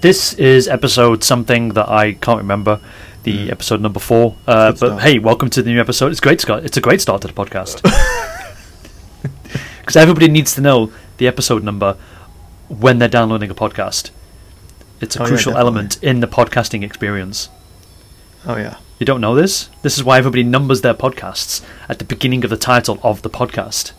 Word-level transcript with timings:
this 0.00 0.34
is 0.34 0.68
episode 0.68 1.24
something 1.24 1.70
that 1.70 1.88
I 1.88 2.12
can't 2.12 2.38
remember. 2.38 2.80
The 3.24 3.50
episode 3.50 3.80
number 3.82 4.00
four. 4.00 4.36
Uh, 4.46 4.70
but 4.72 4.76
start. 4.76 5.02
hey, 5.02 5.18
welcome 5.18 5.50
to 5.50 5.62
the 5.62 5.70
new 5.70 5.80
episode. 5.80 6.10
It's 6.12 6.20
great. 6.20 6.40
Scott. 6.40 6.64
It's 6.64 6.76
a 6.78 6.80
great 6.80 7.00
start 7.02 7.20
to 7.22 7.28
the 7.28 7.34
podcast 7.34 7.82
because 9.80 9.96
everybody 9.96 10.28
needs 10.28 10.54
to 10.54 10.62
know 10.62 10.92
the 11.18 11.26
episode 11.26 11.62
number 11.62 11.96
when 12.68 12.98
they're 12.98 13.08
downloading 13.08 13.50
a 13.50 13.54
podcast. 13.54 14.10
It's 15.00 15.16
a 15.16 15.22
Oh, 15.22 15.26
crucial 15.26 15.52
definitely. 15.52 15.60
element 15.60 16.02
in 16.02 16.20
the 16.20 16.26
podcasting 16.26 16.82
experience. 16.84 17.50
Oh 18.46 18.56
yeah. 18.56 18.78
You 18.98 19.04
don't 19.04 19.20
know 19.20 19.34
this? 19.34 19.68
This 19.82 19.98
is 19.98 20.04
why 20.04 20.16
everybody 20.18 20.42
numbers 20.42 20.80
their 20.80 20.94
podcasts 20.94 21.62
at 21.88 21.98
the 21.98 22.04
beginning 22.04 22.44
of 22.44 22.50
the 22.50 22.56
title 22.56 22.98
of 23.02 23.20
the 23.22 23.30
podcast. 23.30 23.92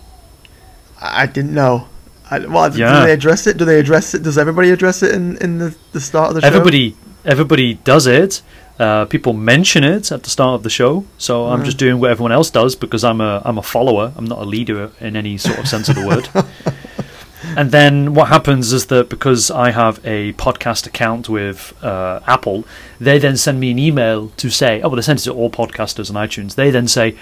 I 1.00 1.28
didn't 1.28 1.54
know. 1.54 1.88
I, 2.32 2.40
well, 2.40 2.76
Yeah. 2.78 3.00
do 3.02 3.06
they 3.08 3.14
address 3.14 3.48
it? 3.48 3.58
Do 3.58 3.66
they 3.66 3.80
address 3.80 4.14
it? 4.14 4.24
Does 4.24 4.38
everybody 4.38 4.70
address 4.72 5.02
it 5.04 5.14
in, 5.16 5.38
in 5.38 5.58
the, 5.58 5.76
the 5.94 6.00
start 6.02 6.30
of 6.30 6.36
the 6.36 6.42
show? 6.42 6.48
Everybody, 6.48 6.96
everybody 7.26 7.76
does 7.76 8.08
it. 8.08 8.42
Uh, 8.80 9.04
people 9.06 9.34
mention 9.34 9.84
it 9.84 10.10
at 10.12 10.24
the 10.24 10.30
start 10.30 10.56
of 10.56 10.64
the 10.64 10.70
show, 10.70 11.04
so 11.18 11.48
I'm 11.48 11.66
just 11.66 11.78
doing 11.78 12.00
what 12.00 12.12
everyone 12.12 12.32
else 12.32 12.50
does 12.50 12.78
because 12.78 13.04
I'm 13.04 13.20
a 13.20 13.42
I'm 13.44 13.58
a 13.58 13.62
follower. 13.62 14.14
I'm 14.16 14.24
not 14.24 14.40
a 14.40 14.46
leader 14.46 14.92
in 15.02 15.18
any 15.18 15.38
sort 15.38 15.60
of 15.60 15.68
sense 15.68 15.90
of 15.90 15.96
the 15.96 16.08
word. 16.08 16.30
and 17.58 17.72
then 17.72 18.14
what 18.14 18.30
happens 18.30 18.72
is 18.72 18.86
that 18.86 19.10
because 19.10 19.52
I 19.52 19.72
have 19.72 20.00
a 20.06 20.32
podcast 20.34 20.88
account 20.88 21.28
with 21.28 21.74
uh, 21.84 22.22
Apple, 22.26 22.64
they 23.02 23.20
then 23.20 23.36
send 23.36 23.60
me 23.60 23.72
an 23.72 23.80
email 23.80 24.30
to 24.38 24.50
say, 24.50 24.82
oh, 24.82 24.88
well, 24.88 24.96
they 24.96 25.02
send 25.02 25.20
it 25.20 25.24
to 25.24 25.34
all 25.34 25.50
podcasters 25.50 26.10
on 26.10 26.16
iTunes. 26.28 26.56
They 26.56 26.70
then 26.70 26.88
say, 26.88 27.18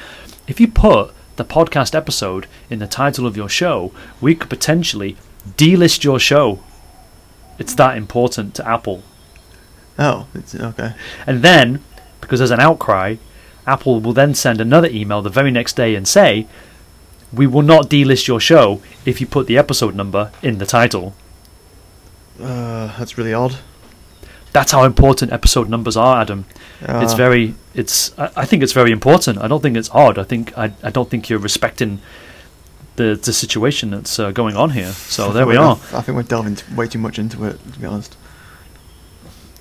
if 0.48 0.60
you 0.60 0.68
put 0.68 1.12
the 1.38 1.46
podcast 1.46 1.96
episode 1.96 2.48
in 2.70 2.80
the 2.80 2.88
title 2.88 3.26
of 3.26 3.38
your 3.38 3.50
show, 3.50 3.92
we 4.20 4.36
could 4.36 4.50
potentially 4.50 5.16
delist 5.56 6.04
your 6.04 6.20
show. 6.20 6.60
It's 7.58 7.74
that 7.76 7.98
important 7.98 8.54
to 8.56 8.68
Apple. 8.68 9.04
Oh, 9.98 10.28
it's 10.36 10.54
okay. 10.54 10.94
And 11.26 11.42
then, 11.42 11.82
because 12.22 12.40
there's 12.40 12.52
an 12.52 12.60
outcry, 12.60 13.16
Apple 13.66 14.00
will 14.00 14.14
then 14.14 14.36
send 14.36 14.62
another 14.62 14.88
email 14.90 15.22
the 15.22 15.30
very 15.30 15.52
next 15.52 15.76
day 15.76 15.96
and 15.96 16.08
say, 16.08 16.48
We 17.34 17.48
will 17.48 17.64
not 17.64 17.90
delist 17.90 18.28
your 18.28 18.40
show 18.40 18.82
if 19.06 19.20
you 19.20 19.28
put 19.28 19.48
the 19.48 19.58
episode 19.58 19.96
number 19.96 20.32
in 20.42 20.58
the 20.58 20.66
title. 20.66 21.16
Uh, 22.40 22.98
that's 22.98 23.18
really 23.18 23.34
odd. 23.34 23.58
That's 24.54 24.72
how 24.72 24.84
important 24.86 25.32
episode 25.32 25.70
numbers 25.70 25.96
are, 25.98 26.22
Adam. 26.22 26.46
it's 26.82 27.14
Uh, 27.14 27.18
very, 27.18 27.54
it's. 27.76 28.18
I, 28.18 28.30
I 28.38 28.46
think 28.46 28.64
it's 28.64 28.74
very 28.74 28.92
important. 28.92 29.38
I 29.40 29.48
don't 29.48 29.62
think 29.62 29.78
it's 29.78 29.90
odd. 29.92 30.18
I 30.18 30.24
think 30.24 30.58
I, 30.58 30.72
I 30.84 30.90
don't 30.90 31.10
think 31.10 31.30
you're 31.30 31.40
respecting 31.40 32.00
the 32.96 33.20
the 33.22 33.34
situation 33.34 33.92
that's 33.92 34.18
uh, 34.20 34.32
going 34.32 34.56
on 34.56 34.72
here. 34.72 34.92
So 34.92 35.32
there 35.34 35.46
we 35.46 35.58
we're- 35.58 35.72
I 35.94 36.02
think 36.02 36.16
we're 36.16 36.24
delving 36.24 36.58
way 36.76 36.88
too 36.88 37.00
much 37.00 37.20
into 37.20 37.44
it, 37.46 37.60
to 37.74 37.80
be 37.80 37.86
honest. 37.86 38.16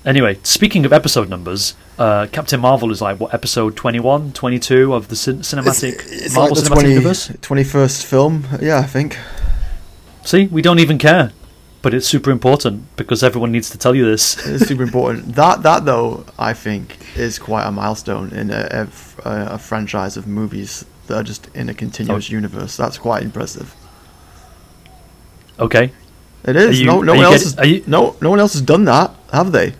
Anyway, 0.05 0.39
speaking 0.43 0.85
of 0.85 0.93
episode 0.93 1.27
numbers, 1.29 1.75
uh, 1.99 2.27
Captain 2.31 2.59
Marvel 2.61 2.91
is 2.91 3.01
like 3.01 3.19
what 3.19 3.33
episode 3.33 3.75
21, 3.75 4.31
22 4.31 4.93
of 4.93 5.09
the 5.09 5.15
cin- 5.17 5.39
cinematic 5.39 5.95
It's 6.07 6.33
Marvel 6.33 6.55
like 6.55 6.63
the 6.63 6.69
Cinematic 6.75 6.89
Universe. 6.89 7.27
21st 7.29 8.03
film. 8.05 8.45
Yeah, 8.61 8.79
I 8.79 8.83
think. 8.83 9.17
See, 10.23 10.47
we 10.47 10.61
don't 10.61 10.79
even 10.79 10.97
care, 10.97 11.31
but 11.81 11.93
it's 11.93 12.07
super 12.07 12.31
important 12.31 12.95
because 12.97 13.23
everyone 13.23 13.51
needs 13.51 13.69
to 13.69 13.77
tell 13.77 13.95
you 13.95 14.05
this. 14.05 14.37
It's 14.45 14.67
super 14.67 14.83
important. 14.83 15.35
That 15.41 15.63
that 15.63 15.85
though, 15.85 16.25
I 16.39 16.53
think, 16.53 16.97
is 17.15 17.39
quite 17.39 17.65
a 17.67 17.71
milestone 17.71 18.31
in 18.33 18.49
a 18.51 19.57
franchise 19.57 20.17
of 20.17 20.25
movies 20.27 20.85
that 21.07 21.15
are 21.15 21.23
just 21.23 21.47
in 21.55 21.69
a 21.69 21.73
continuous 21.73 22.29
Oh. 22.29 22.33
universe. 22.33 22.75
That's 22.77 22.97
quite 22.97 23.23
impressive. 23.23 23.73
Okay, 25.59 25.91
It 26.45 26.55
is. 26.55 26.79
you- 26.79 26.85
no, 26.85 27.01
no 27.01 27.15
one 27.15 27.25
else. 27.25 27.53
get- 27.53 27.59
has, 27.59 27.69
you- 27.71 27.83
no, 27.87 28.15
no 28.21 28.29
one 28.29 28.39
else 28.39 28.53
has 28.53 28.61
done 28.61 28.85
that, 28.85 29.11
have 29.33 29.51
they? 29.51 29.73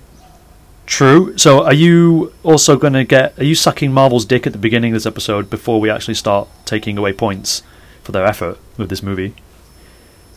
true. 0.87 1.33
So, 1.37 1.65
are 1.65 1.73
you 1.73 2.31
also 2.43 2.77
going 2.77 2.93
to 2.93 3.03
get? 3.03 3.37
Are 3.37 3.43
you 3.43 3.55
sucking 3.55 3.91
Marvel's 3.91 4.23
dick 4.25 4.47
at 4.47 4.53
the 4.53 4.57
beginning 4.59 4.93
of 4.93 4.95
this 4.95 5.05
episode 5.05 5.49
before 5.49 5.81
we 5.81 5.89
actually 5.89 6.13
start 6.13 6.47
taking 6.65 6.97
away 6.97 7.11
points 7.11 7.61
for 8.03 8.13
their 8.13 8.25
effort 8.25 8.57
with 8.77 8.87
this 8.89 9.03
movie? 9.03 9.33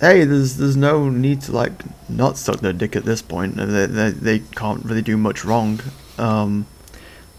Hey, 0.01 0.25
there's 0.25 0.57
there's 0.57 0.77
no 0.77 1.09
need 1.11 1.43
to 1.43 1.53
like 1.53 1.73
not 2.09 2.39
suck 2.39 2.61
their 2.61 2.73
dick 2.73 2.97
at 2.97 3.05
this 3.05 3.21
point. 3.23 3.57
They 3.57 3.87
they, 3.87 4.11
they 4.11 4.39
can't 4.39 4.85
really 4.85 5.03
do 5.03 5.17
much 5.17 5.45
wrong. 5.45 5.81
Um, 6.19 6.67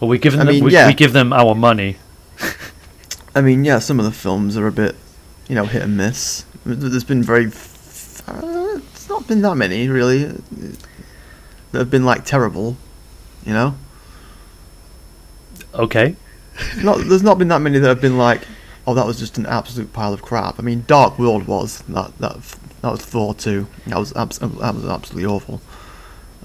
Well, 0.00 0.08
we 0.08 0.18
give 0.18 0.34
them. 0.34 0.48
I 0.48 0.52
mean, 0.52 0.64
we, 0.64 0.72
yeah. 0.72 0.86
we 0.86 0.94
give 0.94 1.12
them 1.12 1.32
our 1.32 1.54
money. 1.54 1.96
I 3.34 3.40
mean, 3.40 3.64
yeah, 3.64 3.78
some 3.78 3.98
of 3.98 4.04
the 4.04 4.12
films 4.12 4.56
are 4.56 4.66
a 4.66 4.72
bit, 4.72 4.94
you 5.48 5.54
know, 5.54 5.64
hit 5.64 5.82
and 5.82 5.96
miss. 5.96 6.44
There's 6.66 7.02
been 7.04 7.22
very, 7.22 7.46
f- 7.46 8.22
uh, 8.28 8.78
it's 8.92 9.08
not 9.08 9.26
been 9.26 9.42
that 9.42 9.56
many 9.56 9.88
really 9.88 10.24
that 11.72 11.78
have 11.78 11.90
been 11.90 12.04
like 12.04 12.24
terrible, 12.24 12.76
you 13.44 13.52
know. 13.54 13.74
Okay. 15.74 16.16
Not 16.82 16.98
there's 17.08 17.22
not 17.22 17.38
been 17.38 17.48
that 17.48 17.60
many 17.60 17.78
that 17.78 17.88
have 17.88 18.00
been 18.00 18.18
like, 18.18 18.42
oh, 18.86 18.94
that 18.94 19.06
was 19.06 19.18
just 19.18 19.38
an 19.38 19.46
absolute 19.46 19.92
pile 19.92 20.12
of 20.12 20.22
crap. 20.22 20.58
I 20.58 20.62
mean, 20.62 20.84
Dark 20.86 21.18
World 21.18 21.46
was 21.46 21.82
that 21.82 22.16
that 22.18 22.36
that 22.82 22.90
was 22.90 23.04
Thor 23.04 23.34
two. 23.34 23.66
That 23.86 23.98
was 23.98 24.12
abs- 24.14 24.38
that 24.38 24.74
was 24.74 24.84
absolutely 24.86 25.26
awful. 25.26 25.60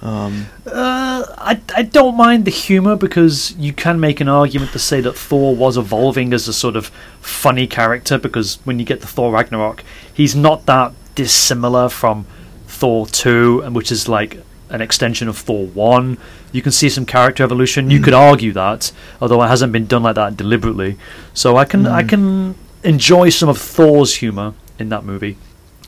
Um, 0.02 0.46
Uh, 0.68 1.24
I, 1.40 1.59
I 1.76 1.81
don't 1.81 2.16
mind 2.16 2.46
the 2.46 2.52
humor 2.52 2.96
because 2.96 3.56
you 3.58 3.74
can 3.74 4.00
make 4.00 4.22
an 4.22 4.30
argument 4.30 4.72
to 4.74 4.80
say 4.80 5.02
that 5.02 5.18
Thor 5.18 5.56
was 5.56 5.76
evolving 5.76 6.34
as 6.34 6.47
a 6.47 6.53
sort 6.53 6.76
of 6.76 6.92
funny 7.20 7.66
character 7.66 8.20
because 8.20 8.59
when 8.64 8.78
you 8.78 8.86
get 8.86 9.02
to 9.02 9.08
Thor 9.08 9.31
Ragnarok, 9.31 9.84
he's 10.14 10.36
not 10.36 10.68
that 10.68 10.94
dissimilar 11.16 11.90
from 11.90 12.28
Thor 12.68 13.08
2, 13.08 13.62
and 13.66 13.76
which 13.76 13.92
is 13.92 14.08
like 14.08 14.40
an 14.69 14.81
extension 14.81 15.28
of 15.28 15.38
Thor 15.38 15.67
1. 15.67 16.17
You 16.51 16.61
can 16.61 16.72
see 16.72 16.89
some 16.89 17.05
character 17.05 17.44
evolution. 17.44 17.89
You 17.89 18.01
could 18.01 18.13
argue 18.13 18.51
that, 18.53 18.91
although 19.22 19.41
it 19.44 19.47
hasn't 19.47 19.72
been 19.73 19.85
done 19.85 20.03
like 20.03 20.16
that 20.16 20.38
deliberately. 20.38 20.97
So 21.33 21.57
I 21.57 21.66
can 21.66 21.85
I 21.85 22.03
can 22.03 22.55
enjoy 22.83 23.29
some 23.29 23.50
of 23.50 23.57
Thor's 23.57 24.16
humor 24.16 24.53
in 24.79 24.89
that 24.89 25.03
movie 25.03 25.38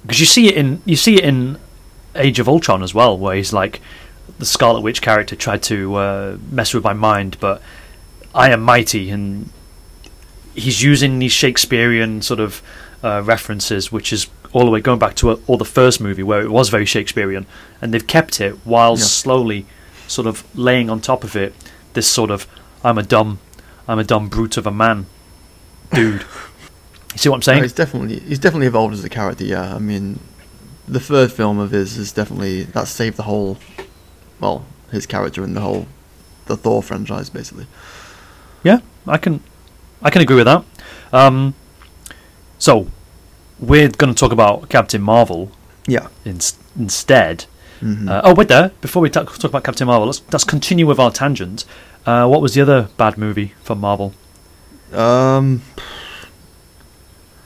because 0.02 0.20
you 0.20 0.26
see 0.26 0.48
it 0.48 0.58
in 0.58 0.82
you 0.86 0.96
see 0.96 1.16
it 1.16 1.24
in 1.24 1.58
Age 2.16 2.40
of 2.40 2.50
Ultron 2.50 2.84
as 2.84 2.94
well, 2.94 3.18
where 3.18 3.36
he's 3.36 3.54
like 3.54 3.82
the 4.38 4.46
Scarlet 4.46 4.82
Witch 4.82 5.02
character 5.02 5.36
tried 5.36 5.62
to 5.64 5.96
uh, 5.96 6.38
mess 6.50 6.74
with 6.74 6.84
my 6.84 6.94
mind, 6.94 7.38
but 7.40 7.62
I 8.34 8.52
am 8.52 8.62
mighty, 8.62 9.10
and 9.10 9.50
he's 10.56 10.82
using 10.82 11.20
these 11.20 11.32
Shakespearean 11.32 12.22
sort 12.22 12.40
of 12.40 12.62
uh, 13.04 13.22
references, 13.24 13.92
which 13.92 14.12
is 14.14 14.28
all 14.54 14.66
the 14.66 14.72
way 14.72 14.82
going 14.82 15.00
back 15.00 15.16
to 15.16 15.30
uh, 15.32 15.38
all 15.48 15.58
the 15.58 15.66
first 15.66 16.02
movie 16.02 16.24
where 16.24 16.42
it 16.42 16.50
was 16.52 16.70
very 16.70 16.86
Shakespearean, 16.86 17.46
and 17.82 17.94
they've 17.94 18.06
kept 18.08 18.42
it 18.42 18.54
while 18.66 18.98
Yeah. 18.98 19.04
slowly 19.04 19.66
sort 20.08 20.28
of 20.28 20.44
laying 20.58 20.90
on 20.90 21.00
top 21.02 21.24
of 21.24 21.36
it 21.36 21.54
this 21.94 22.08
sort 22.08 22.32
of 22.32 22.48
I'm 22.84 22.98
a 22.98 23.04
dumb, 23.04 23.40
I'm 23.88 24.00
a 24.00 24.04
dumb 24.04 24.28
brute 24.30 24.58
of 24.58 24.66
a 24.66 24.72
man, 24.72 25.06
dude. 25.94 26.24
You 27.14 27.18
see 27.18 27.28
what 27.30 27.38
I'm 27.38 27.40
no, 27.40 27.44
saying? 27.44 27.64
he's 27.64 27.74
definitely 27.74 28.20
he's 28.20 28.38
definitely 28.38 28.68
evolved 28.68 28.94
as 28.94 29.04
a 29.04 29.10
character. 29.10 29.44
Yeah, 29.44 29.74
I 29.76 29.80
mean, 29.80 30.20
the 30.88 31.00
third 31.00 31.32
film 31.32 31.58
of 31.58 31.72
his 31.72 31.98
is 31.98 32.12
definitely 32.12 32.64
that 32.64 32.88
saved 32.88 33.18
the 33.18 33.24
whole, 33.24 33.58
well, 34.40 34.64
his 34.92 35.08
character 35.08 35.44
and 35.44 35.56
the 35.56 35.62
whole, 35.62 35.88
the 36.46 36.56
Thor 36.56 36.84
franchise 36.84 37.32
basically. 37.32 37.66
Yeah, 38.64 38.82
I 39.08 39.18
can, 39.18 39.42
I 40.04 40.12
can 40.12 40.22
agree 40.22 40.36
with 40.36 40.46
that. 40.46 40.64
Um, 41.12 41.56
so, 42.60 42.88
we're 43.60 43.90
going 43.90 44.14
to 44.14 44.20
talk 44.20 44.32
about 44.32 44.70
Captain 44.70 45.02
Marvel 45.02 45.52
Yeah. 45.88 46.08
in, 46.26 46.40
instead. 46.78 47.46
hmm 47.80 48.08
Uh, 48.10 48.22
oh, 48.24 48.34
wait 48.36 48.48
there. 48.48 48.72
Before 48.82 49.02
we 49.02 49.10
ta- 49.10 49.24
talk 49.24 49.44
about 49.52 49.64
Captain 49.64 49.88
Marvel, 49.88 50.06
let's 50.08 50.22
let's 50.32 50.44
continue 50.44 50.86
with 50.88 51.00
our 51.00 51.12
tangent. 51.12 51.66
Uh, 52.06 52.28
what 52.28 52.42
was 52.42 52.54
the 52.54 52.62
other 52.62 52.88
bad 52.98 53.18
movie 53.18 53.54
from 53.64 53.80
Marvel? 53.80 54.14
Um. 54.94 55.62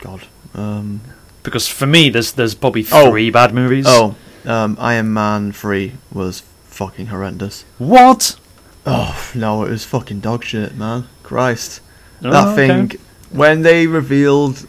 God. 0.02 0.28
Um. 0.54 1.02
Because 1.44 1.68
for 1.68 1.86
me, 1.86 2.10
there's 2.10 2.32
there's 2.34 2.56
probably 2.56 2.86
Oh. 2.92 3.10
three 3.12 3.30
bad 3.30 3.54
movies. 3.54 3.86
Oh. 3.88 4.16
Um. 4.46 4.78
Iron 4.80 5.14
Man 5.14 5.52
three 5.52 5.94
was 6.12 6.44
fucking 6.66 7.08
horrendous. 7.08 7.66
what? 7.78 8.38
Oh 8.86 9.16
no, 9.34 9.64
it 9.64 9.70
was 9.70 9.86
fucking 9.86 10.20
dog 10.20 10.44
shit, 10.44 10.76
man. 10.76 11.06
Christ. 11.24 11.80
Oh, 12.24 12.32
that 12.32 12.48
okay. 12.50 12.68
thing 12.68 13.00
when 13.32 13.62
they 13.62 13.88
revealed 13.88 14.68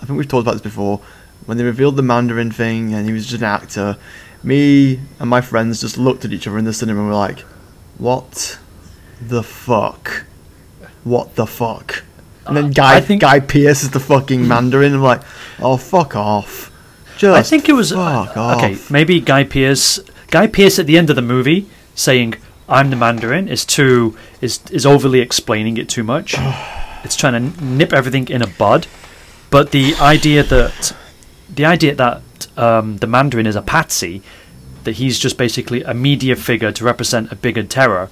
I 0.00 0.06
think 0.06 0.16
we've 0.18 0.28
talked 0.28 0.42
about 0.42 0.52
this 0.52 0.62
before. 0.62 1.00
When 1.46 1.56
they 1.58 1.64
revealed 1.64 1.96
the 1.96 2.02
Mandarin 2.02 2.50
thing 2.50 2.92
and 2.94 3.06
he 3.06 3.12
was 3.12 3.26
just 3.26 3.42
an 3.42 3.48
actor, 3.48 3.96
me 4.42 5.00
and 5.18 5.28
my 5.30 5.40
friends 5.40 5.80
just 5.80 5.98
looked 5.98 6.24
at 6.24 6.32
each 6.32 6.46
other 6.46 6.58
in 6.58 6.64
the 6.64 6.72
cinema 6.72 7.00
and 7.00 7.08
were 7.08 7.14
like, 7.14 7.40
What 7.98 8.58
the 9.20 9.42
fuck? 9.42 10.24
What 11.04 11.34
the 11.34 11.46
fuck? 11.46 12.04
And 12.46 12.56
then 12.56 12.70
Guy 12.70 12.96
I 12.96 13.00
think- 13.00 13.20
Guy 13.22 13.40
Pearce 13.40 13.82
is 13.82 13.90
the 13.90 14.00
fucking 14.00 14.46
Mandarin. 14.46 14.94
I'm 14.94 15.02
like, 15.02 15.22
oh 15.60 15.76
fuck 15.76 16.16
off. 16.16 16.70
Just 17.16 17.38
I 17.38 17.42
think 17.42 17.68
it 17.68 17.74
was 17.74 17.92
uh, 17.92 18.56
okay. 18.56 18.78
Maybe 18.90 19.20
Guy 19.20 19.44
Pearce. 19.44 20.00
Guy 20.30 20.46
Pearce 20.46 20.78
at 20.78 20.86
the 20.86 20.96
end 20.96 21.10
of 21.10 21.16
the 21.16 21.22
movie 21.22 21.68
saying 21.94 22.34
"I'm 22.66 22.88
the 22.88 22.96
Mandarin" 22.96 23.46
is 23.46 23.66
too 23.66 24.16
is 24.40 24.60
is 24.70 24.86
overly 24.86 25.20
explaining 25.20 25.76
it 25.76 25.88
too 25.88 26.02
much. 26.02 26.34
it's 27.04 27.16
trying 27.16 27.34
to 27.52 27.62
nip 27.64 27.92
everything 27.92 28.28
in 28.28 28.40
a 28.40 28.46
bud. 28.46 28.86
But 29.50 29.72
the 29.72 29.94
idea 29.96 30.42
that 30.44 30.96
the 31.52 31.64
idea 31.64 31.94
that 31.96 32.22
um, 32.56 32.98
the 32.98 33.06
Mandarin 33.06 33.46
is 33.46 33.56
a 33.56 33.62
patsy 33.62 34.22
that 34.84 34.92
he's 34.92 35.18
just 35.18 35.36
basically 35.36 35.82
a 35.82 35.92
media 35.92 36.36
figure 36.36 36.72
to 36.72 36.84
represent 36.84 37.30
a 37.30 37.36
bigger 37.36 37.62
terror 37.64 38.08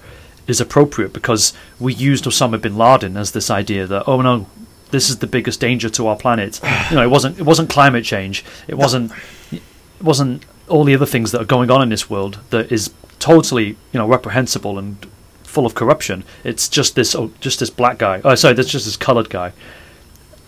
is 0.46 0.60
appropriate 0.60 1.12
because 1.12 1.52
we 1.78 1.94
used 1.94 2.24
Osama 2.24 2.60
bin 2.60 2.76
Laden 2.76 3.16
as 3.16 3.32
this 3.32 3.50
idea 3.50 3.86
that 3.86 4.04
oh 4.06 4.20
no 4.20 4.46
this 4.90 5.10
is 5.10 5.18
the 5.18 5.26
biggest 5.26 5.60
danger 5.60 5.88
to 5.90 6.06
our 6.06 6.16
planet. 6.16 6.60
You 6.90 6.96
know 6.96 7.02
it 7.02 7.10
wasn't 7.10 7.38
it 7.38 7.42
wasn't 7.42 7.70
climate 7.70 8.04
change. 8.04 8.44
It 8.66 8.74
wasn't 8.74 9.12
it 9.52 9.62
wasn't 10.02 10.44
all 10.68 10.84
the 10.84 10.94
other 10.94 11.06
things 11.06 11.32
that 11.32 11.40
are 11.40 11.46
going 11.56 11.70
on 11.70 11.82
in 11.82 11.88
this 11.88 12.10
world 12.10 12.38
that 12.50 12.72
is 12.72 12.90
totally 13.18 13.68
you 13.92 13.98
know 14.00 14.06
reprehensible 14.08 14.78
and 14.78 15.06
full 15.44 15.66
of 15.66 15.74
corruption. 15.74 16.24
It's 16.44 16.68
just 16.68 16.94
this 16.94 17.14
oh, 17.14 17.30
just 17.40 17.60
this 17.60 17.70
black 17.70 17.98
guy. 17.98 18.20
Oh 18.24 18.34
sorry 18.34 18.54
there's 18.54 18.68
just 18.68 18.86
this 18.86 18.96
colored 18.96 19.30
guy 19.30 19.52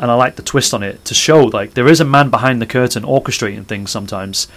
and 0.01 0.11
I 0.11 0.15
like 0.15 0.35
the 0.35 0.43
twist 0.43 0.75
on 0.75 0.83
it 0.83 1.05
to 1.05 1.15
show 1.15 1.45
like 1.45 1.75
there 1.75 1.87
is 1.87 2.01
a 2.01 2.05
man 2.05 2.31
behind 2.31 2.61
the 2.61 2.67
curtain 2.67 3.05
orchestrating 3.05 3.65
things 3.67 3.93
sometimes 3.93 4.49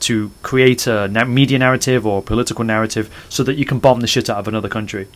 to 0.00 0.30
create 0.42 0.86
a 0.86 1.08
media 1.26 1.58
narrative 1.58 2.06
or 2.06 2.22
political 2.22 2.64
narrative 2.64 3.10
so 3.30 3.42
that 3.44 3.56
you 3.56 3.64
can 3.64 3.78
bomb 3.78 4.00
the 4.00 4.06
shit 4.06 4.28
out 4.28 4.36
of 4.36 4.46
another 4.46 4.68
country 4.68 5.08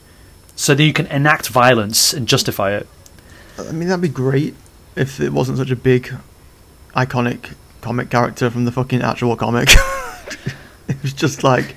so 0.57 0.75
that 0.75 0.83
you 0.83 0.93
can 0.93 1.07
enact 1.07 1.49
violence 1.49 2.15
and 2.15 2.27
justify 2.27 2.73
it 2.73 2.89
I 3.59 3.73
mean, 3.73 3.89
that'd 3.89 4.03
be 4.03 4.09
great 4.09 4.55
if 4.97 5.21
it 5.21 5.33
wasn't 5.33 5.59
such 5.59 5.71
a 5.71 5.77
big, 5.77 6.13
iconic 6.95 7.55
comic 7.81 8.11
character 8.11 8.51
from 8.51 8.65
the 8.65 8.73
fucking 8.73 9.03
actual 9.03 9.37
comic. 9.37 9.69
it 10.89 11.03
was 11.03 11.13
just 11.13 11.45
like, 11.45 11.77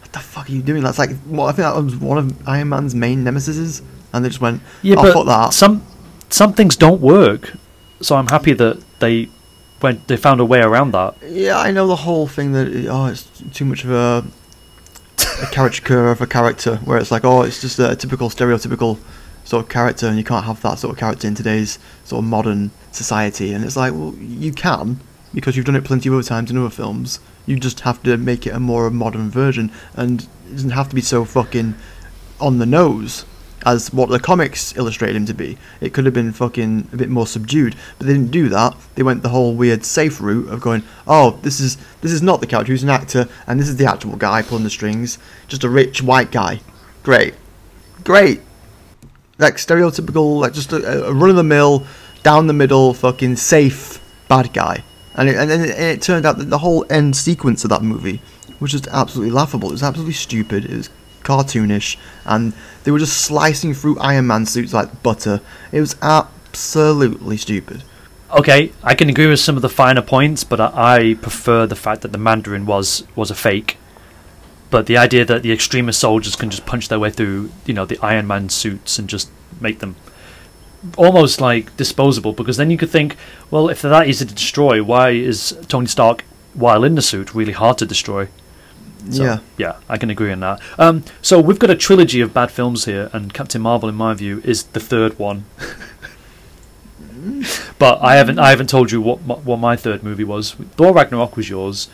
what 0.00 0.12
the 0.12 0.18
fuck 0.18 0.48
are 0.48 0.52
you 0.52 0.62
doing? 0.62 0.82
That's 0.82 0.98
like, 0.98 1.10
well, 1.26 1.46
I 1.46 1.52
think 1.52 1.64
that 1.64 1.82
was 1.82 1.96
one 1.96 2.18
of 2.18 2.48
Iron 2.48 2.68
Man's 2.70 2.94
main 2.94 3.24
nemesis, 3.24 3.82
and 4.12 4.24
they 4.24 4.28
just 4.28 4.40
went, 4.40 4.62
yeah 4.82 4.96
oh, 4.98 5.02
but 5.02 5.12
fuck 5.12 5.26
that. 5.26 5.54
some 5.54 5.84
some 6.30 6.52
things 6.52 6.76
don't 6.76 7.00
work 7.00 7.54
so 8.00 8.16
I'm 8.16 8.28
happy 8.28 8.52
that 8.54 8.82
they 9.00 9.28
went 9.80 10.06
they 10.08 10.16
found 10.16 10.40
a 10.40 10.44
way 10.44 10.60
around 10.60 10.92
that 10.92 11.16
Yeah, 11.22 11.58
I 11.58 11.70
know 11.70 11.86
the 11.86 11.96
whole 11.96 12.26
thing 12.26 12.52
that 12.52 12.68
oh, 12.88 13.06
it's 13.06 13.30
too 13.52 13.64
much 13.64 13.84
of 13.84 13.90
a, 13.90 14.24
a 15.42 15.46
caricature 15.46 16.10
of 16.10 16.20
a 16.20 16.26
character, 16.26 16.76
where 16.78 16.98
it's 16.98 17.10
like, 17.10 17.24
oh, 17.24 17.42
it's 17.42 17.60
just 17.60 17.78
a 17.78 17.94
typical 17.96 18.30
stereotypical 18.30 18.98
sort 19.44 19.64
of 19.64 19.70
character, 19.70 20.06
and 20.06 20.18
you 20.18 20.24
can't 20.24 20.44
have 20.44 20.60
that 20.62 20.78
sort 20.78 20.92
of 20.92 20.98
character 20.98 21.26
in 21.28 21.34
today's 21.34 21.78
sort 22.04 22.24
of 22.24 22.28
modern 22.28 22.70
society. 22.92 23.52
And 23.52 23.64
it's 23.64 23.76
like, 23.76 23.92
well, 23.92 24.14
you 24.18 24.52
can 24.52 25.00
because 25.34 25.56
you've 25.56 25.66
done 25.66 25.76
it 25.76 25.84
plenty 25.84 26.08
of 26.08 26.14
other 26.14 26.22
times 26.22 26.50
in 26.50 26.56
other 26.56 26.70
films. 26.70 27.20
You 27.44 27.58
just 27.58 27.80
have 27.80 28.02
to 28.04 28.16
make 28.16 28.46
it 28.46 28.54
a 28.54 28.60
more 28.60 28.90
modern 28.90 29.30
version, 29.30 29.70
and 29.94 30.22
it 30.22 30.52
doesn't 30.52 30.70
have 30.70 30.88
to 30.88 30.94
be 30.94 31.02
so 31.02 31.24
fucking 31.24 31.74
on 32.40 32.58
the 32.58 32.66
nose 32.66 33.24
as 33.66 33.92
what 33.92 34.08
the 34.08 34.20
comics 34.20 34.76
illustrated 34.76 35.16
him 35.16 35.26
to 35.26 35.34
be. 35.34 35.58
It 35.80 35.92
could 35.92 36.04
have 36.04 36.14
been 36.14 36.32
fucking 36.32 36.88
a 36.92 36.96
bit 36.96 37.08
more 37.10 37.26
subdued, 37.26 37.74
but 37.98 38.06
they 38.06 38.12
didn't 38.12 38.30
do 38.30 38.48
that. 38.48 38.76
They 38.94 39.02
went 39.02 39.24
the 39.24 39.30
whole 39.30 39.54
weird 39.54 39.84
safe 39.84 40.20
route 40.20 40.48
of 40.48 40.60
going, 40.60 40.84
"Oh, 41.06 41.38
this 41.42 41.58
is 41.58 41.76
this 42.00 42.12
is 42.12 42.22
not 42.22 42.40
the 42.40 42.46
character 42.46 42.72
who's 42.72 42.84
an 42.84 42.88
actor, 42.88 43.28
and 43.46 43.58
this 43.58 43.68
is 43.68 43.76
the 43.76 43.90
actual 43.90 44.16
guy 44.16 44.40
pulling 44.42 44.64
the 44.64 44.70
strings, 44.70 45.18
just 45.48 45.64
a 45.64 45.68
rich 45.68 46.00
white 46.00 46.30
guy." 46.30 46.60
Great, 47.02 47.34
great. 48.04 48.40
Like 49.38 49.56
stereotypical, 49.56 50.40
like 50.40 50.52
just 50.52 50.72
a, 50.72 51.08
a 51.08 51.12
run 51.12 51.30
of 51.30 51.36
the 51.36 51.42
mill, 51.42 51.84
down 52.22 52.46
the 52.46 52.52
middle, 52.52 52.94
fucking 52.94 53.36
safe 53.36 54.00
bad 54.28 54.52
guy. 54.52 54.84
And 55.16 55.28
it, 55.28 55.36
and 55.36 55.50
then 55.50 55.60
it, 55.62 55.70
it 55.70 56.02
turned 56.02 56.24
out 56.24 56.38
that 56.38 56.50
the 56.50 56.58
whole 56.58 56.86
end 56.88 57.16
sequence 57.16 57.64
of 57.64 57.70
that 57.70 57.82
movie 57.82 58.20
was 58.60 58.70
just 58.70 58.86
absolutely 58.88 59.32
laughable. 59.32 59.70
It 59.70 59.72
was 59.72 59.82
absolutely 59.82 60.14
stupid. 60.14 60.64
It 60.64 60.76
was 60.76 60.90
cartoonish, 61.26 61.96
and 62.24 62.52
they 62.86 62.92
were 62.92 63.00
just 63.00 63.20
slicing 63.20 63.74
through 63.74 63.98
Iron 63.98 64.28
Man 64.28 64.46
suits 64.46 64.72
like 64.72 65.02
butter. 65.02 65.40
It 65.72 65.80
was 65.80 65.96
absolutely 66.00 67.36
stupid. 67.36 67.82
okay 68.30 68.72
I 68.84 68.94
can 68.94 69.08
agree 69.08 69.26
with 69.26 69.40
some 69.40 69.56
of 69.56 69.62
the 69.62 69.68
finer 69.68 70.02
points 70.02 70.44
but 70.44 70.60
I, 70.60 71.14
prefer 71.14 71.66
the 71.66 71.74
fact 71.74 72.02
that 72.02 72.12
the 72.12 72.18
Mandarin 72.18 72.64
was 72.64 73.04
was 73.16 73.30
a 73.32 73.34
fake 73.34 73.76
but 74.70 74.86
the 74.86 74.96
idea 74.96 75.24
that 75.24 75.42
the 75.42 75.52
extremist 75.52 75.98
soldiers 75.98 76.36
can 76.36 76.48
just 76.48 76.64
punch 76.64 76.88
their 76.88 77.00
way 77.00 77.10
through 77.10 77.50
you 77.64 77.74
know 77.74 77.86
the 77.86 77.98
Iron 78.02 78.28
Man 78.28 78.48
suits 78.48 79.00
and 79.00 79.08
just 79.08 79.30
make 79.60 79.80
them 79.80 79.96
almost 80.96 81.40
like 81.40 81.76
disposable 81.76 82.32
because 82.32 82.56
then 82.56 82.70
you 82.70 82.78
could 82.78 82.90
think 82.90 83.16
well 83.50 83.68
if 83.68 83.82
they're 83.82 83.90
that 83.90 84.06
easy 84.06 84.24
to 84.24 84.34
destroy 84.34 84.80
why 84.80 85.10
is 85.10 85.58
Tony 85.66 85.86
Stark 85.88 86.24
while 86.54 86.84
in 86.84 86.94
the 86.94 87.02
suit 87.02 87.34
really 87.34 87.52
hard 87.52 87.78
to 87.78 87.86
destroy 87.86 88.28
So, 89.10 89.24
yeah. 89.24 89.38
yeah, 89.56 89.76
I 89.88 89.98
can 89.98 90.10
agree 90.10 90.32
on 90.32 90.40
that. 90.40 90.60
Um, 90.78 91.04
so 91.22 91.40
we've 91.40 91.58
got 91.58 91.70
a 91.70 91.76
trilogy 91.76 92.20
of 92.20 92.34
bad 92.34 92.50
films 92.50 92.84
here, 92.86 93.08
and 93.12 93.32
Captain 93.32 93.62
Marvel, 93.62 93.88
in 93.88 93.94
my 93.94 94.14
view, 94.14 94.42
is 94.44 94.64
the 94.64 94.80
third 94.80 95.18
one. 95.18 95.44
but 97.78 98.00
I 98.02 98.16
haven't, 98.16 98.38
I 98.38 98.50
haven't 98.50 98.68
told 98.68 98.92
you 98.92 99.00
what 99.00 99.24
my, 99.24 99.34
what 99.34 99.58
my 99.58 99.76
third 99.76 100.02
movie 100.02 100.24
was. 100.24 100.52
Thor 100.52 100.92
Ragnarok 100.92 101.36
was 101.36 101.48
yours. 101.48 101.88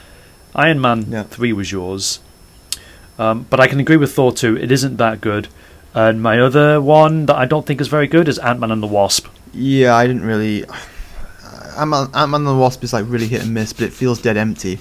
Iron 0.55 0.81
Man 0.81 1.07
Yeah. 1.11 1.23
three 1.25 1.53
was 1.53 1.73
yours. 1.73 2.21
Um, 3.19 3.47
but 3.51 3.61
I 3.61 3.67
can 3.67 3.81
agree 3.81 3.97
with 3.97 4.13
Thor 4.15 4.33
two. 4.33 4.57
It 4.57 4.73
isn't 4.73 4.97
that 4.97 5.21
good. 5.21 5.49
And 5.95 6.23
my 6.23 6.41
other 6.41 6.81
one 6.81 7.27
that 7.27 7.37
I 7.37 7.45
don't 7.45 7.67
think 7.67 7.81
is 7.81 7.89
very 7.89 8.07
good 8.07 8.29
is 8.29 8.39
Ant 8.39 8.61
Man 8.61 8.71
and 8.71 8.83
the 8.83 8.87
Wasp. 8.87 9.27
Yeah, 9.53 9.95
I 9.95 10.07
didn't 10.07 10.25
really. 10.25 10.65
Ant-Man, 11.77 12.09
Ant-Man 12.15 12.41
and 12.41 12.47
the 12.47 12.57
Wasp 12.57 12.83
is 12.85 12.93
like 12.93 13.05
really 13.09 13.29
hit 13.29 13.43
and 13.43 13.55
miss, 13.55 13.73
but 13.73 13.85
it 13.85 13.93
feels 13.93 14.21
dead 14.21 14.37
empty. 14.37 14.79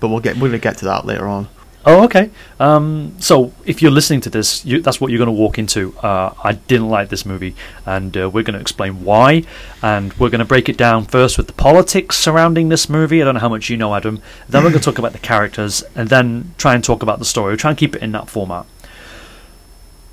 But 0.00 0.08
we'll 0.08 0.20
get 0.20 0.36
we're 0.36 0.48
gonna 0.48 0.58
get 0.58 0.78
to 0.78 0.84
that 0.86 1.06
later 1.06 1.28
on. 1.28 1.48
Oh, 1.84 2.04
okay. 2.04 2.30
Um, 2.60 3.16
so 3.18 3.52
if 3.64 3.82
you're 3.82 3.90
listening 3.90 4.20
to 4.22 4.30
this, 4.30 4.64
you, 4.64 4.80
that's 4.80 5.00
what 5.00 5.10
you're 5.10 5.18
going 5.18 5.26
to 5.26 5.32
walk 5.32 5.58
into. 5.58 5.96
Uh, 5.98 6.32
I 6.42 6.52
didn't 6.52 6.88
like 6.88 7.08
this 7.08 7.26
movie, 7.26 7.56
and 7.84 8.16
uh, 8.16 8.30
we're 8.30 8.44
going 8.44 8.54
to 8.54 8.60
explain 8.60 9.04
why. 9.04 9.42
And 9.82 10.12
we're 10.14 10.30
going 10.30 10.38
to 10.38 10.44
break 10.44 10.68
it 10.68 10.76
down 10.76 11.06
first 11.06 11.36
with 11.36 11.48
the 11.48 11.52
politics 11.52 12.16
surrounding 12.16 12.68
this 12.68 12.88
movie. 12.88 13.20
I 13.20 13.24
don't 13.24 13.34
know 13.34 13.40
how 13.40 13.48
much 13.48 13.68
you 13.68 13.76
know, 13.76 13.96
Adam. 13.96 14.22
Then 14.48 14.62
we're 14.62 14.70
going 14.70 14.80
to 14.80 14.84
talk 14.84 14.98
about 14.98 15.12
the 15.12 15.18
characters, 15.18 15.82
and 15.96 16.08
then 16.08 16.54
try 16.56 16.74
and 16.74 16.84
talk 16.84 17.02
about 17.02 17.18
the 17.18 17.24
story. 17.24 17.50
We'll 17.50 17.56
try 17.56 17.70
and 17.70 17.78
keep 17.78 17.96
it 17.96 18.02
in 18.02 18.12
that 18.12 18.28
format. 18.28 18.66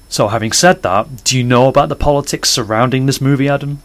So, 0.08 0.28
having 0.30 0.52
said 0.54 0.82
that, 0.82 1.24
do 1.24 1.38
you 1.38 1.44
know 1.44 1.68
about 1.68 1.90
the 1.90 1.96
politics 1.96 2.50
surrounding 2.50 3.06
this 3.06 3.22
movie, 3.22 3.48
Adam? 3.48 3.84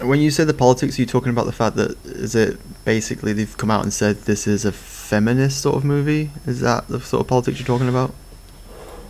When 0.00 0.18
you 0.18 0.32
say 0.32 0.42
the 0.42 0.54
politics, 0.54 0.98
are 0.98 1.02
you 1.02 1.06
talking 1.06 1.30
about 1.30 1.46
the 1.46 1.52
fact 1.52 1.76
that 1.76 1.96
is 2.04 2.34
it 2.34 2.58
basically 2.84 3.32
they've 3.32 3.56
come 3.56 3.70
out 3.70 3.84
and 3.84 3.92
said 3.92 4.22
this 4.22 4.48
is 4.48 4.64
a 4.64 4.72
feminist 5.10 5.60
sort 5.60 5.74
of 5.74 5.84
movie? 5.84 6.30
Is 6.46 6.60
that 6.60 6.86
the 6.86 7.00
sort 7.00 7.22
of 7.22 7.26
politics 7.26 7.58
you're 7.58 7.66
talking 7.66 7.88
about? 7.88 8.14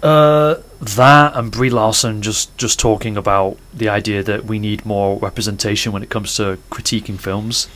Uh, 0.03 0.55
that 0.81 1.37
and 1.37 1.53
Brie 1.53 1.69
Larson 1.69 2.23
just 2.23 2.57
just 2.57 2.81
talking 2.81 3.19
about 3.19 3.59
the 3.75 3.91
idea 3.91 4.23
that 4.23 4.47
we 4.47 4.59
need 4.59 4.87
more 4.87 5.19
representation 5.19 5.93
when 5.93 6.03
it 6.03 6.09
comes 6.09 6.35
to 6.37 6.59
critiquing 6.71 7.19
films. 7.19 7.69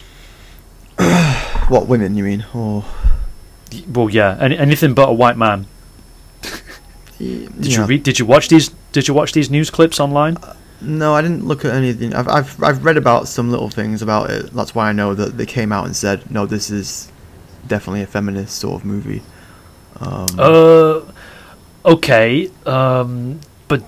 What 1.68 1.86
women 1.86 2.14
you 2.14 2.24
mean? 2.24 2.44
Or 2.52 2.84
Well, 3.88 4.10
yeah, 4.10 4.36
any, 4.38 4.58
anything 4.58 4.92
but 4.92 5.08
a 5.08 5.14
white 5.14 5.38
man. 5.38 5.66
Did 7.18 7.72
you 7.72 7.84
read? 7.84 8.02
Did 8.02 8.18
you 8.18 8.26
watch 8.26 8.48
these? 8.48 8.68
Did 8.92 9.08
you 9.08 9.14
watch 9.14 9.32
these 9.32 9.50
news 9.50 9.70
clips 9.70 9.98
online? 9.98 10.36
No, 10.82 11.14
I 11.14 11.22
didn't 11.22 11.46
look 11.46 11.64
at 11.64 11.74
anything. 11.74 12.14
I've, 12.14 12.28
I've 12.28 12.62
I've 12.62 12.84
read 12.84 12.98
about 12.98 13.28
some 13.28 13.50
little 13.50 13.70
things 13.70 14.02
about 14.02 14.28
it. 14.30 14.52
That's 14.52 14.74
why 14.74 14.90
I 14.90 14.92
know 14.92 15.14
that 15.14 15.38
they 15.38 15.46
came 15.46 15.72
out 15.72 15.86
and 15.86 15.96
said 15.96 16.30
no, 16.30 16.44
this 16.44 16.68
is 16.70 17.10
definitely 17.66 18.02
a 18.02 18.06
feminist 18.06 18.56
sort 18.58 18.80
of 18.80 18.84
movie. 18.86 19.22
Um, 20.00 20.26
Uh, 20.38 21.00
okay. 21.84 22.50
Um, 22.66 23.40
but 23.68 23.82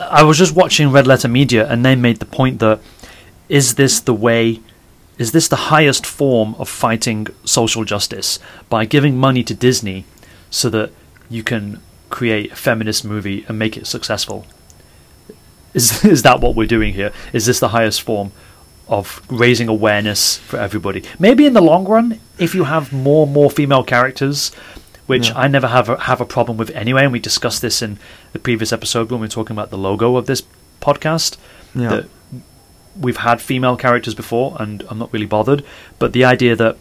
I 0.00 0.22
was 0.22 0.38
just 0.38 0.54
watching 0.54 0.90
Red 0.90 1.06
Letter 1.06 1.28
Media, 1.28 1.68
and 1.68 1.84
they 1.84 1.94
made 1.96 2.18
the 2.18 2.26
point 2.26 2.60
that 2.60 2.80
is 3.48 3.74
this 3.74 4.00
the 4.00 4.14
way? 4.14 4.60
Is 5.18 5.32
this 5.32 5.48
the 5.48 5.56
highest 5.56 6.04
form 6.04 6.54
of 6.58 6.68
fighting 6.68 7.28
social 7.44 7.84
justice 7.84 8.38
by 8.68 8.84
giving 8.84 9.16
money 9.16 9.42
to 9.44 9.54
Disney 9.54 10.04
so 10.50 10.68
that 10.70 10.90
you 11.30 11.42
can 11.42 11.80
create 12.10 12.52
a 12.52 12.56
feminist 12.56 13.04
movie 13.04 13.44
and 13.48 13.58
make 13.58 13.76
it 13.76 13.86
successful? 13.86 14.46
Is 15.74 16.04
is 16.16 16.22
that 16.22 16.40
what 16.40 16.54
we're 16.54 16.66
doing 16.66 16.94
here? 16.94 17.12
Is 17.32 17.46
this 17.46 17.60
the 17.60 17.68
highest 17.68 18.02
form 18.02 18.32
of 18.88 19.20
raising 19.30 19.68
awareness 19.68 20.38
for 20.38 20.58
everybody? 20.58 21.02
Maybe 21.18 21.46
in 21.46 21.52
the 21.54 21.60
long 21.60 21.84
run, 21.86 22.20
if 22.38 22.54
you 22.54 22.64
have 22.64 22.92
more 22.92 23.24
and 23.24 23.32
more 23.34 23.50
female 23.50 23.82
characters, 23.84 24.52
which 25.06 25.28
Yeah. 25.28 25.38
I 25.38 25.48
never 25.48 25.68
have 25.68 25.88
a, 25.88 25.96
have 26.00 26.20
a 26.20 26.24
problem 26.26 26.56
with 26.56 26.70
anyway, 26.70 27.04
and 27.04 27.12
we 27.12 27.18
discussed 27.20 27.62
this 27.62 27.82
in 27.82 27.98
the 28.32 28.38
previous 28.38 28.72
episode 28.72 29.10
when 29.10 29.20
we 29.20 29.24
were 29.26 29.30
talking 29.30 29.56
about 29.56 29.70
the 29.70 29.78
logo 29.78 30.16
of 30.16 30.26
this 30.26 30.42
podcast. 30.80 31.36
yeah. 31.74 31.88
That 31.88 32.06
we've 32.98 33.18
had 33.18 33.42
female 33.42 33.76
characters 33.76 34.14
before, 34.14 34.56
and 34.58 34.82
I'm 34.88 34.98
not 34.98 35.12
really 35.12 35.26
bothered. 35.26 35.62
But 35.98 36.12
the 36.14 36.24
idea 36.24 36.56
that 36.56 36.78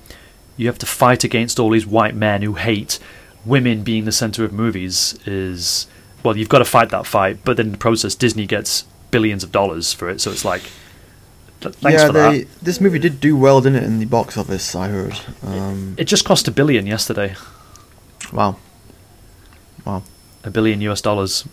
you 0.56 0.68
have 0.68 0.78
to 0.80 0.86
fight 0.86 1.24
against 1.26 1.60
all 1.60 1.70
these 1.72 1.86
white 1.86 2.16
men 2.16 2.42
who 2.42 2.54
hate 2.54 3.00
women 3.46 3.84
being 3.84 4.06
the 4.06 4.12
center 4.14 4.46
of 4.46 4.54
movies 4.54 5.20
is 5.26 5.88
well, 6.24 6.38
you've 6.38 6.50
got 6.50 6.60
to 6.60 6.66
fight 6.66 6.90
that 6.90 7.06
fight. 7.06 7.40
But 7.44 7.58
then 7.58 7.68
in 7.68 7.72
the 7.74 7.78
process, 7.78 8.16
Disney 8.16 8.48
gets 8.48 8.86
billions 9.12 9.44
of 9.44 9.52
dollars 9.52 9.94
for 9.94 10.10
it, 10.10 10.20
so 10.22 10.32
it's 10.32 10.44
like, 10.46 10.64
thanks 11.62 12.02
yeah, 12.02 12.08
for 12.08 12.14
they, 12.14 12.42
that. 12.44 12.60
this 12.62 12.80
movie 12.80 13.00
did 13.00 13.20
do 13.20 13.36
well, 13.36 13.62
didn't 13.62 13.84
it, 13.84 13.84
in 13.84 14.00
the 14.00 14.06
box 14.06 14.38
office? 14.38 14.76
I 14.76 14.90
heard. 14.90 15.20
Um, 15.44 15.96
It 15.98 16.06
just 16.06 16.26
cost 16.26 16.48
a 16.48 16.52
billion 16.52 16.86
yesterday, 16.86 17.36
wow. 18.32 18.58
Wow. 19.86 20.04
a 20.44 20.50
billion 20.50 20.82
US 20.82 21.02
dollars, 21.02 21.48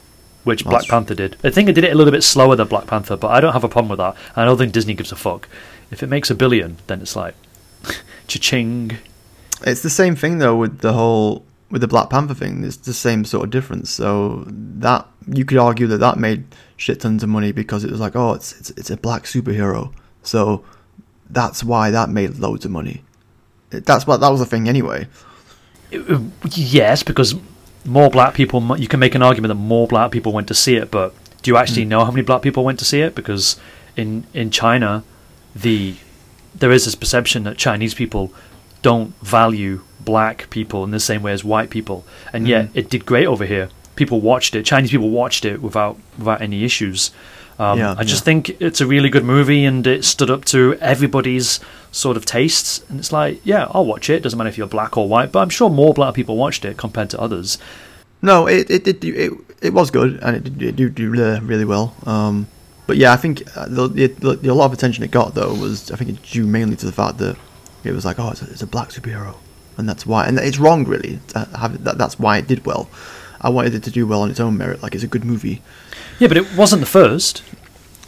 which 0.44 0.64
That's- 0.64 0.86
Black 0.86 0.90
Panther 0.90 1.14
did. 1.14 1.36
I 1.44 1.50
think 1.50 1.68
it 1.68 1.72
did 1.74 1.84
it 1.84 1.92
a 1.92 1.94
little 1.94 2.12
bit 2.12 2.22
slower 2.22 2.56
than 2.56 2.68
Black 2.68 2.86
Panther, 2.86 3.16
but 3.16 3.30
I 3.30 3.40
don't 3.40 3.52
have 3.52 3.64
a 3.64 3.68
problem 3.68 3.90
with 3.90 3.98
that. 3.98 4.16
I 4.36 4.44
don't 4.44 4.58
think 4.58 4.72
Disney 4.72 4.94
gives 4.94 5.12
a 5.12 5.16
fuck. 5.16 5.48
If 5.90 6.02
it 6.02 6.08
makes 6.08 6.30
a 6.30 6.34
billion, 6.34 6.78
then 6.86 7.00
it's 7.02 7.16
like, 7.16 7.34
cha-ching. 8.26 8.98
It's 9.64 9.82
the 9.82 9.90
same 9.90 10.16
thing 10.16 10.38
though 10.38 10.56
with 10.56 10.80
the 10.80 10.92
whole 10.92 11.44
with 11.70 11.80
the 11.80 11.88
Black 11.88 12.10
Panther 12.10 12.34
thing. 12.34 12.64
It's 12.64 12.76
the 12.76 12.92
same 12.92 13.24
sort 13.24 13.44
of 13.44 13.50
difference. 13.50 13.90
So 13.90 14.44
that 14.48 15.06
you 15.26 15.44
could 15.44 15.58
argue 15.58 15.86
that 15.86 15.98
that 15.98 16.18
made 16.18 16.44
shit 16.82 17.00
tons 17.00 17.22
of 17.22 17.28
money 17.28 17.52
because 17.52 17.84
it 17.84 17.90
was 17.90 18.00
like, 18.00 18.16
oh, 18.16 18.32
it's 18.38 18.48
it's, 18.60 18.70
it's 18.80 18.90
a 18.90 18.96
black 18.96 19.22
superhero. 19.24 19.92
So 20.22 20.64
that's 21.30 21.62
why 21.64 21.90
that 21.90 22.08
made 22.10 22.30
loads 22.38 22.64
of 22.64 22.70
money. 22.70 23.02
That's 23.70 24.06
what 24.06 24.18
that 24.20 24.28
was 24.28 24.40
the 24.40 24.46
thing 24.46 24.68
anyway. 24.68 25.06
Yes, 26.50 27.02
because 27.02 27.34
more 27.84 28.10
black 28.10 28.34
people. 28.34 28.76
You 28.78 28.88
can 28.88 29.00
make 29.00 29.14
an 29.14 29.22
argument 29.22 29.50
that 29.50 29.54
more 29.74 29.86
black 29.86 30.10
people 30.10 30.32
went 30.32 30.48
to 30.48 30.54
see 30.54 30.76
it, 30.76 30.90
but 30.90 31.14
do 31.42 31.50
you 31.50 31.56
actually 31.56 31.84
know 31.84 32.04
how 32.04 32.10
many 32.10 32.22
black 32.22 32.42
people 32.42 32.64
went 32.64 32.78
to 32.80 32.84
see 32.84 33.00
it? 33.00 33.14
Because 33.14 33.56
in 33.96 34.24
in 34.34 34.50
China, 34.50 35.04
the 35.54 35.94
there 36.54 36.70
is 36.72 36.84
this 36.84 36.94
perception 36.94 37.44
that 37.44 37.56
Chinese 37.56 37.94
people 37.94 38.32
don't 38.82 39.14
value 39.22 39.82
black 40.00 40.50
people 40.50 40.82
in 40.84 40.90
the 40.90 41.00
same 41.00 41.22
way 41.22 41.32
as 41.32 41.44
white 41.44 41.70
people, 41.70 42.04
and 42.32 42.48
yet 42.48 42.66
Mhm. 42.66 42.70
it 42.74 42.90
did 42.90 43.06
great 43.06 43.26
over 43.26 43.44
here. 43.46 43.68
People 43.96 44.20
watched 44.20 44.54
it. 44.54 44.64
Chinese 44.64 44.90
people 44.90 45.10
watched 45.10 45.44
it 45.44 45.60
without 45.62 45.98
without 46.18 46.40
any 46.40 46.64
issues. 46.64 47.10
Um, 47.58 47.78
Yeah, 47.78 47.94
I 47.98 48.04
just 48.04 48.22
yeah. 48.22 48.24
think 48.24 48.60
it's 48.60 48.80
a 48.80 48.86
really 48.86 49.10
good 49.10 49.24
movie, 49.24 49.64
and 49.64 49.86
it 49.86 50.04
stood 50.04 50.30
up 50.30 50.44
to 50.46 50.76
everybody's 50.80 51.60
sort 51.90 52.16
of 52.16 52.24
tastes. 52.24 52.82
And 52.88 52.98
it's 52.98 53.12
like, 53.12 53.40
yeah, 53.44 53.66
I'll 53.70 53.84
watch 53.84 54.08
it. 54.08 54.22
Doesn't 54.22 54.38
matter 54.38 54.48
if 54.48 54.56
you're 54.56 54.66
black 54.66 54.96
or 54.96 55.06
white, 55.08 55.30
but 55.30 55.40
I'm 55.40 55.50
sure 55.50 55.68
more 55.68 55.92
black 55.92 56.14
people 56.14 56.36
watched 56.36 56.64
it 56.64 56.76
compared 56.78 57.10
to 57.10 57.20
others. 57.20 57.58
No, 58.22 58.46
it 58.46 58.70
it 58.70 58.86
it 58.88 59.04
it, 59.04 59.32
it 59.60 59.72
was 59.74 59.90
good 59.90 60.18
and 60.22 60.36
it 60.36 60.44
did, 60.44 60.62
it 60.62 60.76
did 60.76 60.94
do 60.94 61.10
really, 61.10 61.64
well. 61.64 61.94
Um, 62.06 62.46
but 62.86 62.96
yeah, 62.96 63.12
I 63.12 63.16
think 63.16 63.42
uh, 63.56 63.66
the, 63.68 63.88
the, 63.88 64.06
the, 64.06 64.36
the 64.36 64.48
a 64.48 64.54
lot 64.54 64.66
of 64.66 64.72
attention 64.72 65.04
it 65.04 65.10
got 65.10 65.34
though 65.34 65.52
was 65.54 65.90
I 65.90 65.96
think 65.96 66.10
it 66.10 66.22
due 66.22 66.46
mainly 66.46 66.76
to 66.76 66.86
the 66.86 66.92
fact 66.92 67.18
that 67.18 67.36
it 67.84 67.92
was 67.92 68.04
like 68.04 68.18
oh 68.18 68.30
it's 68.30 68.42
a, 68.42 68.46
it's 68.46 68.62
a 68.62 68.66
black 68.66 68.90
superhero 68.90 69.36
and 69.76 69.88
that's 69.88 70.06
why 70.06 70.26
and 70.26 70.38
it's 70.38 70.58
wrong 70.58 70.84
really 70.84 71.18
have 71.34 71.82
that, 71.84 71.98
that's 71.98 72.18
why 72.18 72.38
it 72.38 72.46
did 72.46 72.64
well. 72.64 72.88
I 73.42 73.48
wanted 73.48 73.74
it 73.74 73.82
to 73.84 73.90
do 73.90 74.06
well 74.06 74.22
on 74.22 74.30
its 74.30 74.40
own 74.40 74.56
merit, 74.56 74.82
like 74.82 74.94
it's 74.94 75.04
a 75.04 75.08
good 75.08 75.24
movie. 75.24 75.62
Yeah, 76.18 76.28
but 76.28 76.36
it 76.36 76.54
wasn't 76.56 76.80
the 76.80 76.86
first. 76.86 77.42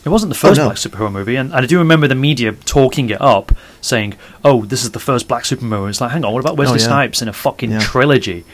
It 0.05 0.11
wasn't 0.11 0.29
the 0.31 0.39
first 0.39 0.61
Oh, 0.61 0.65
no. 0.65 0.69
black 0.69 0.77
superhero 0.77 1.11
movie, 1.11 1.35
and, 1.37 1.51
and 1.53 1.65
I 1.65 1.67
do 1.67 1.79
remember 1.79 2.07
the 2.07 2.15
media 2.15 2.53
talking 2.53 3.09
it 3.11 3.21
up, 3.21 3.53
saying, 3.81 4.15
"Oh, 4.45 4.65
this 4.67 4.85
is 4.85 4.91
the 4.91 5.01
first 5.01 5.27
black 5.29 5.45
superhero." 5.45 5.89
It's 5.89 6.01
like, 6.01 6.11
hang 6.13 6.25
on, 6.25 6.33
what 6.33 6.41
about 6.41 6.57
Wesley 6.59 6.75
Oh, 6.75 6.81
yeah. 6.81 6.87
Snipes 6.87 7.23
in 7.23 7.29
a 7.29 7.33
fucking 7.33 7.71
Yeah. 7.71 7.79
trilogy? 7.81 8.45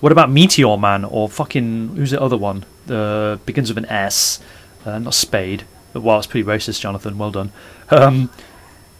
What 0.00 0.10
about 0.12 0.30
Meteor 0.30 0.78
Man 0.78 1.04
or 1.04 1.28
fucking 1.28 1.96
who's 1.96 2.10
the 2.12 2.20
other 2.20 2.38
one? 2.38 2.64
The 2.86 3.38
begins 3.44 3.68
with 3.68 3.76
an 3.76 3.84
S, 3.90 4.40
uh, 4.86 4.98
not 4.98 5.12
Spade. 5.14 5.64
Wow, 5.92 6.16
it's 6.18 6.26
pretty 6.26 6.46
racist, 6.48 6.80
Jonathan. 6.80 7.18
Well 7.18 7.30
done. 7.30 7.52
Um, 7.90 8.30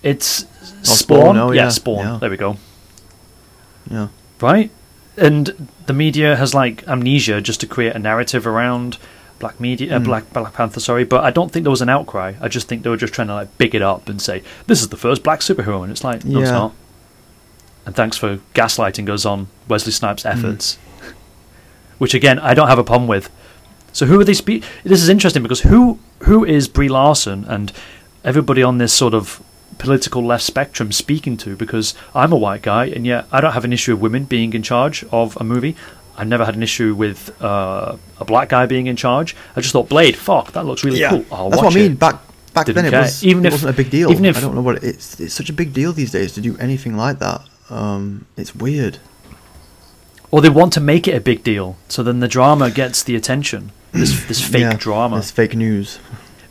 it's 0.02 0.44
Oh, 0.44 0.66
Spawn. 0.82 0.96
Spawn, 0.96 1.36
oh, 1.38 1.52
yeah, 1.52 1.62
yeah, 1.64 1.68
Spawn. 1.70 2.20
There 2.20 2.28
we 2.30 2.36
go. 2.36 2.58
Yeah, 3.90 4.08
Right, 4.40 4.70
and 5.16 5.68
the 5.86 5.92
media 5.92 6.36
has 6.36 6.54
like 6.54 6.86
amnesia 6.88 7.40
just 7.40 7.60
to 7.60 7.66
create 7.66 7.94
a 7.94 7.98
narrative 7.98 8.46
around 8.46 8.98
Black 9.38 9.58
Media, 9.58 9.96
uh, 9.96 9.98
Mm. 9.98 10.04
Black 10.04 10.32
Black 10.32 10.52
Panther. 10.52 10.80
Sorry, 10.80 11.04
but 11.04 11.24
I 11.24 11.30
don't 11.30 11.50
think 11.50 11.64
there 11.64 11.70
was 11.70 11.82
an 11.82 11.88
outcry. 11.88 12.34
I 12.40 12.48
just 12.48 12.68
think 12.68 12.82
they 12.82 12.90
were 12.90 12.96
just 12.96 13.12
trying 13.14 13.28
to 13.28 13.34
like 13.34 13.56
big 13.58 13.74
it 13.74 13.82
up 13.82 14.08
and 14.08 14.20
say 14.20 14.42
this 14.66 14.80
is 14.82 14.88
the 14.88 14.96
first 14.96 15.22
black 15.22 15.40
superhero, 15.40 15.82
and 15.82 15.90
it's 15.90 16.04
like 16.04 16.24
no, 16.24 16.40
it's 16.40 16.50
not. 16.50 16.72
And 17.86 17.96
thanks 17.96 18.16
for 18.18 18.38
gaslighting 18.54 19.08
us 19.08 19.24
on 19.24 19.48
Wesley 19.66 19.92
Snipes' 19.92 20.24
Mm. 20.24 20.32
efforts, 20.32 20.78
which 21.98 22.14
again 22.14 22.38
I 22.38 22.54
don't 22.54 22.68
have 22.68 22.78
a 22.78 22.84
problem 22.84 23.08
with. 23.08 23.30
So 23.92 24.06
who 24.06 24.20
are 24.20 24.24
these? 24.24 24.40
Pe- 24.40 24.60
this 24.84 25.02
is 25.02 25.08
interesting 25.08 25.42
because 25.42 25.62
who 25.62 25.98
who 26.20 26.44
is 26.44 26.68
Brie 26.68 26.88
Larson 26.88 27.44
and 27.48 27.72
everybody 28.24 28.62
on 28.62 28.78
this 28.78 28.92
sort 28.92 29.14
of 29.14 29.42
political 29.80 30.24
left 30.24 30.44
spectrum 30.44 30.92
speaking 30.92 31.36
to? 31.38 31.56
Because 31.56 31.94
I'm 32.14 32.32
a 32.32 32.36
white 32.36 32.62
guy 32.62 32.84
and 32.86 33.04
yet 33.06 33.26
I 33.32 33.40
don't 33.40 33.52
have 33.52 33.64
an 33.64 33.72
issue 33.72 33.92
with 33.94 34.02
women 34.02 34.24
being 34.24 34.52
in 34.52 34.62
charge 34.62 35.04
of 35.10 35.36
a 35.40 35.44
movie. 35.44 35.74
I've 36.16 36.28
never 36.28 36.44
had 36.44 36.54
an 36.54 36.62
issue 36.62 36.94
with 36.94 37.20
uh, 37.42 37.96
a 38.18 38.24
black 38.24 38.50
guy 38.50 38.66
being 38.66 38.86
in 38.86 38.96
charge. 38.96 39.34
I 39.56 39.60
just 39.60 39.72
thought 39.72 39.88
Blade, 39.88 40.16
fuck, 40.16 40.52
that 40.52 40.64
looks 40.66 40.84
really 40.84 41.00
cool. 41.08 41.24
I'll 41.32 41.48
that's 41.50 41.62
watch 41.62 41.72
what 41.74 41.76
I 41.76 41.82
mean. 41.82 41.92
it. 41.92 41.98
Back 41.98 42.20
back 42.52 42.66
Didn't 42.66 42.84
then 42.84 42.92
it 42.94 42.96
was 42.98 43.24
Even 43.24 43.44
it 43.44 43.48
if- 43.48 43.52
wasn't 43.54 43.74
a 43.74 43.76
big 43.76 43.90
deal. 43.90 44.10
even 44.10 44.24
if- 44.24 44.36
I 44.36 44.40
don't 44.40 44.54
know 44.54 44.60
what 44.60 44.76
it, 44.76 44.84
it's 44.84 45.18
it's 45.18 45.34
such 45.34 45.48
a 45.48 45.52
big 45.54 45.72
deal 45.72 45.92
these 45.92 46.12
days 46.12 46.32
to 46.34 46.40
do 46.40 46.56
anything 46.58 46.96
like 46.96 47.18
that. 47.20 47.40
Um, 47.70 48.26
it's 48.36 48.54
weird. 48.54 48.98
Or 50.32 50.40
they 50.40 50.48
want 50.50 50.72
to 50.74 50.80
make 50.80 51.08
it 51.08 51.14
a 51.16 51.20
big 51.20 51.42
deal, 51.42 51.76
so 51.88 52.02
then 52.02 52.20
the 52.20 52.28
drama 52.28 52.70
gets 52.70 53.02
the 53.02 53.16
attention. 53.16 53.72
This 53.92 54.24
this 54.26 54.40
fake 54.52 54.60
Yeah, 54.62 54.74
drama. 54.74 55.16
this 55.16 55.30
fake 55.30 55.56
news. 55.56 55.98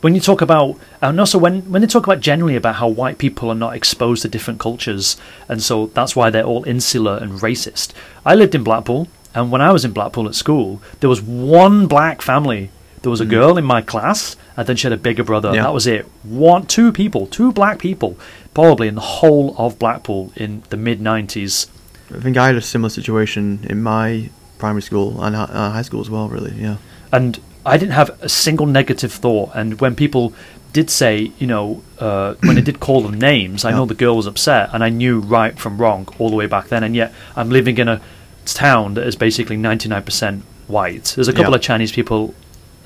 When 0.00 0.14
you 0.14 0.20
talk 0.20 0.40
about 0.40 0.76
and 1.02 1.18
also 1.20 1.38
when 1.38 1.60
when 1.70 1.82
they 1.82 1.88
talk 1.88 2.06
about 2.06 2.20
generally 2.20 2.56
about 2.56 2.76
how 2.76 2.88
white 2.88 3.18
people 3.18 3.50
are 3.50 3.54
not 3.54 3.74
exposed 3.74 4.22
to 4.22 4.28
different 4.28 4.58
cultures 4.60 5.16
and 5.48 5.62
so 5.62 5.86
that's 5.88 6.14
why 6.16 6.30
they're 6.30 6.44
all 6.44 6.64
insular 6.64 7.16
and 7.18 7.32
racist 7.40 7.92
i 8.24 8.34
lived 8.34 8.54
in 8.54 8.62
blackpool 8.64 9.08
and 9.34 9.50
when 9.52 9.60
i 9.60 9.70
was 9.72 9.84
in 9.84 9.92
blackpool 9.92 10.26
at 10.28 10.34
school 10.34 10.80
there 11.00 11.10
was 11.10 11.20
one 11.22 11.86
black 11.86 12.22
family 12.22 12.70
there 13.02 13.10
was 13.10 13.20
a 13.20 13.24
Mm. 13.26 13.30
girl 13.30 13.58
in 13.58 13.64
my 13.64 13.80
class 13.82 14.36
and 14.56 14.66
then 14.66 14.76
she 14.76 14.84
had 14.86 14.92
a 14.92 14.96
bigger 15.08 15.24
brother 15.24 15.52
Yeah. 15.54 15.62
that 15.64 15.74
was 15.74 15.86
it 15.86 16.06
one 16.22 16.66
two 16.66 16.92
people 16.92 17.26
two 17.26 17.52
black 17.52 17.78
people 17.78 18.16
probably 18.54 18.88
in 18.88 18.94
the 18.94 19.00
whole 19.20 19.54
of 19.58 19.78
blackpool 19.78 20.32
in 20.36 20.62
the 20.70 20.76
mid 20.76 21.00
90s 21.00 21.68
I 22.14 22.18
think 22.20 22.36
I 22.36 22.46
had 22.48 22.56
a 22.56 22.60
similar 22.62 22.90
situation 22.90 23.64
in 23.70 23.82
my 23.84 24.30
primary 24.58 24.82
school 24.82 25.22
and 25.22 25.36
uh, 25.36 25.46
high 25.46 25.82
school 25.82 26.00
as 26.00 26.10
well. 26.10 26.28
Really, 26.28 26.52
yeah. 26.60 26.76
and 27.12 27.38
I 27.70 27.76
didn't 27.76 27.92
have 27.92 28.10
a 28.20 28.28
single 28.28 28.66
negative 28.66 29.12
thought. 29.12 29.50
And 29.54 29.80
when 29.80 29.94
people 29.94 30.32
did 30.72 30.90
say, 30.90 31.30
you 31.38 31.46
know, 31.46 31.82
uh, 31.98 32.34
when 32.46 32.56
they 32.56 32.62
did 32.62 32.80
call 32.80 33.00
them 33.02 33.18
names, 33.18 33.64
I 33.64 33.70
Yeah. 33.70 33.76
know 33.76 33.86
the 33.86 33.94
girl 33.94 34.16
was 34.16 34.26
upset, 34.26 34.70
and 34.72 34.82
I 34.82 34.88
knew 34.88 35.20
right 35.20 35.56
from 35.58 35.78
wrong 35.78 36.08
all 36.18 36.30
the 36.30 36.36
way 36.36 36.46
back 36.46 36.68
then. 36.68 36.82
And 36.82 36.94
yet, 36.96 37.12
I'm 37.36 37.50
living 37.50 37.78
in 37.78 37.88
a 37.88 38.00
town 38.44 38.94
that 38.94 39.06
is 39.06 39.16
basically 39.16 39.56
99% 39.56 40.42
white. 40.66 41.12
There's 41.14 41.28
a 41.28 41.32
couple 41.32 41.52
Yeah. 41.52 41.56
of 41.56 41.62
Chinese 41.62 41.92
people, 41.92 42.34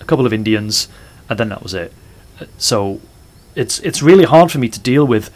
a 0.00 0.04
couple 0.04 0.26
of 0.26 0.32
Indians, 0.32 0.88
and 1.28 1.38
then 1.38 1.48
that 1.48 1.62
was 1.62 1.72
it. 1.74 1.92
So 2.58 3.00
it's 3.54 3.78
it's 3.88 4.02
really 4.02 4.24
hard 4.24 4.50
for 4.52 4.58
me 4.58 4.68
to 4.68 4.80
deal 4.80 5.06
with 5.06 5.30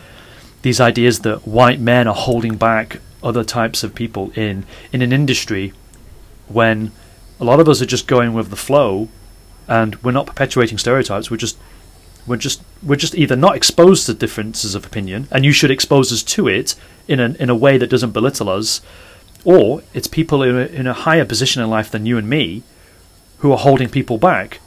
these 0.63 0.81
ideas 0.81 1.21
that 1.21 1.47
white 1.47 1.81
men 1.81 2.09
are 2.09 2.15
holding 2.29 2.57
back 2.57 3.01
other 3.23 3.45
types 3.45 3.85
of 3.85 3.95
people 3.95 4.25
in 4.35 4.65
in 4.93 5.01
an 5.03 5.13
industry 5.13 5.73
when 6.49 6.91
a 7.41 7.45
lot 7.45 7.61
of 7.61 7.69
us 7.69 7.81
are 7.81 7.87
just 7.87 8.07
going 8.09 8.35
with 8.35 8.51
the 8.51 8.57
flow 8.57 9.09
and 9.69 9.95
we're 10.03 10.13
not 10.13 10.27
perpetuating 10.27 10.79
stereotypes 10.79 11.31
we're 11.31 11.37
just 11.37 11.57
we're 12.27 12.37
just 12.37 12.63
we're 12.83 12.97
just 12.97 13.15
either 13.15 13.37
not 13.37 13.57
exposed 13.57 14.07
to 14.07 14.15
differences 14.15 14.75
of 14.75 14.85
opinion 14.85 15.29
and 15.31 15.45
you 15.45 15.53
should 15.53 15.71
expose 15.71 16.13
us 16.13 16.23
to 16.23 16.49
it 16.49 16.75
in 17.07 17.21
a 17.21 17.31
in 17.39 17.49
a 17.49 17.57
way 17.57 17.79
that 17.79 17.91
doesn't 17.91 18.13
belittle 18.13 18.49
us 18.49 18.81
or 19.45 19.83
it's 19.95 20.07
people 20.07 20.43
in 20.43 20.57
a, 20.57 20.67
in 20.67 20.87
a 20.87 20.93
higher 20.93 21.25
position 21.25 21.63
in 21.63 21.71
life 21.71 21.91
than 21.91 22.07
you 22.07 22.19
and 22.19 22.29
me 22.29 22.63
who 23.39 23.53
are 23.53 23.59
holding 23.59 23.89
people 23.89 24.19
back. 24.19 24.61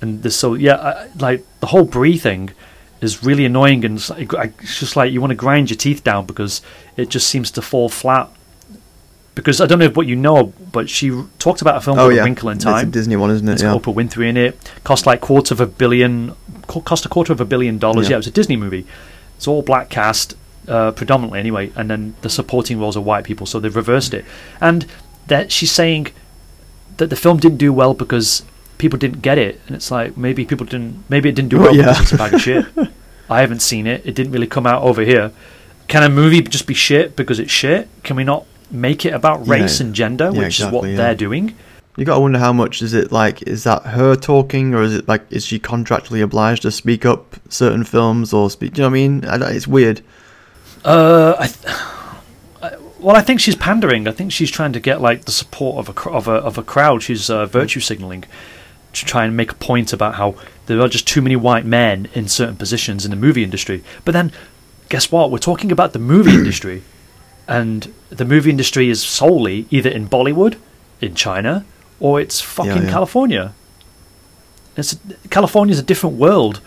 And 0.00 0.22
this 0.22 0.36
so 0.36 0.54
yeah 0.54 0.76
I, 0.76 1.08
like 1.18 1.44
the 1.60 1.66
whole 1.66 1.84
Brie 1.84 2.18
thing 2.18 2.50
is 3.00 3.22
really 3.22 3.44
annoying 3.44 3.84
and 3.84 3.98
it's, 3.98 4.10
it's 4.10 4.80
just 4.80 4.96
like 4.96 5.12
you 5.12 5.20
want 5.20 5.30
to 5.30 5.36
grind 5.36 5.70
your 5.70 5.76
teeth 5.76 6.02
down 6.02 6.26
because 6.26 6.62
it 6.96 7.08
just 7.08 7.28
seems 7.28 7.50
to 7.52 7.62
fall 7.62 7.88
flat 7.88 8.30
because 9.34 9.60
I 9.60 9.66
don't 9.66 9.78
know 9.78 9.88
what 9.88 10.06
you 10.06 10.16
know 10.16 10.52
but 10.74 10.90
she 10.90 11.10
talked 11.38 11.62
about 11.62 11.76
a 11.76 11.80
film 11.80 11.98
Oh 11.98 12.02
called 12.02 12.12
A 12.12 12.16
yeah, 12.16 12.24
Wrinkle 12.24 12.48
in 12.50 12.58
Time. 12.58 12.74
It's 12.74 12.88
a 12.88 12.92
Disney 12.92 13.16
one, 13.16 13.30
isn't 13.30 13.48
it? 13.48 13.52
it's 13.52 13.62
Yeah. 13.62 13.74
Oprah 13.74 13.94
Winfrey 13.94 14.28
in 14.28 14.36
it. 14.36 14.72
Cost 14.82 15.06
like 15.06 15.20
quarter 15.20 15.54
of 15.54 15.60
a 15.60 15.66
billion. 15.66 16.34
Cost 16.66 17.06
a 17.06 17.08
quarter 17.08 17.32
of 17.32 17.40
a 17.40 17.44
billion 17.44 17.78
dollars. 17.78 18.06
Yeah. 18.06 18.10
Yeah, 18.10 18.16
it 18.16 18.18
was 18.18 18.26
a 18.26 18.32
Disney 18.32 18.56
movie. 18.56 18.86
It's 19.36 19.46
all 19.46 19.62
black 19.62 19.88
cast, 19.88 20.34
uh, 20.68 20.90
predominantly 20.92 21.38
anyway, 21.38 21.72
and 21.76 21.90
then 21.90 22.14
the 22.22 22.30
supporting 22.30 22.78
roles 22.80 22.96
are 22.96 23.00
white 23.00 23.24
people. 23.24 23.46
So 23.46 23.60
they've 23.60 23.74
reversed 23.74 24.14
it. 24.14 24.24
And 24.60 24.86
that 25.26 25.52
she's 25.52 25.70
saying 25.72 26.08
that 26.96 27.10
the 27.10 27.16
film 27.16 27.38
didn't 27.38 27.58
do 27.58 27.72
well 27.72 27.94
because 27.94 28.44
people 28.78 28.98
didn't 28.98 29.20
get 29.20 29.38
it, 29.38 29.60
and 29.66 29.76
it's 29.76 29.90
like 29.90 30.16
maybe 30.16 30.44
people 30.44 30.66
didn't. 30.66 31.04
Maybe 31.08 31.28
it 31.28 31.34
didn't 31.34 31.50
do 31.50 31.58
Well, 31.58 31.66
well 31.66 31.76
yeah. 31.76 31.82
because 31.92 32.00
it's 32.00 32.12
a 32.12 32.16
bag 32.16 32.34
of 32.34 32.40
shit. 32.40 32.66
I 33.30 33.40
haven't 33.40 33.60
seen 33.62 33.86
it. 33.86 34.04
It 34.04 34.14
didn't 34.14 34.32
really 34.32 34.46
come 34.46 34.66
out 34.66 34.82
over 34.82 35.02
here. 35.02 35.32
Can 35.88 36.02
a 36.02 36.08
movie 36.08 36.42
just 36.42 36.66
be 36.66 36.74
shit 36.74 37.16
because 37.16 37.38
it's 37.38 37.50
shit? 37.50 37.88
Can 38.02 38.16
we 38.16 38.24
not 38.24 38.46
make 38.70 39.04
it 39.06 39.12
about 39.14 39.46
Yeah. 39.46 39.52
race 39.54 39.80
and 39.80 39.94
gender, 39.94 40.30
Yeah, 40.32 40.38
which 40.40 40.60
is 40.60 40.66
what 40.66 40.88
yeah. 40.88 40.96
they're 40.96 41.14
doing? 41.14 41.54
You 41.96 42.04
gotta 42.04 42.20
wonder 42.20 42.38
how 42.40 42.52
much 42.52 42.82
is 42.82 42.92
it 42.92 43.12
like? 43.12 43.42
Is 43.42 43.62
that 43.64 43.82
her 43.86 44.16
talking, 44.16 44.74
or 44.74 44.82
is 44.82 44.94
it 44.94 45.06
like 45.06 45.22
is 45.30 45.46
she 45.46 45.58
contractually 45.60 46.22
obliged 46.22 46.62
to 46.62 46.70
speak 46.72 47.06
up 47.06 47.36
certain 47.48 47.84
films 47.84 48.32
or 48.32 48.50
speak? 48.50 48.72
Do 48.74 48.82
you 48.82 48.88
know 48.88 48.90
what 48.90 48.96
I 48.96 49.08
mean? 49.08 49.24
I 49.26 49.50
it's 49.52 49.68
weird. 49.68 50.00
Uh, 50.84 51.34
I 51.38 51.46
th- 51.46 52.78
well, 52.98 53.14
I 53.16 53.20
think 53.20 53.38
she's 53.40 53.54
pandering. 53.56 54.08
I 54.08 54.12
think 54.12 54.32
she's 54.32 54.50
trying 54.50 54.72
to 54.72 54.80
get 54.80 55.00
like 55.00 55.24
the 55.24 55.30
support 55.32 55.78
of 55.78 55.88
a 55.88 55.92
cr- 55.92 56.10
of 56.10 56.26
a 56.26 56.32
of 56.32 56.58
a 56.58 56.62
crowd. 56.62 57.02
She's 57.04 57.30
uh, 57.30 57.46
virtue 57.46 57.80
signaling 57.80 58.24
to 58.92 59.04
try 59.04 59.24
and 59.24 59.36
make 59.36 59.52
a 59.52 59.56
point 59.56 59.92
about 59.92 60.14
how 60.16 60.34
there 60.66 60.80
are 60.80 60.88
just 60.88 61.06
too 61.06 61.20
many 61.22 61.36
white 61.36 61.64
men 61.64 62.08
in 62.14 62.26
certain 62.28 62.56
positions 62.56 63.04
in 63.04 63.10
the 63.10 63.16
movie 63.16 63.42
industry. 63.44 63.82
But 64.04 64.12
then, 64.12 64.32
guess 64.88 65.10
what? 65.12 65.30
We're 65.30 65.38
talking 65.38 65.70
about 65.70 65.92
the 65.92 65.98
movie 65.98 66.30
industry, 66.34 66.82
and 67.46 67.92
the 68.10 68.24
movie 68.24 68.50
industry 68.50 68.88
is 68.88 69.02
solely 69.02 69.66
either 69.70 69.90
in 69.90 70.08
Bollywood, 70.08 70.56
in 71.00 71.14
China, 71.14 71.64
or 72.00 72.20
it's 72.20 72.40
fucking 72.40 72.84
yeah. 72.84 72.90
California. 72.90 73.54
It's 74.76 74.98
California's 75.30 75.78
a 75.78 75.82
different 75.82 76.16
world 76.16 76.60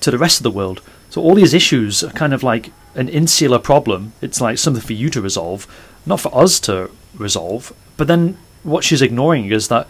to 0.00 0.10
the 0.10 0.18
rest 0.18 0.38
of 0.38 0.42
the 0.42 0.50
world. 0.50 0.82
So 1.10 1.22
all 1.22 1.34
these 1.34 1.54
issues 1.54 2.02
are 2.02 2.10
kind 2.10 2.34
of 2.34 2.42
like 2.42 2.72
an 2.94 3.08
insular 3.08 3.58
problem. 3.58 4.12
It's 4.20 4.40
like 4.40 4.58
something 4.58 4.82
for 4.82 4.92
you 4.92 5.08
to 5.10 5.20
resolve, 5.20 5.66
not 6.04 6.20
for 6.20 6.34
us 6.36 6.60
to 6.60 6.90
resolve. 7.16 7.72
But 7.96 8.08
then 8.08 8.36
what 8.62 8.84
she's 8.84 9.02
ignoring 9.02 9.50
is 9.50 9.68
that 9.68 9.86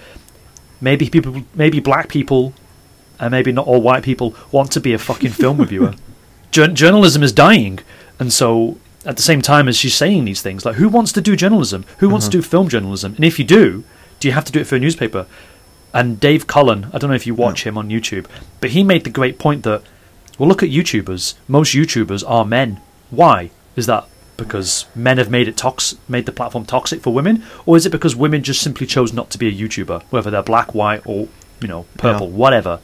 maybe 0.80 1.08
people, 1.08 1.42
maybe 1.54 1.80
black 1.80 2.08
people, 2.08 2.52
and 3.18 3.30
maybe 3.30 3.52
not 3.52 3.66
all 3.66 3.80
white 3.80 4.02
people 4.02 4.34
want 4.52 4.70
to 4.72 4.80
be 4.80 4.92
a 4.92 4.98
fucking 4.98 5.30
film 5.30 5.58
reviewer. 5.58 5.94
Jour- 6.50 6.68
journalism 6.68 7.22
is 7.22 7.32
dying, 7.32 7.80
and 8.18 8.32
so 8.32 8.78
at 9.06 9.16
the 9.16 9.22
same 9.22 9.42
time 9.42 9.68
as 9.68 9.76
she's 9.76 9.94
saying 9.94 10.24
these 10.24 10.42
things, 10.42 10.64
like 10.64 10.76
who 10.76 10.88
wants 10.88 11.12
to 11.12 11.20
do 11.20 11.36
journalism? 11.36 11.84
Who 11.98 12.08
wants 12.08 12.26
mm-hmm. 12.26 12.32
to 12.32 12.38
do 12.38 12.42
film 12.42 12.68
journalism? 12.68 13.14
And 13.14 13.24
if 13.24 13.38
you 13.38 13.44
do, 13.44 13.84
do 14.20 14.28
you 14.28 14.32
have 14.32 14.44
to 14.46 14.52
do 14.52 14.60
it 14.60 14.66
for 14.66 14.76
a 14.76 14.80
newspaper? 14.80 15.26
And 15.92 16.18
Dave 16.18 16.46
Cullen, 16.46 16.90
I 16.92 16.98
don't 16.98 17.10
know 17.10 17.16
if 17.16 17.26
you 17.26 17.34
watch 17.34 17.64
him 17.64 17.78
on 17.78 17.88
YouTube, 17.88 18.26
but 18.60 18.70
he 18.70 18.82
made 18.82 19.04
the 19.04 19.10
great 19.10 19.38
point 19.38 19.62
that, 19.62 19.82
well, 20.38 20.48
look 20.48 20.62
at 20.62 20.70
YouTubers. 20.70 21.34
Most 21.46 21.74
YouTubers 21.74 22.28
are 22.28 22.44
men. 22.44 22.80
Why 23.10 23.50
is 23.76 23.86
that? 23.86 24.08
Because 24.36 24.86
men 24.96 25.18
have 25.18 25.30
made 25.30 25.46
it 25.46 25.56
tox, 25.56 25.96
made 26.08 26.26
the 26.26 26.32
platform 26.32 26.64
toxic 26.64 27.00
for 27.00 27.14
women, 27.14 27.44
or 27.64 27.76
is 27.76 27.86
it 27.86 27.92
because 27.92 28.16
women 28.16 28.42
just 28.42 28.60
simply 28.60 28.88
chose 28.88 29.12
not 29.12 29.30
to 29.30 29.38
be 29.38 29.46
a 29.46 29.52
YouTuber, 29.52 30.02
whether 30.10 30.30
they're 30.30 30.42
black, 30.42 30.74
white, 30.74 31.02
or 31.04 31.28
you 31.60 31.68
know, 31.68 31.86
purple, 31.96 32.28
Yeah. 32.28 32.34
whatever? 32.34 32.80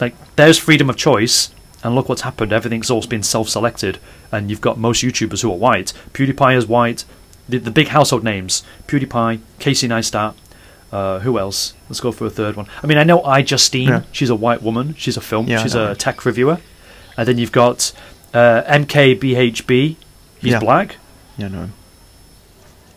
Like, 0.00 0.14
there's 0.36 0.58
freedom 0.58 0.88
of 0.88 0.96
choice, 0.96 1.50
and 1.86 1.94
look 1.94 2.08
what's 2.08 2.22
happened. 2.22 2.52
Everything's 2.52 2.90
all 2.90 3.00
been 3.06 3.22
self-selected, 3.22 3.98
and 4.32 4.50
you've 4.50 4.60
got 4.60 4.76
most 4.76 5.02
YouTubers 5.04 5.42
who 5.42 5.52
are 5.52 5.56
white. 5.56 5.92
PewDiePie 6.12 6.56
is 6.56 6.66
white. 6.66 7.04
The, 7.48 7.58
the 7.58 7.70
big 7.70 7.88
household 7.88 8.24
names: 8.24 8.64
PewDiePie, 8.88 9.40
Casey 9.60 9.86
Neistat. 9.88 10.34
Uh, 10.92 11.18
who 11.20 11.38
else? 11.38 11.74
Let's 11.88 12.00
go 12.00 12.10
for 12.12 12.26
a 12.26 12.30
third 12.30 12.56
one. 12.56 12.66
I 12.82 12.86
mean, 12.86 12.96
I 12.98 13.04
know 13.04 13.22
I 13.22 13.42
Justine. 13.42 13.88
Yeah. 13.88 14.02
She's 14.12 14.30
a 14.30 14.36
white 14.36 14.62
woman. 14.62 14.94
She's 14.96 15.16
a 15.16 15.20
film. 15.20 15.46
Yeah, 15.46 15.62
she's 15.62 15.74
a 15.74 15.94
tech 15.94 16.24
reviewer. 16.24 16.58
And 17.16 17.26
then 17.28 17.38
you've 17.38 17.52
got 17.52 17.92
uh, 18.34 18.62
MKBHD. 18.66 19.96
He's 20.40 20.52
Yeah. 20.52 20.58
black, 20.60 20.96
Yeah, 21.36 21.48
no. 21.48 21.70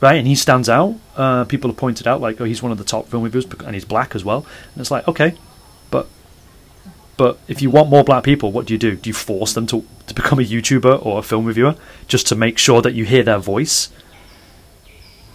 right? 0.01 0.15
And 0.17 0.27
he 0.27 0.35
stands 0.35 0.69
out. 0.69 0.95
Uh, 1.15 1.45
people 1.45 1.69
have 1.69 1.77
pointed 1.77 2.07
out 2.07 2.21
like, 2.21 2.39
oh, 2.41 2.43
he's 2.45 2.61
one 2.61 2.71
of 2.71 2.77
the 2.77 2.83
top 2.83 3.07
film 3.07 3.23
reviewers, 3.23 3.45
and 3.65 3.73
he's 3.73 3.85
black 3.85 4.13
as 4.15 4.23
well. 4.23 4.45
And 4.73 4.81
it's 4.81 4.91
like, 4.91 5.07
okay, 5.07 5.35
but 7.19 7.37
if 7.49 7.61
you 7.61 7.69
want 7.69 7.89
more 7.89 8.05
black 8.05 8.23
people, 8.23 8.49
what 8.53 8.65
do 8.65 8.73
you 8.73 8.77
do? 8.79 8.95
Do 8.95 9.09
you 9.09 9.13
force 9.13 9.51
them 9.53 9.67
to 9.67 9.83
to 10.07 10.13
become 10.15 10.39
a 10.39 10.43
YouTuber 10.43 11.05
or 11.05 11.19
a 11.19 11.21
film 11.21 11.43
reviewer 11.45 11.75
just 12.07 12.25
to 12.27 12.35
make 12.35 12.57
sure 12.57 12.81
that 12.81 12.93
you 12.93 13.03
hear 13.03 13.23
their 13.23 13.39
voice? 13.39 13.89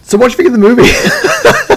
So 0.01 0.17
what 0.17 0.27
do 0.27 0.31
you 0.31 0.37
think 0.37 0.47
of 0.47 0.53
the 0.53 0.67
movie? 0.67 0.89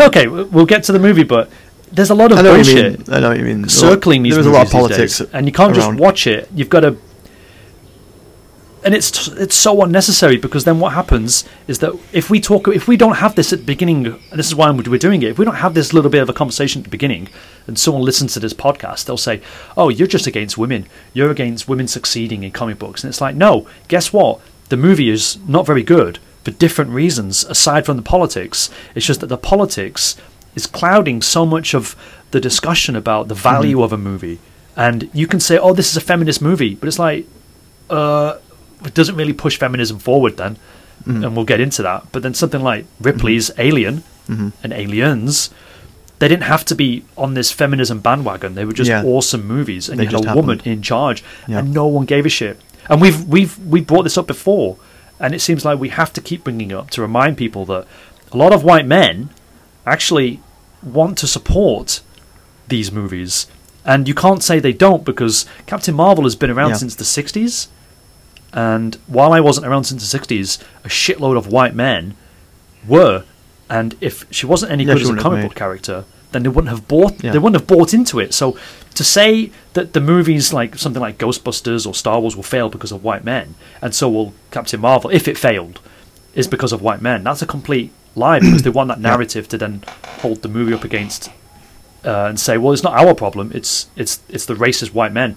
Okay, 0.00 0.26
we'll 0.26 0.66
get 0.66 0.84
to 0.84 0.92
the 0.92 0.98
movie, 0.98 1.22
but 1.22 1.50
there's 1.92 2.10
a 2.10 2.14
lot 2.14 2.32
of 2.32 2.38
I 2.38 2.42
know 2.42 2.52
what 2.56 2.66
you 2.66 2.74
bullshit. 2.74 3.06
mean. 3.08 3.16
I 3.16 3.20
know 3.20 3.28
what 3.28 3.38
you 3.38 3.44
mean. 3.44 3.62
There's 3.62 3.72
circling 3.74 4.22
these 4.22 4.34
There 4.34 4.40
is 4.40 4.46
a 4.46 4.50
lot 4.50 4.66
of 4.66 4.72
politics, 4.72 5.18
days, 5.18 5.30
and 5.32 5.46
you 5.46 5.52
can't 5.52 5.76
around. 5.76 5.92
just 5.92 6.00
watch 6.00 6.26
it. 6.26 6.48
You've 6.54 6.70
got 6.70 6.80
to, 6.80 6.96
and 8.84 8.94
it's 8.94 9.28
it's 9.28 9.54
so 9.54 9.82
unnecessary 9.82 10.36
because 10.36 10.64
then 10.64 10.80
what 10.80 10.92
happens 10.92 11.44
is 11.68 11.78
that 11.78 11.92
if 12.12 12.30
we 12.30 12.40
talk, 12.40 12.66
if 12.68 12.88
we 12.88 12.96
don't 12.96 13.16
have 13.16 13.36
this 13.36 13.52
at 13.52 13.60
the 13.60 13.64
beginning, 13.64 14.06
and 14.06 14.38
this 14.38 14.48
is 14.48 14.54
why 14.54 14.70
we're 14.70 14.98
doing 14.98 15.22
it. 15.22 15.30
If 15.30 15.38
we 15.38 15.44
don't 15.44 15.56
have 15.56 15.74
this 15.74 15.92
little 15.92 16.10
bit 16.10 16.22
of 16.22 16.28
a 16.28 16.32
conversation 16.32 16.80
at 16.80 16.84
the 16.84 16.90
beginning, 16.90 17.28
and 17.66 17.78
someone 17.78 18.02
listens 18.02 18.34
to 18.34 18.40
this 18.40 18.52
podcast, 18.52 19.04
they'll 19.04 19.16
say, 19.16 19.40
"Oh, 19.76 19.88
you're 19.88 20.08
just 20.08 20.26
against 20.26 20.58
women. 20.58 20.86
You're 21.12 21.30
against 21.30 21.68
women 21.68 21.86
succeeding 21.86 22.42
in 22.42 22.50
comic 22.50 22.78
books." 22.78 23.04
And 23.04 23.08
it's 23.10 23.20
like, 23.20 23.36
no. 23.36 23.68
Guess 23.88 24.12
what? 24.12 24.40
The 24.68 24.76
movie 24.76 25.10
is 25.10 25.38
not 25.46 25.66
very 25.66 25.82
good 25.82 26.18
for 26.42 26.50
different 26.50 26.90
reasons 26.90 27.44
aside 27.44 27.86
from 27.86 27.96
the 27.96 28.02
politics. 28.02 28.68
It's 28.94 29.06
just 29.06 29.20
that 29.20 29.28
the 29.28 29.38
politics 29.38 30.16
is 30.56 30.66
clouding 30.66 31.22
so 31.22 31.46
much 31.46 31.72
of 31.74 31.94
the 32.32 32.40
discussion 32.40 32.96
about 32.96 33.28
the 33.28 33.34
value 33.34 33.82
of 33.82 33.92
a 33.92 33.98
movie. 33.98 34.40
And 34.76 35.08
you 35.12 35.26
can 35.28 35.38
say, 35.38 35.56
"Oh, 35.56 35.72
this 35.72 35.90
is 35.90 35.96
a 35.96 36.00
feminist 36.00 36.42
movie," 36.42 36.74
but 36.74 36.88
it's 36.88 36.98
like, 36.98 37.26
uh, 37.90 38.36
doesn't 38.94 39.16
really 39.16 39.32
push 39.32 39.56
feminism 39.58 39.98
forward. 39.98 40.36
Then, 40.36 40.56
mm-hmm. 41.06 41.24
and 41.24 41.36
we'll 41.36 41.44
get 41.44 41.60
into 41.60 41.82
that. 41.82 42.06
But 42.12 42.22
then 42.22 42.34
something 42.34 42.62
like 42.62 42.84
mm-hmm. 42.84 43.04
Ripley's 43.04 43.50
Alien 43.58 44.02
mm-hmm. 44.28 44.48
and 44.62 44.72
Aliens, 44.72 45.50
they 46.18 46.28
didn't 46.28 46.44
have 46.44 46.64
to 46.66 46.74
be 46.74 47.04
on 47.16 47.34
this 47.34 47.50
feminism 47.50 48.00
bandwagon. 48.00 48.54
They 48.54 48.64
were 48.64 48.72
just 48.72 48.88
Yeah. 48.88 49.02
awesome 49.04 49.46
movies, 49.46 49.88
and 49.88 49.98
They 49.98 50.04
you 50.04 50.16
had 50.16 50.26
a 50.26 50.34
woman 50.34 50.60
in 50.64 50.82
charge, 50.82 51.24
Yeah. 51.48 51.58
and 51.58 51.72
no 51.72 51.86
one 51.86 52.06
gave 52.06 52.26
a 52.26 52.28
shit. 52.28 52.60
And 52.88 53.00
we've 53.00 53.24
we've 53.24 53.58
we 53.58 53.80
brought 53.80 54.04
this 54.04 54.18
up 54.18 54.26
before, 54.26 54.76
and 55.18 55.34
it 55.34 55.40
seems 55.40 55.64
like 55.64 55.78
we 55.78 55.88
have 55.90 56.12
to 56.12 56.20
keep 56.20 56.44
bringing 56.44 56.70
it 56.70 56.76
up 56.76 56.90
to 56.90 57.02
remind 57.02 57.36
people 57.36 57.64
that 57.66 57.86
a 58.32 58.36
lot 58.36 58.52
of 58.52 58.64
white 58.64 58.86
men 58.86 59.30
actually 59.86 60.40
want 60.82 61.18
to 61.18 61.26
support 61.26 62.00
these 62.68 62.90
movies, 62.92 63.46
and 63.84 64.08
you 64.08 64.14
can't 64.14 64.42
say 64.42 64.58
they 64.58 64.72
don't 64.72 65.04
because 65.04 65.46
Captain 65.66 65.94
Marvel 65.94 66.24
has 66.24 66.36
been 66.36 66.50
around 66.50 66.70
Yeah. 66.70 66.76
since 66.76 66.94
the 66.94 67.04
'60s, 67.04 67.68
and 68.52 68.94
while 69.06 69.32
I 69.32 69.40
wasn't 69.40 69.66
around 69.66 69.84
since 69.84 70.10
the 70.10 70.18
'60s, 70.18 70.62
a 70.84 70.88
shitload 70.88 71.36
of 71.36 71.46
white 71.46 71.74
men 71.74 72.16
were, 72.86 73.24
and 73.70 73.94
if 74.00 74.26
she 74.30 74.46
wasn't 74.46 74.72
any 74.72 74.84
Yeah, 74.84 74.94
good 74.94 75.02
as 75.02 75.10
a 75.10 75.16
comic 75.16 75.42
book 75.44 75.54
character, 75.54 76.04
then 76.32 76.42
they 76.42 76.48
wouldn't 76.48 76.70
have 76.70 76.88
bought. 76.88 77.22
Yeah. 77.22 77.32
They 77.32 77.38
wouldn't 77.38 77.60
have 77.60 77.68
bought 77.68 77.94
into 77.94 78.18
it. 78.20 78.34
So 78.34 78.58
to 78.94 79.04
say 79.04 79.50
that 79.72 79.92
the 79.92 80.00
movies 80.00 80.52
like 80.52 80.76
something 80.76 81.00
like 81.00 81.18
Ghostbusters 81.18 81.86
or 81.86 81.94
Star 81.94 82.20
Wars 82.20 82.36
will 82.36 82.42
fail 82.42 82.68
because 82.68 82.92
of 82.92 83.02
white 83.02 83.24
men, 83.24 83.54
and 83.80 83.94
so 83.94 84.08
will 84.10 84.34
Captain 84.50 84.80
Marvel 84.80 85.10
if 85.10 85.28
it 85.28 85.38
failed, 85.38 85.80
is 86.34 86.46
because 86.46 86.72
of 86.72 86.82
white 86.82 87.00
men. 87.00 87.24
That's 87.24 87.42
a 87.42 87.46
complete 87.46 87.92
lie 88.14 88.40
because 88.40 88.62
they 88.62 88.70
want 88.70 88.88
that 88.88 89.00
narrative 89.10 89.48
to 89.48 89.58
then 89.58 89.82
hold 90.20 90.42
the 90.42 90.48
movie 90.48 90.74
up 90.74 90.84
against 90.84 91.30
uh, 92.04 92.26
and 92.28 92.38
say, 92.38 92.58
well, 92.58 92.72
it's 92.72 92.82
not 92.82 92.94
our 92.94 93.14
problem. 93.14 93.52
It's 93.54 93.88
it's 93.96 94.20
it's 94.28 94.46
the 94.46 94.54
racist 94.54 94.92
white 94.92 95.12
men. 95.12 95.36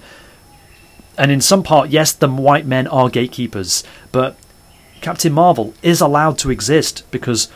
And 1.18 1.32
in 1.32 1.42
some 1.42 1.64
part, 1.64 1.90
yes, 1.90 2.12
the 2.12 2.28
white 2.30 2.66
men 2.66 2.88
are 2.88 3.10
gatekeepers, 3.10 3.84
but 4.12 4.36
Captain 5.02 5.32
Marvel 5.34 5.74
is 5.82 6.02
allowed 6.02 6.38
to 6.40 6.52
exist 6.52 7.04
because 7.12 7.48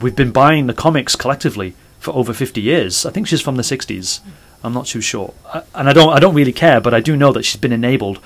we've 0.00 0.14
been 0.16 0.30
buying 0.32 0.66
the 0.66 0.74
comics 0.74 1.16
collectively 1.16 1.74
for 1.98 2.14
over 2.14 2.32
50 2.32 2.60
years. 2.60 3.04
I 3.04 3.10
think 3.10 3.26
she's 3.26 3.40
from 3.40 3.56
the 3.56 3.62
60s. 3.62 4.20
I'm 4.62 4.74
not 4.74 4.86
too 4.86 5.00
sure, 5.00 5.32
uh, 5.46 5.62
and 5.74 5.88
I 5.88 5.94
don't 5.94 6.12
I 6.12 6.18
don't 6.20 6.34
really 6.34 6.52
care, 6.52 6.80
but 6.82 6.92
I 6.92 7.00
do 7.00 7.16
know 7.16 7.32
that 7.32 7.44
she's 7.46 7.60
been 7.60 7.72
enabled 7.72 8.20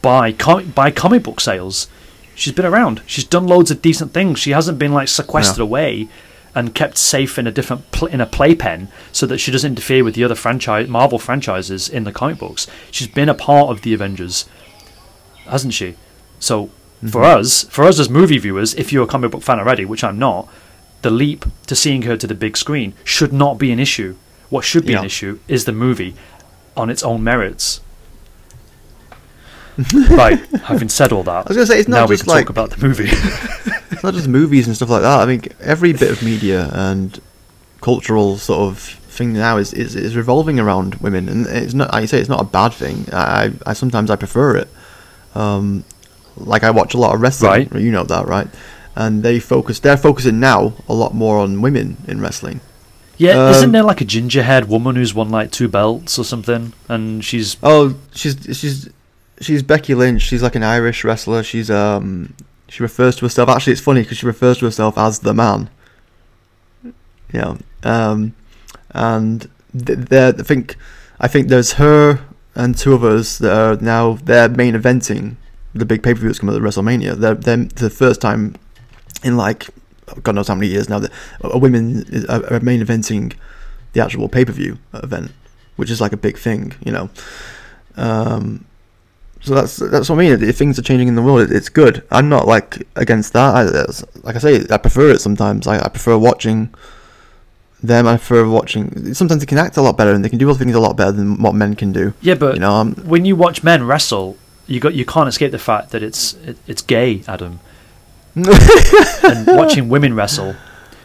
by 0.00 0.32
com- 0.32 0.70
by 0.70 0.90
comic 0.90 1.22
book 1.24 1.38
sales. 1.38 1.86
She's 2.34 2.54
been 2.54 2.64
around. 2.64 3.02
She's 3.06 3.24
done 3.24 3.46
loads 3.46 3.70
of 3.70 3.82
decent 3.82 4.12
things. 4.14 4.38
She 4.38 4.52
hasn't 4.52 4.78
been 4.78 4.92
like 4.94 5.08
sequestered 5.08 5.58
Yeah. 5.58 5.64
away 5.64 6.08
and 6.56 6.74
kept 6.74 6.96
safe 6.96 7.38
in 7.38 7.46
a 7.46 7.52
different 7.52 7.92
pl- 7.92 8.08
in 8.08 8.20
a 8.20 8.26
playpen 8.26 8.88
so 9.12 9.26
that 9.26 9.38
she 9.38 9.52
doesn't 9.52 9.72
interfere 9.72 10.02
with 10.02 10.14
the 10.14 10.24
other 10.24 10.34
franchise 10.34 10.88
Marvel 10.88 11.18
franchises 11.18 11.86
in 11.86 12.04
the 12.04 12.10
comic 12.10 12.38
books. 12.38 12.66
She's 12.90 13.08
been 13.08 13.28
a 13.28 13.34
part 13.34 13.68
of 13.68 13.82
the 13.82 13.92
Avengers, 13.92 14.46
hasn't 15.44 15.74
she? 15.74 15.96
So 16.40 16.66
mm-hmm. 16.66 17.08
for 17.08 17.24
us, 17.24 17.64
for 17.64 17.84
us 17.84 18.00
as 18.00 18.08
movie 18.08 18.38
viewers, 18.38 18.74
if 18.74 18.90
you're 18.90 19.04
a 19.04 19.06
comic 19.06 19.32
book 19.32 19.42
fan 19.42 19.60
already, 19.60 19.84
which 19.84 20.02
I'm 20.02 20.18
not, 20.18 20.48
the 21.02 21.10
leap 21.10 21.44
to 21.66 21.76
seeing 21.76 22.02
her 22.02 22.16
to 22.16 22.26
the 22.26 22.34
big 22.34 22.56
screen 22.56 22.94
should 23.04 23.34
not 23.34 23.58
be 23.58 23.70
an 23.70 23.78
issue. 23.78 24.16
What 24.48 24.64
should 24.64 24.86
be 24.86 24.94
an 24.94 25.04
issue 25.04 25.40
is 25.48 25.66
the 25.66 25.72
movie 25.72 26.14
on 26.74 26.88
its 26.88 27.02
own 27.02 27.22
merits. 27.22 27.82
right, 30.10 30.38
having 30.64 30.88
said 30.88 31.12
all 31.12 31.22
that, 31.24 31.46
I 31.46 31.48
was 31.48 31.56
gonna 31.58 31.66
say 31.66 31.80
it's 31.80 31.88
not 31.88 31.96
now 31.96 32.06
we 32.06 32.16
can 32.16 32.26
like 32.28 32.46
talk 32.46 32.50
about 32.50 32.70
the 32.70 32.86
movie. 32.86 33.10
it's 33.90 34.02
not 34.02 34.14
just 34.14 34.28
movies 34.28 34.66
and 34.66 34.76
stuff 34.76 34.90
like 34.90 35.02
that. 35.02 35.20
I 35.20 35.26
think 35.26 35.52
every 35.60 35.92
bit 35.92 36.10
of 36.10 36.22
media 36.22 36.70
and 36.72 37.20
cultural 37.80 38.36
sort 38.36 38.60
of 38.60 38.78
thing 38.78 39.32
now 39.32 39.56
is, 39.56 39.72
is, 39.72 39.94
is 39.94 40.16
revolving 40.16 40.58
around 40.58 40.96
women, 40.96 41.28
and 41.28 41.46
it's 41.46 41.74
not. 41.74 41.92
Like 41.92 42.02
you 42.02 42.06
say, 42.06 42.18
it's 42.20 42.28
not 42.28 42.40
a 42.40 42.44
bad 42.44 42.72
thing. 42.72 43.06
I, 43.12 43.52
I 43.64 43.72
sometimes 43.72 44.10
I 44.10 44.16
prefer 44.16 44.56
it. 44.56 44.68
Um, 45.34 45.84
like 46.36 46.62
I 46.64 46.70
watch 46.70 46.94
a 46.94 46.98
lot 46.98 47.14
of 47.14 47.20
wrestling. 47.20 47.68
Right. 47.70 47.82
You 47.82 47.90
know 47.90 48.04
that, 48.04 48.26
right? 48.26 48.48
And 48.94 49.22
they 49.22 49.38
focus. 49.40 49.80
They're 49.80 49.96
focusing 49.96 50.40
now 50.40 50.72
a 50.88 50.94
lot 50.94 51.14
more 51.14 51.38
on 51.38 51.60
women 51.62 51.96
in 52.08 52.20
wrestling. 52.20 52.60
yeah, 53.18 53.38
Um, 53.38 53.50
isn't 53.54 53.72
there 53.72 53.82
like 53.82 54.00
a 54.00 54.04
ginger 54.06 54.42
haired 54.42 54.68
woman 54.68 54.96
who's 54.96 55.14
won 55.14 55.30
like 55.30 55.50
two 55.50 55.68
belts 55.68 56.18
or 56.18 56.24
something, 56.24 56.72
and 56.88 57.24
she's 57.24 57.56
Oh, 57.62 57.94
she's 58.14 58.36
she's 58.58 58.88
she's 59.40 59.62
Becky 59.62 59.94
Lynch. 59.94 60.22
She's 60.22 60.42
like 60.42 60.54
an 60.56 60.62
Irish 60.62 61.04
wrestler. 61.04 61.42
She's 61.42 61.70
um 61.70 62.34
she 62.68 62.82
refers 62.82 63.16
to 63.16 63.24
herself. 63.24 63.48
Actually, 63.48 63.74
it's 63.74 63.82
funny 63.82 64.02
because 64.02 64.18
she 64.18 64.26
refers 64.26 64.58
to 64.58 64.64
herself 64.64 64.98
as 64.98 65.20
the 65.20 65.34
man. 65.34 65.70
Yeah. 67.32 67.56
Um, 67.82 68.34
and 68.90 69.48
th- 69.72 69.98
there, 69.98 70.34
I 70.36 70.42
think 70.42 70.76
I 71.20 71.28
think 71.28 71.48
there's 71.48 71.72
her 71.74 72.20
and 72.54 72.76
two 72.76 72.94
others 72.94 73.38
that 73.38 73.52
are 73.52 73.76
now 73.82 74.14
they're 74.24 74.48
main 74.48 74.74
eventing 74.74 75.36
the 75.74 75.84
big 75.84 76.02
pay 76.02 76.14
per 76.14 76.20
view 76.20 76.28
that's 76.28 76.38
coming 76.38 76.56
at 76.56 76.62
WrestleMania. 76.62 77.14
They're, 77.16 77.34
they're 77.34 77.64
the 77.64 77.90
first 77.90 78.20
time 78.20 78.56
in 79.22 79.36
like 79.36 79.68
God 80.22 80.34
knows 80.34 80.48
how 80.48 80.54
many 80.54 80.68
years 80.68 80.88
now 80.88 80.98
that 81.00 81.12
a 81.40 81.58
women 81.58 82.04
are 82.28 82.60
main 82.60 82.82
eventing 82.82 83.34
the 83.92 84.02
actual 84.02 84.28
pay 84.28 84.44
per 84.44 84.52
view 84.52 84.78
event, 84.94 85.32
which 85.76 85.90
is 85.90 86.00
like 86.00 86.12
a 86.12 86.16
big 86.16 86.38
thing, 86.38 86.74
you 86.84 86.92
know. 86.92 87.10
Um, 87.96 88.65
so 89.40 89.54
that's 89.54 89.76
that's 89.76 90.08
what 90.08 90.16
I 90.16 90.18
mean. 90.18 90.42
If 90.42 90.56
things 90.56 90.78
are 90.78 90.82
changing 90.82 91.08
in 91.08 91.14
the 91.14 91.22
world, 91.22 91.40
it, 91.40 91.52
it's 91.52 91.68
good. 91.68 92.02
I'm 92.10 92.28
not 92.28 92.46
like 92.46 92.86
against 92.96 93.32
that. 93.34 93.54
I, 93.54 93.62
like 94.22 94.36
I 94.36 94.38
say, 94.38 94.64
I 94.70 94.76
prefer 94.78 95.10
it 95.10 95.20
sometimes. 95.20 95.66
I, 95.66 95.78
I 95.78 95.88
prefer 95.88 96.16
watching 96.18 96.74
them. 97.82 98.06
I 98.06 98.16
prefer 98.16 98.48
watching. 98.48 99.14
Sometimes 99.14 99.40
they 99.40 99.46
can 99.46 99.58
act 99.58 99.76
a 99.76 99.82
lot 99.82 99.96
better 99.96 100.12
and 100.12 100.24
they 100.24 100.28
can 100.28 100.38
do 100.38 100.48
other 100.50 100.58
things 100.58 100.74
a 100.74 100.80
lot 100.80 100.96
better 100.96 101.12
than 101.12 101.40
what 101.42 101.54
men 101.54 101.74
can 101.74 101.92
do. 101.92 102.14
Yeah, 102.20 102.34
but 102.34 102.54
You 102.54 102.60
know, 102.60 102.72
um, 102.72 102.94
when 103.04 103.24
you 103.24 103.36
watch 103.36 103.62
men 103.62 103.86
wrestle, 103.86 104.36
you 104.66 104.80
got 104.80 104.94
you 104.94 105.04
can't 105.04 105.28
escape 105.28 105.52
the 105.52 105.58
fact 105.58 105.90
that 105.90 106.02
it's 106.02 106.34
it, 106.34 106.56
it's 106.66 106.82
gay, 106.82 107.22
Adam. 107.28 107.60
and 108.36 109.46
watching 109.46 109.88
women 109.88 110.14
wrestle 110.14 110.56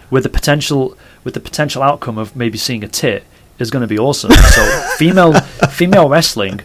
with 0.09 0.23
the 0.23 0.29
potential 0.29 0.97
with 1.23 1.33
the 1.33 1.39
potential 1.39 1.81
outcome 1.81 2.17
of 2.17 2.35
maybe 2.35 2.57
seeing 2.57 2.83
a 2.83 2.87
tit 2.87 3.23
is 3.57 3.69
going 3.69 3.81
to 3.81 3.87
be 3.87 3.97
awesome. 3.97 4.31
So 4.31 4.65
female 4.97 5.33
female 5.69 6.09
wrestling 6.09 6.61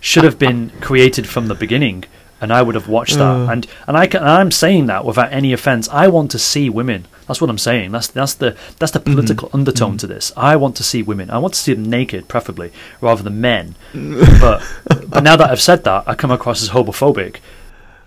should 0.00 0.24
have 0.24 0.38
been 0.38 0.70
created 0.80 1.26
from 1.28 1.48
the 1.48 1.54
beginning, 1.54 2.04
and 2.40 2.52
I 2.52 2.62
would 2.62 2.74
have 2.74 2.88
watched 2.88 3.16
that. 3.16 3.22
Uh. 3.22 3.50
and 3.50 3.66
and 3.86 3.96
I 3.96 4.06
can, 4.06 4.20
and 4.20 4.30
I'm 4.30 4.50
saying 4.50 4.86
that 4.86 5.04
without 5.04 5.32
any 5.32 5.52
offense. 5.52 5.88
I 5.88 6.08
want 6.08 6.30
to 6.32 6.38
see 6.38 6.68
women. 6.70 7.06
That's 7.26 7.40
what 7.40 7.50
I'm 7.50 7.58
saying. 7.58 7.90
That's 7.92 8.06
that's 8.06 8.34
the 8.34 8.56
that's 8.78 8.92
the 8.92 9.00
political 9.00 9.50
undertone 9.52 9.96
to 9.98 10.06
this. 10.06 10.32
I 10.36 10.54
want 10.56 10.76
to 10.76 10.84
see 10.84 11.02
women. 11.02 11.28
I 11.30 11.38
want 11.38 11.54
to 11.54 11.60
see 11.60 11.74
them 11.74 11.84
naked, 11.90 12.28
preferably, 12.28 12.70
rather 13.00 13.22
than 13.22 13.40
men. 13.40 13.74
but 14.40 14.62
but 15.08 15.22
now 15.22 15.34
that 15.36 15.50
I've 15.50 15.60
said 15.60 15.82
that, 15.84 16.04
I 16.06 16.14
come 16.14 16.30
across 16.30 16.62
as 16.62 16.70
homophobic. 16.70 17.38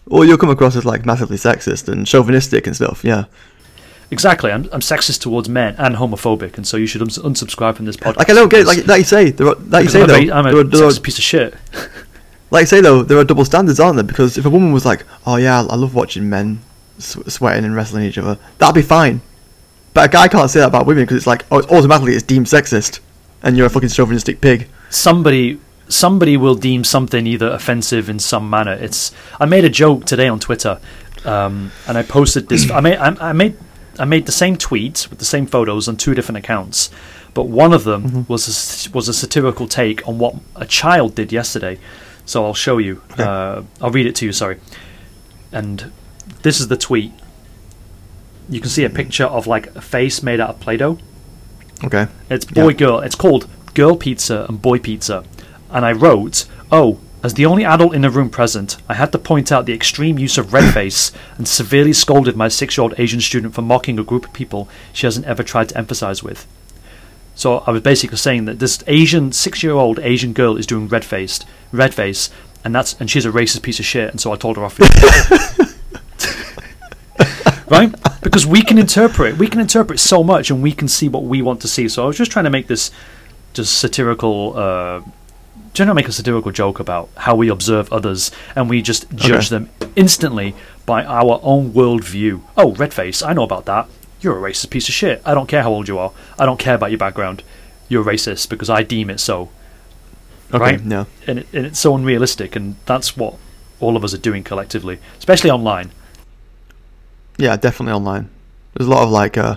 or 0.05 0.23
you'll 0.25 0.37
come 0.37 0.49
across 0.49 0.75
as 0.75 0.85
like 0.85 1.05
massively 1.05 1.37
sexist 1.37 1.89
and 1.89 2.07
chauvinistic 2.07 2.65
and 2.65 2.75
stuff. 2.75 3.03
Yeah, 3.03 3.25
Exactly. 4.11 4.51
I'm, 4.51 4.67
I'm 4.71 4.79
sexist 4.79 5.21
towards 5.21 5.47
men 5.49 5.75
and 5.77 5.95
homophobic, 5.95 6.57
and 6.57 6.67
so 6.67 6.77
you 6.77 6.87
should 6.87 7.01
uns- 7.01 7.19
unsubscribe 7.19 7.75
from 7.75 7.85
this 7.85 7.95
podcast. 7.95 8.17
like 8.17 8.29
I 8.29 8.33
don't 8.33 8.49
get 8.49 8.65
like 8.65 8.87
like 8.87 8.99
you 8.99 9.05
say 9.05 9.29
there 9.29 9.47
are, 9.47 9.55
like 9.55 9.83
you 9.83 9.89
say 9.89 10.01
I'm 10.01 10.09
a, 10.09 10.25
though 10.25 10.33
I'm 10.33 10.45
a 10.47 10.63
there 10.63 10.85
are, 10.85 10.89
sexist 10.89 11.03
piece 11.03 11.17
of 11.17 11.23
shit. 11.23 11.55
like 12.51 12.63
you 12.63 12.67
say 12.67 12.81
though 12.81 13.03
there 13.03 13.19
are 13.19 13.23
double 13.23 13.45
standards, 13.45 13.79
aren't 13.79 13.95
there? 13.97 14.03
Because 14.03 14.37
if 14.37 14.45
a 14.45 14.49
woman 14.49 14.71
was 14.71 14.85
like, 14.85 15.05
"Oh 15.27 15.35
yeah, 15.35 15.59
I 15.61 15.75
love 15.75 15.93
watching 15.93 16.27
men 16.29 16.61
sw- 16.97 17.27
sweating 17.27 17.65
and 17.65 17.75
wrestling 17.75 18.03
each 18.03 18.17
other," 18.17 18.39
that'd 18.57 18.73
be 18.73 18.81
fine. 18.81 19.21
But 19.93 20.05
a 20.05 20.11
guy 20.11 20.27
can't 20.27 20.49
say 20.49 20.59
that 20.59 20.67
about 20.67 20.85
women 20.85 21.03
because 21.03 21.17
it's 21.17 21.27
like, 21.27 21.45
oh, 21.51 21.59
it's 21.59 21.67
automatically 21.71 22.13
it's 22.13 22.23
deemed 22.23 22.47
sexist, 22.47 22.99
and 23.43 23.57
you're 23.57 23.67
a 23.67 23.69
fucking 23.69 23.89
chauvinistic 23.89 24.41
pig. 24.41 24.67
somebody 24.89 25.59
somebody 25.87 26.37
will 26.37 26.55
deem 26.55 26.83
something 26.83 27.25
either 27.27 27.49
offensive 27.49 28.09
in 28.09 28.19
some 28.19 28.49
manner. 28.49 28.73
It's 28.73 29.11
I 29.39 29.45
made 29.45 29.65
a 29.65 29.69
joke 29.69 30.05
today 30.05 30.27
on 30.27 30.39
Twitter, 30.39 30.79
um, 31.25 31.71
and 31.87 31.97
I 31.97 32.03
posted 32.03 32.49
this. 32.49 32.71
I 32.71 32.79
made 32.79 32.97
I, 32.97 33.29
I 33.29 33.33
made 33.33 33.57
I 33.99 34.05
made 34.05 34.25
the 34.25 34.31
same 34.31 34.55
tweet 34.57 35.07
with 35.09 35.19
the 35.19 35.25
same 35.25 35.45
photos 35.45 35.87
on 35.87 35.97
two 35.97 36.13
different 36.15 36.37
accounts, 36.37 36.89
but 37.33 37.43
one 37.47 37.73
of 37.73 37.83
them 37.83 38.25
was 38.27 38.47
a, 38.47 38.91
was 38.91 39.07
a 39.09 39.13
satirical 39.13 39.67
take 39.67 40.07
on 40.07 40.17
what 40.17 40.35
a 40.55 40.65
child 40.65 41.15
did 41.15 41.31
yesterday. 41.31 41.77
So 42.25 42.45
I'll 42.45 42.53
show 42.53 42.77
you. 42.77 43.01
Okay. 43.11 43.23
Uh, 43.23 43.63
I'll 43.81 43.91
read 43.91 44.05
it 44.05 44.15
to 44.17 44.25
you. 44.25 44.31
Sorry, 44.31 44.59
and 45.51 45.91
this 46.43 46.59
is 46.59 46.67
the 46.69 46.77
tweet. 46.77 47.11
You 48.47 48.59
can 48.61 48.69
see 48.69 48.83
a 48.83 48.89
picture 48.89 49.25
of 49.25 49.45
like 49.47 49.67
a 49.75 49.81
face 49.81 50.23
made 50.23 50.39
out 50.39 50.49
of 50.49 50.59
Play-Doh. 50.59 50.97
Okay. 51.83 52.07
It's 52.29 52.45
boy 52.45 52.69
Yeah. 52.69 52.73
girl. 52.77 52.99
It's 52.99 53.15
called 53.15 53.47
girl 53.73 53.95
pizza 53.95 54.45
and 54.49 54.61
boy 54.61 54.79
pizza. 54.79 55.23
And 55.69 55.85
I 55.85 55.91
wrote, 55.91 56.45
"Oh, 56.71 56.99
as 57.23 57.33
the 57.33 57.45
only 57.45 57.65
adult 57.65 57.93
in 57.93 58.01
the 58.01 58.09
room 58.09 58.29
present, 58.29 58.77
I 58.87 58.93
had 58.93 59.11
to 59.11 59.17
point 59.17 59.51
out 59.51 59.65
the 59.65 59.73
extreme 59.73 60.17
use 60.17 60.37
of 60.37 60.53
red 60.53 60.73
face 60.73 61.11
and 61.37 61.47
severely 61.47 61.93
scolded 61.93 62.35
my 62.35 62.47
six-year-old 62.47 62.95
Asian 62.97 63.21
student 63.21 63.53
for 63.53 63.61
mocking 63.61 63.99
a 63.99 64.03
group 64.03 64.25
of 64.25 64.33
people 64.33 64.69
she 64.93 65.05
hasn't 65.05 65.25
ever 65.25 65.43
tried 65.43 65.69
to 65.69 65.77
emphasize 65.77 66.23
with." 66.23 66.47
So 67.35 67.59
I 67.59 67.71
was 67.71 67.81
basically 67.81 68.17
saying 68.17 68.45
that 68.45 68.59
this 68.59 68.83
Asian 68.87 69.31
six-year-old 69.31 69.99
Asian 69.99 70.33
girl 70.33 70.57
is 70.57 70.67
doing 70.67 70.87
red 70.87 71.05
faced, 71.05 71.45
red 71.71 71.93
face, 71.93 72.29
and 72.63 72.75
that's 72.75 72.99
and 72.99 73.09
she's 73.09 73.25
a 73.25 73.31
racist 73.31 73.61
piece 73.61 73.79
of 73.79 73.85
shit. 73.85 74.11
And 74.11 74.19
so 74.19 74.33
I 74.33 74.35
told 74.35 74.57
her 74.57 74.65
off. 74.65 74.77
right? 77.69 77.93
Because 78.21 78.45
we 78.45 78.61
can 78.61 78.77
interpret, 78.77 79.37
we 79.37 79.47
can 79.47 79.59
interpret 79.59 79.99
so 79.99 80.23
much, 80.23 80.51
and 80.51 80.61
we 80.61 80.73
can 80.73 80.87
see 80.87 81.07
what 81.07 81.23
we 81.23 81.41
want 81.41 81.61
to 81.61 81.67
see. 81.67 81.87
So 81.87 82.03
I 82.03 82.07
was 82.07 82.17
just 82.17 82.31
trying 82.31 82.45
to 82.45 82.51
make 82.51 82.67
this 82.67 82.91
just 83.53 83.77
satirical, 83.77 84.57
uh, 84.57 85.01
to 85.87 85.93
make 85.93 86.07
a 86.07 86.11
satirical 86.11 86.51
joke 86.51 86.79
about 86.79 87.09
how 87.15 87.35
we 87.35 87.49
observe 87.49 87.91
others, 87.93 88.31
and 88.55 88.69
we 88.69 88.81
just 88.81 89.09
judge 89.15 89.51
Okay. 89.51 89.65
them 89.65 89.69
instantly 89.95 90.55
by 90.85 91.03
our 91.05 91.39
own 91.43 91.71
worldview. 91.73 92.41
Oh, 92.57 92.73
red 92.75 92.93
face, 92.93 93.21
I 93.21 93.33
know 93.33 93.43
about 93.43 93.65
that. 93.65 93.87
You're 94.21 94.37
a 94.37 94.51
racist 94.51 94.69
piece 94.69 94.87
of 94.89 94.93
shit. 94.93 95.21
I 95.25 95.33
don't 95.33 95.47
care 95.47 95.63
how 95.63 95.71
old 95.71 95.87
you 95.87 95.97
are. 95.97 96.11
I 96.37 96.45
don't 96.45 96.59
care 96.59 96.75
about 96.75 96.91
your 96.91 96.97
background. 96.97 97.43
You're 97.87 98.03
racist 98.03 98.49
because 98.49 98.69
I 98.69 98.83
deem 98.83 99.09
it 99.09 99.19
so. 99.19 99.49
Okay. 100.53 100.59
Right? 100.63 100.81
Yeah. 100.81 101.05
And, 101.27 101.39
it, 101.39 101.47
and 101.53 101.65
it's 101.65 101.79
so 101.79 101.95
unrealistic, 101.95 102.55
and 102.55 102.75
that's 102.85 103.15
what 103.15 103.35
all 103.79 103.95
of 103.95 104.03
us 104.03 104.13
are 104.13 104.17
doing 104.19 104.43
collectively, 104.43 104.99
especially 105.17 105.49
online. 105.51 105.91
Yeah, 107.37 107.55
definitely 107.55 107.93
online. 107.93 108.29
There's 108.73 108.87
a 108.87 108.91
lot 108.91 109.03
of 109.03 109.09
like 109.09 109.37
uh, 109.37 109.55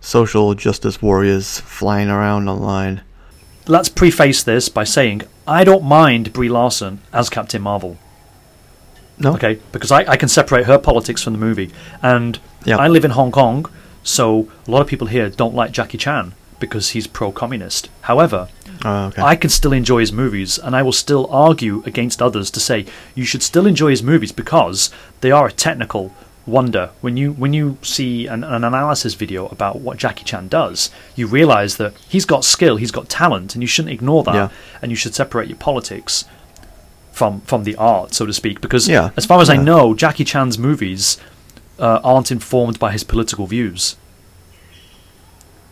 social 0.00 0.54
justice 0.54 1.00
warriors 1.00 1.60
flying 1.60 2.08
around 2.10 2.48
online. 2.48 3.00
Let's 3.66 3.88
preface 3.88 4.42
this 4.42 4.68
by 4.68 4.84
saying 4.84 5.22
I 5.46 5.64
don't 5.64 5.84
mind 5.84 6.32
Brie 6.32 6.48
Larson 6.48 7.00
as 7.12 7.28
Captain 7.30 7.62
Marvel. 7.62 7.98
No. 9.18 9.34
Okay, 9.34 9.60
because 9.72 9.92
I, 9.92 10.04
I 10.10 10.16
can 10.16 10.28
separate 10.28 10.66
her 10.66 10.78
politics 10.78 11.22
from 11.22 11.34
the 11.34 11.38
movie, 11.38 11.70
and 12.02 12.38
Yeah. 12.64 12.78
I 12.78 12.88
live 12.88 13.04
in 13.04 13.12
Hong 13.12 13.30
Kong, 13.30 13.66
so 14.02 14.48
a 14.66 14.70
lot 14.70 14.80
of 14.82 14.86
people 14.88 15.06
here 15.06 15.28
don't 15.30 15.54
like 15.54 15.70
Jackie 15.70 15.98
Chan 15.98 16.32
because 16.58 16.90
he's 16.90 17.06
pro-communist. 17.06 17.88
However, 18.02 18.48
Oh, 18.84 19.06
okay. 19.06 19.22
I 19.22 19.36
can 19.36 19.50
still 19.50 19.72
enjoy 19.72 20.00
his 20.00 20.12
movies, 20.12 20.58
and 20.58 20.74
I 20.74 20.82
will 20.82 20.92
still 20.92 21.26
argue 21.30 21.82
against 21.86 22.20
others 22.20 22.50
to 22.50 22.60
say 22.60 22.86
you 23.14 23.24
should 23.24 23.42
still 23.42 23.66
enjoy 23.66 23.90
his 23.90 24.02
movies 24.02 24.32
because 24.32 24.90
they 25.20 25.30
are 25.30 25.46
a 25.46 25.52
technical 25.52 26.12
wonder. 26.46 26.90
When 27.00 27.16
you 27.16 27.32
when 27.32 27.52
you 27.52 27.78
see 27.82 28.26
an, 28.26 28.44
an 28.44 28.64
analysis 28.64 29.14
video 29.14 29.46
about 29.46 29.80
what 29.80 29.96
Jackie 29.98 30.24
Chan 30.24 30.48
does, 30.48 30.90
you 31.16 31.26
realize 31.26 31.76
that 31.78 31.94
he's 32.08 32.24
got 32.24 32.44
skill, 32.44 32.76
he's 32.76 32.90
got 32.90 33.08
talent, 33.08 33.54
and 33.54 33.62
you 33.62 33.66
shouldn't 33.68 33.92
ignore 33.92 34.22
that. 34.24 34.34
Yeah. 34.34 34.48
And 34.82 34.90
you 34.90 34.96
should 34.96 35.14
separate 35.14 35.48
your 35.48 35.58
politics 35.58 36.24
from 37.12 37.40
from 37.42 37.64
the 37.64 37.76
art, 37.76 38.14
so 38.14 38.26
to 38.26 38.32
speak. 38.32 38.60
Because 38.60 38.88
Yeah, 38.88 39.10
as 39.16 39.24
far 39.26 39.40
as 39.40 39.48
I 39.48 39.56
know, 39.56 39.94
Jackie 39.94 40.24
Chan's 40.24 40.58
movies 40.58 41.18
uh, 41.78 42.00
aren't 42.04 42.30
informed 42.30 42.78
by 42.78 42.92
his 42.92 43.04
political 43.04 43.46
views. 43.46 43.96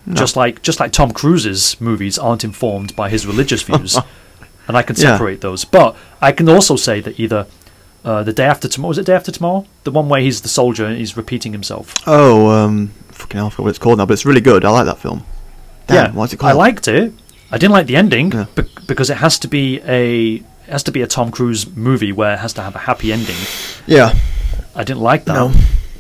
No. 0.05 0.15
Just 0.15 0.37
like 0.37 0.63
just 0.63 0.81
like 0.81 0.93
Tom 0.93 1.13
Cruise's 1.13 1.81
movies 1.81 2.19
aren't 2.19 2.43
informed 2.45 2.97
by 2.97 3.09
his 3.09 3.25
religious 3.27 3.63
views, 3.63 3.97
and 4.69 4.77
I 4.77 4.83
can 4.83 4.97
Yeah. 4.97 5.13
separate 5.17 5.41
those. 5.43 5.65
But 5.65 5.95
I 6.21 6.33
can 6.33 6.49
also 6.49 6.77
say 6.77 7.01
that 7.01 7.21
either 7.21 7.47
uh, 8.05 8.23
the 8.23 8.33
day 8.33 8.45
after 8.45 8.69
tomorrow 8.69 8.89
was 8.89 8.99
it 8.99 9.07
day 9.07 9.15
after 9.15 9.31
tomorrow, 9.33 9.65
the 9.85 9.91
one 9.91 10.09
where 10.09 10.21
he's 10.21 10.41
the 10.41 10.49
soldier 10.49 10.85
and 10.87 10.97
he's 10.99 11.17
repeating 11.17 11.53
himself. 11.53 11.95
Oh, 12.07 12.49
um, 12.49 12.89
fucking 13.11 13.37
hell, 13.39 13.47
I 13.47 13.51
forgot 13.51 13.63
what 13.65 13.71
it's 13.71 13.79
called 13.79 13.99
now, 13.99 14.07
but 14.07 14.15
it's 14.15 14.27
really 14.27 14.41
good. 14.41 14.65
I 14.65 14.71
like 14.71 14.87
that 14.87 14.99
film. 14.99 15.25
Damn, 15.87 15.97
yeah, 15.97 16.13
what's 16.13 16.33
it 16.33 16.39
called? 16.39 16.51
I 16.51 16.55
liked 16.55 16.89
it. 16.89 17.13
I 17.51 17.59
didn't 17.59 17.73
like 17.73 17.87
the 17.87 17.97
ending 17.97 18.33
Yeah. 18.33 18.47
bec- 18.55 18.87
because 18.87 19.11
it 19.11 19.19
has 19.19 19.39
to 19.41 19.49
be 19.49 19.81
a 19.85 20.35
it 20.37 20.71
has 20.71 20.83
to 20.85 20.93
be 20.93 21.03
a 21.03 21.07
Tom 21.07 21.31
Cruise 21.31 21.67
movie 21.77 22.13
where 22.13 22.35
it 22.35 22.39
has 22.39 22.53
to 22.55 22.63
have 22.63 22.75
a 22.75 22.79
happy 22.79 23.13
ending. 23.13 23.37
Yeah. 23.87 24.15
I 24.75 24.85
didn't 24.85 25.03
like 25.03 25.25
that. 25.27 25.35
No. 25.35 25.53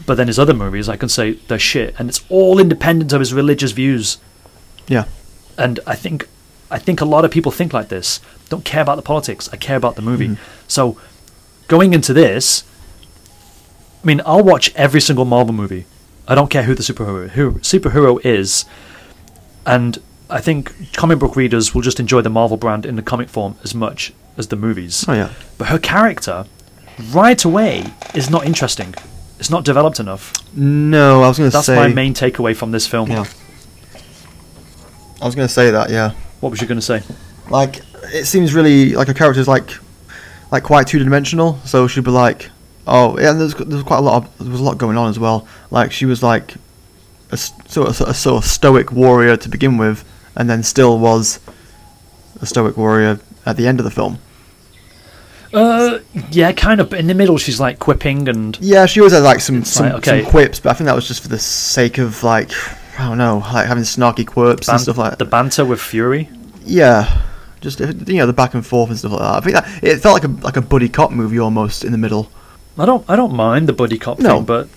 But 0.06 0.16
then 0.16 0.28
his 0.28 0.38
other 0.38 0.54
movies, 0.54 0.88
I 0.88 0.96
can 0.96 1.08
say 1.08 1.32
they're 1.48 1.58
shit, 1.58 1.94
and 1.98 2.08
it's 2.08 2.24
all 2.28 2.58
independent 2.58 3.12
of 3.12 3.20
his 3.20 3.34
religious 3.34 3.72
views. 3.72 4.18
Yeah. 4.88 5.04
And 5.58 5.78
I 5.86 5.94
think, 5.94 6.26
I 6.70 6.78
think 6.78 7.00
a 7.00 7.04
lot 7.04 7.24
of 7.24 7.30
people 7.30 7.52
think 7.52 7.72
like 7.72 7.88
this. 7.88 8.20
Don't 8.48 8.64
care 8.64 8.80
about 8.82 8.96
the 8.96 9.02
politics. 9.02 9.48
I 9.52 9.56
care 9.56 9.76
about 9.76 9.96
the 9.96 10.02
movie. 10.02 10.28
Mhm. 10.28 10.38
So, 10.68 10.96
going 11.72 11.94
into 11.94 12.12
this, 12.12 12.64
I 14.02 14.06
mean, 14.06 14.20
I'll 14.26 14.44
watch 14.44 14.74
every 14.74 15.00
single 15.00 15.24
Marvel 15.24 15.54
movie. 15.54 15.86
I 16.28 16.34
don't 16.34 16.50
care 16.50 16.64
who 16.64 16.74
the 16.74 16.82
superhero 16.82 17.30
who 17.30 17.52
superhero 17.60 18.22
is, 18.24 18.66
and 19.64 19.98
I 20.28 20.42
think 20.42 20.92
comic 20.92 21.18
book 21.18 21.34
readers 21.34 21.74
will 21.74 21.80
just 21.80 21.98
enjoy 21.98 22.20
the 22.20 22.28
Marvel 22.28 22.58
brand 22.58 22.84
in 22.84 22.96
the 22.96 23.02
comic 23.02 23.30
form 23.30 23.56
as 23.64 23.74
much 23.74 24.12
as 24.36 24.48
the 24.48 24.56
movies. 24.56 25.06
Oh, 25.08 25.14
yeah. 25.14 25.30
But 25.56 25.68
her 25.68 25.78
character, 25.78 26.44
right 27.10 27.42
away, 27.42 27.86
is 28.14 28.28
not 28.28 28.44
interesting. 28.44 28.94
It's 29.38 29.48
not 29.48 29.64
developed 29.64 29.98
enough. 29.98 30.34
No, 30.54 31.22
I 31.22 31.28
was 31.28 31.38
going 31.38 31.50
to 31.50 31.52
say 31.52 31.56
That's 31.56 31.66
say. 31.66 31.76
my 31.76 31.88
main 31.88 32.12
takeaway 32.12 32.54
from 32.54 32.70
this 32.70 32.86
film. 32.86 33.10
Yeah. 33.10 33.24
I 35.22 35.24
was 35.24 35.34
going 35.34 35.48
to 35.48 35.54
say 35.54 35.70
that, 35.70 35.88
yeah. 35.88 36.10
What 36.40 36.50
was 36.50 36.60
you 36.60 36.66
going 36.66 36.80
to 36.80 36.86
say? 36.92 37.02
Like, 37.48 37.80
it 38.12 38.26
seems 38.26 38.52
really 38.52 38.94
like 38.94 39.08
her 39.08 39.14
character's 39.14 39.48
like, 39.48 39.70
like 40.52 40.62
quite 40.62 40.86
two 40.86 41.00
dimensional. 41.00 41.58
So 41.64 41.88
she'd 41.88 42.04
be 42.04 42.12
like, 42.12 42.50
oh, 42.86 43.18
yeah. 43.18 43.32
And 43.32 43.40
there's 43.40 43.54
there's 43.54 43.82
quite 43.82 43.98
a 43.98 44.02
lot. 44.02 44.22
Of, 44.22 44.38
there 44.38 44.52
was 44.52 44.60
a 44.60 44.64
lot 44.64 44.78
going 44.78 44.96
on 44.96 45.08
as 45.08 45.18
well. 45.18 45.48
Like 45.70 45.90
she 45.90 46.06
was 46.06 46.22
like, 46.22 46.54
a 47.32 47.36
sort 47.36 47.88
of 47.88 48.00
a 48.02 48.14
sort 48.14 48.44
of 48.44 48.48
stoic 48.48 48.92
warrior 48.92 49.36
to 49.38 49.48
begin 49.48 49.78
with, 49.78 50.04
and 50.36 50.48
then 50.48 50.62
still 50.62 50.98
was 50.98 51.40
a 52.40 52.46
stoic 52.46 52.76
warrior 52.76 53.18
at 53.46 53.56
the 53.56 53.66
end 53.66 53.80
of 53.80 53.84
the 53.84 53.90
film. 53.90 54.18
Uh, 55.54 55.98
yeah, 56.30 56.52
kind 56.52 56.80
of. 56.80 56.90
But 56.90 57.00
in 57.00 57.06
the 57.06 57.14
middle, 57.14 57.38
she's 57.38 57.60
like 57.60 57.78
quipping 57.78 58.28
and 58.28 58.58
Yeah, 58.60 58.86
she 58.86 59.00
always 59.00 59.12
had 59.12 59.22
like 59.22 59.40
some 59.40 59.64
some, 59.64 59.86
like, 59.86 59.94
okay. 59.96 60.22
some 60.22 60.30
quips, 60.30 60.60
but 60.60 60.70
I 60.70 60.74
think 60.74 60.86
that 60.86 60.94
was 60.94 61.08
just 61.08 61.22
for 61.22 61.28
the 61.28 61.38
sake 61.38 61.98
of 61.98 62.22
like, 62.22 62.52
I 62.98 63.08
don't 63.08 63.18
know, 63.18 63.38
like 63.38 63.66
having 63.66 63.84
snarky 63.84 64.26
quirks 64.26 64.66
ban- 64.66 64.74
and 64.74 64.82
stuff 64.82 64.98
like 64.98 65.18
the 65.18 65.24
banter 65.24 65.64
with 65.64 65.80
Fury. 65.80 66.28
Yeah, 66.64 67.22
just 67.62 67.80
you 67.80 68.18
know 68.18 68.26
the 68.26 68.32
back 68.34 68.52
and 68.54 68.64
forth 68.66 68.90
and 68.90 68.98
stuff 68.98 69.12
like 69.12 69.20
that. 69.20 69.34
I 69.34 69.40
think 69.40 69.54
that 69.54 69.82
it 69.84 69.98
felt 70.00 70.14
like 70.14 70.24
a 70.24 70.44
like 70.44 70.56
a 70.56 70.62
buddy 70.62 70.88
cop 70.90 71.10
movie 71.10 71.38
almost 71.38 71.84
in 71.84 71.92
the 71.92 71.98
middle. 71.98 72.30
I 72.78 72.84
don't, 72.86 73.04
I 73.08 73.16
don't 73.16 73.34
mind 73.34 73.68
the 73.68 73.72
buddy 73.72 73.98
cop 73.98 74.18
No. 74.18 74.36
thing, 74.36 74.44
but 74.46 74.68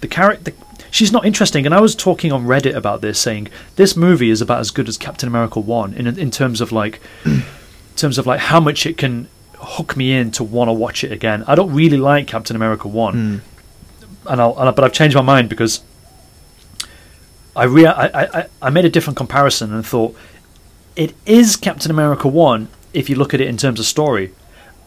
the 0.00 0.08
character, 0.08 0.52
she's 0.90 1.12
not 1.12 1.26
interesting. 1.26 1.66
And 1.66 1.74
I 1.74 1.80
was 1.82 1.94
talking 1.94 2.32
on 2.32 2.46
Reddit 2.46 2.74
about 2.74 3.00
this, 3.02 3.18
saying 3.18 3.48
this 3.76 3.94
movie 3.96 4.30
is 4.30 4.40
about 4.40 4.60
as 4.60 4.70
good 4.70 4.88
as 4.88 4.96
Captain 4.98 5.28
America 5.28 5.60
One 5.60 5.92
in 5.94 6.06
in 6.18 6.30
terms 6.30 6.60
of 6.60 6.72
like, 6.72 7.00
in 7.24 7.42
terms 7.96 8.16
of 8.18 8.26
like 8.26 8.40
how 8.40 8.58
much 8.60 8.86
it 8.86 8.96
can 8.98 9.28
hook 9.58 9.96
me 9.96 10.12
in 10.12 10.30
to 10.32 10.44
want 10.44 10.68
to 10.68 10.72
watch 10.72 11.04
it 11.04 11.12
again. 11.12 11.44
I 11.46 11.54
don't 11.54 11.72
really 11.74 11.96
like 11.98 12.26
Captain 12.26 12.56
America 12.56 12.88
One, 12.88 13.14
Hmm. 13.14 14.28
and 14.30 14.40
I'll, 14.40 14.58
and 14.58 14.68
I, 14.68 14.72
but 14.72 14.84
I've 14.84 14.92
changed 14.92 15.14
my 15.14 15.22
mind 15.22 15.48
because 15.50 15.80
I, 17.54 17.64
rea- 17.64 17.86
I, 17.86 18.40
I 18.40 18.46
I 18.62 18.70
made 18.70 18.84
a 18.84 18.90
different 18.90 19.16
comparison 19.16 19.72
and 19.72 19.84
thought 19.84 20.14
it 20.96 21.14
is 21.26 21.56
Captain 21.56 21.90
America 21.90 22.26
One 22.28 22.68
if 22.92 23.08
you 23.10 23.16
look 23.16 23.34
at 23.34 23.40
it 23.40 23.48
in 23.48 23.56
terms 23.56 23.78
of 23.78 23.86
story, 23.86 24.32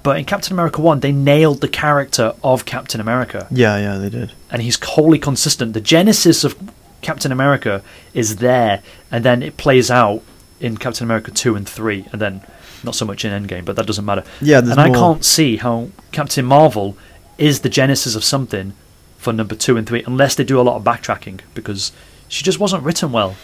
but 0.03 0.17
in 0.17 0.25
Captain 0.25 0.53
America 0.53 0.81
One 0.81 0.99
they 0.99 1.11
nailed 1.11 1.61
the 1.61 1.67
character 1.67 2.33
of 2.43 2.65
Captain 2.65 2.99
America 2.99 3.47
Yeah, 3.51 3.77
yeah, 3.77 3.97
they 3.97 4.09
did. 4.09 4.33
and 4.51 4.61
he's 4.61 4.79
wholly 4.83 5.19
consistent. 5.19 5.73
The 5.73 5.81
genesis 5.81 6.43
of 6.43 6.55
Captain 7.01 7.31
America 7.31 7.81
is 8.13 8.37
there, 8.37 8.81
and 9.11 9.23
then 9.23 9.41
it 9.43 9.55
plays 9.57 9.89
out 9.91 10.21
in 10.59 10.77
Captain 10.77 11.05
America 11.05 11.31
two 11.31 11.55
and 11.55 11.67
three, 11.67 12.05
and 12.11 12.19
then 12.19 12.41
not 12.83 12.95
so 12.95 13.05
much 13.05 13.23
in 13.25 13.31
Endgame, 13.31 13.63
but 13.65 13.75
that 13.75 13.85
doesn't 13.85 14.05
matter. 14.05 14.23
Yeah, 14.41 14.59
there's 14.61 14.71
and 14.71 14.81
I 14.81 14.87
more- 14.87 14.95
can't 14.95 15.25
see 15.25 15.57
how 15.57 15.89
Captain 16.11 16.45
Marvel 16.45 16.97
is 17.37 17.61
the 17.61 17.69
genesis 17.69 18.15
of 18.15 18.23
something 18.23 18.73
for 19.17 19.31
number 19.33 19.55
two 19.55 19.77
and 19.77 19.85
three, 19.87 20.03
unless 20.05 20.35
they 20.35 20.43
do 20.43 20.59
a 20.59 20.63
lot 20.63 20.75
of 20.77 20.83
backtracking, 20.83 21.39
because 21.53 21.91
she 22.27 22.43
just 22.43 22.59
wasn't 22.59 22.83
written 22.83 23.11
well. 23.11 23.35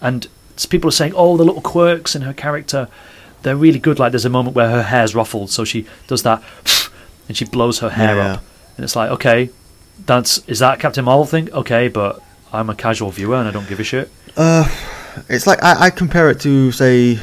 And 0.00 0.26
people 0.70 0.88
are 0.88 0.92
saying, 0.92 1.12
oh, 1.16 1.36
the 1.36 1.44
little 1.44 1.60
quirks 1.62 2.14
in 2.14 2.22
her 2.22 2.32
character, 2.32 2.88
they're 3.42 3.56
really 3.56 3.78
good. 3.78 3.98
Like 3.98 4.12
there's 4.12 4.24
a 4.24 4.30
moment 4.30 4.56
where 4.56 4.70
her 4.70 4.82
hair's 4.84 5.14
ruffled, 5.14 5.50
so 5.50 5.64
she 5.64 5.86
does 6.06 6.22
that, 6.22 6.42
and 7.28 7.36
she 7.36 7.44
blows 7.44 7.80
her 7.80 7.90
hair 7.90 8.16
Yeah, 8.16 8.32
up, 8.34 8.44
and 8.76 8.84
it's 8.84 8.96
like, 8.96 9.10
okay, 9.10 9.50
that's 10.06 10.38
is 10.48 10.58
that 10.60 10.80
Captain 10.80 11.04
Marvel 11.04 11.26
thing? 11.26 11.52
Okay, 11.52 11.88
but 11.88 12.20
I'm 12.52 12.70
a 12.70 12.74
casual 12.74 13.10
viewer 13.10 13.36
and 13.36 13.48
I 13.48 13.50
don't 13.50 13.68
give 13.68 13.80
a 13.80 13.84
shit. 13.84 14.10
Uh, 14.36 14.68
it's 15.28 15.46
like 15.46 15.62
I, 15.62 15.86
I 15.86 15.90
compare 15.90 16.30
it 16.30 16.40
to 16.40 16.72
say 16.72 17.18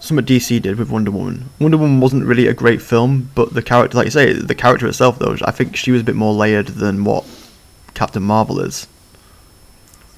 something 0.00 0.24
DC 0.24 0.62
did 0.62 0.78
with 0.78 0.90
Wonder 0.90 1.10
Woman. 1.10 1.50
Wonder 1.60 1.76
Woman 1.76 2.00
wasn't 2.00 2.24
really 2.24 2.46
a 2.46 2.54
great 2.54 2.80
film, 2.82 3.30
but 3.34 3.54
the 3.54 3.62
character, 3.62 3.96
like 3.96 4.06
you 4.06 4.10
say, 4.10 4.32
the 4.32 4.54
character 4.54 4.86
itself, 4.86 5.18
though, 5.18 5.36
I 5.42 5.50
think 5.50 5.76
she 5.76 5.90
was 5.90 6.00
a 6.02 6.04
bit 6.04 6.14
more 6.14 6.32
layered 6.32 6.68
than 6.68 7.04
what 7.04 7.24
Captain 7.94 8.22
Marvel 8.22 8.60
is. 8.60 8.86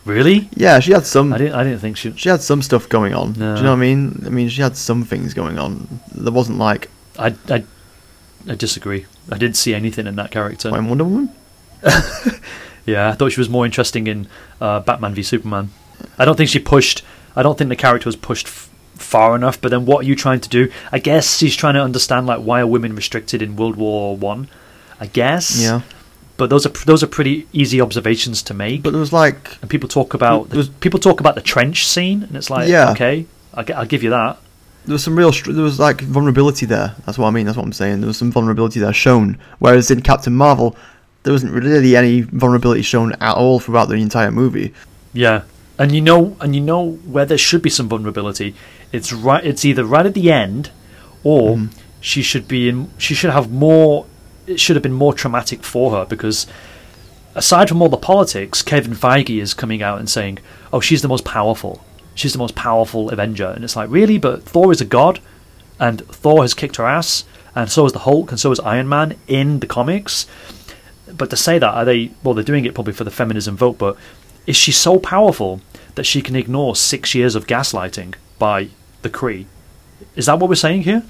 Really? 0.09 0.49
Yeah, 0.55 0.81
she 0.81 0.93
had 0.93 1.07
some. 1.07 1.33
I 1.33 1.39
didn't. 1.39 1.55
I 1.55 1.65
didn't 1.65 1.81
think 1.81 1.97
she. 1.97 2.13
She 2.17 2.29
had 2.29 2.41
some 2.43 2.63
stuff 2.63 2.89
going 2.89 3.15
on. 3.15 3.35
No. 3.35 3.55
Do 3.55 3.61
you 3.61 3.65
know 3.65 3.71
what 3.71 3.77
I 3.77 3.81
mean? 3.81 4.23
I 4.27 4.31
mean, 4.31 4.49
she 4.49 4.63
had 4.63 4.77
some 4.77 5.05
things 5.05 5.35
going 5.35 5.59
on. 5.59 6.01
There 6.15 6.33
wasn't 6.33 6.59
like 6.59 6.91
I. 7.19 7.35
I. 7.49 7.65
I 8.49 8.55
disagree. 8.55 9.05
I 9.31 9.37
didn't 9.37 9.57
see 9.57 9.75
anything 9.75 10.07
in 10.07 10.17
that 10.17 10.31
character. 10.31 10.71
what, 10.71 10.79
in 10.81 10.89
Wonder 10.89 11.05
Woman. 11.05 11.31
Yeah, 12.87 13.11
I 13.11 13.13
thought 13.13 13.33
she 13.33 13.41
was 13.41 13.51
more 13.51 13.67
interesting 13.67 14.07
in 14.07 14.29
uh, 14.63 14.81
Batman 14.81 15.13
v 15.15 15.23
Superman. 15.23 15.69
I 16.19 16.25
don't 16.25 16.37
think 16.37 16.49
she 16.49 16.59
pushed. 16.59 17.03
I 17.37 17.43
don't 17.43 17.59
think 17.59 17.69
the 17.69 17.77
character 17.77 18.09
was 18.09 18.17
pushed 18.17 18.47
f- 18.47 18.71
far 18.95 19.37
enough. 19.37 19.61
But 19.61 19.71
then, 19.73 19.85
what 19.85 20.05
are 20.05 20.09
you 20.09 20.17
trying 20.17 20.41
to 20.41 20.49
do? 20.49 20.73
I 20.91 20.99
guess 20.99 21.37
she's 21.37 21.55
trying 21.55 21.75
to 21.75 21.83
understand 21.83 22.27
like 22.27 22.41
why 22.41 22.61
are 22.61 22.67
women 22.67 22.95
restricted 22.97 23.43
in 23.43 23.57
World 23.57 23.77
War 23.77 24.17
One. 24.17 24.49
I. 25.01 25.07
guess. 25.07 25.61
Yeah, 25.63 25.83
But 26.39 26.49
those 26.51 26.65
are 26.65 26.71
those 26.87 27.03
are 27.03 27.07
pretty 27.09 27.47
easy 27.53 27.81
observations 27.83 28.43
to 28.45 28.55
make. 28.55 28.83
but 28.83 28.91
there 28.93 29.01
was 29.01 29.13
like 29.13 29.59
and 29.61 29.69
people 29.69 29.89
talk 29.89 30.15
about 30.15 30.49
There 30.51 30.57
was- 30.59 30.69
people 30.81 30.99
talk 31.01 31.21
about 31.21 31.35
the 31.35 31.43
trench 31.43 31.87
scene, 31.87 32.23
and 32.23 32.35
it's 32.37 32.49
like, 32.49 32.69
Yeah. 32.69 32.93
okay, 32.93 33.27
I'll, 33.55 33.65
I'll 33.77 33.87
give 33.87 34.03
you 34.05 34.11
that. 34.11 34.39
there 34.87 34.93
was 34.95 35.03
some 35.05 35.19
real 35.19 35.33
there 35.33 35.63
was 35.65 35.79
like 35.79 36.01
vulnerability 36.01 36.65
there. 36.65 36.95
That's 37.05 37.19
what 37.19 37.27
I 37.27 37.31
mean. 37.31 37.45
That's 37.47 37.59
what 37.59 37.67
I'm 37.67 37.73
saying. 37.83 38.01
There 38.01 38.07
was 38.09 38.17
some 38.17 38.33
vulnerability 38.33 38.81
there 38.81 38.93
shown. 38.95 39.37
Whereas 39.59 39.91
in 39.91 40.01
Captain 40.01 40.35
Marvel, 40.35 40.77
there 41.25 41.33
wasn't 41.33 41.53
really 41.53 41.95
any 41.97 42.21
vulnerability 42.23 42.83
shown 42.83 43.13
at 43.21 43.35
all 43.35 43.59
throughout 43.61 43.89
the 43.89 43.97
entire 43.97 44.31
movie. 44.31 44.73
Yeah, 45.13 45.43
and 45.79 45.91
you 45.93 46.01
know, 46.01 46.37
and 46.41 46.55
you 46.55 46.61
know 46.63 46.83
where 47.15 47.27
there 47.27 47.37
should 47.49 47.63
be 47.63 47.71
some 47.71 47.89
vulnerability. 47.89 48.55
It's 48.93 49.13
right. 49.13 49.45
It's 49.45 49.65
either 49.65 49.85
right 49.85 50.07
at 50.07 50.15
the 50.15 50.31
end, 50.31 50.71
or 51.25 51.57
Mm-hmm. 51.57 51.77
she 52.01 52.23
should 52.23 52.47
be 52.47 52.69
in. 52.69 52.91
She 52.97 53.15
should 53.15 53.31
have 53.39 53.51
more. 53.51 54.07
It 54.49 54.59
should 54.59 54.77
have 54.77 54.83
been 54.83 54.95
more 54.95 55.13
traumatic 55.13 55.63
for 55.63 55.91
her 55.91 56.07
because, 56.07 56.47
aside 57.35 57.69
from 57.69 57.83
all 57.83 57.91
the 57.91 57.99
politics, 57.99 58.63
Kevin 58.63 58.95
Feige 58.95 59.43
is 59.43 59.53
coming 59.53 59.83
out 59.83 59.99
and 59.99 60.09
saying, 60.09 60.39
"Oh, 60.73 60.81
she's 60.81 61.03
the 61.03 61.09
most 61.09 61.27
powerful. 61.27 61.85
She's 62.15 62.33
the 62.33 62.39
most 62.39 62.55
powerful 62.55 63.11
Avenger," 63.11 63.49
and 63.49 63.63
it's 63.63 63.77
like, 63.77 63.91
really? 63.91 64.17
But 64.17 64.45
Thor 64.45 64.73
is 64.73 64.81
a 64.81 64.87
god, 64.87 65.21
and 65.79 66.01
Thor 66.07 66.43
has 66.43 66.55
kicked 66.55 66.77
her 66.77 66.87
ass, 66.87 67.25
and 67.55 67.71
so 67.71 67.85
is 67.85 67.93
the 67.93 68.01
Hulk, 68.01 68.31
and 68.31 68.41
so 68.41 68.51
is 68.51 68.61
Iron 68.61 68.89
Man 68.89 69.17
in 69.27 69.61
the 69.61 69.67
comics. 69.67 70.27
But 71.15 71.29
to 71.31 71.37
say 71.37 71.59
that, 71.59 71.75
are 71.75 71.85
they? 71.85 72.11
Well, 72.23 72.35
they're 72.35 72.43
doing 72.43 72.65
it 72.65 72.75
probably 72.75 72.95
for 72.95 73.05
the 73.05 73.11
feminism 73.11 73.55
vote. 73.55 73.77
But 73.77 73.97
is 74.47 74.57
she 74.57 74.73
so 74.73 74.99
powerful 74.99 75.61
that 75.95 76.07
she 76.07 76.23
can 76.23 76.37
ignore 76.37 76.75
six 76.75 77.15
years 77.15 77.35
of 77.35 77.47
gaslighting 77.47 78.15
by 78.39 78.69
the 79.03 79.11
Kree? 79.11 79.45
Is 80.17 80.27
that 80.27 80.39
what 80.39 80.49
we're 80.49 80.55
saying 80.55 80.83
here? 80.83 81.03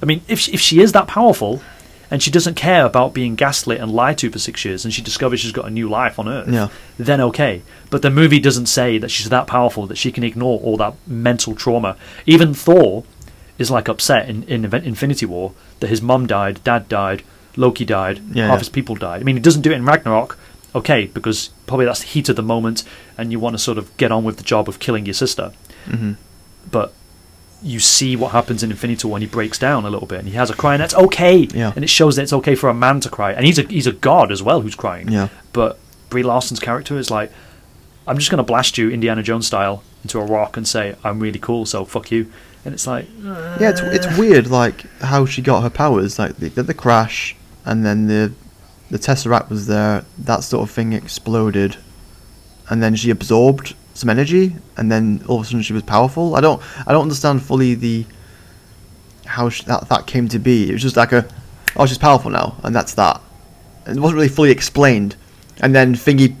I 0.00 0.06
mean, 0.06 0.22
if 0.28 0.48
if 0.48 0.60
she 0.60 0.80
is 0.80 0.92
that 0.92 1.08
powerful, 1.08 1.60
and 2.14 2.22
she 2.22 2.30
doesn't 2.30 2.54
care 2.54 2.86
about 2.86 3.12
being 3.12 3.34
gaslit 3.34 3.80
and 3.80 3.90
lied 3.92 4.16
to 4.18 4.30
for 4.30 4.38
six 4.38 4.64
years, 4.64 4.84
and 4.84 4.94
she 4.94 5.02
discovers 5.02 5.40
she's 5.40 5.50
got 5.50 5.66
a 5.66 5.70
new 5.70 5.88
life 5.88 6.16
on 6.20 6.28
Earth, 6.28 6.48
Yeah. 6.48 6.68
then 6.96 7.20
okay. 7.20 7.62
But 7.90 8.02
the 8.02 8.10
movie 8.10 8.38
doesn't 8.38 8.66
say 8.66 8.98
that 8.98 9.10
she's 9.10 9.28
that 9.30 9.48
powerful 9.48 9.86
that 9.88 9.98
she 9.98 10.12
can 10.12 10.22
ignore 10.22 10.60
all 10.60 10.76
that 10.76 10.94
mental 11.08 11.56
trauma. 11.56 11.96
Even 12.24 12.54
Thor 12.54 13.02
is 13.58 13.68
like 13.70 13.88
upset 13.88 14.28
in, 14.28 14.44
in 14.44 14.64
Infinity 14.72 15.26
War 15.26 15.52
that 15.80 15.88
his 15.90 16.00
mum 16.00 16.26
died, 16.28 16.62
dad 16.62 16.88
died, 16.88 17.22
Loki 17.56 17.84
died, 17.84 18.18
Yeah, 18.32 18.46
half 18.46 18.54
yeah. 18.54 18.58
his 18.60 18.68
people 18.68 18.94
died. 18.94 19.20
I 19.20 19.24
mean, 19.24 19.36
he 19.36 19.42
doesn't 19.42 19.62
do 19.62 19.72
it 19.72 19.76
in 19.76 19.84
Ragnarok, 19.84 20.38
okay, 20.74 21.06
because 21.06 21.50
probably 21.66 21.86
that's 21.86 22.00
the 22.00 22.06
heat 22.06 22.28
of 22.28 22.36
the 22.36 22.42
moment, 22.42 22.84
and 23.18 23.32
you 23.32 23.40
want 23.40 23.54
to 23.54 23.58
sort 23.58 23.78
of 23.78 23.94
get 23.96 24.12
on 24.12 24.22
with 24.22 24.36
the 24.36 24.44
job 24.44 24.68
of 24.68 24.78
killing 24.78 25.04
your 25.06 25.14
sister. 25.14 25.52
hmm 25.86 26.12
But 26.70 26.92
you 27.64 27.80
see 27.80 28.14
what 28.14 28.32
happens 28.32 28.62
in 28.62 28.70
Infinity 28.70 29.08
War, 29.08 29.16
and 29.16 29.22
he 29.22 29.28
breaks 29.28 29.58
down 29.58 29.86
a 29.86 29.90
little 29.90 30.06
bit, 30.06 30.18
and 30.20 30.28
he 30.28 30.34
has 30.34 30.50
a 30.50 30.54
cry, 30.54 30.74
and 30.74 30.82
that's 30.82 30.94
okay. 30.94 31.38
Yeah. 31.38 31.72
And 31.74 31.82
it 31.82 31.88
shows 31.88 32.16
that 32.16 32.22
it's 32.22 32.32
okay 32.34 32.54
for 32.54 32.68
a 32.68 32.74
man 32.74 33.00
to 33.00 33.08
cry, 33.08 33.32
and 33.32 33.46
he's 33.46 33.58
a 33.58 33.62
he's 33.62 33.86
a 33.86 33.92
god 33.92 34.30
as 34.30 34.42
well 34.42 34.60
who's 34.60 34.74
crying. 34.74 35.08
Yeah. 35.08 35.28
But 35.52 35.78
Brie 36.10 36.22
Larson's 36.22 36.60
character 36.60 36.98
is 36.98 37.10
like, 37.10 37.32
I'm 38.06 38.18
just 38.18 38.30
going 38.30 38.38
to 38.38 38.44
blast 38.44 38.76
you 38.76 38.90
Indiana 38.90 39.22
Jones 39.22 39.46
style 39.46 39.82
into 40.02 40.20
a 40.20 40.24
rock 40.24 40.56
and 40.58 40.68
say 40.68 40.94
I'm 41.02 41.18
really 41.20 41.38
cool, 41.38 41.64
so 41.64 41.84
fuck 41.86 42.10
you. 42.10 42.30
And 42.66 42.74
it's 42.74 42.86
like, 42.86 43.06
Yeah, 43.22 43.70
it's 43.70 43.80
it's 43.80 44.18
weird 44.18 44.46
like 44.46 44.86
how 45.00 45.24
she 45.24 45.40
got 45.42 45.62
her 45.62 45.70
powers. 45.70 46.18
Like 46.18 46.36
the, 46.36 46.50
the 46.50 46.74
crash, 46.74 47.34
and 47.64 47.84
then 47.84 48.06
the 48.08 48.32
the 48.90 48.98
tesseract 48.98 49.48
was 49.48 49.66
there. 49.66 50.04
That 50.18 50.44
sort 50.44 50.68
of 50.68 50.74
thing 50.74 50.92
exploded, 50.92 51.78
and 52.68 52.82
then 52.82 52.94
she 52.94 53.08
absorbed 53.08 53.74
some 53.94 54.10
energy, 54.10 54.54
and 54.76 54.90
then 54.90 55.22
all 55.28 55.38
of 55.40 55.42
a 55.42 55.46
sudden 55.46 55.62
she 55.62 55.72
was 55.72 55.82
powerful. 55.82 56.34
I 56.36 56.40
don't 56.40 56.60
I 56.86 56.92
don't 56.92 57.02
understand 57.02 57.42
fully 57.42 57.74
the 57.74 58.04
how 59.26 59.48
she, 59.48 59.64
that 59.64 59.88
that 59.88 60.06
came 60.06 60.28
to 60.28 60.38
be. 60.38 60.68
It 60.68 60.72
was 60.72 60.82
just 60.82 60.96
like 60.96 61.12
a 61.12 61.26
oh 61.76 61.86
she's 61.86 61.98
powerful 61.98 62.30
now, 62.30 62.56
and 62.62 62.74
that's 62.74 62.94
that. 62.94 63.20
It 63.86 63.98
wasn't 63.98 64.16
really 64.16 64.28
fully 64.28 64.50
explained. 64.50 65.16
And 65.60 65.74
then 65.74 65.94
Thingy, 65.94 66.34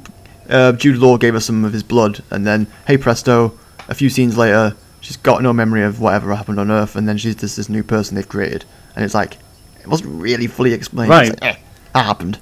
uh, 0.48 0.72
Jude 0.72 0.96
Law 0.98 1.16
gave 1.16 1.34
her 1.34 1.40
some 1.40 1.64
of 1.64 1.72
his 1.72 1.82
blood, 1.82 2.22
and 2.30 2.46
then 2.46 2.66
hey 2.86 2.96
presto, 2.96 3.58
a 3.88 3.94
few 3.94 4.10
scenes 4.10 4.36
later, 4.36 4.74
she's 5.00 5.16
got 5.16 5.42
no 5.42 5.52
memory 5.52 5.82
of 5.82 6.00
whatever 6.00 6.34
happened 6.34 6.58
on 6.58 6.70
Earth, 6.70 6.96
and 6.96 7.08
then 7.08 7.16
she's 7.18 7.36
just 7.36 7.56
this 7.56 7.68
new 7.68 7.82
person 7.82 8.16
they've 8.16 8.28
created, 8.28 8.64
and 8.96 9.04
it's 9.04 9.14
like 9.14 9.34
it 9.80 9.86
wasn't 9.86 10.20
really 10.20 10.46
fully 10.46 10.72
explained. 10.72 11.12
It's 11.12 11.30
Right. 11.30 11.42
like, 11.42 11.56
eh, 11.56 11.60
that 11.92 12.04
happened. 12.04 12.38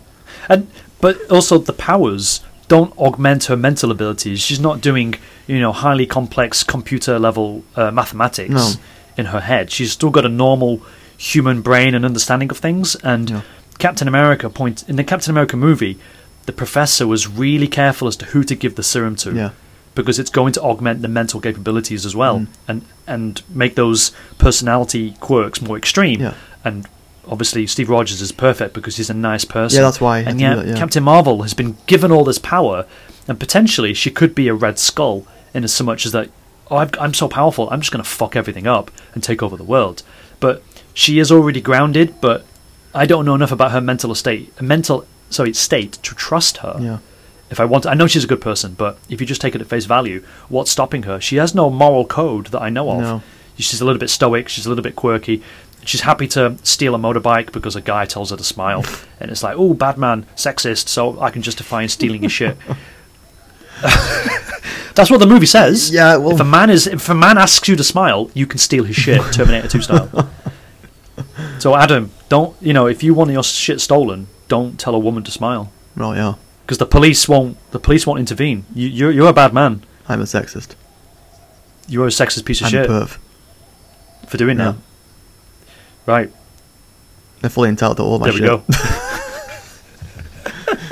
and 0.48 0.66
but 1.00 1.30
also 1.30 1.58
the 1.58 1.72
powers 1.72 2.40
don't 2.68 2.96
augment 2.98 3.44
her 3.44 3.56
mental 3.56 3.90
abilities. 3.90 4.40
She's 4.40 4.60
not 4.60 4.80
doing 4.80 5.14
you 5.46 5.60
know 5.60 5.72
highly 5.72 6.06
complex 6.06 6.62
computer 6.64 7.18
level 7.18 7.64
uh, 7.76 7.90
mathematics 7.90 8.50
No. 8.50 8.72
in 9.16 9.26
her 9.26 9.40
head. 9.40 9.70
She's 9.70 9.92
still 9.92 10.10
got 10.10 10.24
a 10.24 10.28
normal 10.28 10.80
human 11.18 11.60
brain 11.62 11.94
and 11.94 12.04
understanding 12.04 12.50
of 12.50 12.58
things. 12.58 12.96
And 12.96 13.30
Yeah. 13.30 13.40
Captain 13.78 14.08
America 14.08 14.48
point 14.50 14.84
in 14.88 14.96
the 14.96 15.04
Captain 15.04 15.30
America 15.30 15.56
movie, 15.56 15.98
the 16.46 16.52
professor 16.52 17.06
was 17.06 17.26
really 17.28 17.68
careful 17.68 18.06
as 18.08 18.16
to 18.16 18.26
who 18.26 18.44
to 18.44 18.54
give 18.54 18.74
the 18.76 18.82
serum 18.82 19.16
to. 19.16 19.32
Yeah. 19.34 19.50
Because 19.94 20.18
it's 20.18 20.30
going 20.30 20.52
to 20.54 20.62
augment 20.62 21.02
the 21.02 21.08
mental 21.08 21.40
capabilities 21.40 22.06
as 22.06 22.14
well, 22.16 22.38
Mm. 22.40 22.46
and 22.68 22.82
and 23.06 23.42
make 23.48 23.74
those 23.74 24.12
personality 24.38 25.14
quirks 25.20 25.60
more 25.60 25.76
extreme. 25.76 26.20
Yeah. 26.20 26.34
And 26.64 26.86
obviously, 27.26 27.66
Steve 27.66 27.88
Rogers 27.88 28.20
is 28.20 28.32
perfect 28.32 28.74
because 28.74 28.96
he's 28.96 29.10
a 29.10 29.14
nice 29.14 29.44
person. 29.44 29.78
Yeah, 29.78 29.84
that's 29.84 30.00
why 30.00 30.20
And 30.20 30.40
yet, 30.40 30.56
that, 30.56 30.66
yeah. 30.66 30.74
Captain 30.76 31.02
Marvel 31.02 31.42
has 31.42 31.54
been 31.54 31.76
given 31.86 32.10
all 32.12 32.24
this 32.24 32.38
power, 32.38 32.86
and 33.28 33.38
potentially 33.38 33.94
she 33.94 34.10
could 34.10 34.34
be 34.34 34.48
a 34.48 34.54
Red 34.54 34.78
Skull 34.78 35.26
in 35.54 35.64
as 35.64 35.80
much 35.82 36.06
as 36.06 36.12
that. 36.12 36.30
Oh, 36.70 36.76
I've, 36.76 36.90
I'm 36.98 37.14
so 37.14 37.28
powerful. 37.28 37.68
I'm 37.70 37.80
just 37.80 37.92
going 37.92 38.02
to 38.02 38.08
fuck 38.08 38.34
everything 38.36 38.66
up 38.66 38.90
and 39.14 39.22
take 39.22 39.42
over 39.42 39.56
the 39.56 39.64
world. 39.64 40.02
But 40.40 40.62
she 40.94 41.18
is 41.18 41.30
already 41.30 41.60
grounded. 41.60 42.20
But 42.20 42.44
I 42.94 43.06
don't 43.06 43.24
know 43.24 43.34
enough 43.34 43.52
about 43.52 43.72
her 43.72 43.80
mental 43.80 44.10
estate, 44.10 44.60
mental 44.60 45.06
sorry 45.30 45.52
state 45.54 45.92
to 45.92 46.14
trust 46.14 46.58
her. 46.58 46.76
Yeah. 46.80 46.98
If 47.50 47.60
I 47.60 47.66
want, 47.66 47.84
I 47.86 47.92
know 47.92 48.06
she's 48.06 48.24
a 48.24 48.28
good 48.28 48.40
person, 48.40 48.72
but 48.72 48.98
if 49.10 49.20
you 49.20 49.26
just 49.26 49.42
take 49.42 49.54
it 49.54 49.60
at 49.60 49.66
face 49.66 49.84
value, 49.84 50.24
what's 50.48 50.70
stopping 50.70 51.02
her? 51.02 51.20
She 51.20 51.36
has 51.36 51.54
no 51.54 51.68
moral 51.68 52.06
code 52.06 52.46
that 52.46 52.62
I 52.62 52.70
know 52.70 52.90
of. 52.90 53.00
No. 53.00 53.22
She's 53.58 53.82
a 53.82 53.84
little 53.84 54.00
bit 54.00 54.08
stoic. 54.08 54.48
She's 54.48 54.64
a 54.64 54.70
little 54.70 54.82
bit 54.82 54.96
quirky. 54.96 55.42
She's 55.84 56.02
happy 56.02 56.28
to 56.28 56.56
steal 56.62 56.94
a 56.94 56.98
motorbike 56.98 57.50
because 57.52 57.74
a 57.74 57.80
guy 57.80 58.04
tells 58.06 58.30
her 58.30 58.36
to 58.36 58.44
smile, 58.44 58.84
and 59.20 59.30
it's 59.30 59.42
like, 59.42 59.56
oh, 59.58 59.74
bad 59.74 59.98
man, 59.98 60.26
sexist. 60.36 60.88
So 60.88 61.20
I 61.20 61.30
can 61.30 61.42
justify 61.42 61.86
stealing 61.86 62.22
your 62.22 62.30
shit. 62.30 62.56
That's 64.94 65.10
what 65.10 65.18
the 65.20 65.26
movie 65.26 65.46
says. 65.46 65.90
Yeah, 65.90 66.16
well- 66.16 66.34
if 66.34 66.40
a 66.40 66.44
man 66.44 66.70
is 66.70 66.86
if 66.86 67.08
a 67.08 67.14
man 67.14 67.38
asks 67.38 67.66
you 67.68 67.76
to 67.76 67.84
smile, 67.84 68.30
you 68.34 68.46
can 68.46 68.58
steal 68.58 68.84
his 68.84 68.94
shit, 68.96 69.20
Terminator 69.32 69.66
2 69.68 69.80
style. 69.82 70.30
so 71.58 71.74
Adam, 71.74 72.10
don't 72.28 72.54
you 72.60 72.72
know 72.72 72.86
if 72.86 73.02
you 73.02 73.14
want 73.14 73.30
your 73.30 73.42
shit 73.42 73.80
stolen, 73.80 74.26
don't 74.48 74.78
tell 74.78 74.94
a 74.94 74.98
woman 74.98 75.22
to 75.24 75.30
smile 75.30 75.72
Right, 75.96 76.16
yeah. 76.16 76.34
because 76.64 76.78
the 76.78 76.86
police 76.86 77.26
won't 77.28 77.56
the 77.72 77.78
police 77.80 78.06
won't 78.06 78.20
intervene. 78.20 78.66
You, 78.74 78.88
you're 78.88 79.10
you're 79.10 79.28
a 79.28 79.32
bad 79.32 79.52
man. 79.54 79.82
I'm 80.08 80.20
a 80.20 80.24
sexist. 80.24 80.74
You're 81.88 82.06
a 82.06 82.10
sexist 82.10 82.44
piece 82.44 82.60
of 82.60 82.66
I'm 82.66 82.70
shit 82.70 82.86
a 82.86 82.88
perv. 82.92 83.18
for 84.28 84.36
doing 84.36 84.58
Yeah. 84.58 84.72
that. 84.72 84.76
Right 86.06 86.30
They're 87.40 87.50
fully 87.50 87.68
entitled 87.68 87.96
to 87.98 88.02
all 88.02 88.18
my 88.18 88.30
there 88.30 88.34
we 88.34 88.38
shit. 88.40 88.48
go. 88.48 88.62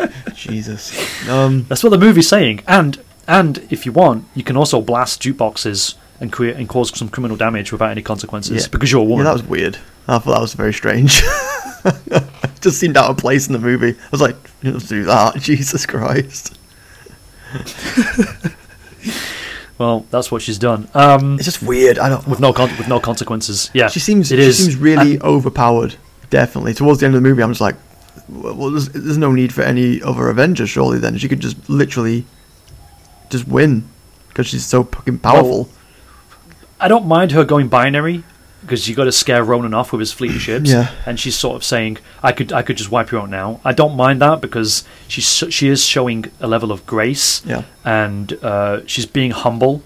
Jesus. 0.35 1.29
Um, 1.29 1.65
That's 1.69 1.83
what 1.83 1.91
the 1.91 1.99
movie's 1.99 2.29
saying. 2.29 2.63
And 2.67 3.03
and 3.29 3.59
if 3.71 3.87
you 3.87 3.93
want, 3.93 4.25
you 4.35 4.43
can 4.43 4.57
also 4.57 4.81
blast 4.81 5.23
jukeboxes 5.23 5.95
and 6.21 6.33
create 6.33 6.57
and 6.57 6.69
cause 6.69 6.97
some 6.99 7.09
criminal 7.09 7.37
damage 7.37 7.73
without 7.73 7.91
any 7.91 8.03
consequences 8.03 8.63
Yeah. 8.65 8.69
because 8.71 8.91
you're 8.93 9.01
a 9.01 9.05
yeah, 9.05 9.11
woman. 9.11 9.25
that 9.25 9.33
was 9.33 9.43
weird. 9.43 9.79
I 10.09 10.19
thought 10.19 10.33
that 10.33 10.41
was 10.41 10.55
very 10.55 10.73
strange. 10.73 11.21
Just 12.61 12.79
seemed 12.79 12.97
out 12.97 13.11
of 13.11 13.17
place 13.17 13.47
in 13.47 13.53
the 13.53 13.59
movie. 13.59 13.93
I 13.93 14.09
was 14.11 14.21
like, 14.21 14.37
let's 14.63 14.89
do 14.89 15.05
that. 15.05 15.37
Jesus 15.41 15.87
Christ. 15.87 16.59
Well, 19.81 20.05
that's 20.11 20.31
what 20.31 20.43
she's 20.43 20.59
done. 20.59 20.87
Um, 20.95 21.35
It's 21.37 21.45
just 21.47 21.63
weird. 21.63 21.99
I 21.99 22.11
don't. 22.11 22.29
with 22.29 22.39
no 22.39 22.53
con- 22.53 22.77
with 22.79 22.87
no 22.87 23.01
consequences. 23.01 23.71
Yeah, 23.73 23.89
She 23.89 23.99
seems. 23.99 24.31
It 24.31 24.37
she 24.37 24.43
is. 24.43 24.59
seems 24.59 24.77
really 24.77 25.15
And- 25.15 25.23
overpowered. 25.23 25.97
Definitely. 26.29 26.75
Towards 26.75 27.01
the 27.01 27.07
end 27.07 27.15
of 27.17 27.23
the 27.23 27.29
movie, 27.29 27.43
I'm 27.43 27.51
just 27.51 27.61
like, 27.63 27.75
well, 28.29 28.71
there's, 28.71 28.89
there's 28.91 29.19
no 29.19 29.33
need 29.33 29.53
for 29.53 29.63
any 29.63 30.01
other 30.03 30.29
Avengers. 30.29 30.71
Surely, 30.71 30.99
then 30.99 31.17
she 31.19 31.29
could 31.29 31.41
just 31.41 31.69
literally 31.69 32.25
just 33.31 33.49
win 33.49 33.89
because 34.29 34.47
she's 34.47 34.65
so 34.67 34.85
fucking 34.85 35.19
powerful. 35.19 35.69
I 36.79 36.87
don't 36.89 37.07
mind 37.07 37.33
her 37.33 37.45
going 37.45 37.69
binary 37.69 38.23
because 38.61 38.89
you 38.89 38.95
got 38.95 39.05
to 39.05 39.13
scare 39.13 39.43
Ronan 39.43 39.75
off 39.75 39.93
with 39.93 40.01
his 40.01 40.13
fleet 40.13 40.35
of 40.35 40.41
ships. 40.41 40.71
Yeah. 40.71 40.93
and 41.07 41.19
she's 41.19 41.37
sort 41.37 41.57
of 41.57 41.65
saying, 41.65 41.99
"I 42.23 42.33
could, 42.33 42.53
I 42.53 42.63
could 42.63 42.77
just 42.77 42.91
wipe 42.91 43.11
you 43.11 43.19
out 43.19 43.31
now." 43.31 43.61
I 43.65 43.73
don't 43.73 43.97
mind 43.97 44.21
that 44.21 44.41
because 44.41 44.85
she's 45.09 45.25
she 45.51 45.69
is 45.69 45.85
showing 45.85 46.27
a 46.41 46.47
level 46.47 46.71
of 46.73 46.87
grace. 46.87 47.45
yeah. 47.47 47.65
and 47.85 48.33
uh, 48.43 48.81
she's 48.87 49.07
being 49.07 49.31
humble. 49.31 49.83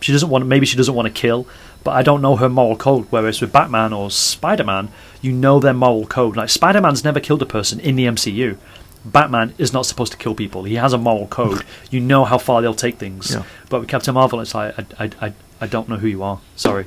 She 0.00 0.12
doesn't 0.12 0.28
want. 0.28 0.46
Maybe 0.46 0.66
she 0.66 0.76
doesn't 0.76 0.94
want 0.94 1.06
to 1.06 1.12
kill, 1.12 1.46
but 1.84 1.92
I 1.92 2.02
don't 2.02 2.22
know 2.22 2.36
her 2.36 2.48
moral 2.48 2.76
code. 2.76 3.06
Whereas 3.10 3.40
with 3.40 3.52
Batman 3.52 3.92
or 3.92 4.10
Spider 4.10 4.64
Man, 4.64 4.88
you 5.20 5.32
know 5.32 5.60
their 5.60 5.74
moral 5.74 6.06
code. 6.06 6.36
Like 6.36 6.48
Spider 6.50 6.80
Man's 6.80 7.04
never 7.04 7.20
killed 7.20 7.42
a 7.42 7.46
person 7.46 7.80
in 7.80 7.96
the 7.96 8.06
MCU. 8.06 8.56
Batman 9.04 9.54
is 9.56 9.72
not 9.72 9.86
supposed 9.86 10.12
to 10.12 10.18
kill 10.18 10.34
people. 10.34 10.64
He 10.64 10.74
has 10.74 10.92
a 10.92 10.98
moral 10.98 11.26
code. 11.26 11.64
you 11.90 12.00
know 12.00 12.24
how 12.26 12.36
far 12.38 12.60
they'll 12.60 12.74
take 12.74 12.98
things. 12.98 13.32
Yeah. 13.34 13.44
But 13.70 13.80
with 13.80 13.88
Captain 13.88 14.12
Marvel, 14.12 14.40
it's 14.40 14.54
like 14.54 14.78
I, 14.78 15.04
I, 15.04 15.10
I, 15.26 15.32
I 15.62 15.66
don't 15.66 15.88
know 15.88 15.96
who 15.96 16.06
you 16.06 16.22
are. 16.22 16.40
Sorry. 16.56 16.86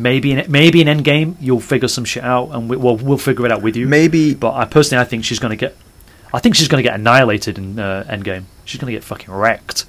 Maybe 0.00 0.32
in 0.32 0.50
maybe 0.50 0.80
in 0.80 0.86
Endgame 0.88 1.36
you'll 1.40 1.60
figure 1.60 1.88
some 1.88 2.04
shit 2.04 2.22
out, 2.24 2.50
and 2.52 2.68
we, 2.70 2.76
we'll 2.76 2.96
we'll 2.96 3.18
figure 3.18 3.44
it 3.46 3.52
out 3.52 3.62
with 3.62 3.76
you. 3.76 3.86
Maybe. 3.86 4.34
But 4.34 4.54
I 4.54 4.64
personally, 4.64 5.02
I 5.02 5.04
think 5.04 5.24
she's 5.24 5.38
going 5.38 5.50
to 5.50 5.56
get. 5.56 5.76
I 6.32 6.38
think 6.38 6.54
she's 6.54 6.68
going 6.68 6.82
to 6.82 6.88
get 6.88 6.94
annihilated 6.98 7.58
in 7.58 7.78
uh, 7.78 8.04
Endgame. 8.08 8.44
She's 8.64 8.80
going 8.80 8.92
to 8.92 8.96
get 8.96 9.04
fucking 9.04 9.32
wrecked. 9.32 9.84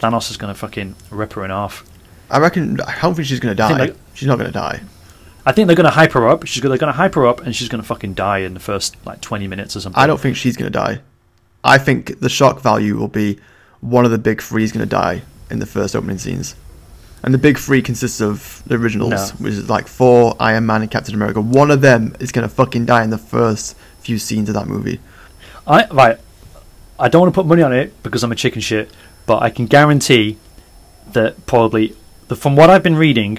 Thanos 0.00 0.30
is 0.30 0.36
going 0.36 0.52
to 0.52 0.58
fucking 0.58 0.94
rip 1.10 1.32
her 1.32 1.44
in 1.44 1.50
half. 1.50 1.84
I 2.30 2.38
reckon. 2.38 2.78
I 2.82 2.98
don't 3.00 3.14
think 3.14 3.26
she's 3.26 3.40
gonna 3.40 3.54
die. 3.54 3.76
like- 3.78 3.96
she's 4.14 4.28
not 4.28 4.38
gonna 4.38 4.52
die. 4.52 4.80
I 5.46 5.52
think 5.52 5.66
they're 5.66 5.76
going 5.76 5.84
to 5.84 5.90
hype 5.90 6.12
her 6.12 6.28
up. 6.28 6.46
She's 6.46 6.62
they're 6.62 6.76
going 6.76 6.92
to 6.92 6.96
hype 6.98 7.14
her 7.14 7.26
up, 7.26 7.40
and 7.40 7.56
she's 7.56 7.68
going 7.70 7.80
to 7.82 7.86
fucking 7.86 8.12
die 8.14 8.38
in 8.38 8.52
the 8.52 8.60
first 8.60 8.96
like 9.06 9.20
twenty 9.22 9.48
minutes 9.48 9.74
or 9.76 9.80
something. 9.80 9.98
I 10.00 10.06
don't 10.06 10.20
think 10.20 10.36
she's 10.36 10.56
gonna 10.56 10.68
die. 10.70 11.00
I 11.64 11.78
think 11.78 12.20
the 12.20 12.28
shock 12.28 12.60
value 12.60 12.96
will 12.96 13.08
be 13.08 13.38
one 13.80 14.04
of 14.04 14.10
the 14.10 14.18
big 14.18 14.42
three 14.42 14.62
is 14.64 14.72
gonna 14.72 14.84
die 14.86 15.22
in 15.50 15.58
the 15.58 15.66
first 15.66 15.96
opening 15.96 16.18
scenes. 16.18 16.54
And 17.22 17.34
the 17.34 17.38
big 17.38 17.58
three 17.58 17.82
consists 17.82 18.20
of 18.20 18.62
the 18.66 18.76
originals, 18.76 19.10
No. 19.10 19.44
which 19.44 19.54
is 19.54 19.68
like 19.68 19.86
Thor, 19.88 20.36
Iron 20.38 20.66
Man, 20.66 20.82
and 20.82 20.90
Captain 20.90 21.14
America. 21.14 21.40
One 21.40 21.70
of 21.70 21.80
them 21.80 22.14
is 22.20 22.30
gonna 22.32 22.48
fucking 22.48 22.86
die 22.86 23.02
in 23.04 23.10
the 23.10 23.18
first 23.18 23.76
few 24.00 24.18
scenes 24.18 24.48
of 24.48 24.54
that 24.54 24.66
movie. 24.68 25.00
I 25.66 25.86
right. 25.90 26.18
I 26.98 27.08
don't 27.08 27.20
want 27.22 27.34
to 27.34 27.38
put 27.40 27.46
money 27.46 27.62
on 27.62 27.72
it 27.72 28.00
because 28.02 28.22
I'm 28.24 28.32
a 28.32 28.36
chicken 28.36 28.60
shit, 28.60 28.90
but 29.26 29.42
I 29.42 29.50
can 29.50 29.66
guarantee 29.66 30.36
that 31.12 31.46
probably, 31.46 31.94
the, 32.28 32.34
from 32.36 32.56
what 32.56 32.70
I've 32.70 32.82
been 32.82 32.96
reading, 32.96 33.38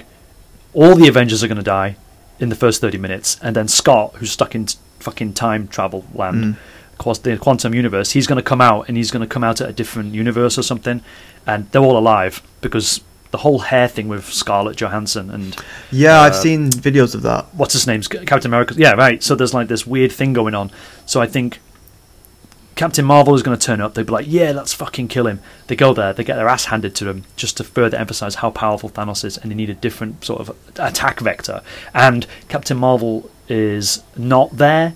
all 0.72 0.94
the 0.94 1.08
Avengers 1.08 1.42
are 1.44 1.48
going 1.48 1.58
to 1.58 1.62
die 1.62 1.96
in 2.38 2.48
the 2.48 2.54
first 2.56 2.80
30 2.80 2.96
minutes, 2.98 3.38
and 3.42 3.54
then 3.54 3.68
Scott, 3.68 4.14
who's 4.16 4.30
stuck 4.32 4.54
in 4.54 4.66
fucking 4.98 5.34
time 5.34 5.68
travel 5.68 6.04
land, 6.14 6.56
Mm. 7.04 7.22
the 7.22 7.36
quantum 7.36 7.74
universe, 7.74 8.12
he's 8.12 8.26
going 8.26 8.36
to 8.36 8.42
come 8.42 8.60
out, 8.62 8.88
and 8.88 8.96
he's 8.96 9.10
going 9.10 9.20
to 9.20 9.26
come 9.26 9.44
out 9.44 9.60
at 9.60 9.68
a 9.68 9.72
different 9.72 10.14
universe 10.14 10.56
or 10.58 10.62
something, 10.62 11.02
and 11.46 11.70
they're 11.70 11.82
all 11.82 11.98
alive 11.98 12.42
because 12.62 13.00
the 13.30 13.38
whole 13.38 13.60
hair 13.60 13.86
thing 13.88 14.08
with 14.08 14.24
Scarlett 14.32 14.76
Johansson 14.76 15.30
and 15.30 15.56
Yeah, 15.92 16.20
I've 16.20 16.32
Uh, 16.32 16.42
seen 16.42 16.70
videos 16.70 17.14
of 17.14 17.22
that. 17.22 17.46
what's 17.54 17.74
his 17.74 17.86
name's 17.86 18.08
Captain 18.08 18.50
America. 18.50 18.74
Yeah, 18.76 18.92
right. 18.92 19.22
So 19.22 19.34
there's 19.34 19.54
like 19.54 19.68
this 19.68 19.86
weird 19.86 20.10
thing 20.12 20.32
going 20.32 20.54
on. 20.54 20.70
So 21.06 21.20
I 21.20 21.26
think 21.26 21.60
Captain 22.76 23.04
Marvel 23.04 23.34
is 23.34 23.42
going 23.42 23.58
to 23.58 23.64
turn 23.64 23.80
up. 23.80 23.92
They'd 23.94 24.06
be 24.06 24.12
like, 24.12 24.24
"Yeah, 24.28 24.52
let's 24.52 24.72
fucking 24.72 25.08
kill 25.08 25.26
him." 25.26 25.40
They 25.66 25.76
go 25.76 25.92
there. 25.92 26.12
They 26.14 26.24
get 26.24 26.36
their 26.36 26.48
ass 26.48 26.66
handed 26.66 26.94
to 26.96 27.04
them 27.04 27.24
just 27.36 27.56
to 27.58 27.64
further 27.64 27.96
emphasize 27.98 28.36
how 28.36 28.50
powerful 28.50 28.88
Thanos 28.88 29.22
is, 29.24 29.36
and 29.36 29.50
they 29.50 29.54
need 29.54 29.68
a 29.70 29.74
different 29.74 30.24
sort 30.24 30.40
of 30.40 30.56
attack 30.78 31.20
vector. 31.20 31.60
And 31.92 32.26
Captain 32.48 32.78
Marvel 32.78 33.28
is 33.48 34.02
not 34.16 34.56
there, 34.56 34.94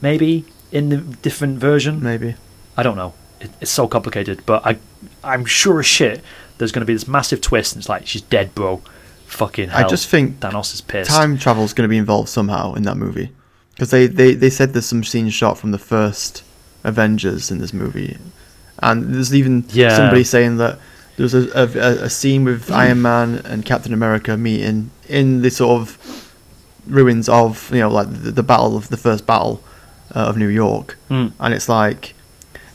maybe 0.00 0.44
in 0.70 0.90
the 0.90 0.98
different 0.98 1.58
version. 1.58 2.00
Maybe. 2.02 2.36
I 2.76 2.82
don't 2.84 2.96
know. 2.96 3.14
It, 3.40 3.50
it's 3.60 3.70
so 3.72 3.88
complicated, 3.88 4.42
but 4.46 4.64
I, 4.64 4.78
I'm 5.24 5.44
sure 5.44 5.80
as 5.80 5.86
shit. 5.86 6.22
There's 6.58 6.72
going 6.72 6.80
to 6.82 6.86
be 6.86 6.92
this 6.92 7.08
massive 7.08 7.40
twist, 7.40 7.72
and 7.74 7.80
it's 7.80 7.88
like 7.88 8.06
she's 8.06 8.22
dead, 8.22 8.54
bro. 8.54 8.82
Fucking 9.26 9.68
hell. 9.70 9.84
I 9.84 9.88
just 9.88 10.08
think 10.08 10.40
Thanos 10.40 10.72
is 10.74 10.80
pissed. 10.80 11.10
time 11.10 11.36
travel 11.38 11.62
is 11.64 11.72
going 11.72 11.84
to 11.84 11.88
be 11.88 11.98
involved 11.98 12.28
somehow 12.28 12.74
in 12.74 12.82
that 12.84 12.96
movie 12.96 13.30
because 13.74 13.90
they, 13.90 14.06
they, 14.06 14.34
they 14.34 14.50
said 14.50 14.72
there's 14.72 14.86
some 14.86 15.04
scenes 15.04 15.34
shot 15.34 15.58
from 15.58 15.70
the 15.70 15.78
first 15.78 16.42
Avengers 16.84 17.50
in 17.50 17.58
this 17.58 17.72
movie, 17.72 18.16
and 18.82 19.14
there's 19.14 19.34
even 19.34 19.64
Yeah. 19.70 19.94
somebody 19.96 20.24
saying 20.24 20.56
that 20.58 20.78
there's 21.16 21.34
a, 21.34 21.48
a, 21.54 22.04
a 22.04 22.10
scene 22.10 22.44
with 22.44 22.70
Iron 22.70 23.02
Man 23.02 23.34
and 23.44 23.64
Captain 23.66 23.92
America 23.92 24.36
meeting 24.36 24.90
in 25.08 25.42
the 25.42 25.50
sort 25.50 25.80
of 25.80 25.98
ruins 26.86 27.28
of 27.28 27.70
you 27.72 27.80
know 27.80 27.90
like 27.90 28.08
the, 28.10 28.30
the 28.30 28.42
battle 28.42 28.76
of 28.76 28.88
the 28.88 28.96
first 28.96 29.26
battle 29.26 29.62
uh, 30.16 30.20
of 30.20 30.36
New 30.38 30.48
York, 30.48 30.96
Hmm. 31.08 31.28
and 31.38 31.52
it's 31.52 31.68
like, 31.68 32.14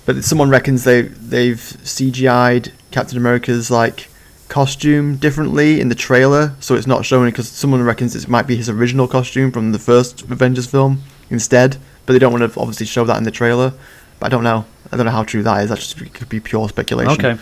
but 0.06 0.24
someone 0.24 0.50
reckons 0.50 0.84
they 0.84 1.02
they've 1.04 1.58
CGI'd 1.58 2.72
Captain 2.94 3.18
America's 3.18 3.70
like 3.70 4.08
costume 4.48 5.16
differently 5.18 5.82
in 5.82 5.90
the 5.90 5.96
trailer, 5.96 6.54
so 6.60 6.76
it's 6.76 6.88
not 6.88 7.04
showing 7.06 7.30
because 7.32 7.50
someone 7.50 7.82
reckons 7.82 8.16
it 8.16 8.28
might 8.30 8.48
be 8.48 8.56
his 8.56 8.70
original 8.70 9.08
costume 9.08 9.52
from 9.52 9.72
the 9.72 9.80
first 9.80 10.22
Avengers 10.30 10.68
film 10.68 11.02
instead, 11.30 11.78
but 12.06 12.14
they 12.14 12.20
don't 12.20 12.32
want 12.32 12.44
to 12.54 12.60
obviously 12.60 12.86
show 12.86 13.04
that 13.06 13.18
in 13.18 13.24
the 13.24 13.32
trailer. 13.32 13.74
But 14.20 14.28
I 14.28 14.30
don't 14.30 14.44
know. 14.44 14.66
I 14.92 14.96
don't 14.96 15.06
know 15.08 15.12
how 15.12 15.24
true 15.24 15.42
that 15.44 15.64
is. 15.64 15.70
That 15.70 15.80
just 15.80 15.98
could 16.14 16.30
be 16.30 16.40
pure 16.40 16.70
speculation. 16.70 17.26
Okay. 17.26 17.42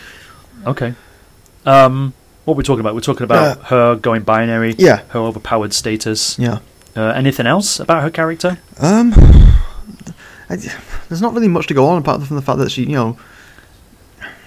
Okay. 0.66 0.94
Um, 1.66 2.14
what 2.46 2.56
we're 2.56 2.64
talking 2.64 2.80
about? 2.80 2.96
We're 2.96 3.02
talking 3.02 3.24
about 3.24 3.58
Uh, 3.58 3.64
her 3.66 3.96
going 3.96 4.22
binary. 4.24 4.74
Yeah. 4.78 5.02
Her 5.10 5.20
overpowered 5.20 5.74
status. 5.74 6.40
Yeah. 6.40 6.60
Uh, 6.96 7.02
anything 7.10 7.46
else 7.46 7.80
about 7.80 8.04
her 8.04 8.10
character? 8.10 8.58
Um, 8.80 9.14
I, 10.50 10.56
there's 11.10 11.22
not 11.22 11.34
really 11.34 11.48
much 11.48 11.68
to 11.68 11.74
go 11.74 11.86
on 11.88 11.98
apart 11.98 12.24
from 12.24 12.36
the 12.38 12.42
fact 12.42 12.60
that 12.60 12.72
she, 12.72 12.84
you 12.84 12.96
know, 12.96 13.18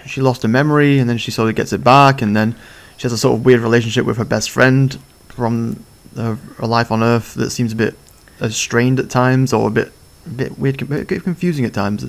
she 0.06 0.20
lost 0.20 0.42
her 0.42 0.48
memory 0.48 0.98
and 0.98 1.08
then 1.08 1.18
she 1.18 1.30
sort 1.30 1.48
of 1.48 1.54
gets 1.56 1.72
it 1.72 1.82
back, 1.84 2.22
and 2.22 2.36
then 2.36 2.54
she 2.96 3.02
has 3.02 3.12
a 3.12 3.18
sort 3.18 3.34
of 3.38 3.44
weird 3.44 3.60
relationship 3.60 4.04
with 4.06 4.16
her 4.16 4.24
best 4.24 4.50
friend 4.50 4.98
from 5.28 5.84
her, 6.16 6.36
her 6.58 6.66
life 6.66 6.90
on 6.92 7.02
Earth 7.02 7.34
that 7.34 7.50
seems 7.50 7.72
a 7.72 7.76
bit 7.76 7.96
uh, 8.40 8.48
strained 8.48 9.00
at 9.00 9.10
times 9.10 9.52
or 9.52 9.68
a 9.68 9.70
bit, 9.70 9.92
a 10.26 10.30
bit 10.30 10.58
weird, 10.58 10.80
a 10.82 10.84
bit 10.84 11.22
confusing 11.22 11.64
at 11.64 11.72
times. 11.74 12.06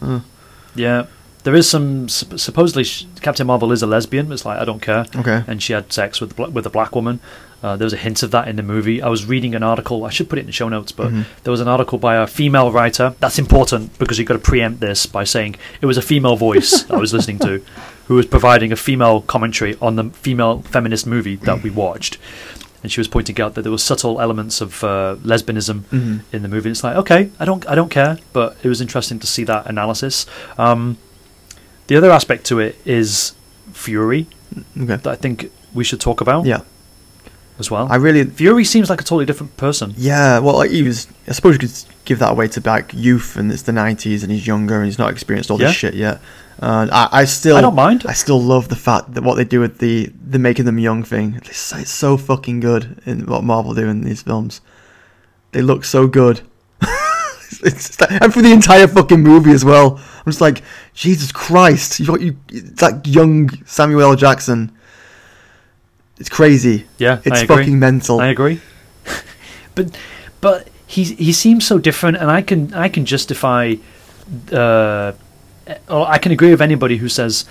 Uh, 0.00 0.20
Yeah. 0.74 1.06
There 1.44 1.54
is 1.54 1.68
some 1.70 2.08
supposedly 2.08 2.84
Captain 3.22 3.46
Marvel 3.46 3.70
is 3.72 3.82
a 3.82 3.86
lesbian. 3.86 4.30
It's 4.32 4.44
like 4.44 4.58
I 4.60 4.64
don't 4.64 4.82
care. 4.82 5.06
okay. 5.16 5.44
And 5.46 5.62
she 5.62 5.72
had 5.72 5.92
sex 5.92 6.20
with 6.20 6.36
with 6.36 6.66
a 6.66 6.70
black 6.70 6.94
woman. 6.94 7.20
Uh, 7.62 7.76
there 7.76 7.86
was 7.86 7.92
a 7.92 7.96
hint 7.96 8.22
of 8.22 8.30
that 8.30 8.46
in 8.46 8.54
the 8.56 8.62
movie. 8.62 9.02
I 9.02 9.08
was 9.08 9.24
reading 9.26 9.54
an 9.56 9.62
article. 9.64 10.04
I 10.04 10.10
should 10.10 10.28
put 10.28 10.38
it 10.38 10.42
in 10.42 10.46
the 10.46 10.52
show 10.52 10.68
notes, 10.68 10.92
but 10.92 11.08
Mhm. 11.12 11.24
there 11.42 11.50
was 11.50 11.60
an 11.60 11.66
article 11.68 11.98
by 11.98 12.14
a 12.16 12.26
female 12.26 12.70
writer. 12.70 13.14
That's 13.18 13.38
important 13.38 13.98
because 13.98 14.16
you've 14.18 14.28
got 14.28 14.34
to 14.34 14.38
preempt 14.40 14.80
this 14.80 15.06
by 15.06 15.24
saying 15.24 15.56
it 15.80 15.86
was 15.86 15.96
a 15.98 16.02
female 16.02 16.36
voice 16.36 16.88
I 16.88 16.96
was 16.96 17.12
listening 17.12 17.40
to, 17.40 17.60
who 18.06 18.14
was 18.14 18.26
providing 18.26 18.70
a 18.70 18.76
female 18.76 19.22
commentary 19.22 19.76
on 19.82 19.96
the 19.96 20.04
female 20.12 20.62
feminist 20.70 21.04
movie 21.06 21.34
that 21.36 21.62
we 21.64 21.70
watched. 21.70 22.16
And 22.84 22.92
she 22.92 23.00
was 23.00 23.08
pointing 23.08 23.40
out 23.40 23.54
that 23.56 23.62
there 23.62 23.72
were 23.72 23.78
subtle 23.78 24.20
elements 24.20 24.60
of 24.60 24.84
uh, 24.84 25.16
lesbianism 25.24 25.82
Mhm. 25.92 26.20
in 26.32 26.42
the 26.42 26.48
movie. 26.48 26.70
It's 26.70 26.84
like, 26.84 26.96
okay, 26.96 27.30
I 27.40 27.44
don't, 27.44 27.68
I 27.68 27.74
don't 27.74 27.90
care, 27.90 28.18
but 28.32 28.56
it 28.62 28.68
was 28.68 28.80
interesting 28.80 29.18
to 29.18 29.26
see 29.26 29.42
that 29.44 29.66
analysis. 29.66 30.26
Um, 30.58 30.96
the 31.88 31.96
other 31.96 32.12
aspect 32.12 32.44
to 32.46 32.60
it 32.60 32.76
is 32.84 33.32
Fury 33.72 34.26
Okay. 34.80 34.94
that 34.94 35.06
I 35.08 35.16
think 35.16 35.50
we 35.74 35.82
should 35.82 35.98
talk 36.00 36.20
about 36.20 36.46
Yeah. 36.46 36.60
As 37.58 37.70
well. 37.70 37.88
I 37.90 37.96
really. 37.96 38.24
Fury 38.24 38.64
seems 38.64 38.88
like 38.90 39.00
a 39.00 39.04
totally 39.04 39.26
different 39.26 39.56
person. 39.56 39.94
Yeah. 39.96 40.38
Well, 40.38 40.56
like 40.56 40.70
he 40.70 40.82
was. 40.82 41.06
I 41.26 41.32
suppose 41.32 41.54
you 41.54 41.58
could 41.60 41.72
give 42.04 42.18
that 42.20 42.30
away 42.32 42.48
to 42.48 42.60
like 42.64 42.92
youth, 42.94 43.36
and 43.36 43.50
it's 43.52 43.62
the 43.62 43.72
'90s, 43.72 44.22
and 44.22 44.30
he's 44.32 44.46
younger, 44.46 44.76
and 44.76 44.86
he's 44.86 44.98
not 44.98 45.10
experienced 45.10 45.50
all 45.50 45.60
Yeah. 45.60 45.68
this 45.68 45.76
shit 45.76 45.94
yet. 45.94 46.20
Uh, 46.60 46.88
I, 46.90 47.20
I 47.20 47.24
still, 47.24 47.56
I 47.56 47.60
don't 47.60 47.76
mind. 47.76 48.04
I 48.08 48.12
still 48.14 48.40
love 48.40 48.68
the 48.68 48.74
fact 48.76 49.14
that 49.14 49.22
what 49.22 49.36
they 49.36 49.44
do 49.44 49.60
with 49.60 49.78
the 49.78 50.10
the 50.28 50.38
making 50.40 50.64
them 50.64 50.78
young 50.78 51.04
thing. 51.04 51.34
It's, 51.36 51.72
it's 51.72 51.90
so 51.90 52.16
fucking 52.16 52.60
good 52.60 53.00
in 53.06 53.26
what 53.26 53.44
Marvel 53.44 53.74
do 53.74 53.86
in 53.88 54.02
these 54.02 54.22
films. 54.22 54.60
They 55.52 55.62
look 55.62 55.84
so 55.84 56.08
good. 56.08 56.40
it's, 56.82 57.62
it's 57.62 58.00
like- 58.00 58.10
and 58.20 58.34
for 58.34 58.42
the 58.42 58.52
entire 58.52 58.88
fucking 58.88 59.20
movie 59.22 59.52
as 59.52 59.64
well. 59.64 59.98
I'm 60.18 60.24
just 60.32 60.40
like, 60.40 60.62
Jesus 60.94 61.30
Christ! 61.32 61.98
You've 62.00 62.08
got 62.08 62.20
you, 62.20 62.36
it's 62.48 62.82
like 62.82 63.06
young 63.06 63.50
Samuel 63.64 64.02
L. 64.02 64.16
Jackson. 64.16 64.72
It's 66.18 66.28
crazy. 66.28 66.86
Yeah, 66.98 67.20
It's 67.24 67.42
fucking 67.44 67.78
mental. 67.78 68.20
I 68.20 68.28
agree. 68.28 68.60
but 69.74 69.96
but 70.40 70.68
he 70.86 71.04
he 71.04 71.32
seems 71.32 71.66
so 71.66 71.78
different, 71.78 72.16
and 72.16 72.30
I 72.30 72.42
can 72.42 72.72
I 72.74 72.88
can 72.88 73.04
justify. 73.04 73.74
Uh, 74.52 75.12
or 75.88 76.06
I 76.08 76.18
can 76.18 76.32
agree 76.32 76.50
with 76.50 76.62
anybody 76.62 76.96
who 76.96 77.08
says, 77.08 77.44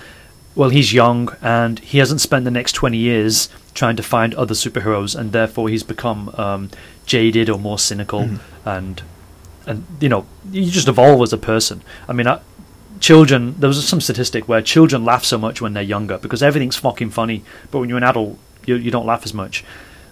well, 0.55 0.69
he's 0.69 0.91
young 0.93 1.35
and 1.41 1.77
he 1.79 1.99
hasn't 1.99 2.19
spent 2.21 2.45
the 2.45 2.51
next 2.51 2.73
twenty 2.73 2.97
years 2.97 3.49
trying 3.73 3.95
to 3.95 4.03
find 4.03 4.33
other 4.35 4.53
superheroes, 4.55 5.15
and 5.17 5.31
therefore 5.31 5.69
he's 5.69 5.83
become 5.83 6.29
um, 6.35 6.69
jaded 7.05 7.49
or 7.49 7.59
more 7.59 7.77
cynical, 7.79 8.21
Mm-hmm. 8.21 8.69
and 8.69 9.01
and 9.67 9.85
you 9.99 10.09
know 10.09 10.25
you 10.51 10.69
just 10.71 10.87
evolve 10.87 11.21
as 11.21 11.31
a 11.33 11.37
person. 11.37 11.81
I 12.07 12.13
mean, 12.13 12.27
I, 12.27 12.39
children. 12.99 13.55
There 13.59 13.67
was 13.67 13.87
some 13.87 14.01
statistic 14.01 14.47
where 14.47 14.61
children 14.61 15.05
laugh 15.05 15.23
so 15.25 15.37
much 15.37 15.61
when 15.61 15.73
they're 15.73 15.83
younger 15.83 16.17
because 16.17 16.41
everything's 16.41 16.77
fucking 16.77 17.11
funny, 17.11 17.43
but 17.71 17.79
when 17.79 17.89
you're 17.89 17.97
an 17.99 18.03
adult, 18.03 18.39
you 18.67 18.75
you 18.75 18.91
don't 18.91 19.07
laugh 19.07 19.23
as 19.25 19.33
much. 19.33 19.63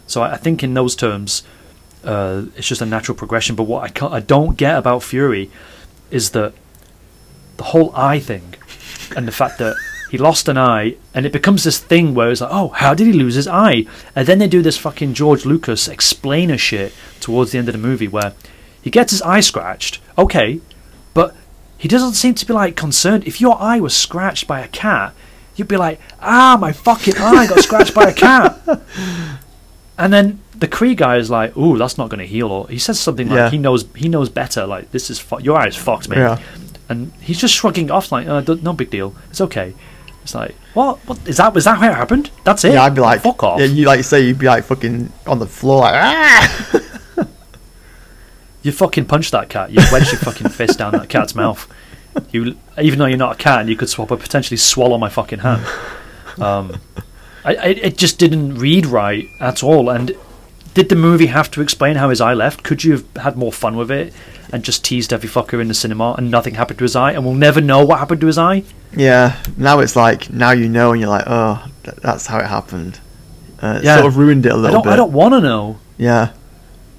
So 0.07 0.23
I, 0.23 0.33
I 0.33 0.37
think 0.37 0.63
in 0.63 0.73
those 0.73 0.95
terms, 0.95 1.43
uh, 2.03 2.45
it's 2.55 2.67
just 2.67 2.81
a 2.81 2.85
natural 2.85 3.15
progression. 3.15 3.55
But 3.55 3.63
what 3.63 3.83
I 3.83 3.89
can't, 3.89 4.13
I 4.13 4.19
don't 4.19 4.57
get 4.57 4.77
about 4.77 5.03
Fury 5.03 5.51
is 6.09 6.31
that 6.31 6.53
the 7.57 7.63
whole 7.65 7.95
eye 7.95 8.19
thing, 8.19 8.55
and 9.15 9.27
the 9.27 9.31
fact 9.31 9.59
that 9.59 9.75
he 10.11 10.17
lost 10.17 10.47
an 10.47 10.57
eye, 10.57 10.95
and 11.13 11.25
it 11.25 11.31
becomes 11.31 11.63
this 11.63 11.79
thing 11.79 12.13
where 12.13 12.31
it's 12.31 12.41
like, 12.41 12.51
oh, 12.51 12.69
how 12.69 12.93
did 12.93 13.07
he 13.07 13.13
lose 13.13 13.35
his 13.35 13.47
eye? 13.47 13.85
And 14.15 14.27
then 14.27 14.39
they 14.39 14.47
do 14.47 14.61
this 14.61 14.77
fucking 14.77 15.13
George 15.13 15.45
Lucas 15.45 15.87
explainer 15.87 16.57
shit 16.57 16.93
towards 17.19 17.51
the 17.51 17.57
end 17.57 17.67
of 17.67 17.73
the 17.73 17.87
movie 17.87 18.07
where 18.07 18.33
he 18.81 18.89
gets 18.89 19.11
his 19.11 19.21
eye 19.23 19.39
scratched. 19.39 19.99
Okay, 20.17 20.61
but 21.13 21.35
he 21.77 21.87
doesn't 21.87 22.13
seem 22.13 22.35
to 22.35 22.45
be 22.45 22.53
like 22.53 22.75
concerned. 22.75 23.25
If 23.25 23.41
your 23.41 23.59
eye 23.59 23.79
was 23.79 23.95
scratched 23.95 24.47
by 24.47 24.59
a 24.61 24.67
cat, 24.67 25.13
you'd 25.55 25.67
be 25.67 25.77
like, 25.77 25.99
ah, 26.21 26.57
my 26.59 26.71
fucking 26.71 27.15
eye 27.17 27.47
got 27.47 27.59
scratched 27.59 27.93
by 27.93 28.09
a 28.09 28.13
cat. 28.13 28.59
And 29.97 30.11
then 30.11 30.39
the 30.53 30.67
Kree 30.67 30.93
guy 30.95 31.15
is 31.15 31.29
like, 31.29 31.55
"Ooh, 31.55 31.77
that's 31.77 31.97
not 31.97 32.09
going 32.09 32.19
to 32.19 32.25
heal." 32.25 32.51
Or 32.51 32.67
he 32.67 32.77
says 32.79 32.99
something 32.99 33.29
like, 33.29 33.37
Yeah. 33.37 33.49
"He 33.49 33.57
knows, 33.57 33.85
he 33.95 34.09
knows 34.09 34.27
better. 34.27 34.65
Like 34.67 34.91
this 34.91 35.09
is 35.09 35.19
fu- 35.19 35.39
your 35.39 35.57
eye 35.57 35.67
is 35.67 35.75
fucked, 35.77 36.09
man." 36.09 36.19
Yeah. 36.19 36.39
And 36.89 37.13
he's 37.21 37.39
just 37.39 37.53
shrugging 37.53 37.89
off, 37.89 38.11
like, 38.11 38.27
uh, 38.27 38.41
"No 38.61 38.73
big 38.73 38.89
deal. 38.89 39.15
It's 39.29 39.39
okay." 39.39 39.73
It's 40.23 40.35
like, 40.35 40.53
what? 40.73 40.97
What 41.07 41.25
is 41.25 41.37
that? 41.37 41.53
Was 41.53 41.63
that 41.63 41.77
how 41.77 41.89
it 41.89 41.95
happened? 41.95 42.29
That's 42.43 42.65
it. 42.65 42.73
Yeah, 42.73 42.83
I'd 42.83 42.93
be 42.95 42.99
like, 42.99 43.21
"Fuck 43.21 43.41
off." 43.43 43.59
Yeah, 43.59 43.67
you 43.67 43.85
like 43.85 44.03
say 44.03 44.19
you'd 44.21 44.37
be 44.39 44.47
like 44.47 44.65
fucking 44.65 45.13
on 45.25 45.39
the 45.39 45.47
floor, 45.47 45.81
like 45.83 45.95
ah. 45.95 46.81
You 48.63 48.71
fucking 48.71 49.05
punch 49.05 49.31
that 49.31 49.47
cat. 49.47 49.71
You 49.71 49.79
wedge 49.91 50.11
your 50.11 50.19
fucking 50.19 50.49
fist 50.49 50.79
down 50.79 50.91
that 50.93 51.07
cat's 51.07 51.35
mouth. 51.35 51.71
You, 52.31 52.57
even 52.81 52.99
though 52.99 53.05
you're 53.05 53.17
not 53.17 53.33
a 53.33 53.37
cat, 53.43 53.67
you 53.67 53.75
could 53.75 53.89
swap 53.89 54.11
or 54.11 54.17
potentially 54.17 54.57
swallow 54.57 54.97
my 54.97 55.09
fucking 55.09 55.39
hand. 55.39 55.65
Um, 56.41 56.79
I, 57.43 57.55
I, 57.55 57.65
it 57.67 57.97
just 57.97 58.19
didn't 58.19 58.55
read 58.55 58.85
right 58.85 59.27
at 59.39 59.63
all. 59.63 59.89
And 59.89 60.11
did 60.73 60.89
the 60.89 60.95
movie 60.95 61.27
have 61.27 61.49
to 61.51 61.61
explain 61.61 61.95
how 61.95 62.09
his 62.09 62.19
eye 62.21 62.33
left? 62.33 62.63
Could 62.63 62.83
you 62.83 62.91
have 62.93 63.05
had 63.17 63.37
more 63.37 63.51
fun 63.53 63.75
with 63.77 63.91
it 63.91 64.13
and 64.51 64.63
just 64.63 64.83
teased 64.83 65.11
every 65.13 65.29
fucker 65.29 65.59
in 65.61 65.67
the 65.67 65.73
cinema 65.73 66.15
and 66.17 66.29
nothing 66.31 66.55
happened 66.55 66.79
to 66.79 66.83
his 66.85 66.95
eye, 66.95 67.11
and 67.13 67.25
we'll 67.25 67.33
never 67.33 67.61
know 67.61 67.85
what 67.85 67.99
happened 67.99 68.21
to 68.21 68.27
his 68.27 68.37
eye? 68.37 68.63
Yeah, 68.95 69.41
now 69.57 69.79
it's 69.79 69.95
like 69.95 70.29
now 70.29 70.51
you 70.51 70.69
know, 70.69 70.91
and 70.91 71.01
you're 71.01 71.09
like, 71.09 71.25
oh, 71.27 71.65
th- 71.83 71.97
that's 71.97 72.27
how 72.27 72.39
it 72.39 72.45
happened. 72.47 72.99
Uh, 73.61 73.77
it 73.79 73.85
Yeah. 73.85 73.95
sort 73.95 74.07
of 74.07 74.17
ruined 74.17 74.45
it 74.45 74.51
a 74.51 74.55
little 74.57 74.77
don't. 74.77 74.83
bit. 74.83 74.93
I 74.93 74.95
don't 74.95 75.11
want 75.13 75.33
to 75.33 75.41
know. 75.41 75.79
Yeah, 75.97 76.31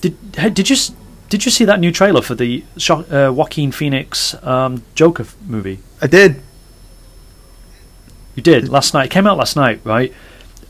Did 0.00 0.32
did 0.32 0.68
you 0.70 0.76
did 1.28 1.44
you 1.44 1.50
see 1.50 1.64
that 1.64 1.80
new 1.80 1.90
trailer 1.92 2.22
for 2.22 2.34
the 2.34 2.64
uh, 2.88 3.32
Joaquin 3.34 3.72
Phoenix 3.72 4.34
um, 4.42 4.82
Joker 4.94 5.26
movie? 5.46 5.80
I 6.00 6.06
did. 6.06 6.42
You 8.34 8.42
did 8.42 8.68
last 8.68 8.92
night. 8.94 9.06
It 9.06 9.10
came 9.10 9.26
out 9.26 9.38
last 9.38 9.56
night, 9.56 9.80
right? 9.84 10.12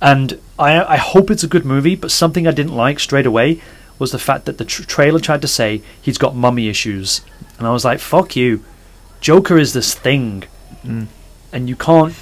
And 0.00 0.38
I 0.58 0.82
I 0.84 0.96
hope 0.96 1.30
it's 1.30 1.42
a 1.44 1.48
good 1.48 1.64
movie. 1.64 1.96
But 1.96 2.10
something 2.10 2.46
I 2.46 2.52
didn't 2.52 2.74
like 2.76 3.00
straight 3.00 3.26
away 3.26 3.60
was 3.98 4.12
the 4.12 4.18
fact 4.18 4.44
that 4.44 4.58
the 4.58 4.64
tr- 4.64 4.82
trailer 4.84 5.18
tried 5.18 5.42
to 5.42 5.48
say 5.48 5.82
he's 6.00 6.18
got 6.18 6.36
mummy 6.36 6.68
issues, 6.68 7.22
and 7.58 7.66
I 7.66 7.70
was 7.72 7.84
like, 7.84 7.98
"Fuck 7.98 8.36
you." 8.36 8.62
Joker 9.20 9.58
is 9.58 9.72
this 9.72 9.94
thing, 9.94 10.44
Mm. 10.86 11.06
and 11.52 11.68
you 11.68 11.74
can't 11.76 12.14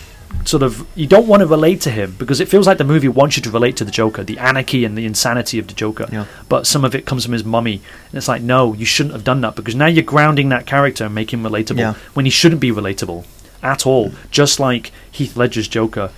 sort 0.44 0.62
of 0.62 0.86
you 0.94 1.06
don't 1.06 1.26
want 1.26 1.40
to 1.40 1.46
relate 1.46 1.80
to 1.82 1.90
him 1.90 2.14
because 2.18 2.40
it 2.40 2.48
feels 2.48 2.66
like 2.66 2.78
the 2.78 2.84
movie 2.84 3.08
wants 3.08 3.36
you 3.36 3.42
to 3.42 3.50
relate 3.50 3.76
to 3.78 3.84
the 3.84 3.90
Joker, 3.90 4.22
the 4.24 4.38
anarchy 4.38 4.84
and 4.84 4.96
the 4.96 5.06
insanity 5.06 5.58
of 5.58 5.66
the 5.68 5.74
Joker. 5.74 6.06
Yeah. 6.12 6.26
But 6.48 6.66
some 6.66 6.84
of 6.84 6.94
it 6.94 7.06
comes 7.06 7.24
from 7.24 7.32
his 7.32 7.44
mummy, 7.44 7.80
and 8.06 8.14
it's 8.14 8.28
like, 8.28 8.42
no, 8.42 8.74
you 8.74 8.84
shouldn't 8.84 9.14
have 9.14 9.24
done 9.24 9.40
that 9.42 9.56
because 9.56 9.74
now 9.74 9.86
you're 9.86 10.04
grounding 10.04 10.50
that 10.50 10.66
character 10.66 11.04
and 11.06 11.14
making 11.14 11.40
him 11.40 11.50
relatable 11.50 11.78
Yeah. 11.78 11.94
when 12.14 12.24
he 12.26 12.30
shouldn't 12.30 12.60
be 12.60 12.70
relatable 12.70 13.24
at 13.62 13.86
all. 13.86 14.12
Just 14.30 14.60
like 14.60 14.92
Heath 15.10 15.36
Ledger's 15.36 15.68
Joker 15.68 16.10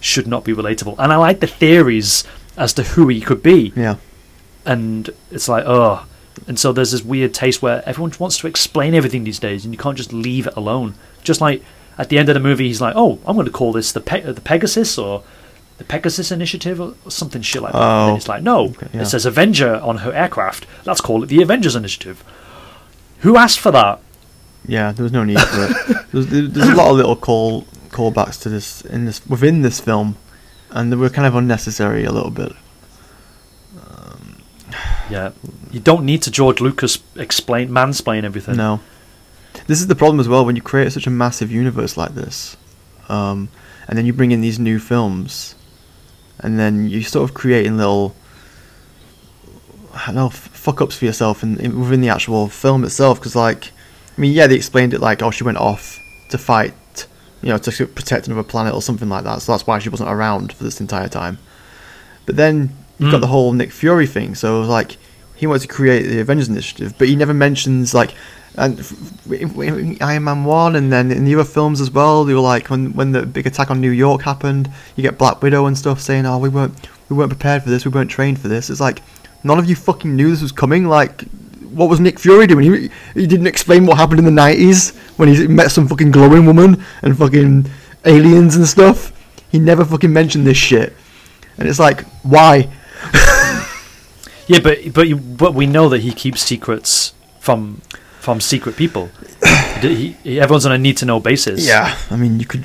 should 0.00 0.26
not 0.26 0.44
be 0.44 0.54
relatable. 0.54 0.96
And 0.98 1.12
I 1.12 1.16
like 1.16 1.40
the 1.40 1.46
theories 1.46 2.24
as 2.56 2.72
to 2.74 2.82
who 2.82 3.08
he 3.08 3.20
could 3.20 3.42
be, 3.42 3.72
Yeah, 3.76 3.96
and 4.64 5.10
it's 5.30 5.48
like, 5.48 5.64
oh. 5.66 6.06
And 6.48 6.58
so 6.58 6.72
there's 6.72 6.90
this 6.92 7.02
weird 7.04 7.32
taste 7.32 7.62
where 7.62 7.82
everyone 7.88 8.12
wants 8.18 8.38
to 8.38 8.46
explain 8.48 8.94
everything 8.94 9.24
these 9.24 9.38
days, 9.38 9.64
and 9.64 9.72
you 9.72 9.78
can't 9.78 9.96
just 9.96 10.12
leave 10.12 10.46
it 10.46 10.56
alone. 10.56 10.94
Just 11.22 11.40
like 11.40 11.62
at 11.98 12.08
the 12.08 12.18
end 12.18 12.28
of 12.28 12.34
the 12.34 12.40
movie, 12.40 12.66
he's 12.68 12.80
like, 12.80 12.94
"Oh, 12.96 13.18
I'm 13.26 13.34
going 13.36 13.46
to 13.46 13.52
call 13.52 13.72
this 13.72 13.92
the 13.92 14.00
Pe- 14.00 14.20
the 14.22 14.40
Pegasus 14.40 14.98
or 14.98 15.22
the 15.78 15.84
Pegasus 15.84 16.30
Initiative 16.32 16.80
or 16.80 16.94
something 17.08 17.42
shit 17.42 17.62
like 17.62 17.72
that." 17.72 17.78
And 17.82 18.02
Oh. 18.02 18.06
then 18.08 18.16
it's 18.16 18.28
like, 18.28 18.42
"No, 18.42 18.66
Okay, 18.66 18.88
yeah. 18.92 19.02
it 19.02 19.06
says 19.06 19.26
Avenger 19.26 19.76
on 19.76 19.98
her 19.98 20.12
aircraft. 20.12 20.66
Let's 20.84 21.00
call 21.00 21.22
it 21.22 21.26
the 21.26 21.42
Avengers 21.42 21.76
Initiative." 21.76 22.22
Who 23.20 23.36
asked 23.36 23.58
for 23.60 23.70
that? 23.72 24.00
yeah. 24.66 24.92
There 24.92 25.02
was 25.02 25.12
no 25.12 25.24
need 25.24 25.40
for 25.40 25.64
it. 25.64 26.06
There's, 26.12 26.26
there's 26.28 26.68
a 26.68 26.74
lot 26.74 26.90
of 26.90 26.96
little 26.96 27.16
call 27.16 27.62
callbacks 27.90 28.40
to 28.42 28.48
this 28.48 28.80
in 28.82 29.04
this 29.04 29.24
within 29.26 29.62
this 29.62 29.80
film, 29.80 30.16
and 30.70 30.90
they 30.92 30.96
were 30.96 31.08
kind 31.10 31.26
of 31.26 31.34
unnecessary 31.34 32.04
a 32.04 32.12
little 32.12 32.30
bit. 32.30 32.52
Um, 33.80 34.36
yeah, 35.10 35.30
you 35.70 35.80
don't 35.80 36.04
need 36.04 36.22
to 36.22 36.30
George 36.30 36.60
Lucas 36.60 36.98
explain 37.16 37.68
mansplain 37.70 38.24
everything. 38.24 38.56
No. 38.56 38.80
This 39.66 39.80
is 39.80 39.86
the 39.86 39.94
problem 39.94 40.20
as 40.20 40.28
well 40.28 40.44
when 40.44 40.56
you 40.56 40.62
create 40.62 40.92
such 40.92 41.06
a 41.06 41.10
massive 41.10 41.50
universe 41.50 41.96
like 41.96 42.14
this, 42.14 42.56
um, 43.08 43.48
and 43.88 43.96
then 43.96 44.04
you 44.06 44.12
bring 44.12 44.30
in 44.32 44.40
these 44.40 44.58
new 44.58 44.78
films, 44.78 45.54
and 46.40 46.58
then 46.58 46.88
you 46.88 47.02
sort 47.02 47.28
of 47.28 47.34
creating 47.34 47.76
little, 47.76 48.14
I 49.94 50.06
don't 50.06 50.14
know, 50.16 50.26
f- 50.26 50.34
fuck 50.34 50.80
ups 50.80 50.96
for 50.96 51.04
yourself 51.04 51.42
in, 51.42 51.58
in 51.60 51.78
within 51.80 52.00
the 52.00 52.08
actual 52.08 52.48
film 52.48 52.84
itself. 52.84 53.18
Because 53.20 53.36
like, 53.36 53.68
I 54.16 54.20
mean, 54.20 54.32
yeah, 54.32 54.46
they 54.46 54.56
explained 54.56 54.92
it 54.94 55.00
like, 55.00 55.22
oh, 55.22 55.30
she 55.30 55.44
went 55.44 55.58
off 55.58 55.98
to 56.30 56.38
fight, 56.38 57.06
you 57.42 57.48
know, 57.50 57.58
to 57.58 57.86
protect 57.86 58.26
another 58.26 58.42
planet 58.42 58.74
or 58.74 58.82
something 58.82 59.08
like 59.08 59.24
that. 59.24 59.40
So 59.42 59.52
that's 59.52 59.66
why 59.66 59.78
she 59.78 59.88
wasn't 59.88 60.10
around 60.10 60.52
for 60.52 60.64
this 60.64 60.80
entire 60.80 61.08
time. 61.08 61.38
But 62.26 62.36
then 62.36 62.74
you've 62.98 63.10
got 63.10 63.18
Mm. 63.18 63.22
the 63.22 63.26
whole 63.28 63.52
Nick 63.52 63.70
Fury 63.72 64.06
thing. 64.06 64.34
So 64.34 64.62
like, 64.62 64.96
he 65.36 65.46
wanted 65.46 65.62
to 65.62 65.68
create 65.68 66.02
the 66.08 66.20
Avengers 66.20 66.48
Initiative, 66.48 66.94
but 66.98 67.08
he 67.08 67.16
never 67.16 67.34
mentions 67.34 67.92
like, 67.94 68.14
and 68.56 68.78
Iron 70.00 70.24
Man 70.24 70.44
one, 70.44 70.76
and 70.76 70.92
then 70.92 71.10
in 71.10 71.24
the 71.24 71.34
other 71.34 71.44
films 71.44 71.80
as 71.80 71.90
well. 71.90 72.24
They 72.24 72.34
were 72.34 72.40
like 72.40 72.70
when 72.70 72.92
when 72.92 73.12
the 73.12 73.26
big 73.26 73.46
attack 73.46 73.70
on 73.70 73.80
New 73.80 73.90
York 73.90 74.22
happened, 74.22 74.70
you 74.96 75.02
get 75.02 75.18
Black 75.18 75.42
Widow 75.42 75.66
and 75.66 75.76
stuff 75.76 76.00
saying, 76.00 76.26
"Oh, 76.26 76.38
we 76.38 76.48
weren't 76.48 76.74
we 77.08 77.16
weren't 77.16 77.30
prepared 77.30 77.62
for 77.62 77.70
this. 77.70 77.84
We 77.84 77.90
weren't 77.90 78.10
trained 78.10 78.38
for 78.38 78.48
this." 78.48 78.70
It's 78.70 78.80
like 78.80 79.02
none 79.42 79.58
of 79.58 79.68
you 79.68 79.74
fucking 79.74 80.14
knew 80.14 80.30
this 80.30 80.42
was 80.42 80.52
coming. 80.52 80.86
Like, 80.86 81.22
what 81.72 81.88
was 81.88 82.00
Nick 82.00 82.18
Fury 82.18 82.46
doing? 82.46 82.64
He 82.64 82.90
he 83.14 83.26
didn't 83.26 83.46
explain 83.46 83.86
what 83.86 83.96
happened 83.98 84.20
in 84.20 84.24
the 84.24 84.30
nineties 84.30 84.96
when 85.16 85.28
he 85.28 85.48
met 85.48 85.70
some 85.70 85.88
fucking 85.88 86.12
glowing 86.12 86.46
woman 86.46 86.84
and 87.02 87.18
fucking 87.18 87.70
aliens 88.04 88.56
and 88.56 88.66
stuff. 88.66 89.12
He 89.50 89.58
never 89.58 89.84
fucking 89.84 90.12
mentioned 90.12 90.46
this 90.46 90.56
shit, 90.56 90.94
and 91.58 91.68
it's 91.68 91.78
like, 91.78 92.04
why? 92.22 92.70
Yeah, 94.46 94.60
but 94.60 94.92
but 94.92 95.08
you, 95.08 95.16
but 95.16 95.54
we 95.54 95.66
know 95.66 95.88
that 95.88 96.02
he 96.02 96.12
keeps 96.12 96.42
secrets 96.42 97.14
from 97.40 97.80
from 98.24 98.40
secret 98.40 98.76
people. 98.76 99.10
he, 99.80 100.12
he, 100.24 100.40
everyone's 100.40 100.66
on 100.66 100.72
a 100.72 100.78
need 100.78 100.96
to 100.96 101.04
know 101.06 101.20
basis. 101.20 101.66
Yeah, 101.66 101.94
I 102.10 102.16
mean, 102.16 102.40
you 102.40 102.46
could. 102.46 102.64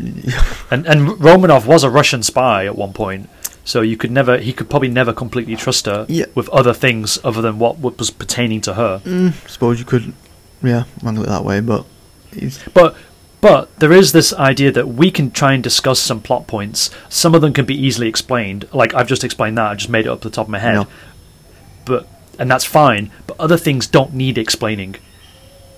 and 0.72 0.88
and 0.88 1.20
Romanoff 1.24 1.66
was 1.68 1.84
a 1.84 1.90
Russian 1.90 2.24
spy 2.24 2.66
at 2.66 2.76
one 2.76 2.94
point, 2.94 3.30
so 3.66 3.82
you 3.82 3.98
could 3.98 4.10
never 4.12 4.38
he 4.38 4.54
could 4.54 4.70
probably 4.70 4.90
never 4.90 5.14
completely 5.14 5.56
trust 5.56 5.86
her 5.86 6.06
Yeah. 6.08 6.26
with 6.34 6.48
other 6.50 6.74
things 6.74 7.20
other 7.24 7.42
than 7.42 7.60
what, 7.60 7.78
what 7.80 8.00
was 8.00 8.10
pertaining 8.10 8.62
to 8.62 8.74
her. 8.76 9.02
Mm, 9.06 9.34
suppose 9.50 9.80
you 9.80 9.86
could, 9.86 10.14
yeah, 10.64 10.86
wrangle 11.04 11.24
it 11.26 11.28
that 11.28 11.44
way, 11.44 11.60
but 11.60 11.86
But 12.74 12.96
but 13.42 13.74
there 13.80 13.92
is 13.94 14.12
this 14.12 14.34
idea 14.34 14.72
that 14.72 14.88
we 14.88 15.12
can 15.12 15.32
try 15.32 15.54
and 15.54 15.64
discuss 15.64 16.00
some 16.00 16.22
plot 16.22 16.48
points. 16.48 16.90
Some 17.10 17.36
of 17.36 17.42
them 17.42 17.54
can 17.54 17.66
be 17.66 17.76
easily 17.76 18.08
explained. 18.08 18.68
Like 18.74 18.94
I've 18.94 19.08
just 19.08 19.24
explained 19.24 19.58
that. 19.58 19.72
I 19.72 19.76
just 19.76 19.90
made 19.90 20.06
it 20.06 20.10
up 20.12 20.22
the 20.22 20.30
top 20.30 20.48
of 20.48 20.52
my 20.52 20.60
head. 20.60 20.76
No. 20.76 20.88
But 21.86 22.08
and 22.40 22.50
that's 22.50 22.66
fine. 22.66 23.12
But 23.28 23.38
other 23.40 23.58
things 23.58 23.88
don't 23.88 24.14
need 24.14 24.38
explaining. 24.38 24.96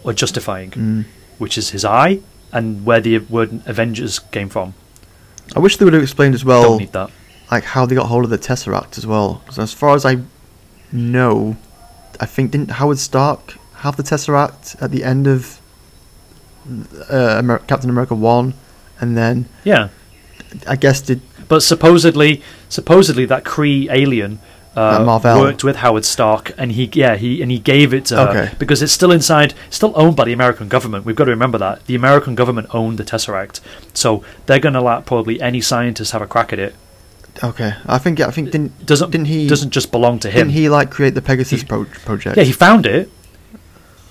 Or 0.04 0.14
justifying, 0.14 0.72
Mm. 0.72 1.06
which 1.38 1.58
is 1.58 1.70
his 1.72 1.84
eye 1.86 2.20
and 2.52 2.86
where 2.86 3.00
the 3.02 3.18
word 3.20 3.62
Avengers 3.66 4.20
came 4.20 4.50
from. 4.50 4.74
I 5.56 5.60
wish 5.60 5.78
they 5.78 5.86
would 5.86 5.94
have 5.94 6.04
explained 6.04 6.34
as 6.36 6.44
well. 6.46 6.64
Don't 6.64 6.78
need 6.80 6.94
that. 6.94 7.10
like 7.52 7.64
how 7.66 7.86
they 7.86 7.96
got 7.96 8.08
hold 8.08 8.24
of 8.24 8.30
the 8.30 8.38
Tesseract 8.38 8.98
as 8.98 9.06
well. 9.06 9.42
Because 9.44 9.60
as 9.60 9.74
far 9.74 9.94
as 9.96 10.06
I 10.06 10.18
know, 10.92 11.58
I 12.20 12.26
think 12.26 12.52
didn't 12.52 12.72
Howard 12.72 12.98
Stark 13.00 13.58
have 13.78 13.98
the 13.98 14.04
Tesseract 14.04 14.82
at 14.82 14.92
the 14.92 15.04
end 15.04 15.28
of 15.28 15.60
uh, 17.10 17.38
Amer- 17.40 17.60
Captain 17.68 17.90
America 17.90 18.16
One, 18.16 18.54
and 19.00 19.18
then 19.18 19.46
Yeah, 19.64 19.90
I 20.68 20.76
guess 20.76 21.02
did 21.02 21.22
but 21.48 21.62
supposedly, 21.62 22.42
supposedly 22.70 23.26
that 23.26 23.44
Kree 23.44 23.90
alien. 23.92 24.40
Uh, 24.74 25.20
worked 25.38 25.64
with 25.66 25.76
Howard 25.78 26.06
Stark, 26.06 26.54
and 26.58 26.72
he 26.72 26.90
yeah 26.94 27.16
he 27.16 27.42
and 27.42 27.52
he 27.52 27.60
gave 27.60 27.94
it 27.94 28.06
to 28.06 28.16
her 28.16 28.52
because 28.58 28.82
it's 28.82 28.94
still 28.94 29.12
inside, 29.12 29.54
still 29.70 29.92
owned 29.96 30.16
by 30.16 30.24
the 30.24 30.32
American 30.34 30.70
government. 30.70 31.06
We've 31.06 31.16
got 31.16 31.26
to 31.26 31.32
remember 31.32 31.58
that 31.58 31.86
the 31.88 31.96
American 31.96 32.36
government 32.36 32.68
owned 32.74 32.98
the 32.98 33.04
Tesseract, 33.04 33.60
so 33.94 34.24
they're 34.46 34.60
going 34.60 34.74
to 34.76 34.82
let 34.82 35.06
probably 35.06 35.42
any 35.42 35.60
scientist 35.60 36.14
have 36.14 36.22
a 36.22 36.28
crack 36.28 36.54
at 36.54 36.60
it. 36.60 36.74
okay. 37.44 37.74
I 37.86 37.98
think 37.98 38.22
I 38.22 38.32
think 38.32 38.52
didn't 38.52 38.86
doesn't 38.86 39.12
didn't 39.12 39.28
he 39.28 39.46
doesn't 39.48 39.72
just 39.72 39.92
belong 39.92 40.20
to 40.20 40.30
him. 40.30 40.38
didn't 40.48 40.54
he 40.54 40.70
like 40.70 40.90
create 40.90 41.16
the 41.16 41.22
Pegasus 41.22 41.62
He- 41.62 41.68
pro- 41.68 41.86
project? 42.06 42.38
Yeah, 42.38 42.44
he 42.44 42.54
found 42.54 42.86
it. 42.86 43.10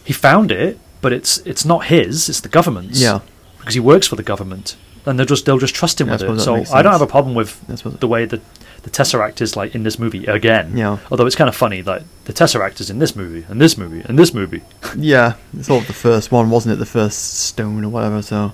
He 0.05 0.13
found 0.13 0.51
it, 0.53 0.79
but 1.01 1.13
it's 1.13 1.39
it's 1.47 1.65
not 1.65 1.87
his. 1.87 2.29
It's 2.29 2.41
the 2.41 2.49
government's. 2.49 3.01
Yeah. 3.01 3.21
because 3.59 3.75
he 3.75 3.81
works 3.81 4.07
for 4.07 4.17
the 4.17 4.23
government, 4.23 4.77
and 5.07 5.19
they'll 5.19 5.27
just 5.27 5.47
they'll 5.47 5.59
just 5.59 5.75
trust 5.75 6.01
him 6.01 6.09
Yeah, 6.09 6.15
with 6.15 6.23
it. 6.23 6.41
So 6.41 6.55
I 6.75 6.83
don't 6.83 6.93
have 6.93 7.03
a 7.03 7.07
problem 7.07 7.35
with 7.35 7.61
the 8.01 8.09
way 8.09 8.25
that 8.27 8.41
the 8.83 8.91
Tesseract 8.91 9.41
is 9.41 9.57
like 9.57 9.74
in 9.74 9.83
this 9.83 9.99
movie 9.99 10.26
again. 10.26 10.76
Yeah. 10.76 10.99
Although 11.11 11.26
it's 11.26 11.37
kind 11.37 11.49
of 11.49 11.57
funny 11.57 11.81
that 11.83 12.03
the 12.24 12.33
Tesseract 12.33 12.81
is 12.81 12.91
in 12.91 12.99
this 12.99 13.14
movie, 13.14 13.45
and 13.49 13.61
this 13.61 13.76
movie, 13.76 14.03
and 14.05 14.18
this 14.18 14.33
movie. 14.35 14.62
Yeah, 14.97 15.35
it's 15.57 15.70
of 15.70 15.87
the 15.87 15.93
first 15.93 16.33
one, 16.33 16.51
wasn't 16.51 16.74
it? 16.74 16.76
The 16.76 16.87
first 16.87 17.41
stone 17.41 17.85
or 17.85 17.89
whatever. 17.89 18.22
So, 18.22 18.53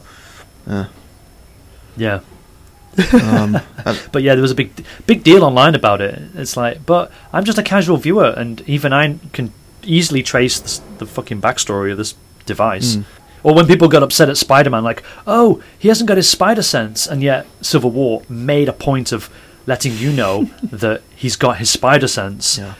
yeah. 0.67 0.89
Yeah. 1.97 2.21
Um, 3.23 3.57
uh, 3.85 3.97
But 4.13 4.23
yeah, 4.23 4.35
there 4.35 4.43
was 4.43 4.51
a 4.51 4.57
big 4.57 4.85
big 5.07 5.23
deal 5.23 5.45
online 5.45 5.75
about 5.75 6.01
it. 6.01 6.21
It's 6.35 6.57
like, 6.57 6.85
but 6.85 7.11
I'm 7.33 7.45
just 7.45 7.59
a 7.59 7.63
casual 7.63 7.97
viewer, 7.97 8.35
and 8.37 8.61
even 8.69 8.93
I 8.93 9.19
can 9.33 9.53
easily 9.83 10.23
trace 10.23 10.59
the, 10.59 10.99
the 10.99 11.07
fucking 11.07 11.41
backstory 11.41 11.91
of 11.91 11.99
this 11.99 12.15
device. 12.45 12.97
Mm. 12.97 13.05
Or 13.43 13.55
when 13.55 13.67
people 13.67 13.87
got 13.87 14.03
upset 14.03 14.29
at 14.29 14.37
Spider-Man, 14.37 14.83
like, 14.83 15.05
oh, 15.27 15.63
he 15.79 15.87
hasn't 15.89 16.09
got 16.09 16.17
his 16.17 16.29
spider 16.29 16.63
sense, 16.63 17.07
and 17.07 17.23
yet 17.23 17.47
Civil 17.61 17.93
War 17.93 18.23
made 18.29 18.69
a 18.69 18.73
point 18.73 19.13
of 19.13 19.31
letting 19.67 19.93
you 19.93 20.13
know 20.13 20.45
that 20.63 21.03
he's 21.15 21.37
got 21.37 21.59
his 21.59 21.71
spider 21.71 22.09
sense, 22.09 22.59
yeah. 22.59 22.75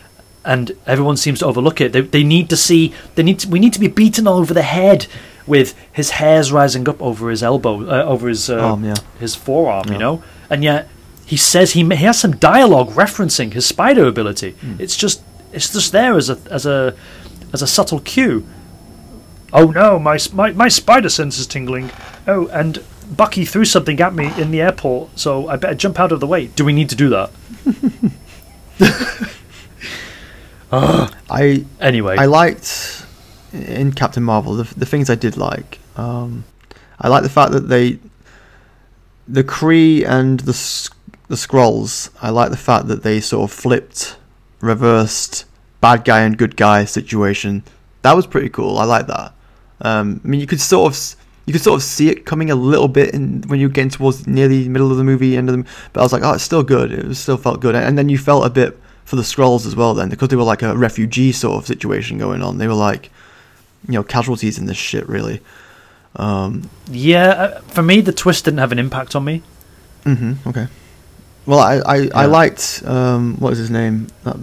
and 0.45 0.77
everyone 0.87 1.17
seems 1.17 1.41
to 1.41 1.47
overlook 1.47 1.81
it. 1.81 1.93
They, 1.93 2.01
they 2.01 2.25
need 2.25 2.49
to 2.51 2.57
see, 2.57 2.95
they 3.15 3.23
need 3.23 3.41
to, 3.41 3.49
we 3.49 3.59
need 3.59 3.73
to 3.75 3.81
be 3.81 3.89
beaten 3.89 4.27
all 4.27 4.39
over 4.39 4.55
the 4.55 4.63
head 4.63 5.07
with 5.47 5.75
his 5.93 6.11
hairs 6.11 6.51
rising 6.51 6.89
up 6.89 7.01
over 7.01 7.31
his 7.31 7.43
elbow, 7.43 7.89
uh, 7.89 8.05
over 8.05 8.29
his 8.29 8.51
uh, 8.51 8.59
Arm, 8.59 8.85
yeah. 8.85 8.95
his 9.21 9.35
forearm, 9.35 9.93
you 9.93 9.99
know, 9.99 10.23
and 10.51 10.65
yet 10.65 10.89
he 11.27 11.37
says 11.37 11.73
he 11.73 11.85
he 11.85 12.05
has 12.05 12.19
some 12.19 12.37
dialogue 12.37 12.91
referencing 12.91 13.53
his 13.53 13.67
spider 13.67 14.07
ability. 14.07 14.53
Hmm. 14.53 14.77
It's 14.79 14.97
just 14.97 15.23
it's 15.53 15.73
just 15.73 15.93
there 15.93 16.17
as 16.17 16.31
a 16.31 16.39
as 16.51 16.67
a 16.67 16.95
as 17.53 17.63
a 17.63 17.67
subtle 17.67 18.01
cue. 18.01 18.47
Oh 19.53 19.71
no, 19.71 19.99
my 19.99 20.19
my 20.33 20.53
my 20.53 20.69
spider 20.69 21.09
sense 21.09 21.39
is 21.39 21.47
tingling. 21.47 21.91
Oh, 22.27 22.47
and 22.49 22.83
Bucky 23.11 23.45
threw 23.45 23.65
something 23.65 24.01
at 24.01 24.15
me 24.15 24.33
in 24.41 24.51
the 24.51 24.61
airport, 24.61 25.19
so 25.19 25.49
I 25.49 25.57
better 25.57 25.75
jump 25.75 26.01
out 26.01 26.13
of 26.13 26.21
the 26.21 26.27
way. 26.27 26.47
Do 26.49 26.65
we 26.65 26.73
need 26.73 26.89
to 26.91 26.97
do 26.97 27.09
that? 27.11 27.31
I 31.31 31.65
Anyway, 31.81 32.17
I 32.19 32.27
liked 32.27 33.07
in 33.53 33.93
Captain 33.93 34.23
Marvel 34.23 34.55
the 34.55 34.75
the 34.75 34.87
things 34.87 35.09
I 35.09 35.15
did 35.15 35.37
like. 35.37 35.79
Um, 35.97 36.45
I 37.01 37.09
like 37.09 37.23
the 37.23 37.29
fact 37.29 37.53
that 37.53 37.69
they, 37.69 37.99
the 39.29 39.45
Kree 39.45 40.07
and 40.07 40.41
the 40.41 40.53
the 41.29 41.37
Skrulls. 41.37 42.11
I 42.21 42.31
like 42.31 42.51
the 42.51 42.57
fact 42.57 42.89
that 42.89 43.03
they 43.03 43.21
sort 43.21 43.51
of 43.51 43.57
flipped, 43.57 44.17
reversed 44.61 45.45
bad 45.81 46.05
guy 46.05 46.23
and 46.23 46.37
good 46.37 46.57
guy 46.57 46.85
situation. 46.85 47.63
That 48.03 48.17
was 48.17 48.27
pretty 48.27 48.49
cool. 48.49 48.79
I 48.79 48.85
like 48.85 49.07
that. 49.07 49.33
Um, 49.81 50.21
I 50.25 50.29
mean, 50.29 50.41
you 50.41 50.47
could 50.47 50.61
sort 50.61 50.93
of 50.93 51.17
you 51.47 51.53
could 51.53 51.63
sort 51.63 51.77
of 51.77 51.83
see 51.83 52.11
it 52.11 52.27
coming 52.27 52.51
a 52.51 52.57
little 52.57 52.89
bit 52.89 53.15
in 53.15 53.43
when 53.43 53.61
you're 53.61 53.69
getting 53.69 53.91
towards 53.91 54.27
near 54.27 54.49
the 54.49 54.69
middle 54.69 54.91
of 54.91 54.99
the 54.99 55.05
movie, 55.05 55.37
end 55.37 55.49
of 55.49 55.57
the. 55.57 55.71
But 55.93 56.01
I 56.01 56.03
was 56.03 56.13
like, 56.13 56.23
oh, 56.25 56.33
it's 56.33 56.43
still 56.43 56.65
good. 56.65 56.93
It 56.93 57.07
was 57.07 57.19
still 57.19 57.37
felt 57.37 57.61
good, 57.61 57.77
and 57.77 57.97
then 57.97 58.09
you 58.09 58.19
felt 58.19 58.45
a 58.45 58.51
bit 58.51 58.79
for 59.05 59.15
the 59.15 59.23
Skrulls 59.23 59.65
as 59.65 59.77
well. 59.77 59.95
Then 59.95 60.09
because 60.09 60.29
they 60.29 60.37
were 60.37 60.43
like 60.43 60.63
a 60.63 60.77
refugee 60.77 61.31
sort 61.33 61.63
of 61.63 61.67
situation 61.67 62.19
going 62.19 62.43
on, 62.43 62.59
they 62.59 62.67
were 62.67 62.75
like, 62.75 63.11
you 63.87 63.95
know, 63.95 64.03
casualties 64.03 64.59
in 64.59 64.67
this 64.67 64.77
shit 64.77 65.09
really. 65.09 65.41
Um, 66.17 66.69
yeah, 66.91 67.29
uh, 67.29 67.61
for 67.61 67.83
me 67.83 68.01
the 68.01 68.13
twist 68.13 68.45
didn't 68.47 68.59
have 68.59 68.73
an 68.73 68.79
impact 68.79 69.15
on 69.15 69.25
me. 69.25 69.43
Mm-hmm, 70.05 70.49
okay. 70.49 70.67
Well, 71.45 71.61
I 71.61 71.77
I, 71.77 72.09
I 72.15 72.27
liked 72.27 72.83
um, 72.85 73.37
what 73.37 73.51
was 73.51 73.59
his 73.59 73.71
name? 73.71 74.09
Uh, 74.25 74.39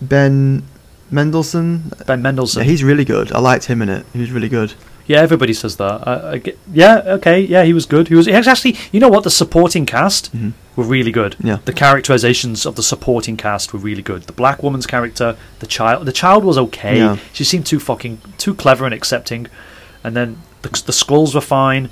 ben 0.00 0.62
Mendelsohn. 1.10 1.90
Ben 2.06 2.22
Mendelsohn. 2.22 2.62
Yeah, 2.62 2.70
he's 2.70 2.84
really 2.84 3.04
good. 3.04 3.32
I 3.32 3.40
liked 3.40 3.64
him 3.64 3.82
in 3.82 3.88
it. 3.88 4.06
He 4.12 4.20
was 4.20 4.30
really 4.30 4.48
good. 4.48 4.74
Yeah, 5.08 5.20
everybody 5.20 5.52
says 5.52 5.76
that. 5.76 6.06
I, 6.08 6.32
I 6.32 6.38
get, 6.38 6.58
yeah, 6.72 7.02
okay, 7.18 7.38
yeah, 7.40 7.62
he 7.62 7.72
was 7.72 7.86
good. 7.86 8.08
He 8.08 8.14
was 8.14 8.26
he 8.26 8.32
was 8.32 8.48
actually, 8.48 8.76
you 8.92 8.98
know 9.00 9.08
what, 9.08 9.22
the 9.24 9.30
supporting 9.30 9.86
cast 9.86 10.34
Mhm. 10.36 10.52
were 10.74 10.84
really 10.84 11.12
good. 11.12 11.36
Yeah. 11.42 11.58
The 11.64 11.72
characterizations 11.72 12.66
of 12.66 12.74
the 12.74 12.82
supporting 12.82 13.36
cast 13.36 13.72
were 13.72 13.78
really 13.78 14.02
good. 14.02 14.22
The 14.24 14.32
black 14.32 14.62
woman's 14.62 14.86
character, 14.86 15.36
the 15.60 15.66
child, 15.66 16.06
the 16.06 16.12
child 16.12 16.42
was 16.44 16.58
okay. 16.58 16.98
Yeah. 16.98 17.16
She 17.32 17.44
seemed 17.44 17.66
too 17.66 17.78
fucking 17.80 18.18
too 18.38 18.54
clever 18.54 18.84
and 18.84 18.92
accepting, 18.94 19.46
and 20.02 20.16
then 20.16 20.38
the 20.62 20.68
the 20.86 20.92
Skrulls 20.92 21.34
were 21.34 21.40
fine, 21.40 21.88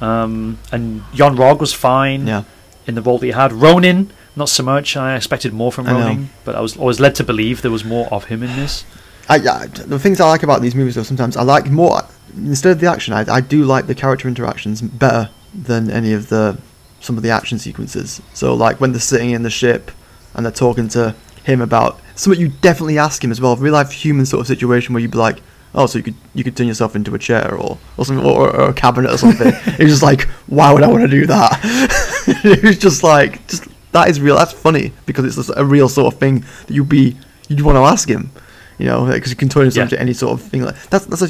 um, 0.00 0.58
and 0.72 1.02
Yon-Rogg 1.14 1.60
was 1.60 1.72
fine 1.72 2.26
Yeah. 2.26 2.42
in 2.86 2.94
the 2.94 3.02
role 3.02 3.18
that 3.18 3.26
he 3.26 3.32
had. 3.32 3.52
Ronan, 3.52 4.10
not 4.36 4.48
so 4.48 4.62
much. 4.62 4.96
I 4.96 5.16
expected 5.16 5.52
more 5.52 5.72
from. 5.72 5.86
Ronan, 5.86 6.30
but 6.44 6.54
I 6.54 6.60
was 6.60 6.76
always 6.76 7.00
led 7.00 7.14
to 7.16 7.24
believe 7.24 7.62
there 7.62 7.70
was 7.70 7.84
more 7.84 8.06
of 8.12 8.24
him 8.24 8.42
in 8.42 8.54
this. 8.56 8.84
I, 9.28 9.36
I 9.36 9.66
the 9.66 9.98
things 9.98 10.20
I 10.20 10.28
like 10.28 10.42
about 10.42 10.60
these 10.60 10.74
movies 10.74 10.94
though 10.96 11.04
sometimes 11.04 11.36
I 11.36 11.42
like 11.42 11.70
more 11.70 12.02
instead 12.36 12.72
of 12.72 12.80
the 12.80 12.86
action 12.90 13.12
I, 13.14 13.24
I 13.32 13.40
do 13.40 13.64
like 13.64 13.86
the 13.86 13.94
character 13.94 14.28
interactions 14.28 14.80
better 14.82 15.30
than 15.54 15.90
any 15.90 16.12
of 16.12 16.28
the 16.28 16.58
some 17.00 17.16
of 17.16 17.22
the 17.22 17.30
action 17.30 17.58
sequences. 17.58 18.20
So 18.34 18.52
like 18.54 18.80
when 18.80 18.92
they're 18.92 19.00
sitting 19.00 19.30
in 19.30 19.42
the 19.42 19.50
ship 19.50 19.90
and 20.34 20.44
they're 20.44 20.52
talking 20.52 20.88
to 20.88 21.14
him 21.44 21.60
about 21.62 21.98
something 22.14 22.40
you 22.40 22.48
definitely 22.60 22.98
ask 22.98 23.24
him 23.24 23.30
as 23.30 23.40
well, 23.40 23.56
real 23.56 23.72
life 23.72 23.90
human 23.90 24.26
sort 24.26 24.42
of 24.42 24.46
situation 24.46 24.92
where 24.92 25.00
you'd 25.00 25.10
be 25.10 25.16
like, 25.18 25.40
oh, 25.74 25.86
so 25.86 25.96
you 25.98 26.04
could 26.04 26.14
you 26.34 26.44
could 26.44 26.56
turn 26.56 26.66
yourself 26.66 26.94
into 26.94 27.14
a 27.14 27.18
chair 27.18 27.54
or 27.54 27.78
or 27.96 28.04
something 28.04 28.24
or, 28.24 28.54
or 28.54 28.68
a 28.68 28.74
cabinet 28.74 29.10
or 29.10 29.16
something. 29.18 29.48
it's 29.66 29.90
just 29.90 30.02
like, 30.02 30.28
why 30.46 30.72
would 30.72 30.82
I 30.82 30.88
want 30.88 31.02
to 31.02 31.08
do 31.08 31.26
that? 31.26 31.58
it's 32.44 32.78
just 32.78 33.02
like 33.02 33.46
just 33.48 33.66
that 33.92 34.08
is 34.08 34.20
real. 34.20 34.36
That's 34.36 34.52
funny 34.52 34.92
because 35.06 35.24
it's 35.38 35.48
a 35.48 35.64
real 35.64 35.88
sort 35.88 36.12
of 36.12 36.20
thing 36.20 36.44
that 36.66 36.74
you'd 36.74 36.88
be 36.88 37.16
you'd 37.48 37.62
want 37.62 37.76
to 37.76 37.80
ask 37.82 38.08
him. 38.08 38.30
You 38.78 38.86
know, 38.86 39.06
because 39.06 39.30
you 39.30 39.36
can 39.36 39.48
turn 39.48 39.64
yourself 39.64 39.76
Yeah. 39.90 39.96
into 39.96 40.00
any 40.00 40.12
sort 40.12 40.32
of 40.40 40.46
thing 40.46 40.62
like 40.62 40.76
that's 40.90 41.06
that's 41.06 41.22
a 41.22 41.28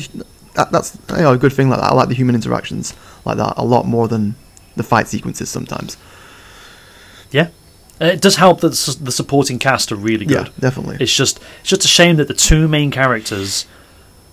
that, 0.54 0.70
that's 0.72 0.98
you 1.10 1.16
know, 1.16 1.32
a 1.32 1.38
good 1.38 1.52
thing 1.52 1.68
like 1.70 1.80
that. 1.80 1.90
I 1.90 1.94
like 1.94 2.08
the 2.08 2.14
human 2.14 2.34
interactions 2.34 2.94
like 3.24 3.36
that 3.36 3.54
a 3.56 3.64
lot 3.64 3.86
more 3.86 4.08
than 4.08 4.34
the 4.76 4.82
fight 4.82 5.08
sequences 5.08 5.48
sometimes. 5.48 5.96
Yeah, 7.30 7.48
Uh, 8.00 8.06
it 8.06 8.20
does 8.20 8.36
help 8.36 8.60
that 8.60 8.72
the 8.72 8.96
the 9.04 9.12
supporting 9.12 9.58
cast 9.58 9.92
are 9.92 9.96
really 9.96 10.24
good. 10.26 10.46
Yeah, 10.48 10.52
definitely. 10.58 10.96
It's 11.00 11.14
just 11.14 11.38
it's 11.60 11.68
just 11.68 11.84
a 11.84 11.88
shame 11.88 12.16
that 12.16 12.28
the 12.28 12.34
two 12.34 12.66
main 12.68 12.90
characters 12.90 13.66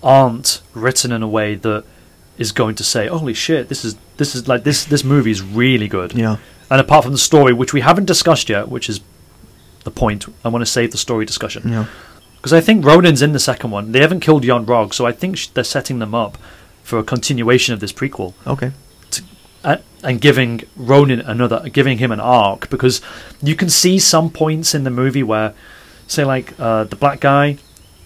aren't 0.01 0.61
written 0.73 1.11
in 1.11 1.21
a 1.23 1.27
way 1.27 1.55
that 1.55 1.83
is 2.37 2.51
going 2.51 2.75
to 2.75 2.83
say, 2.83 3.07
"Holy 3.07 3.33
shit, 3.33 3.67
this 3.69 3.83
is 3.85 3.95
this 4.17 4.35
is 4.35 4.47
like 4.47 4.63
this 4.63 4.85
this 4.85 5.03
movie 5.03 5.31
is 5.31 5.41
really 5.41 5.87
good." 5.87 6.13
yeah, 6.13 6.37
And 6.69 6.79
apart 6.81 7.03
from 7.03 7.11
the 7.13 7.17
story, 7.19 7.53
which 7.53 7.73
we 7.73 7.81
haven't 7.81 8.05
discussed 8.05 8.49
yet, 8.49 8.69
which 8.69 8.89
is 8.89 9.01
the 9.83 9.91
point, 9.91 10.25
I 10.43 10.49
want 10.49 10.61
to 10.61 10.71
save 10.71 10.91
the 10.91 10.97
story 10.97 11.25
discussion 11.25 11.69
yeah, 11.69 11.85
because 12.37 12.53
I 12.53 12.61
think 12.61 12.85
Ronan's 12.85 13.21
in 13.21 13.33
the 13.33 13.39
second 13.39 13.71
one. 13.71 13.91
They 13.91 14.01
haven't 14.01 14.21
killed 14.21 14.43
Yon-Rogg, 14.45 14.93
so 14.93 15.05
I 15.05 15.11
think 15.11 15.37
sh- 15.37 15.47
they're 15.47 15.63
setting 15.63 15.99
them 15.99 16.15
up 16.15 16.37
for 16.83 16.97
a 16.99 17.03
continuation 17.03 17.73
of 17.73 17.79
this 17.81 17.91
prequel 17.91 18.33
okay, 18.45 18.71
and, 19.63 19.81
and 20.03 20.21
giving 20.21 20.61
Ronan 20.75 21.19
another, 21.21 21.67
giving 21.69 21.97
him 21.97 22.11
an 22.11 22.19
arc 22.19 22.69
because 22.69 23.01
you 23.41 23.55
can 23.55 23.69
see 23.69 23.99
some 23.99 24.29
points 24.29 24.73
in 24.73 24.83
the 24.83 24.89
movie 24.91 25.23
where, 25.23 25.53
say, 26.07 26.23
like 26.23 26.53
uh, 26.59 26.85
the 26.85 26.95
black 26.95 27.19
guy, 27.19 27.57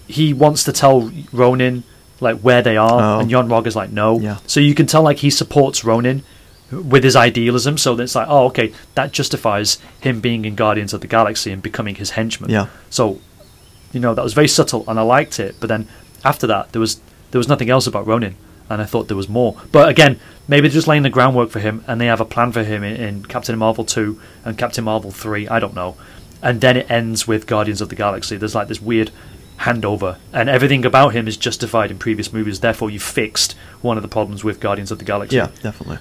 he 0.07 0.33
wants 0.33 0.63
to 0.63 0.71
tell 0.71 1.11
Ronan 1.31 1.83
like 2.19 2.39
where 2.39 2.61
they 2.61 2.77
are, 2.77 3.17
Oh. 3.17 3.19
and 3.19 3.29
Yon-Rogg 3.31 3.67
is 3.67 3.75
like 3.75 3.91
no. 3.91 4.19
Yeah. 4.19 4.37
So 4.47 4.59
you 4.59 4.73
can 4.75 4.85
tell 4.87 5.01
like 5.03 5.17
he 5.19 5.29
supports 5.29 5.83
Ronan 5.83 6.23
with 6.71 7.03
his 7.03 7.15
idealism. 7.15 7.77
So 7.77 7.99
it's 7.99 8.15
like, 8.15 8.27
oh, 8.29 8.45
okay, 8.47 8.73
that 8.95 9.11
justifies 9.11 9.77
him 9.99 10.21
being 10.21 10.45
in 10.45 10.55
Guardians 10.55 10.93
of 10.93 11.01
the 11.01 11.07
Galaxy 11.07 11.51
and 11.51 11.61
becoming 11.61 11.95
his 11.95 12.11
henchman. 12.11 12.49
yeah, 12.49 12.67
So, 12.89 13.19
you 13.93 13.99
know, 13.99 14.13
that 14.13 14.23
was 14.23 14.33
very 14.33 14.47
subtle, 14.47 14.83
and 14.87 14.99
I 14.99 15.03
liked 15.03 15.39
it. 15.39 15.55
But 15.59 15.67
then 15.67 15.87
after 16.23 16.47
that, 16.47 16.71
there 16.71 16.79
was 16.79 16.99
there 17.31 17.39
was 17.39 17.47
nothing 17.47 17.69
else 17.69 17.87
about 17.87 18.05
Ronan, 18.07 18.35
and 18.69 18.81
I 18.81 18.85
thought 18.85 19.07
there 19.07 19.17
was 19.17 19.29
more. 19.29 19.55
But 19.71 19.89
again, 19.89 20.19
maybe 20.47 20.67
they're 20.67 20.73
just 20.73 20.87
laying 20.87 21.03
the 21.03 21.09
groundwork 21.09 21.49
for 21.49 21.59
him, 21.59 21.83
and 21.87 21.99
they 21.99 22.07
have 22.07 22.21
a 22.21 22.25
plan 22.25 22.51
for 22.51 22.63
him 22.63 22.83
in, 22.83 22.95
in 22.95 23.25
Captain 23.25 23.57
Marvel 23.57 23.85
two 23.85 24.19
and 24.45 24.57
Captain 24.57 24.83
Marvel 24.83 25.11
three. 25.11 25.47
I 25.47 25.59
don't 25.59 25.73
know. 25.75 25.95
And 26.43 26.59
then 26.61 26.75
it 26.77 26.89
ends 26.89 27.27
with 27.27 27.45
Guardians 27.47 27.81
of 27.81 27.89
the 27.89 27.95
Galaxy. 27.95 28.35
There's 28.37 28.55
like 28.55 28.67
this 28.67 28.81
weird 28.81 29.11
handover, 29.59 30.17
and 30.33 30.49
everything 30.49 30.85
about 30.85 31.09
him 31.13 31.27
is 31.27 31.37
justified 31.37 31.91
in 31.91 31.99
previous 31.99 32.33
movies. 32.33 32.59
Therefore, 32.61 32.89
you 32.89 32.99
fixed 32.99 33.53
one 33.81 33.95
of 33.97 34.01
the 34.03 34.09
problems 34.09 34.43
with 34.43 34.59
Guardians 34.59 34.89
of 34.91 34.97
the 34.99 35.05
Galaxy, 35.05 35.35
Yeah, 35.35 35.49
definitely. 35.61 35.99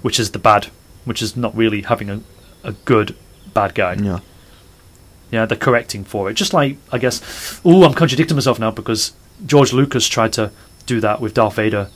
which 0.00 0.18
is 0.18 0.30
the 0.30 0.38
bad, 0.38 0.68
which 1.04 1.20
is 1.20 1.36
not 1.36 1.54
really 1.54 1.82
having 1.82 2.08
a, 2.10 2.20
a 2.64 2.72
good 2.72 3.14
bad 3.52 3.74
guy. 3.74 3.94
Yeah. 3.94 4.20
Yeah, 5.32 5.46
they're 5.46 5.58
correcting 5.58 6.04
for 6.04 6.30
it. 6.30 6.34
Just 6.34 6.52
like 6.52 6.76
I 6.92 6.98
guess, 6.98 7.60
ooh, 7.66 7.82
I'm 7.82 7.94
contradicting 7.94 8.36
myself 8.36 8.60
now 8.60 8.70
because 8.70 9.12
George 9.44 9.72
Lucas 9.72 10.06
tried 10.06 10.32
to 10.34 10.52
do 10.86 11.00
that 11.00 11.20
with 11.20 11.34
Darth 11.34 11.54
Vader, 11.56 11.88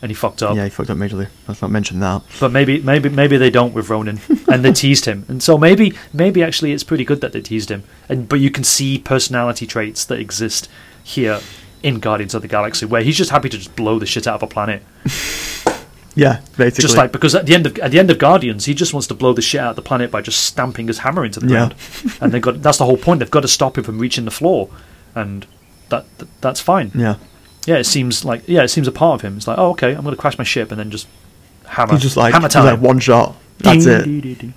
and 0.00 0.10
he 0.10 0.14
fucked 0.14 0.42
up. 0.42 0.56
Yeah, 0.56 0.64
he 0.64 0.70
fucked 0.70 0.90
up 0.90 0.96
majorly. 0.96 1.28
Let's 1.48 1.60
not 1.60 1.70
mention 1.70 1.98
that. 2.00 2.22
But 2.38 2.52
maybe, 2.52 2.80
maybe, 2.80 3.08
maybe 3.08 3.36
they 3.38 3.50
don't 3.50 3.74
with 3.74 3.90
Ronan, 3.90 4.20
and 4.48 4.64
they 4.64 4.72
teased 4.72 5.04
him, 5.04 5.24
and 5.28 5.42
so 5.42 5.58
maybe, 5.58 5.94
maybe 6.12 6.42
actually 6.42 6.72
it's 6.72 6.84
pretty 6.84 7.04
good 7.04 7.20
that 7.22 7.32
they 7.32 7.40
teased 7.40 7.70
him. 7.70 7.82
And 8.08 8.28
but 8.28 8.40
you 8.40 8.50
can 8.50 8.64
see 8.64 8.98
personality 8.98 9.66
traits 9.66 10.04
that 10.04 10.20
exist 10.20 10.68
here 11.02 11.40
in 11.82 11.98
Guardians 11.98 12.34
of 12.34 12.42
the 12.42 12.48
Galaxy, 12.48 12.86
where 12.86 13.02
he's 13.02 13.16
just 13.16 13.30
happy 13.30 13.48
to 13.48 13.56
just 13.58 13.74
blow 13.76 13.98
the 13.98 14.06
shit 14.06 14.26
out 14.26 14.36
of 14.36 14.42
a 14.42 14.46
planet, 14.46 14.82
Yeah, 16.16 16.40
basically. 16.56 16.82
just 16.82 16.96
like 16.96 17.12
because 17.12 17.34
at 17.34 17.44
the 17.46 17.54
end 17.54 17.66
of 17.66 17.78
at 17.78 17.90
the 17.92 17.98
end 17.98 18.10
of 18.10 18.18
Guardians, 18.18 18.64
he 18.64 18.72
just 18.74 18.92
wants 18.94 19.06
to 19.08 19.14
blow 19.14 19.32
the 19.34 19.42
shit 19.42 19.60
out 19.60 19.70
of 19.70 19.76
the 19.76 19.82
planet 19.82 20.10
by 20.10 20.22
just 20.22 20.40
stamping 20.44 20.88
his 20.88 20.98
hammer 20.98 21.24
into 21.26 21.38
the 21.40 21.46
Yeah. 21.46 21.52
ground, 21.52 21.74
and 22.22 22.32
they 22.32 22.40
got 22.40 22.62
that's 22.62 22.78
the 22.78 22.86
whole 22.86 22.96
point. 22.96 23.20
They've 23.20 23.30
got 23.30 23.42
to 23.42 23.48
stop 23.48 23.76
him 23.76 23.84
from 23.84 23.98
reaching 23.98 24.24
the 24.24 24.30
floor, 24.30 24.70
and 25.14 25.46
that, 25.90 26.06
that 26.18 26.28
that's 26.40 26.60
fine. 26.60 26.90
Yeah. 26.94 27.16
Yeah, 27.66 27.76
it 27.76 27.84
seems 27.84 28.24
like 28.24 28.42
yeah, 28.48 28.62
it 28.62 28.68
seems 28.68 28.88
a 28.88 28.92
part 28.92 29.16
of 29.20 29.20
him. 29.22 29.36
It's 29.36 29.46
like 29.46 29.58
oh 29.58 29.70
okay, 29.72 29.94
I'm 29.94 30.02
going 30.04 30.14
to 30.16 30.20
crash 30.20 30.38
my 30.38 30.44
ship 30.44 30.70
and 30.70 30.80
then 30.80 30.90
just 30.90 31.06
hammer. 31.66 31.92
He's 31.92 32.02
just 32.02 32.16
like, 32.16 32.32
hammer 32.32 32.48
time. 32.48 32.64
like 32.64 32.80
one 32.80 32.98
shot. 32.98 33.36
That's 33.58 33.84
Ding, 33.84 33.94
it. 33.94 34.04
dee, 34.22 34.34
dee. 34.34 34.52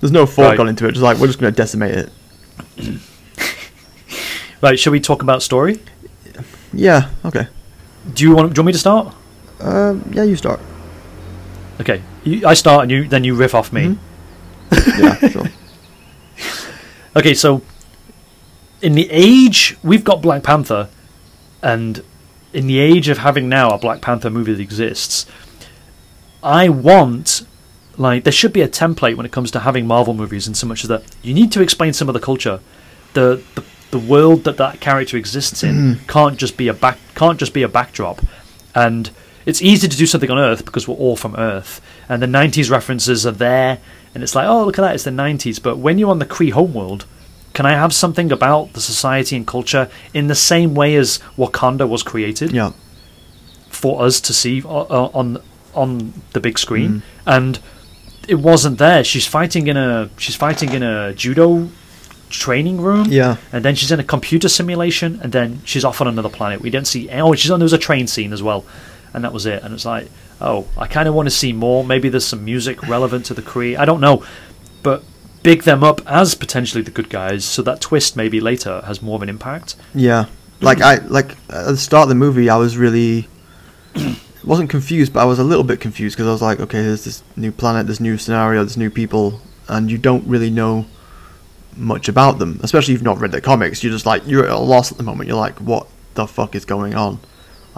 There's 0.00 0.12
no 0.12 0.24
thought 0.24 0.42
Right. 0.50 0.56
gone 0.56 0.68
into 0.68 0.86
it. 0.86 0.92
Just 0.92 1.02
like 1.02 1.18
we're 1.18 1.26
just 1.26 1.38
gonna 1.38 1.52
decimate 1.52 1.94
it. 1.94 2.10
Right, 4.62 4.78
shall 4.78 4.92
we 4.92 5.00
talk 5.00 5.22
about 5.22 5.42
story? 5.42 5.78
Yeah. 6.74 7.08
Okay. 7.24 7.46
Do 8.12 8.24
you 8.24 8.34
want? 8.36 8.52
Do 8.52 8.58
you 8.58 8.62
want 8.62 8.66
me 8.66 8.72
to 8.72 8.78
start? 8.78 9.14
Um. 9.60 10.04
Yeah. 10.12 10.24
You 10.24 10.36
start. 10.36 10.60
Okay, 11.80 12.02
you, 12.24 12.46
I 12.46 12.54
start 12.54 12.82
and 12.82 12.90
you 12.90 13.08
then 13.08 13.24
you 13.24 13.34
riff 13.34 13.54
off 13.54 13.72
me. 13.72 13.96
Mhm. 14.70 14.98
Yeah. 14.98 15.28
Sure. 15.28 15.46
Okay, 17.16 17.34
so 17.34 17.62
in 18.80 18.94
the 18.94 19.08
age 19.10 19.76
we've 19.82 20.04
got 20.04 20.22
Black 20.22 20.44
Panther, 20.44 20.88
and 21.60 22.04
in 22.52 22.68
the 22.68 22.78
age 22.78 23.08
of 23.08 23.18
having 23.18 23.48
now 23.48 23.70
a 23.70 23.78
Black 23.78 24.00
Panther 24.00 24.30
movie 24.30 24.52
that 24.54 24.60
exists, 24.60 25.26
I 26.42 26.68
want 26.68 27.44
like 27.98 28.22
there 28.22 28.32
should 28.32 28.52
be 28.52 28.62
a 28.62 28.68
template 28.68 29.16
when 29.16 29.26
it 29.26 29.32
comes 29.32 29.50
to 29.50 29.60
having 29.60 29.88
Marvel 29.88 30.14
movies, 30.14 30.46
in 30.46 30.54
so 30.54 30.68
much 30.68 30.84
as 30.84 30.88
that 30.88 31.02
you 31.22 31.34
need 31.34 31.50
to 31.52 31.60
explain 31.62 31.92
some 31.92 32.08
of 32.08 32.12
the 32.14 32.20
culture, 32.20 32.60
the 33.14 33.42
the, 33.56 33.64
the 33.90 33.98
world 33.98 34.44
that 34.44 34.56
that 34.58 34.78
character 34.80 35.16
exists 35.16 35.64
in 35.64 35.98
can't 36.06 36.36
just 36.38 36.56
be 36.56 36.68
a 36.68 36.72
back 36.74 36.98
can't 37.16 37.40
just 37.40 37.52
be 37.52 37.64
a 37.64 37.68
backdrop, 37.68 38.20
and 38.74 39.10
it's 39.46 39.62
easy 39.62 39.88
to 39.88 39.96
do 39.96 40.06
something 40.06 40.30
on 40.30 40.38
Earth 40.38 40.64
because 40.64 40.86
we're 40.88 40.96
all 40.96 41.16
from 41.16 41.34
Earth, 41.36 41.80
and 42.08 42.22
the 42.22 42.26
'90s 42.26 42.70
references 42.70 43.26
are 43.26 43.30
there, 43.32 43.78
and 44.14 44.22
it's 44.22 44.34
like, 44.34 44.46
oh 44.48 44.64
look 44.64 44.78
at 44.78 44.82
that, 44.82 44.94
it's 44.94 45.04
the 45.04 45.10
'90s. 45.10 45.62
But 45.62 45.78
when 45.78 45.98
you're 45.98 46.10
on 46.10 46.18
the 46.18 46.26
Kree 46.26 46.52
homeworld, 46.52 47.06
can 47.54 47.66
I 47.66 47.72
have 47.72 47.92
something 47.92 48.30
about 48.32 48.72
the 48.74 48.80
society 48.80 49.36
and 49.36 49.46
culture 49.46 49.88
in 50.14 50.26
the 50.28 50.34
same 50.34 50.74
way 50.74 50.94
as 50.96 51.18
Wakanda 51.36 51.88
was 51.88 52.02
created? 52.02 52.52
Yeah. 52.52 52.72
for 53.68 54.02
us 54.04 54.20
to 54.20 54.32
see 54.34 54.62
o- 54.64 54.86
o- 54.90 55.10
on 55.14 55.38
on 55.74 56.12
the 56.32 56.40
big 56.40 56.58
screen, 56.58 56.90
Mm. 56.90 57.02
and 57.26 57.58
it 58.28 58.34
wasn't 58.40 58.78
there. 58.78 59.02
She's 59.04 59.26
fighting 59.26 59.68
in 59.68 59.76
a 59.76 60.10
she's 60.18 60.34
fighting 60.34 60.72
in 60.74 60.82
a 60.82 61.14
judo 61.14 61.68
training 62.28 62.80
room, 62.80 63.06
Yeah. 63.10 63.36
and 63.52 63.64
then 63.64 63.74
she's 63.76 63.90
in 63.90 63.98
a 64.00 64.04
computer 64.04 64.48
simulation, 64.48 65.18
and 65.22 65.32
then 65.32 65.60
she's 65.64 65.84
off 65.84 66.00
on 66.00 66.08
another 66.08 66.28
planet. 66.28 66.60
We 66.60 66.70
don't 66.70 66.86
see. 66.86 67.08
Oh, 67.10 67.34
she's 67.34 67.50
on. 67.50 67.58
There 67.60 67.64
was 67.64 67.72
a 67.72 67.78
train 67.78 68.06
scene 68.06 68.32
as 68.32 68.42
well, 68.42 68.64
and 69.12 69.24
that 69.24 69.32
was 69.32 69.46
it. 69.46 69.62
And 69.62 69.74
it's 69.74 69.84
like, 69.84 70.08
oh, 70.40 70.66
I 70.76 70.86
kind 70.86 71.08
of 71.08 71.14
want 71.14 71.26
to 71.26 71.34
see 71.34 71.52
more. 71.52 71.84
Maybe 71.84 72.08
there's 72.08 72.26
some 72.26 72.44
music 72.44 72.82
relevant 72.86 73.26
to 73.26 73.34
the 73.34 73.42
Kree. 73.42 73.78
I 73.78 73.84
don't 73.84 74.00
know, 74.00 74.24
but 74.82 75.02
big 75.42 75.62
them 75.62 75.82
up 75.82 76.00
as 76.06 76.34
potentially 76.34 76.82
the 76.82 76.90
good 76.90 77.08
guys, 77.08 77.44
so 77.44 77.62
that 77.62 77.80
twist 77.80 78.16
maybe 78.16 78.40
later 78.40 78.82
has 78.86 79.02
more 79.02 79.16
of 79.16 79.22
an 79.22 79.28
impact. 79.28 79.76
Yeah. 79.94 80.26
Like 80.60 80.82
I 80.82 80.96
like 80.96 81.32
at 81.48 81.66
the 81.66 81.76
start 81.76 82.04
of 82.04 82.08
the 82.10 82.14
movie, 82.14 82.50
I 82.50 82.56
was 82.56 82.76
really 82.76 83.28
wasn't 84.44 84.68
confused, 84.68 85.12
but 85.12 85.20
I 85.20 85.24
was 85.24 85.38
a 85.38 85.44
little 85.44 85.64
bit 85.64 85.80
confused 85.80 86.16
because 86.16 86.28
I 86.28 86.32
was 86.32 86.42
like, 86.42 86.60
okay, 86.60 86.82
there's 86.82 87.04
this 87.04 87.22
new 87.36 87.50
planet, 87.50 87.86
this 87.86 88.00
new 88.00 88.18
scenario, 88.18 88.62
there's 88.62 88.76
new 88.76 88.90
people, 88.90 89.40
and 89.68 89.90
you 89.90 89.96
don't 89.96 90.26
really 90.26 90.50
know 90.50 90.86
much 91.76 92.08
about 92.08 92.38
them, 92.38 92.60
especially 92.62 92.92
if 92.92 93.00
you've 93.00 93.04
not 93.04 93.18
read 93.18 93.32
the 93.32 93.40
comics. 93.40 93.82
You're 93.82 93.92
just 93.92 94.06
like 94.06 94.26
you're 94.26 94.44
at 94.44 94.50
a 94.50 94.58
loss 94.58 94.92
at 94.92 94.98
the 94.98 95.04
moment. 95.04 95.28
You're 95.28 95.38
like, 95.38 95.58
what 95.60 95.86
the 96.14 96.26
fuck 96.26 96.54
is 96.54 96.64
going 96.64 96.94
on? 96.94 97.20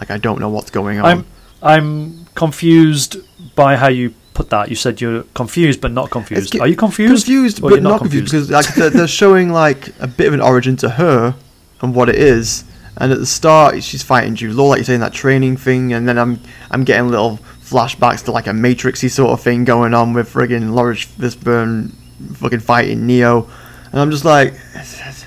Like 0.03 0.11
I 0.11 0.19
don't 0.19 0.41
know 0.41 0.49
what's 0.49 0.73
going 0.73 0.99
on. 0.99 1.05
I'm 1.05 1.27
I'm 1.63 2.25
confused 2.35 3.19
by 3.55 3.77
how 3.77 3.87
you 3.87 4.13
put 4.35 4.51
that. 4.51 4.69
You 4.69 4.75
said 4.75 5.01
you're 5.01 5.23
confused 5.33 5.81
but 5.81 5.93
not 5.93 6.11
confused. 6.11 6.59
Are 6.59 6.67
you 6.67 6.75
confused? 6.75 7.27
confused, 7.27 7.63
but 7.63 7.69
you're 7.69 7.81
not 7.81 8.01
confused, 8.01 8.25
because 8.25 8.51
like 8.51 8.75
they're, 8.75 8.91
they're 8.91 9.07
showing 9.07 9.51
like 9.51 9.93
a 10.01 10.09
bit 10.09 10.27
of 10.27 10.35
an 10.35 10.41
origin 10.41 10.75
to 10.79 10.89
her 10.89 11.37
and 11.81 11.95
what 11.95 12.09
it 12.09 12.17
is. 12.17 12.65
And 12.97 13.13
at 13.13 13.21
the 13.21 13.27
start, 13.27 13.81
she's 13.85 14.03
fighting 14.03 14.35
Jude 14.35 14.57
Law, 14.57 14.71
like 14.71 14.79
you're 14.79 14.87
saying 14.87 14.99
that 15.07 15.13
training 15.13 15.57
thing, 15.57 15.93
and 15.93 16.09
then 16.09 16.19
I'm 16.19 16.41
I'm 16.73 16.83
getting 16.83 17.09
little 17.09 17.39
flashbacks 17.61 18.25
to 18.25 18.33
like 18.33 18.49
a 18.49 18.51
Matrixy 18.51 19.09
sort 19.09 19.31
of 19.31 19.41
thing 19.41 19.65
going 19.65 19.95
on 19.95 20.15
with 20.15 20.33
friggin' 20.33 20.73
Laurence 20.73 21.07
Fishburne 21.07 21.93
fucking 22.35 22.59
fighting 22.59 23.07
Neo, 23.07 23.49
and 23.93 24.01
I'm 24.01 24.11
just 24.11 24.25
like, 24.25 24.55
is 24.75 24.99
this, 24.99 25.27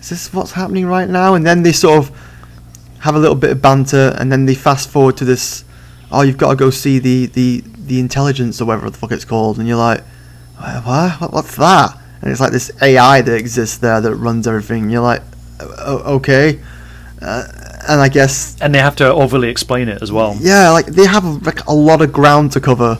is 0.00 0.08
this 0.10 0.34
what's 0.34 0.50
happening 0.50 0.86
right 0.86 1.08
now? 1.08 1.34
And 1.34 1.46
then 1.46 1.62
they 1.62 1.70
sort 1.70 1.98
of 1.98 2.16
have 3.00 3.14
a 3.14 3.18
little 3.18 3.34
bit 3.36 3.50
of 3.50 3.60
banter, 3.62 4.14
and 4.18 4.30
then 4.30 4.46
they 4.46 4.54
fast 4.54 4.88
forward 4.90 5.16
to 5.18 5.24
this. 5.24 5.64
Oh, 6.12 6.22
you've 6.22 6.38
got 6.38 6.50
to 6.50 6.56
go 6.56 6.70
see 6.70 6.98
the 6.98 7.26
the 7.26 7.62
the 7.86 7.98
intelligence 8.00 8.60
or 8.60 8.66
whatever 8.66 8.88
the 8.90 8.96
fuck 8.98 9.12
it's 9.12 9.24
called, 9.24 9.58
and 9.58 9.66
you're 9.68 9.76
like, 9.76 10.02
what? 10.56 11.20
what? 11.20 11.32
What's 11.32 11.56
that? 11.56 11.96
And 12.22 12.30
it's 12.30 12.40
like 12.40 12.52
this 12.52 12.70
AI 12.82 13.22
that 13.22 13.34
exists 13.34 13.78
there 13.78 14.00
that 14.00 14.14
runs 14.14 14.46
everything. 14.46 14.82
And 14.84 14.92
you're 14.92 15.00
like, 15.02 15.22
"O- 15.60 15.74
o- 15.78 16.14
okay, 16.16 16.60
uh, 17.22 17.44
and 17.88 18.00
I 18.00 18.08
guess 18.08 18.56
and 18.60 18.74
they 18.74 18.78
have 18.78 18.96
to 18.96 19.10
overly 19.12 19.48
explain 19.48 19.88
it 19.88 20.02
as 20.02 20.12
well. 20.12 20.36
yeah, 20.40 20.70
like 20.70 20.86
they 20.86 21.06
have 21.06 21.24
like 21.46 21.64
a 21.66 21.72
lot 21.74 22.02
of 22.02 22.12
ground 22.12 22.52
to 22.52 22.60
cover, 22.60 22.98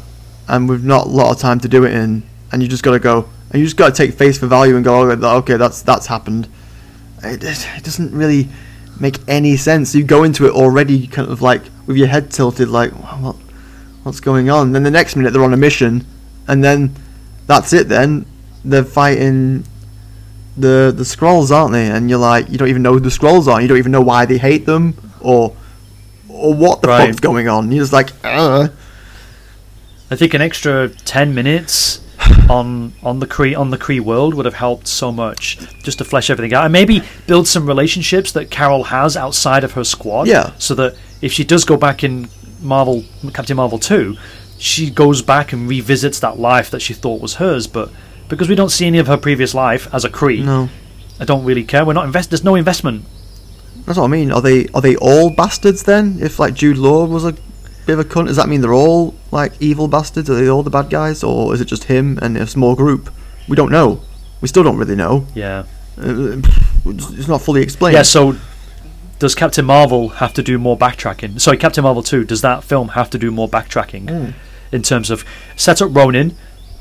and 0.49 0.69
we've 0.69 0.85
not 0.85 1.07
a 1.07 1.11
lot 1.11 1.31
of 1.35 1.39
time 1.41 1.61
to 1.61 1.69
do 1.69 1.85
it 1.85 1.93
in, 1.93 2.23
and 2.51 2.63
you 2.63 2.69
just 2.69 2.83
got 2.83 2.93
to 2.93 2.99
go, 2.99 3.29
and 3.51 3.61
you 3.61 3.67
just 3.67 3.77
got 3.77 3.95
to 3.95 4.07
take 4.07 4.17
face 4.17 4.39
for 4.39 4.47
value 4.47 4.77
and 4.77 4.85
go, 4.85 5.11
"Oh, 5.11 5.37
okay, 5.39 5.57
that's 5.59 5.83
that's 5.83 6.07
happened. 6.07 6.49
It 7.23 7.45
it 7.45 7.85
doesn't 7.85 8.13
really 8.15 8.49
make 9.01 9.19
any 9.27 9.57
sense. 9.57 9.95
You 9.95 10.05
go 10.05 10.23
into 10.23 10.47
it 10.47 10.53
already 10.53 11.07
kind 11.07 11.29
of 11.31 11.43
like 11.43 11.63
with 11.87 11.97
your 11.97 12.07
head 12.09 12.31
tilted, 12.31 12.69
like 12.69 12.93
what 12.93 13.37
what's 14.03 14.21
going 14.21 14.49
on? 14.51 14.73
then 14.73 14.83
the 14.83 14.91
next 14.91 15.17
minute 15.17 15.33
they're 15.33 15.45
on 15.45 15.53
a 15.53 15.57
mission, 15.59 16.07
and 16.47 16.63
then 16.63 16.95
that's 17.47 17.73
it. 17.73 17.89
Then 17.89 18.27
they're 18.65 18.85
fighting 18.85 19.65
the 20.57 20.93
the 20.95 21.03
Skrulls, 21.05 21.51
aren't 21.51 21.73
they? 21.73 21.89
And 21.89 22.09
you're 22.11 22.19
like, 22.19 22.49
you 22.51 22.59
don't 22.59 22.69
even 22.69 22.83
know 22.83 22.93
who 22.93 23.01
the 23.01 23.09
Skrulls 23.09 23.47
are. 23.47 23.61
You 23.61 23.69
don't 23.69 23.79
even 23.79 23.93
know 23.93 24.01
why 24.03 24.27
they 24.27 24.39
hate 24.39 24.67
them, 24.67 24.95
or 25.21 25.55
or 26.29 26.55
what 26.55 26.81
the 26.83 26.89
Right. 26.89 27.07
fuck's 27.09 27.21
going 27.21 27.49
on. 27.49 27.71
You're 27.73 27.83
just 27.83 27.93
like, 27.93 28.11
uh. 28.25 28.69
I 30.13 30.17
think 30.17 30.35
an 30.35 30.41
extra 30.43 30.89
ten 30.89 31.35
minutes 31.35 32.01
on 32.49 32.93
on 33.03 33.21
the 33.21 33.27
Kree 33.27 33.57
on 33.59 33.71
the 33.71 33.79
Kree 33.79 34.01
world 34.01 34.35
would 34.35 34.45
have 34.45 34.55
helped 34.55 34.87
so 34.89 35.13
much 35.13 35.59
just 35.83 35.99
to 35.99 36.05
flesh 36.05 36.31
everything 36.31 36.55
out 36.55 36.65
and 36.65 36.73
maybe 36.73 37.03
build 37.27 37.47
some 37.47 37.67
relationships 37.67 38.33
that 38.33 38.51
Carol 38.51 38.85
has 38.85 39.17
outside 39.17 39.65
of 39.65 39.73
her 39.73 39.85
squad. 39.85 40.27
Yeah. 40.29 40.53
So 40.59 40.75
that 40.75 40.97
if 41.21 41.33
she 41.33 41.45
does 41.45 41.65
go 41.65 41.77
back 41.77 42.03
in 42.05 42.29
Marvel 42.61 43.05
Captain 43.33 43.57
Marvel 43.57 43.79
two, 43.79 44.17
she 44.59 44.91
goes 44.91 45.23
back 45.23 45.53
and 45.53 45.69
revisits 45.69 46.21
that 46.21 46.39
life 46.39 46.71
that 46.71 46.81
she 46.83 46.93
thought 46.95 47.21
was 47.21 47.35
hers, 47.37 47.67
but 47.67 47.91
because 48.29 48.49
we 48.49 48.55
don't 48.55 48.71
see 48.71 48.87
any 48.87 48.99
of 48.99 49.07
her 49.07 49.17
previous 49.17 49.55
life 49.55 49.93
as 49.93 50.05
a 50.05 50.11
Kree, 50.11 50.45
No, 50.45 50.69
I 51.19 51.25
don't 51.25 51.45
really 51.45 51.65
care. 51.65 51.85
We're 51.85 51.95
not 51.95 52.05
invest. 52.05 52.31
There's 52.31 52.45
no 52.45 52.55
investment. 52.55 53.05
that's 53.87 53.99
what 53.99 54.05
I 54.05 54.09
mean. 54.09 54.31
Are 54.33 54.43
they 54.43 54.67
are 54.75 54.81
they 54.81 54.97
all 54.97 55.31
bastards 55.31 55.83
then? 55.85 56.19
If 56.21 56.39
like 56.39 56.55
Jude 56.55 56.79
Law 56.79 57.07
was 57.07 57.25
a 57.25 57.35
bit 57.91 57.99
of 57.99 58.07
a 58.07 58.09
cunt, 58.09 58.27
does 58.27 58.37
that 58.37 58.49
mean 58.49 58.61
they're 58.61 58.73
all 58.75 59.15
like 59.31 59.53
evil 59.61 59.89
bastards? 59.89 60.29
Are 60.31 60.35
they 60.35 60.49
all 60.49 60.63
the 60.63 60.71
bad 60.71 60.91
guys, 60.91 61.23
or 61.23 61.53
is 61.55 61.61
it 61.61 61.67
just 61.67 61.85
him 61.85 62.19
and 62.23 62.37
a 62.37 62.47
small 62.47 62.75
group? 62.77 63.11
We 63.49 63.57
don't 63.57 63.71
know. 63.73 64.01
We 64.41 64.49
still 64.49 64.63
don't 64.63 64.77
really 64.77 64.97
know. 64.97 65.27
Yeah. 65.35 65.65
Uh, 66.01 66.41
It's 66.87 67.29
not 67.29 67.43
fully 67.43 67.63
explained. 67.63 67.95
Yeah, 67.95 68.03
so 68.03 68.37
does 69.19 69.35
Captain 69.35 69.65
Marvel 69.65 70.09
have 70.09 70.33
to 70.35 70.43
do 70.43 70.57
more 70.59 70.79
backtracking? 70.79 71.41
Sorry, 71.41 71.57
Captain 71.59 71.83
Marvel 71.85 72.03
2, 72.03 72.25
does 72.25 72.41
that 72.43 72.65
film 72.65 72.89
have 72.91 73.11
to 73.11 73.19
do 73.19 73.31
more 73.31 73.49
backtracking 73.49 74.07
Mm. 74.07 74.33
in 74.73 74.83
terms 74.83 75.11
of 75.11 75.25
set 75.57 75.83
up 75.83 75.95
Ronan, 75.95 76.35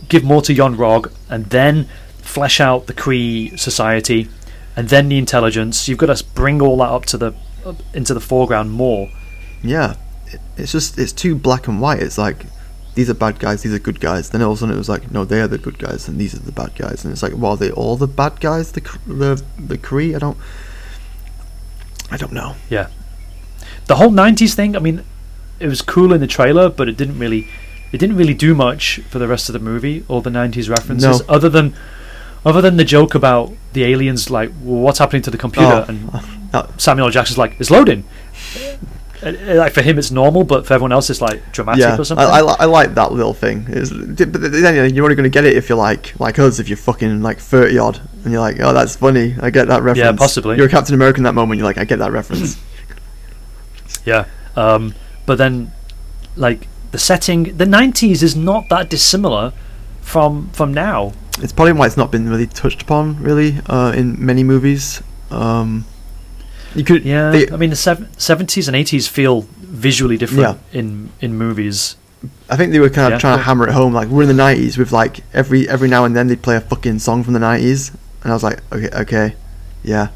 give 0.07 0.23
more 0.23 0.41
to 0.43 0.53
Yon-Rogg, 0.53 1.11
and 1.29 1.45
then 1.47 1.87
flesh 2.21 2.61
out 2.61 2.87
the 2.87 2.93
Kree 2.93 3.57
society, 3.59 4.29
and 4.77 4.87
then 4.89 5.09
the 5.09 5.17
intelligence? 5.17 5.87
You've 5.89 5.97
got 5.97 6.15
to 6.15 6.23
bring 6.33 6.61
all 6.61 6.77
that 6.77 6.89
up 6.89 7.05
to 7.07 7.17
the 7.17 7.33
up 7.65 7.75
into 7.93 8.13
the 8.13 8.21
foreground 8.21 8.71
more. 8.71 9.09
Yeah, 9.61 9.95
it's 10.57 10.71
just 10.71 10.97
it's 10.99 11.11
too 11.11 11.35
black 11.35 11.67
and 11.67 11.81
white. 11.81 12.01
It's 12.01 12.17
like 12.17 12.45
these 12.95 13.09
are 13.09 13.13
bad 13.13 13.39
guys, 13.39 13.61
these 13.63 13.73
are 13.73 13.79
good 13.79 13.99
guys. 13.99 14.29
Then 14.29 14.41
all 14.41 14.51
of 14.51 14.57
a 14.57 14.59
sudden 14.59 14.75
it 14.75 14.77
was 14.77 14.89
like, 14.89 15.11
no, 15.11 15.23
they 15.25 15.39
are 15.41 15.47
the 15.47 15.57
good 15.57 15.77
guys, 15.79 16.07
and 16.07 16.19
these 16.19 16.33
are 16.35 16.39
the 16.39 16.51
bad 16.51 16.75
guys. 16.75 17.03
And 17.05 17.11
it's 17.11 17.23
like, 17.23 17.33
well, 17.35 17.51
are 17.51 17.57
they 17.57 17.71
all 17.71 17.95
the 17.95 18.07
bad 18.07 18.39
guys? 18.39 18.71
The 18.73 18.81
the 19.07 19.43
the 19.57 19.77
Kree? 19.77 20.15
I 20.15 20.19
don't. 20.19 20.37
I 22.11 22.17
don't 22.17 22.33
know. 22.33 22.55
Yeah. 22.69 22.87
The 23.85 23.95
whole 23.95 24.09
'90s 24.11 24.53
thing. 24.55 24.75
I 24.75 24.79
mean, 24.79 25.03
it 25.59 25.67
was 25.67 25.81
cool 25.81 26.13
in 26.13 26.21
the 26.21 26.27
trailer, 26.27 26.69
but 26.69 26.89
it 26.89 26.97
didn't 26.97 27.19
really, 27.19 27.47
it 27.91 27.97
didn't 27.99 28.17
really 28.17 28.33
do 28.33 28.53
much 28.55 28.99
for 29.09 29.19
the 29.19 29.27
rest 29.27 29.49
of 29.49 29.53
the 29.53 29.59
movie. 29.59 30.03
All 30.07 30.21
the 30.21 30.29
'90s 30.31 30.69
references, 30.69 31.19
No. 31.19 31.25
other 31.33 31.49
than, 31.49 31.75
other 32.45 32.61
than 32.61 32.77
the 32.77 32.83
joke 32.83 33.13
about 33.15 33.53
the 33.73 33.83
aliens, 33.85 34.29
like 34.29 34.49
well, 34.61 34.81
what's 34.81 34.99
happening 34.99 35.21
to 35.23 35.31
the 35.31 35.37
computer, 35.37 35.85
Oh, 35.87 36.25
and 36.53 36.81
Samuel 36.81 37.09
Jackson's 37.11 37.37
like, 37.37 37.55
it's 37.59 37.69
loading. 37.71 38.03
Uh, 39.21 39.33
Like 39.55 39.73
for 39.73 39.81
him, 39.81 39.97
it's 39.99 40.11
normal, 40.11 40.43
but 40.45 40.65
for 40.65 40.73
everyone 40.73 40.91
else, 40.93 41.09
it's 41.09 41.21
like 41.21 41.51
dramatic 41.51 41.81
yeah, 41.81 41.97
or 41.99 42.05
something. 42.05 42.25
I, 42.25 42.41
li- 42.41 42.55
I 42.59 42.65
like 42.65 42.93
that 42.95 43.11
little 43.11 43.33
thing. 43.33 43.65
It's, 43.67 43.91
but 43.91 44.41
then 44.41 44.93
you're 44.95 45.03
only 45.05 45.15
going 45.15 45.29
to 45.29 45.29
get 45.29 45.43
it 45.45 45.57
if 45.57 45.67
you're 45.69 45.77
like 45.77 46.17
like 46.19 46.39
us, 46.39 46.59
if 46.59 46.69
you're 46.69 46.77
fucking 46.77 47.21
like 47.21 47.37
thirty 47.39 47.77
odd, 47.77 47.99
and 48.23 48.31
you're 48.31 48.39
like, 48.41 48.59
oh, 48.61 48.73
that's 48.73 48.95
funny. 48.95 49.35
I 49.41 49.49
get 49.49 49.67
that 49.67 49.81
reference. 49.83 50.05
Yeah, 50.05 50.11
possibly. 50.13 50.55
You're 50.57 50.67
a 50.67 50.69
Captain 50.69 50.95
America 50.95 51.17
in 51.17 51.23
that 51.23 51.35
moment. 51.35 51.57
You're 51.59 51.67
like, 51.67 51.77
I 51.77 51.83
get 51.85 51.99
that 51.99 52.11
reference. 52.11 52.57
Yeah. 54.05 54.25
Um, 54.55 54.95
but 55.25 55.37
then, 55.37 55.71
like 56.35 56.67
the 56.91 56.97
setting, 56.97 57.57
the 57.57 57.65
'90s 57.65 58.23
is 58.23 58.35
not 58.35 58.69
that 58.69 58.89
dissimilar 58.89 59.53
from 60.01 60.49
from 60.53 60.73
now. 60.73 61.13
it's 61.41 61.53
probably 61.53 61.73
why 61.73 61.85
it's 61.85 61.97
not 61.97 62.11
been 62.11 62.27
really 62.29 62.47
touched 62.47 62.81
upon 62.81 63.21
really 63.21 63.57
uh, 63.67 63.91
in 63.95 64.23
many 64.25 64.43
movies. 64.43 65.01
Um, 65.31 65.85
you 66.75 66.83
could 66.83 67.03
Yeah. 67.05 67.31
they- 67.31 67.49
I 67.51 67.57
mean, 67.57 67.69
the 67.71 67.75
'70s 67.75 68.67
and 68.67 68.75
'80s 68.75 69.07
feel 69.07 69.47
visually 69.61 70.17
different 70.17 70.57
in 70.73 71.09
in 71.21 71.37
movies. 71.37 71.95
I 72.49 72.55
think 72.57 72.71
they 72.73 72.79
were 72.79 72.89
kind 72.89 73.07
of 73.07 73.11
Yeah, 73.13 73.19
trying 73.19 73.37
to 73.37 73.43
hammer 73.43 73.67
it 73.67 73.73
home. 73.73 73.93
Like 73.93 74.09
we're 74.09 74.23
in 74.23 74.27
the 74.35 74.43
'90s 74.43 74.77
with 74.77 74.91
like 74.91 75.21
every 75.33 75.67
every 75.69 75.87
now 75.87 76.03
and 76.05 76.15
then 76.15 76.27
they'd 76.27 76.41
play 76.41 76.55
a 76.55 76.61
fucking 76.61 76.99
song 76.99 77.23
from 77.23 77.33
the 77.33 77.39
'90s, 77.39 77.91
and 78.23 78.31
I 78.31 78.35
was 78.35 78.43
like, 78.43 78.59
okay, 78.73 78.89
okay, 79.03 79.35
yeah, 79.83 80.07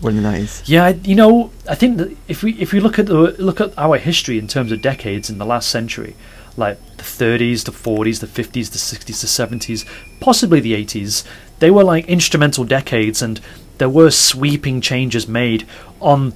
we're 0.00 0.10
in 0.10 0.22
the 0.22 0.28
'90s. 0.28 0.62
Yeah, 0.66 0.92
you 1.04 1.14
know, 1.14 1.50
I 1.68 1.74
think 1.74 1.96
that 1.98 2.16
if 2.28 2.42
we 2.42 2.52
if 2.60 2.72
we 2.72 2.80
look 2.80 2.98
at 2.98 3.06
the 3.06 3.34
look 3.38 3.60
at 3.60 3.72
our 3.78 3.96
history 3.96 4.38
in 4.38 4.46
terms 4.46 4.72
of 4.72 4.82
decades 4.82 5.30
in 5.30 5.38
the 5.38 5.46
last 5.46 5.70
century, 5.70 6.14
like 6.56 6.78
the 6.98 7.04
30s, 7.04 7.64
the 7.64 7.72
40s, 7.72 8.20
the 8.20 8.26
50s, 8.26 8.70
the 8.72 8.78
60s, 8.78 9.20
the 9.20 9.26
70s, 9.26 9.84
possibly 10.20 10.60
the 10.60 10.74
80s, 10.74 11.22
they 11.60 11.70
were 11.70 11.84
like 11.84 12.04
instrumental 12.06 12.64
decades, 12.64 13.22
and 13.22 13.40
there 13.78 13.88
were 13.88 14.10
sweeping 14.10 14.80
changes 14.80 15.26
made 15.28 15.66
on 16.00 16.32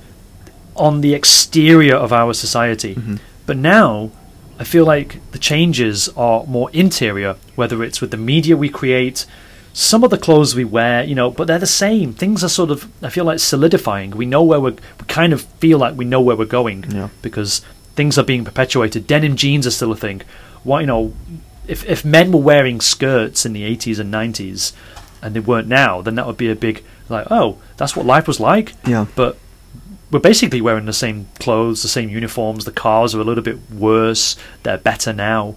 on 0.77 1.01
the 1.01 1.15
exterior 1.15 1.95
of 1.97 2.13
our 2.13 2.33
society. 2.33 2.95
Mm-hmm. 2.95 3.17
But 3.47 3.57
now, 3.57 4.11
I 4.59 4.65
feel 4.65 4.85
like 4.85 5.19
the 5.33 5.39
changes 5.39 6.09
are 6.17 6.45
more 6.47 6.71
interior, 6.73 7.37
whether 7.55 7.83
it's 7.83 8.01
with 8.01 8.11
the 8.13 8.17
media 8.17 8.57
we 8.57 8.69
create, 8.69 9.27
some 9.73 10.03
of 10.05 10.11
the 10.11 10.19
clothes 10.19 10.55
we 10.55 10.65
wear, 10.65 11.05
you 11.05 11.15
know, 11.15 11.31
but 11.31 11.47
they're 11.47 11.59
the 11.59 11.67
same. 11.67 12.13
Things 12.15 12.43
are 12.43 12.49
sort 12.49 12.71
of, 12.71 12.89
I 13.03 13.09
feel 13.11 13.25
like 13.25 13.41
solidifying. 13.41 14.13
We 14.13 14.27
know 14.27 14.43
where 14.43 14.61
we're, 14.61 14.73
we 14.73 15.07
kind 15.09 15.33
of 15.33 15.43
feel 15.43 15.79
like 15.79 15.97
we 15.97 16.05
know 16.05 16.21
where 16.21 16.37
we're 16.37 16.45
going 16.47 16.85
Yeah. 16.91 17.09
because 17.23 17.61
things 17.95 18.17
are 18.17 18.25
being 18.25 18.45
perpetuated. 18.45 19.07
Denim 19.07 19.37
jeans 19.37 19.67
are 19.67 19.71
still 19.71 19.93
a 19.93 19.97
thing. 19.97 20.23
Why, 20.65 20.81
you 20.81 20.87
know, 20.87 21.13
if 21.67 21.85
if 21.89 22.05
men 22.05 22.33
were 22.33 22.41
wearing 22.41 22.81
skirts 22.81 23.45
in 23.47 23.53
the 23.53 23.63
80s 23.77 23.99
and 24.01 24.13
90s 24.13 24.73
and 25.23 25.35
they 25.35 25.41
weren't 25.41 25.69
now, 25.69 26.01
then 26.03 26.15
that 26.15 26.27
would 26.27 26.37
be 26.37 26.51
a 26.51 26.57
big 26.57 26.83
like, 27.09 27.27
oh, 27.31 27.59
that's 27.77 27.97
what 27.97 28.07
life 28.07 28.27
was 28.27 28.41
like. 28.41 28.75
Yeah. 28.87 29.07
But 29.17 29.37
we're 30.11 30.21
basically 30.21 30.61
wearing 30.61 30.87
the 30.87 30.93
same 30.93 31.29
clothes, 31.39 31.83
the 31.83 31.89
same 31.89 32.09
uniforms. 32.09 32.65
The 32.65 32.73
cars 32.73 33.15
are 33.15 33.21
a 33.21 33.25
little 33.25 33.45
bit 33.45 33.59
worse. 33.71 34.37
They're 34.63 34.79
better 34.79 35.13
now. 35.13 35.57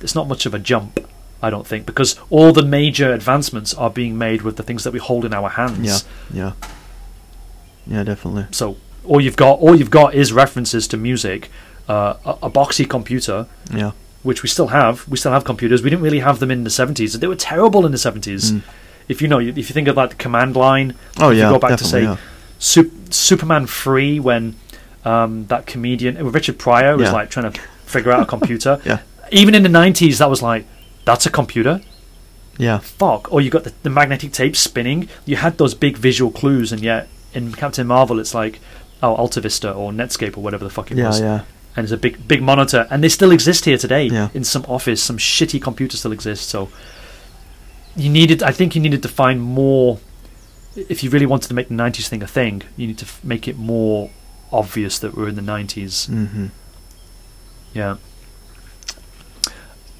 It's 0.00 0.14
not 0.14 0.28
much 0.28 0.46
of 0.46 0.54
a 0.54 0.58
jump, 0.58 1.04
I 1.42 1.50
don't 1.50 1.66
think, 1.66 1.86
because 1.86 2.18
all 2.30 2.52
the 2.52 2.62
major 2.62 3.12
advancements 3.12 3.74
are 3.74 3.90
being 3.90 4.16
made 4.16 4.42
with 4.42 4.56
the 4.56 4.62
things 4.62 4.84
that 4.84 4.92
we 4.92 5.00
hold 5.00 5.24
in 5.24 5.34
our 5.34 5.48
hands. 5.48 6.06
Yeah, 6.32 6.52
yeah, 6.54 6.68
yeah, 7.86 8.04
definitely. 8.04 8.46
So 8.52 8.76
all 9.04 9.20
you've 9.20 9.36
got, 9.36 9.58
all 9.58 9.74
you've 9.74 9.90
got, 9.90 10.14
is 10.14 10.32
references 10.32 10.86
to 10.88 10.96
music, 10.96 11.50
uh, 11.88 12.14
a, 12.24 12.46
a 12.46 12.50
boxy 12.50 12.88
computer, 12.88 13.46
Yeah, 13.72 13.92
which 14.22 14.44
we 14.44 14.48
still 14.48 14.68
have. 14.68 15.08
We 15.08 15.16
still 15.16 15.32
have 15.32 15.44
computers. 15.44 15.82
We 15.82 15.90
didn't 15.90 16.02
really 16.02 16.20
have 16.20 16.38
them 16.38 16.52
in 16.52 16.62
the 16.62 16.70
seventies. 16.70 17.18
They 17.18 17.26
were 17.26 17.34
terrible 17.34 17.84
in 17.84 17.90
the 17.90 17.98
seventies. 17.98 18.52
Mm. 18.52 18.62
If 19.08 19.22
you 19.22 19.28
know, 19.28 19.38
if 19.40 19.56
you 19.56 19.62
think 19.64 19.88
of 19.88 19.96
like 19.96 20.10
the 20.10 20.16
command 20.16 20.54
line, 20.56 20.94
Oh 21.18 21.30
if 21.30 21.38
yeah, 21.38 21.48
you 21.50 21.54
go 21.54 21.58
back 21.58 21.78
to 21.78 21.84
say 21.84 22.02
yeah. 22.02 22.16
Sup- 22.58 22.86
Superman 23.10 23.66
Free 23.66 24.20
when 24.20 24.56
um, 25.04 25.46
that 25.46 25.66
comedian 25.66 26.16
Richard 26.32 26.58
Pryor 26.58 26.96
was 26.96 27.06
Yeah. 27.06 27.12
like 27.12 27.30
trying 27.30 27.50
to 27.52 27.60
figure 27.86 28.12
out 28.12 28.22
a 28.22 28.26
computer. 28.26 28.80
Yeah. 28.84 29.00
Even 29.30 29.54
in 29.54 29.62
the 29.62 29.68
nineties, 29.68 30.18
that 30.18 30.30
was 30.30 30.40
like, 30.42 30.64
that's 31.04 31.26
a 31.26 31.30
computer. 31.30 31.80
yeah, 32.58 32.78
Fuck. 32.78 33.30
Or 33.32 33.40
you 33.42 33.50
got 33.50 33.64
the, 33.64 33.72
the 33.82 33.90
magnetic 33.90 34.32
tape 34.32 34.56
spinning. 34.56 35.08
You 35.26 35.36
had 35.36 35.58
those 35.58 35.74
big 35.74 35.96
visual 35.98 36.30
clues, 36.30 36.72
and 36.72 36.80
yet 36.82 37.08
in 37.34 37.52
Captain 37.52 37.86
Marvel, 37.86 38.18
it's 38.20 38.34
like, 38.34 38.58
oh, 39.02 39.14
Alta 39.14 39.40
Vista 39.42 39.70
or 39.72 39.92
Netscape 39.92 40.36
or 40.36 40.40
whatever 40.40 40.64
the 40.64 40.70
fuck 40.70 40.90
it 40.90 40.96
yeah, 40.96 41.06
was. 41.08 41.20
yeah. 41.20 41.44
And 41.76 41.84
it's 41.84 41.92
a 41.92 41.98
big, 41.98 42.26
big 42.26 42.42
monitor, 42.42 42.86
and 42.90 43.04
they 43.04 43.08
still 43.10 43.30
exist 43.32 43.66
here 43.66 43.76
today. 43.78 44.04
Yeah. 44.06 44.30
In 44.34 44.44
some 44.44 44.64
office, 44.66 45.02
some 45.02 45.18
shitty 45.18 45.60
computer 45.62 45.96
still 45.98 46.12
exists. 46.12 46.46
So 46.46 46.70
you 47.96 48.10
needed, 48.10 48.42
I 48.42 48.52
think, 48.52 48.74
you 48.74 48.80
needed 48.80 49.02
to 49.02 49.08
find 49.08 49.40
more. 49.42 49.98
If 50.76 51.02
you 51.02 51.10
really 51.10 51.26
wanted 51.26 51.48
to 51.48 51.54
make 51.54 51.68
the 51.68 51.74
'90s 51.74 52.08
thing 52.08 52.22
a 52.22 52.26
thing, 52.26 52.62
you 52.76 52.86
need 52.86 52.98
to 52.98 53.04
f- 53.06 53.20
make 53.24 53.48
it 53.48 53.56
more 53.56 54.10
obvious 54.52 54.98
that 55.00 55.16
we're 55.16 55.28
in 55.28 55.34
the 55.34 55.42
'90s. 55.42 56.06
hmm 56.06 56.46
Yeah. 57.74 57.96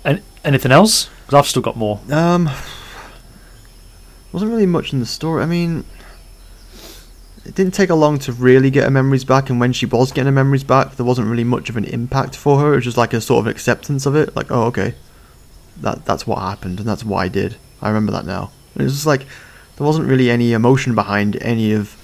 And 0.04 0.22
anything 0.44 0.70
else? 0.72 1.08
Because 1.26 1.38
I've 1.40 1.46
still 1.46 1.62
got 1.62 1.76
more. 1.76 2.00
Um, 2.10 2.48
wasn't 4.32 4.50
really 4.50 4.66
much 4.66 4.92
in 4.92 5.00
the 5.00 5.06
story. 5.06 5.42
I 5.42 5.46
mean, 5.46 5.84
it 7.44 7.54
didn't 7.54 7.74
take 7.74 7.88
her 7.88 7.94
long 7.94 8.18
to 8.20 8.32
really 8.32 8.70
get 8.70 8.84
her 8.84 8.90
memories 8.90 9.24
back, 9.24 9.50
and 9.50 9.58
when 9.58 9.72
she 9.72 9.86
was 9.86 10.12
getting 10.12 10.26
her 10.26 10.32
memories 10.32 10.64
back, 10.64 10.96
there 10.96 11.04
wasn't 11.06 11.28
really 11.28 11.44
much 11.44 11.68
of 11.68 11.76
an 11.76 11.84
impact 11.84 12.36
for 12.36 12.60
her. 12.60 12.72
It 12.72 12.76
was 12.76 12.84
just 12.84 12.96
like 12.96 13.12
a 13.12 13.20
sort 13.20 13.40
of 13.40 13.46
acceptance 13.48 14.06
of 14.06 14.14
it, 14.14 14.36
like, 14.36 14.50
oh, 14.50 14.64
okay, 14.64 14.94
that 15.80 16.04
that's 16.04 16.26
what 16.26 16.38
happened, 16.38 16.78
and 16.78 16.88
that's 16.88 17.04
what 17.04 17.18
I 17.18 17.28
did. 17.28 17.56
I 17.82 17.88
remember 17.88 18.12
that 18.12 18.26
now. 18.26 18.50
And 18.74 18.82
it 18.82 18.84
was 18.84 18.94
just 18.94 19.06
like 19.06 19.26
there 19.76 19.86
wasn't 19.86 20.08
really 20.08 20.30
any 20.30 20.52
emotion 20.52 20.94
behind 20.94 21.36
any 21.40 21.72
of 21.72 21.94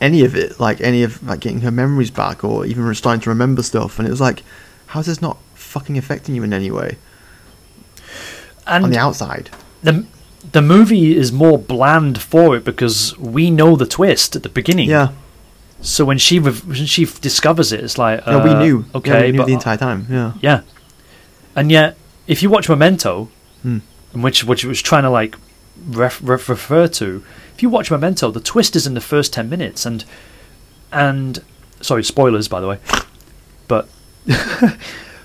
any 0.00 0.24
of 0.24 0.34
it, 0.34 0.58
like 0.58 0.80
any 0.80 1.02
of 1.02 1.22
like 1.22 1.40
getting 1.40 1.60
her 1.60 1.70
memories 1.70 2.10
back, 2.10 2.42
or 2.44 2.66
even 2.66 2.92
starting 2.94 3.20
to 3.22 3.30
remember 3.30 3.62
stuff. 3.62 3.98
And 3.98 4.06
it 4.08 4.10
was 4.10 4.20
like, 4.20 4.42
how's 4.86 5.06
this 5.06 5.22
not 5.22 5.38
fucking 5.54 5.96
affecting 5.98 6.34
you 6.34 6.42
in 6.42 6.52
any 6.52 6.70
way 6.70 6.96
on 8.66 8.90
the 8.90 8.98
outside? 8.98 9.50
the 9.82 10.04
the 10.52 10.62
movie 10.62 11.16
is 11.16 11.30
more 11.32 11.56
bland 11.58 12.20
for 12.20 12.56
it 12.56 12.64
because 12.64 13.16
we 13.18 13.50
know 13.50 13.76
the 13.76 13.86
twist 13.86 14.34
at 14.36 14.42
the 14.42 14.48
beginning. 14.48 14.88
Yeah. 14.88 15.12
So 15.80 16.04
when 16.04 16.18
she 16.18 16.38
rev- 16.38 16.64
when 16.66 16.86
she 16.86 17.04
discovers 17.04 17.72
it, 17.72 17.80
it's 17.80 17.96
like, 17.98 18.20
Yeah, 18.26 18.42
we 18.44 18.50
uh, 18.50 18.58
knew. 18.58 18.84
Okay, 18.94 19.10
yeah, 19.10 19.20
we 19.26 19.32
knew 19.32 19.38
but 19.38 19.46
the 19.46 19.52
entire 19.54 19.76
time. 19.76 20.06
Yeah. 20.10 20.32
yeah, 20.40 20.60
and 21.56 21.70
yet 21.70 21.96
if 22.26 22.42
you 22.42 22.50
watch 22.50 22.68
Memento, 22.68 23.28
Hmm. 23.62 23.78
Which 24.12 24.44
which 24.44 24.64
it 24.64 24.68
was 24.68 24.82
trying 24.82 25.02
to 25.04 25.10
like 25.10 25.36
ref- 25.88 26.20
ref- 26.22 26.48
refer 26.48 26.86
to, 26.88 27.24
if 27.54 27.62
you 27.62 27.68
watch 27.70 27.90
Memento, 27.90 28.30
the 28.30 28.40
twist 28.40 28.76
is 28.76 28.86
in 28.86 28.94
the 28.94 29.00
first 29.00 29.32
ten 29.32 29.48
minutes, 29.48 29.86
and 29.86 30.04
and 30.90 31.42
sorry, 31.80 32.04
spoilers 32.04 32.48
by 32.48 32.60
the 32.60 32.68
way, 32.68 32.78
but 33.68 33.88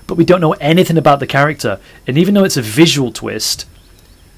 but 0.06 0.14
we 0.16 0.24
don't 0.24 0.40
know 0.40 0.52
anything 0.54 0.96
about 0.96 1.20
the 1.20 1.26
character, 1.26 1.78
and 2.06 2.16
even 2.18 2.34
though 2.34 2.44
it's 2.44 2.56
a 2.56 2.62
visual 2.62 3.12
twist, 3.12 3.66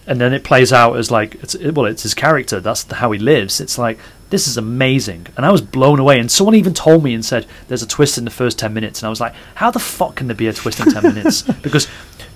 and 0.07 0.21
then 0.21 0.33
it 0.33 0.43
plays 0.45 0.73
out 0.73 0.97
as 0.97 1.11
like 1.11 1.37
it's 1.37 1.55
it- 1.55 1.75
well, 1.75 1.87
it's 1.87 2.03
his 2.03 2.15
character. 2.15 2.61
That's 2.61 2.83
the, 2.83 2.97
how 2.97 3.13
he 3.13 3.19
lives. 3.19 3.61
It's 3.61 3.79
like 3.79 3.99
this 4.31 4.47
is 4.49 4.57
amazing, 4.57 5.27
and 5.37 5.47
I 5.47 5.51
was 5.53 5.61
blown 5.61 5.99
away. 6.01 6.19
And 6.19 6.31
someone 6.31 6.55
even 6.55 6.75
told 6.75 7.03
me 7.05 7.15
and 7.15 7.25
said 7.25 7.47
there's 7.69 7.83
a 7.83 7.87
twist 7.89 8.19
in 8.19 8.25
the 8.25 8.31
first 8.31 8.59
ten 8.59 8.75
minutes, 8.75 9.01
and 9.01 9.07
I 9.07 9.11
was 9.11 9.21
like, 9.21 9.35
how 9.57 9.71
the 9.71 9.79
fuck 9.79 10.17
can 10.17 10.27
there 10.27 10.37
be 10.37 10.49
a 10.49 10.53
twist 10.53 10.81
in 10.81 10.93
ten 10.93 11.03
minutes? 11.03 11.43
Because 11.63 11.87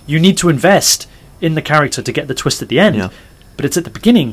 you 0.07 0.21
need 0.21 0.37
to 0.39 0.49
invest 0.49 1.09
in 1.47 1.55
the 1.55 1.63
character 1.63 2.01
to 2.03 2.13
get 2.13 2.27
the 2.29 2.35
twist 2.43 2.63
at 2.63 2.69
the 2.69 2.79
end, 2.87 2.97
Yeah. 2.97 3.11
but 3.57 3.65
it's 3.67 3.77
at 3.77 3.85
the 3.85 3.91
beginning, 3.99 4.31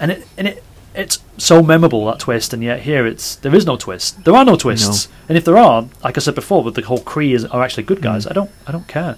and 0.00 0.10
it 0.12 0.20
and 0.38 0.46
it 0.48 0.62
it's 0.94 1.18
so 1.38 1.62
memorable 1.62 2.06
that 2.06 2.18
twist, 2.26 2.52
and 2.54 2.62
yet 2.62 2.78
here 2.88 3.06
it's 3.06 3.36
there 3.36 3.54
is 3.58 3.64
no 3.66 3.76
twist. 3.76 4.24
There 4.24 4.34
are 4.38 4.44
no 4.44 4.56
twists, 4.56 5.08
and 5.28 5.36
if 5.38 5.44
there 5.44 5.56
are, 5.58 5.86
like 6.04 6.16
I 6.18 6.20
said 6.20 6.34
before, 6.34 6.62
with 6.64 6.74
the 6.74 6.82
whole 6.82 7.00
Kree 7.12 7.34
is, 7.34 7.44
are 7.44 7.62
actually 7.62 7.82
good 7.90 8.00
guys. 8.02 8.24
Mm. 8.26 8.30
I 8.30 8.34
don't 8.38 8.50
I 8.68 8.72
don't 8.72 8.88
care. 8.88 9.14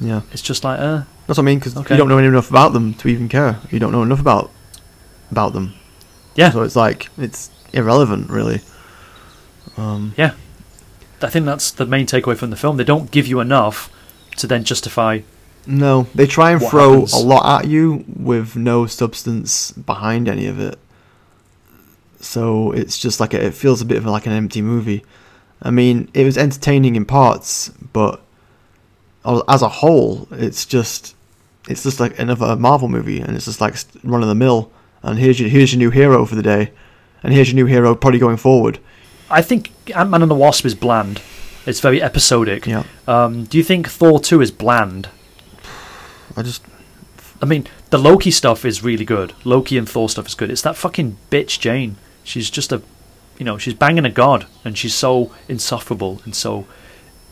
Yeah. 0.00 0.20
It's 0.32 0.42
just 0.50 0.64
like 0.64 0.78
uh 0.80 1.02
That's 1.26 1.38
what 1.38 1.44
I 1.44 1.50
mean, 1.50 1.58
because 1.58 1.76
Okay. 1.76 1.94
you 1.94 1.98
don't 1.98 2.08
know 2.08 2.18
enough 2.18 2.50
about 2.50 2.72
them 2.72 2.94
to 2.94 3.08
even 3.08 3.28
care. 3.28 3.52
You 3.70 3.78
don't 3.78 3.92
know 3.92 4.02
enough 4.02 4.20
about 4.20 4.50
about 5.30 5.52
them. 5.52 5.74
yeah. 6.36 6.50
So 6.52 6.62
it's 6.62 6.76
like 6.76 7.08
it's 7.18 7.50
irrelevant, 7.72 8.30
really. 8.30 8.60
Um, 9.76 10.12
Yeah. 10.16 10.32
I 11.22 11.28
think 11.28 11.44
that's 11.44 11.70
the 11.70 11.84
main 11.86 12.06
takeaway 12.06 12.36
from 12.36 12.48
the 12.50 12.56
film. 12.56 12.76
They 12.78 12.84
don't 12.92 13.10
give 13.10 13.26
you 13.26 13.40
enough 13.40 13.90
to 14.38 14.46
then 14.46 14.64
justify. 14.64 15.20
No, 15.66 16.06
they 16.14 16.26
try 16.26 16.52
and 16.52 16.60
What 16.60 16.70
throw 16.70 16.90
happens? 16.92 17.12
a 17.12 17.18
lot 17.18 17.64
at 17.64 17.68
you 17.70 18.04
with 18.16 18.56
no 18.56 18.86
substance 18.86 19.72
behind 19.72 20.28
any 20.28 20.46
of 20.46 20.58
it. 20.58 20.78
So 22.20 22.72
it's 22.72 22.98
just 22.98 23.20
like 23.20 23.32
a, 23.34 23.44
it 23.46 23.54
feels 23.54 23.80
a 23.80 23.84
bit 23.84 23.96
of 23.98 24.04
like 24.06 24.26
an 24.26 24.32
empty 24.32 24.62
movie. 24.62 25.04
I 25.62 25.70
mean, 25.70 26.10
it 26.14 26.24
was 26.24 26.36
entertaining 26.38 26.96
in 26.96 27.04
parts, 27.04 27.68
but 27.92 28.20
as 29.48 29.62
a 29.62 29.68
whole, 29.68 30.28
it's 30.30 30.64
just 30.66 31.14
it's 31.68 31.82
just 31.82 32.00
like 32.00 32.18
another 32.18 32.56
Marvel 32.56 32.88
movie, 32.88 33.20
and 33.20 33.36
it's 33.36 33.44
just 33.46 33.60
like 33.60 33.74
run 34.02 34.22
of 34.22 34.28
the 34.28 34.34
mill. 34.34 34.70
And 35.02 35.18
here's 35.18 35.40
your 35.40 35.48
here's 35.48 35.72
your 35.72 35.78
new 35.78 35.90
hero 35.90 36.24
for 36.26 36.34
the 36.34 36.42
day, 36.42 36.72
and 37.22 37.32
here's 37.32 37.48
your 37.52 37.56
new 37.56 37.66
hero, 37.66 37.94
probably 37.94 38.18
going 38.18 38.36
forward. 38.36 38.78
I 39.30 39.42
think 39.42 39.70
Ant 39.94 40.10
Man 40.10 40.22
and 40.22 40.30
the 40.30 40.34
Wasp 40.34 40.64
is 40.66 40.74
bland. 40.74 41.20
It's 41.66 41.80
very 41.80 42.02
episodic. 42.02 42.66
Yeah, 42.66 42.84
Um, 43.06 43.44
do 43.44 43.56
you 43.58 43.62
think 43.64 43.86
Thor 43.86 44.18
2 44.18 44.40
is 44.40 44.50
bland? 44.50 45.08
I 46.36 46.42
just 46.42 46.62
I 47.42 47.46
mean, 47.46 47.66
the 47.90 47.98
Loki 47.98 48.30
stuff 48.30 48.64
is 48.64 48.82
really 48.84 49.04
good. 49.04 49.32
Loki 49.44 49.78
and 49.78 49.88
Thor 49.88 50.08
stuff 50.08 50.26
is 50.26 50.34
good. 50.34 50.50
It's 50.50 50.62
that 50.62 50.76
fucking 50.76 51.16
bitch 51.30 51.58
Jane. 51.58 51.96
She's 52.22 52.50
just 52.50 52.70
a, 52.70 52.82
you 53.38 53.44
know, 53.44 53.56
she's 53.56 53.74
banging 53.74 54.04
a 54.04 54.10
god, 54.10 54.46
and 54.64 54.76
she's 54.76 54.94
so 54.94 55.32
insufferable 55.48 56.20
and 56.24 56.34
so 56.34 56.66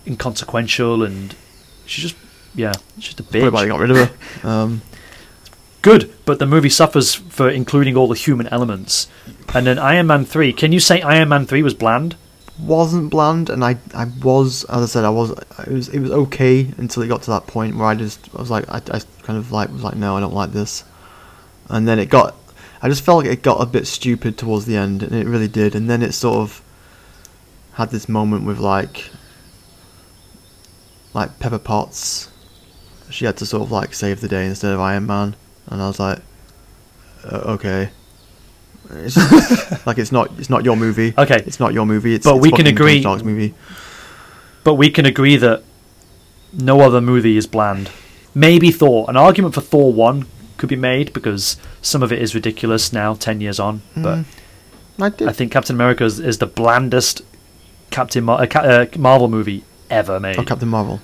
inconsequential, 0.07 1.03
and 1.03 1.35
she's 1.85 2.11
just, 2.11 2.17
yeah, 2.55 2.73
she's 2.97 3.15
just 3.15 3.21
a 3.21 3.23
probably 3.23 3.51
bitch. 3.51 3.69
got 3.69 3.81
rid 3.81 3.91
of 3.91 3.97
her. 3.97 4.11
Um, 4.49 4.83
Good, 5.81 6.13
but 6.25 6.41
the 6.41 6.47
movie 6.47 6.71
suffers 6.71 7.15
for 7.15 7.49
including 7.49 7.97
all 7.97 8.09
the 8.09 8.17
human 8.17 8.49
elements. 8.49 9.07
And 9.55 9.67
then 9.67 9.79
Iron 9.79 10.09
Man 10.09 10.25
three. 10.25 10.53
Can 10.53 10.73
you 10.73 10.81
say 10.81 11.01
Iron 11.03 11.29
Man 11.29 11.47
three 11.47 11.63
was 11.63 11.73
bland? 11.73 12.17
Wasn't 12.61 13.11
bland, 13.11 13.51
and 13.51 13.65
I, 13.65 13.77
I 13.95 14.07
was, 14.23 14.65
as 14.65 14.83
I 14.83 14.87
said, 14.87 15.05
I 15.05 15.11
was, 15.11 15.31
it 15.31 15.69
was, 15.69 15.89
it 15.89 16.01
was 16.01 16.11
okay 16.11 16.73
until 16.77 17.03
it 17.03 17.09
got 17.09 17.23
to 17.23 17.31
that 17.31 17.47
point 17.47 17.77
where 17.77 17.87
I 17.87 17.95
just, 17.95 18.29
I 18.35 18.41
was 18.41 18.51
like, 18.51 18.69
I, 18.69 18.77
I 18.77 19.01
kind 19.23 19.39
of 19.39 19.53
like 19.53 19.71
was 19.71 19.83
like, 19.83 19.97
no, 19.97 20.17
I 20.17 20.21
don't 20.21 20.35
like 20.35 20.53
this, 20.53 20.85
and 21.69 21.87
then 21.87 21.99
it 21.99 22.07
got, 22.07 22.35
I 22.83 22.89
just 22.89 23.05
felt 23.05 23.25
like 23.25 23.33
it 23.33 23.43
got 23.43 23.61
a 23.61 23.67
bit 23.67 23.87
stupid 23.87 24.37
towards 24.37 24.67
the 24.67 24.77
end, 24.77 25.03
and 25.03 25.15
it 25.15 25.27
really 25.27 25.49
did, 25.49 25.75
and 25.75 25.89
then 25.89 26.03
it 26.03 26.13
sort 26.13 26.39
of 26.39 26.63
had 27.75 27.91
this 27.91 28.09
moment 28.09 28.45
with 28.45 28.59
like, 28.59 29.11
like 31.15 31.39
Pepper 31.39 31.59
Potts, 31.59 32.31
she 33.11 33.25
had 33.25 33.37
to 33.39 33.47
sort 33.47 33.63
of 33.63 33.73
like 33.73 33.95
save 33.95 34.21
the 34.21 34.29
day 34.29 34.47
instead 34.47 34.73
of 34.73 34.81
Iron 34.81 35.07
Man, 35.07 35.37
and 35.67 35.83
I 35.83 35.87
was 35.87 36.01
like, 36.01 36.19
uh, 37.25 37.37
okay. 37.55 37.91
It's 38.91 39.15
just, 39.15 39.87
like 39.87 39.99
it's 39.99 40.13
not 40.13 40.31
it's 40.39 40.49
not 40.51 40.65
your 40.65 40.77
movie. 40.77 41.13
Okay. 41.17 41.43
It's 41.47 41.61
not 41.61 41.73
your 41.75 41.87
movie. 41.87 42.15
It's, 42.15 42.25
But 42.25 42.37
it's 42.37 42.43
we 42.43 42.51
can 42.53 42.67
agree- 42.67 43.01
Stark's 43.01 43.23
movie. 43.25 43.55
But 44.65 44.75
we 44.75 44.91
can 44.91 45.07
agree 45.07 45.37
that 45.37 45.63
no 46.53 46.81
other 46.81 47.01
movie 47.01 47.37
is 47.37 47.47
bland. 47.47 47.91
Maybe 48.35 48.71
Thor. 48.71 49.07
An 49.09 49.17
argument 49.17 49.55
for 49.55 49.61
Thor 49.61 49.93
1 49.93 50.27
could 50.57 50.69
be 50.69 50.77
made 50.77 51.13
because 51.13 51.57
some 51.83 52.03
of 52.03 52.13
it 52.13 52.21
is 52.21 52.35
ridiculous 52.35 52.93
now, 52.93 53.15
10 53.15 53.41
years 53.41 53.59
on. 53.61 53.83
But 53.97 54.19
Mm. 54.99 55.23
I. 55.25 55.29
I 55.29 55.33
think 55.33 55.53
Captain 55.53 55.77
America 55.77 56.05
is, 56.05 56.19
is 56.19 56.39
the 56.39 56.47
blandest 56.47 57.23
Captain 57.91 58.25
Mar- 58.25 58.43
uh, 58.43 58.59
uh, 58.61 58.87
Marvel 58.99 59.29
movie 59.29 59.65
ever 59.91 60.19
made. 60.19 60.39
oh, 60.39 60.45
Captain 60.45 60.69
Marvel. 60.69 61.01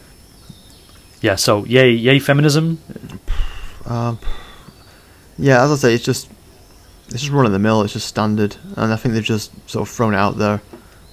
Yeah, 1.22 1.36
so 1.36 1.64
yay, 1.64 1.90
yay, 1.92 2.18
feminism. 2.18 2.78
Um, 3.86 4.18
yeah, 5.38 5.62
as 5.64 5.70
I 5.70 5.76
say, 5.76 5.94
it's 5.94 6.04
just 6.04 6.28
it's 7.08 7.20
just 7.22 7.30
run 7.32 7.46
of 7.46 7.52
the 7.52 7.58
mill. 7.58 7.82
It's 7.82 7.92
just 7.92 8.06
standard, 8.08 8.56
and 8.76 8.92
I 8.92 8.96
think 8.96 9.14
they've 9.14 9.22
just 9.22 9.52
sort 9.68 9.88
of 9.88 9.94
thrown 9.94 10.14
it 10.14 10.18
out 10.18 10.38
there 10.38 10.60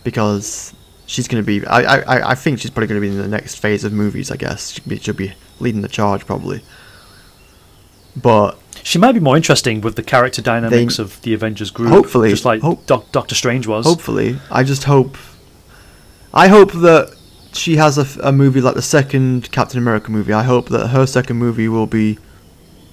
because 0.04 0.74
she's 1.06 1.28
going 1.28 1.44
to 1.44 1.46
be. 1.46 1.66
I, 1.68 1.82
I 2.00 2.32
I- 2.32 2.36
think 2.36 2.60
she's 2.60 2.72
probably 2.72 2.88
going 2.88 3.02
to 3.02 3.08
be 3.08 3.14
in 3.14 3.22
the 3.22 3.28
next 3.28 3.56
phase 3.56 3.84
of 3.84 3.94
movies. 3.94 4.32
I 4.32 4.38
guess 4.38 4.72
she'll 4.72 4.86
be, 4.88 4.98
she'll 5.00 5.14
be 5.14 5.34
leading 5.60 5.82
the 5.82 5.88
charge 5.90 6.26
probably. 6.26 6.62
But 8.16 8.58
She 8.84 8.98
might 9.00 9.14
be 9.14 9.20
more 9.20 9.38
interesting 9.38 9.80
with 9.82 9.96
the 9.96 10.04
character 10.04 10.42
dynamics 10.42 10.98
They- 10.98 11.04
of 11.04 11.22
the 11.22 11.34
Avengers 11.34 11.72
group. 11.72 11.90
Hopefully. 11.92 12.30
Just 12.30 12.46
like 12.46 12.62
Hope- 12.62 12.86
Doc- 12.86 13.12
Doctor 13.12 13.36
Strange 13.36 13.68
was. 13.68 13.86
hopefully, 13.86 14.38
I 14.50 14.64
just 14.64 14.84
hope. 14.86 15.18
I 16.34 16.48
hope 16.48 16.72
that 16.74 17.14
she 17.54 17.76
has 17.76 17.98
a 18.18 18.32
movie 18.32 18.62
like 18.62 18.76
the 18.76 18.82
second 18.82 19.52
Captain 19.52 19.78
America 19.78 20.10
movie. 20.12 20.32
I 20.34 20.44
hope 20.44 20.70
that 20.70 20.88
her 20.88 21.06
second 21.06 21.38
movie 21.38 21.68
will 21.68 21.88
be 21.88 22.18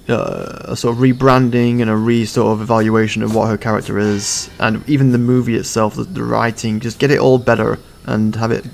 uh, 0.09 0.65
a 0.65 0.75
sort 0.75 0.95
of 0.95 1.01
rebranding 1.01 1.81
and 1.81 1.89
a 1.89 1.95
re 1.95 2.25
sort 2.25 2.53
of 2.53 2.61
evaluation 2.61 3.21
of 3.23 3.35
what 3.35 3.47
her 3.49 3.57
character 3.57 3.97
is, 3.99 4.49
and 4.59 4.87
even 4.89 5.11
the 5.11 5.17
movie 5.17 5.55
itself, 5.55 5.95
the, 5.95 6.03
the 6.03 6.23
writing, 6.23 6.79
just 6.79 6.99
get 6.99 7.11
it 7.11 7.19
all 7.19 7.37
better 7.37 7.77
and 8.05 8.35
have 8.35 8.51
it 8.51 8.65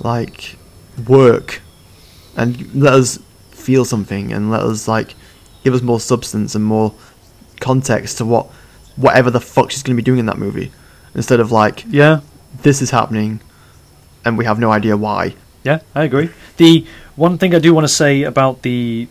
like 0.00 0.56
work, 1.06 1.60
and 2.36 2.74
let 2.74 2.94
us 2.94 3.18
feel 3.50 3.84
something 3.84 4.32
and 4.32 4.50
let 4.50 4.60
us 4.60 4.86
like 4.88 5.14
give 5.62 5.72
us 5.74 5.82
more 5.82 6.00
substance 6.00 6.54
and 6.54 6.64
more 6.64 6.92
context 7.60 8.18
to 8.18 8.24
what 8.24 8.46
whatever 8.96 9.30
the 9.30 9.40
fuck 9.40 9.70
she's 9.70 9.82
going 9.82 9.96
to 9.96 10.00
be 10.02 10.04
doing 10.04 10.20
in 10.20 10.26
that 10.26 10.38
movie, 10.38 10.70
instead 11.14 11.40
of 11.40 11.50
like 11.52 11.84
Yeah, 11.88 12.20
this 12.62 12.80
is 12.82 12.90
happening, 12.90 13.40
and 14.24 14.38
we 14.38 14.44
have 14.44 14.58
no 14.58 14.70
idea 14.70 14.96
why. 14.96 15.34
yeah, 15.62 15.80
I 15.94 16.04
agree. 16.04 16.30
The 16.56 16.86
one 17.16 17.38
thing 17.38 17.54
I 17.54 17.58
do 17.58 17.72
want 17.74 17.84
to 17.84 17.92
say 17.92 18.22
about 18.22 18.62
the 18.62 19.08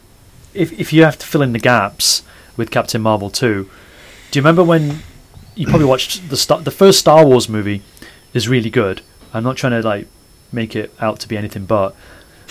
if 0.53 0.77
if 0.79 0.93
you 0.93 1.03
have 1.03 1.17
to 1.19 1.25
fill 1.25 1.41
in 1.41 1.53
the 1.53 1.59
gaps 1.59 2.23
with 2.57 2.71
Captain 2.71 3.01
Marvel 3.01 3.29
2, 3.29 3.69
do 4.31 4.39
you 4.39 4.41
remember 4.41 4.63
when 4.63 4.99
you 5.55 5.67
probably 5.67 5.85
watched 5.85 6.29
the 6.29 6.37
Star, 6.37 6.59
the 6.59 6.71
first 6.71 6.99
Star 6.99 7.25
Wars 7.25 7.47
movie 7.47 7.81
is 8.33 8.47
really 8.47 8.69
good. 8.69 9.01
I'm 9.33 9.43
not 9.43 9.57
trying 9.57 9.79
to 9.81 9.87
like 9.87 10.07
make 10.51 10.75
it 10.75 10.93
out 10.99 11.19
to 11.19 11.27
be 11.27 11.37
anything 11.37 11.65
but 11.65 11.95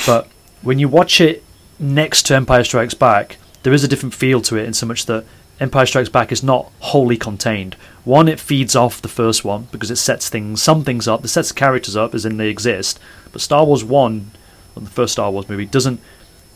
but 0.07 0.28
when 0.62 0.78
you 0.78 0.88
watch 0.88 1.20
it 1.20 1.44
next 1.78 2.24
to 2.24 2.36
Empire 2.36 2.64
Strikes 2.64 2.94
Back, 2.94 3.36
there 3.62 3.72
is 3.72 3.84
a 3.84 3.88
different 3.88 4.14
feel 4.14 4.40
to 4.42 4.57
it 4.57 4.64
in 4.64 4.74
so 4.74 4.86
much 4.86 5.07
that 5.07 5.24
Empire 5.61 5.86
Strikes 5.86 6.09
Back 6.09 6.32
is 6.32 6.42
not 6.42 6.70
wholly 6.80 7.16
contained. 7.16 7.74
One, 8.05 8.28
it 8.28 8.40
feeds 8.40 8.74
off 8.74 9.03
the 9.03 9.09
first 9.09 9.44
one 9.44 9.68
because 9.70 9.90
it 9.90 9.96
sets 9.96 10.28
things, 10.28 10.62
some 10.62 10.82
things 10.82 11.07
up, 11.07 11.24
it 11.24 11.28
sets 11.28 11.53
characters 11.53 11.96
up 11.96 12.14
as 12.14 12.24
in 12.24 12.36
they 12.36 12.48
exist. 12.48 12.98
But 13.30 13.40
Star 13.40 13.64
Wars 13.64 13.84
One, 13.84 14.32
the 14.74 14.90
first 14.90 15.12
Star 15.12 15.30
Wars 15.30 15.48
movie, 15.48 15.66
doesn't 15.66 16.00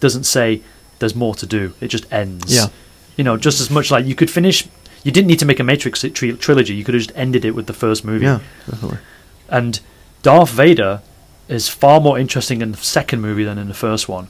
doesn't 0.01 0.25
say 0.25 0.63
there's 0.99 1.15
more 1.15 1.35
to 1.37 1.47
do. 1.47 1.75
It 1.81 1.89
just 1.89 2.11
ends. 2.13 2.55
Yeah. 2.55 2.67
You 3.17 3.25
know, 3.25 3.37
just 3.37 3.61
as 3.61 3.71
much 3.71 3.91
like 3.91 4.05
you 4.07 4.15
could 4.15 4.31
finish. 4.31 4.67
You 5.03 5.13
didn't 5.13 5.29
need 5.29 5.39
to 5.39 5.47
make 5.47 5.61
a 5.61 5.65
Matrix 5.65 6.03
tri- 6.15 6.33
trilogy. 6.33 6.75
You 6.75 6.85
could 6.85 6.95
have 6.95 7.03
just 7.05 7.17
ended 7.17 7.45
it 7.45 7.53
with 7.55 7.67
the 7.67 7.73
first 7.73 8.05
movie. 8.05 8.25
Yeah, 8.25 8.41
definitely. 8.69 8.99
And 9.49 9.81
Darth 10.23 10.51
Vader 10.51 11.01
is 11.49 11.69
far 11.69 12.01
more 12.01 12.19
interesting 12.19 12.61
in 12.61 12.73
the 12.73 12.79
second 12.79 13.21
movie 13.21 13.45
than 13.45 13.57
in 13.57 13.69
the 13.69 13.75
first 13.75 14.09
one. 14.09 14.27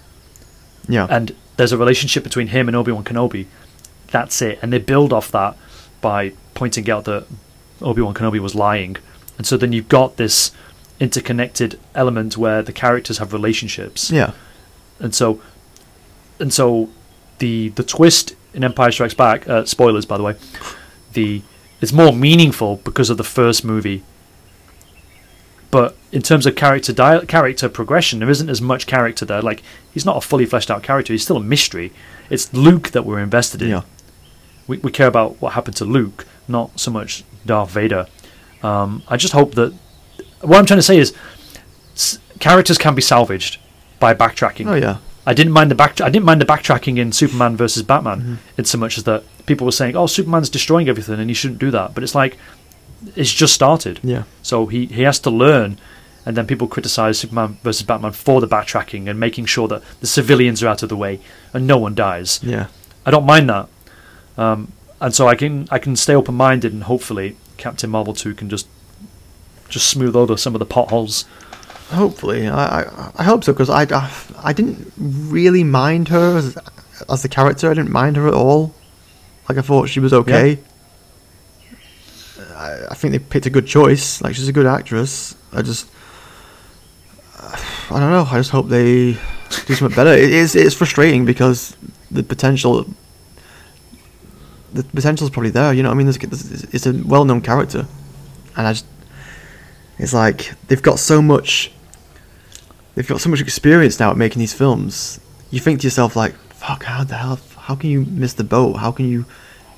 Yeah, 0.88 1.06
And 1.10 1.34
there's 1.56 1.72
a 1.72 1.78
relationship 1.78 2.22
between 2.22 2.48
him 2.48 2.68
and 2.68 2.76
Obi 2.76 2.92
Wan 2.92 3.04
Kenobi. 3.04 3.46
That's 4.08 4.40
it. 4.42 4.58
And 4.62 4.72
they 4.72 4.78
build 4.78 5.12
off 5.12 5.32
that 5.32 5.56
by 6.02 6.32
pointing 6.54 6.88
out 6.90 7.06
that 7.06 7.26
Obi 7.80 8.02
Wan 8.02 8.12
Kenobi 8.14 8.38
was 8.38 8.54
lying. 8.54 8.96
And 9.38 9.46
so 9.46 9.56
then 9.56 9.72
you've 9.72 9.88
got 9.88 10.16
this 10.18 10.52
interconnected 11.00 11.78
element 11.94 12.36
where 12.36 12.62
the 12.62 12.72
characters 12.72 13.18
have 13.18 13.32
relationships. 13.32 14.10
yeah, 14.10 14.32
And 15.00 15.14
so 15.14 15.40
and 16.38 16.52
so 16.52 16.88
the 17.38 17.68
the 17.70 17.82
twist 17.82 18.34
in 18.54 18.64
Empire 18.64 18.90
Strikes 18.90 19.14
Back, 19.14 19.48
uh, 19.48 19.64
spoilers 19.64 20.04
by 20.06 20.16
the 20.16 20.22
way, 20.22 20.34
the 21.12 21.42
it's 21.80 21.92
more 21.92 22.12
meaningful 22.12 22.76
because 22.84 23.10
of 23.10 23.16
the 23.18 23.24
first 23.24 23.64
movie. 23.64 24.02
But 25.70 25.96
in 26.12 26.22
terms 26.22 26.46
of 26.46 26.54
character 26.54 26.92
di- 26.92 27.26
character 27.26 27.68
progression, 27.68 28.20
there 28.20 28.30
isn't 28.30 28.48
as 28.48 28.62
much 28.62 28.86
character 28.86 29.24
there. 29.24 29.42
Like 29.42 29.62
he's 29.92 30.04
not 30.06 30.16
a 30.16 30.20
fully 30.20 30.46
fleshed 30.46 30.70
out 30.70 30.82
character; 30.82 31.12
he's 31.12 31.22
still 31.24 31.36
a 31.36 31.42
mystery. 31.42 31.92
It's 32.30 32.52
Luke 32.54 32.90
that 32.90 33.04
we're 33.04 33.18
invested 33.20 33.62
in. 33.62 33.68
yeah. 33.68 33.82
We 34.66 34.78
we 34.78 34.90
care 34.90 35.06
about 35.08 35.40
what 35.42 35.52
happened 35.52 35.76
to 35.76 35.84
Luke, 35.84 36.26
not 36.48 36.78
so 36.80 36.90
much 36.90 37.24
Darth 37.44 37.70
Vader. 37.70 38.06
Um, 38.62 39.02
I 39.08 39.16
just 39.16 39.32
hope 39.32 39.54
that 39.54 39.72
what 40.40 40.58
I'm 40.58 40.66
trying 40.66 40.78
to 40.78 40.82
say 40.82 40.98
is 40.98 41.12
s- 41.94 42.18
characters 42.40 42.78
can 42.78 42.94
be 42.94 43.02
salvaged 43.02 43.58
by 44.00 44.14
backtracking. 44.14 44.66
Oh 44.68 44.74
yeah, 44.74 44.98
I 45.26 45.34
didn't 45.34 45.52
mind 45.52 45.70
the 45.70 45.74
back. 45.74 46.00
I 46.00 46.08
didn't 46.08 46.24
mind 46.24 46.40
the 46.40 46.44
backtracking 46.46 46.98
in 46.98 47.10
Superman 47.12 47.56
versus 47.56 47.82
Batman, 47.82 48.20
Mm-hmm. 48.20 48.34
in 48.58 48.64
so 48.64 48.78
much 48.78 48.96
as 48.98 49.04
that 49.04 49.24
people 49.46 49.64
were 49.64 49.72
saying, 49.72 49.96
"Oh, 49.96 50.06
Superman's 50.06 50.48
destroying 50.48 50.88
everything, 50.88 51.18
and 51.20 51.28
he 51.28 51.34
shouldn't 51.34 51.58
do 51.60 51.70
that." 51.72 51.94
But 51.94 52.04
it's 52.04 52.14
like 52.14 52.38
it's 53.14 53.32
just 53.32 53.52
started, 53.54 53.98
yeah, 54.02 54.22
so 54.42 54.66
he 54.66 54.86
he 54.86 55.02
has 55.02 55.18
to 55.20 55.30
learn. 55.30 55.78
And 56.24 56.36
then 56.36 56.46
people 56.46 56.66
criticize 56.66 57.18
Superman 57.20 57.56
versus 57.62 57.82
Batman 57.86 58.10
for 58.12 58.40
the 58.40 58.48
backtracking 58.48 59.08
and 59.08 59.20
making 59.20 59.46
sure 59.46 59.68
that 59.68 59.80
the 60.00 60.08
civilians 60.08 60.60
are 60.60 60.66
out 60.66 60.82
of 60.82 60.88
the 60.88 60.96
way 60.96 61.20
and 61.54 61.68
no 61.68 61.78
one 61.78 61.94
dies. 61.94 62.40
yeah. 62.42 62.66
I 63.04 63.12
don't 63.12 63.24
mind 63.26 63.48
that, 63.48 63.68
um, 64.36 64.72
and 65.00 65.14
so 65.14 65.28
I 65.28 65.36
can 65.36 65.68
I 65.70 65.78
can 65.78 65.94
stay 65.96 66.14
open 66.16 66.34
minded 66.34 66.72
and 66.72 66.82
hopefully 66.84 67.36
Captain 67.58 67.90
Marvel 67.90 68.12
two 68.14 68.34
can 68.34 68.48
just 68.48 68.66
just 69.68 69.88
smooth 69.88 70.16
over 70.16 70.36
some 70.36 70.54
of 70.54 70.58
the 70.58 70.66
potholes. 70.66 71.24
Hopefully, 71.90 72.48
I 72.48 72.80
I, 72.80 73.12
I 73.16 73.22
hope 73.22 73.44
so 73.44 73.52
because 73.52 73.70
I, 73.70 73.82
I 73.82 74.10
I 74.42 74.52
didn't 74.52 74.92
really 74.96 75.64
mind 75.64 76.08
her 76.08 76.38
as 76.38 76.58
as 77.08 77.22
the 77.22 77.28
character. 77.28 77.70
I 77.70 77.74
didn't 77.74 77.92
mind 77.92 78.16
her 78.16 78.26
at 78.26 78.34
all. 78.34 78.74
Like 79.48 79.58
I 79.58 79.62
thought 79.62 79.88
she 79.88 80.00
was 80.00 80.12
okay. 80.12 80.58
I, 82.54 82.86
I 82.90 82.94
think 82.94 83.12
they 83.12 83.18
picked 83.18 83.46
a 83.46 83.50
good 83.50 83.66
choice. 83.66 84.20
Like 84.20 84.34
she's 84.34 84.48
a 84.48 84.52
good 84.52 84.66
actress. 84.66 85.36
I 85.52 85.62
just 85.62 85.88
I 87.90 88.00
don't 88.00 88.10
know. 88.10 88.26
I 88.28 88.38
just 88.38 88.50
hope 88.50 88.68
they 88.68 89.12
do 89.66 89.74
something 89.74 89.94
better. 89.94 90.12
It 90.12 90.32
is 90.32 90.56
it's 90.56 90.74
frustrating 90.74 91.24
because 91.24 91.76
the 92.10 92.22
potential 92.22 92.86
the 94.72 94.82
potential 94.82 95.26
is 95.26 95.30
probably 95.30 95.50
there. 95.50 95.72
You 95.72 95.82
know 95.82 95.90
what 95.90 95.94
I 95.94 95.98
mean? 95.98 96.06
There's, 96.06 96.18
there's, 96.18 96.64
it's 96.74 96.86
a 96.86 96.92
well 97.04 97.24
known 97.24 97.40
character, 97.40 97.86
and 98.56 98.66
I 98.66 98.72
just 98.72 98.86
it's 99.98 100.12
like 100.12 100.52
they've 100.66 100.82
got 100.82 100.98
so 100.98 101.22
much 101.22 101.70
they've 102.96 103.06
got 103.06 103.20
so 103.20 103.30
much 103.30 103.40
experience 103.40 104.00
now 104.00 104.10
at 104.10 104.16
making 104.16 104.40
these 104.40 104.52
films. 104.52 105.20
You 105.50 105.60
think 105.60 105.80
to 105.80 105.86
yourself 105.86 106.16
like, 106.16 106.34
fuck, 106.52 106.82
how 106.82 107.04
the 107.04 107.14
hell 107.14 107.38
how 107.56 107.76
can 107.76 107.90
you 107.90 108.04
miss 108.04 108.32
the 108.32 108.42
boat? 108.44 108.78
How 108.78 108.90
can 108.90 109.08
you 109.08 109.24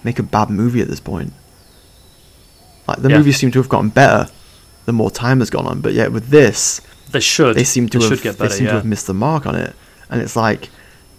make 0.04 0.18
a 0.18 0.22
bad 0.22 0.48
movie 0.48 0.80
at 0.80 0.88
this 0.88 1.00
point? 1.00 1.32
Like 2.86 3.02
the 3.02 3.10
Yeah. 3.10 3.18
movies 3.18 3.36
seem 3.36 3.50
to 3.52 3.58
have 3.58 3.68
gotten 3.68 3.90
better 3.90 4.28
the 4.86 4.92
more 4.92 5.10
time 5.10 5.40
has 5.40 5.50
gone 5.50 5.66
on, 5.66 5.80
but 5.80 5.92
yet 5.92 6.12
with 6.12 6.28
this, 6.28 6.80
They 7.12 7.20
should. 7.20 7.56
they 7.56 7.64
seem 7.64 7.88
to 7.90 7.98
They 7.98 8.04
have 8.04 8.14
should 8.14 8.22
get 8.22 8.38
they 8.38 8.48
seem 8.48 8.64
yeah. 8.66 8.70
to 8.72 8.76
have 8.78 8.84
missed 8.86 9.06
the 9.06 9.14
mark 9.14 9.44
on 9.46 9.54
it, 9.54 9.74
and 10.08 10.22
it's 10.22 10.34
like, 10.36 10.70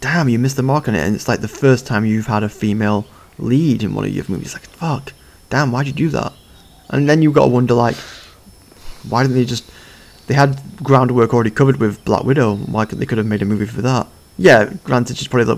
damn, 0.01 0.27
you 0.29 0.39
missed 0.39 0.55
the 0.55 0.63
mark 0.63 0.87
on 0.87 0.95
it, 0.95 1.05
and 1.05 1.13
it's 1.15 1.27
like 1.27 1.41
the 1.41 1.47
first 1.47 1.85
time 1.85 2.03
you've 2.05 2.25
had 2.27 2.41
a 2.41 2.49
female 2.49 3.05
lead 3.37 3.83
in 3.83 3.93
one 3.93 4.05
of 4.05 4.11
your 4.11 4.25
movies. 4.27 4.53
Like, 4.53 4.65
fuck, 4.69 5.13
damn, 5.51 5.71
why'd 5.71 5.85
you 5.87 5.93
do 5.93 6.09
that? 6.09 6.33
And 6.89 7.07
then 7.07 7.21
you've 7.21 7.33
got 7.35 7.43
to 7.45 7.49
wonder, 7.51 7.75
like, 7.75 7.95
why 9.07 9.21
didn't 9.23 9.35
they 9.35 9.45
just? 9.45 9.63
They 10.30 10.36
had 10.36 10.61
groundwork 10.84 11.34
already 11.34 11.49
covered 11.49 11.77
with 11.77 12.05
Black 12.05 12.23
Widow. 12.23 12.55
Why 12.55 12.86
could 12.86 12.99
they 12.99 13.07
could 13.07 13.17
have 13.17 13.25
made 13.25 13.41
a 13.41 13.45
movie 13.45 13.65
for 13.65 13.82
that? 13.82 14.05
Yeah, 14.38 14.71
granted, 14.84 15.17
she's 15.17 15.27
probably 15.27 15.55
the, 15.55 15.57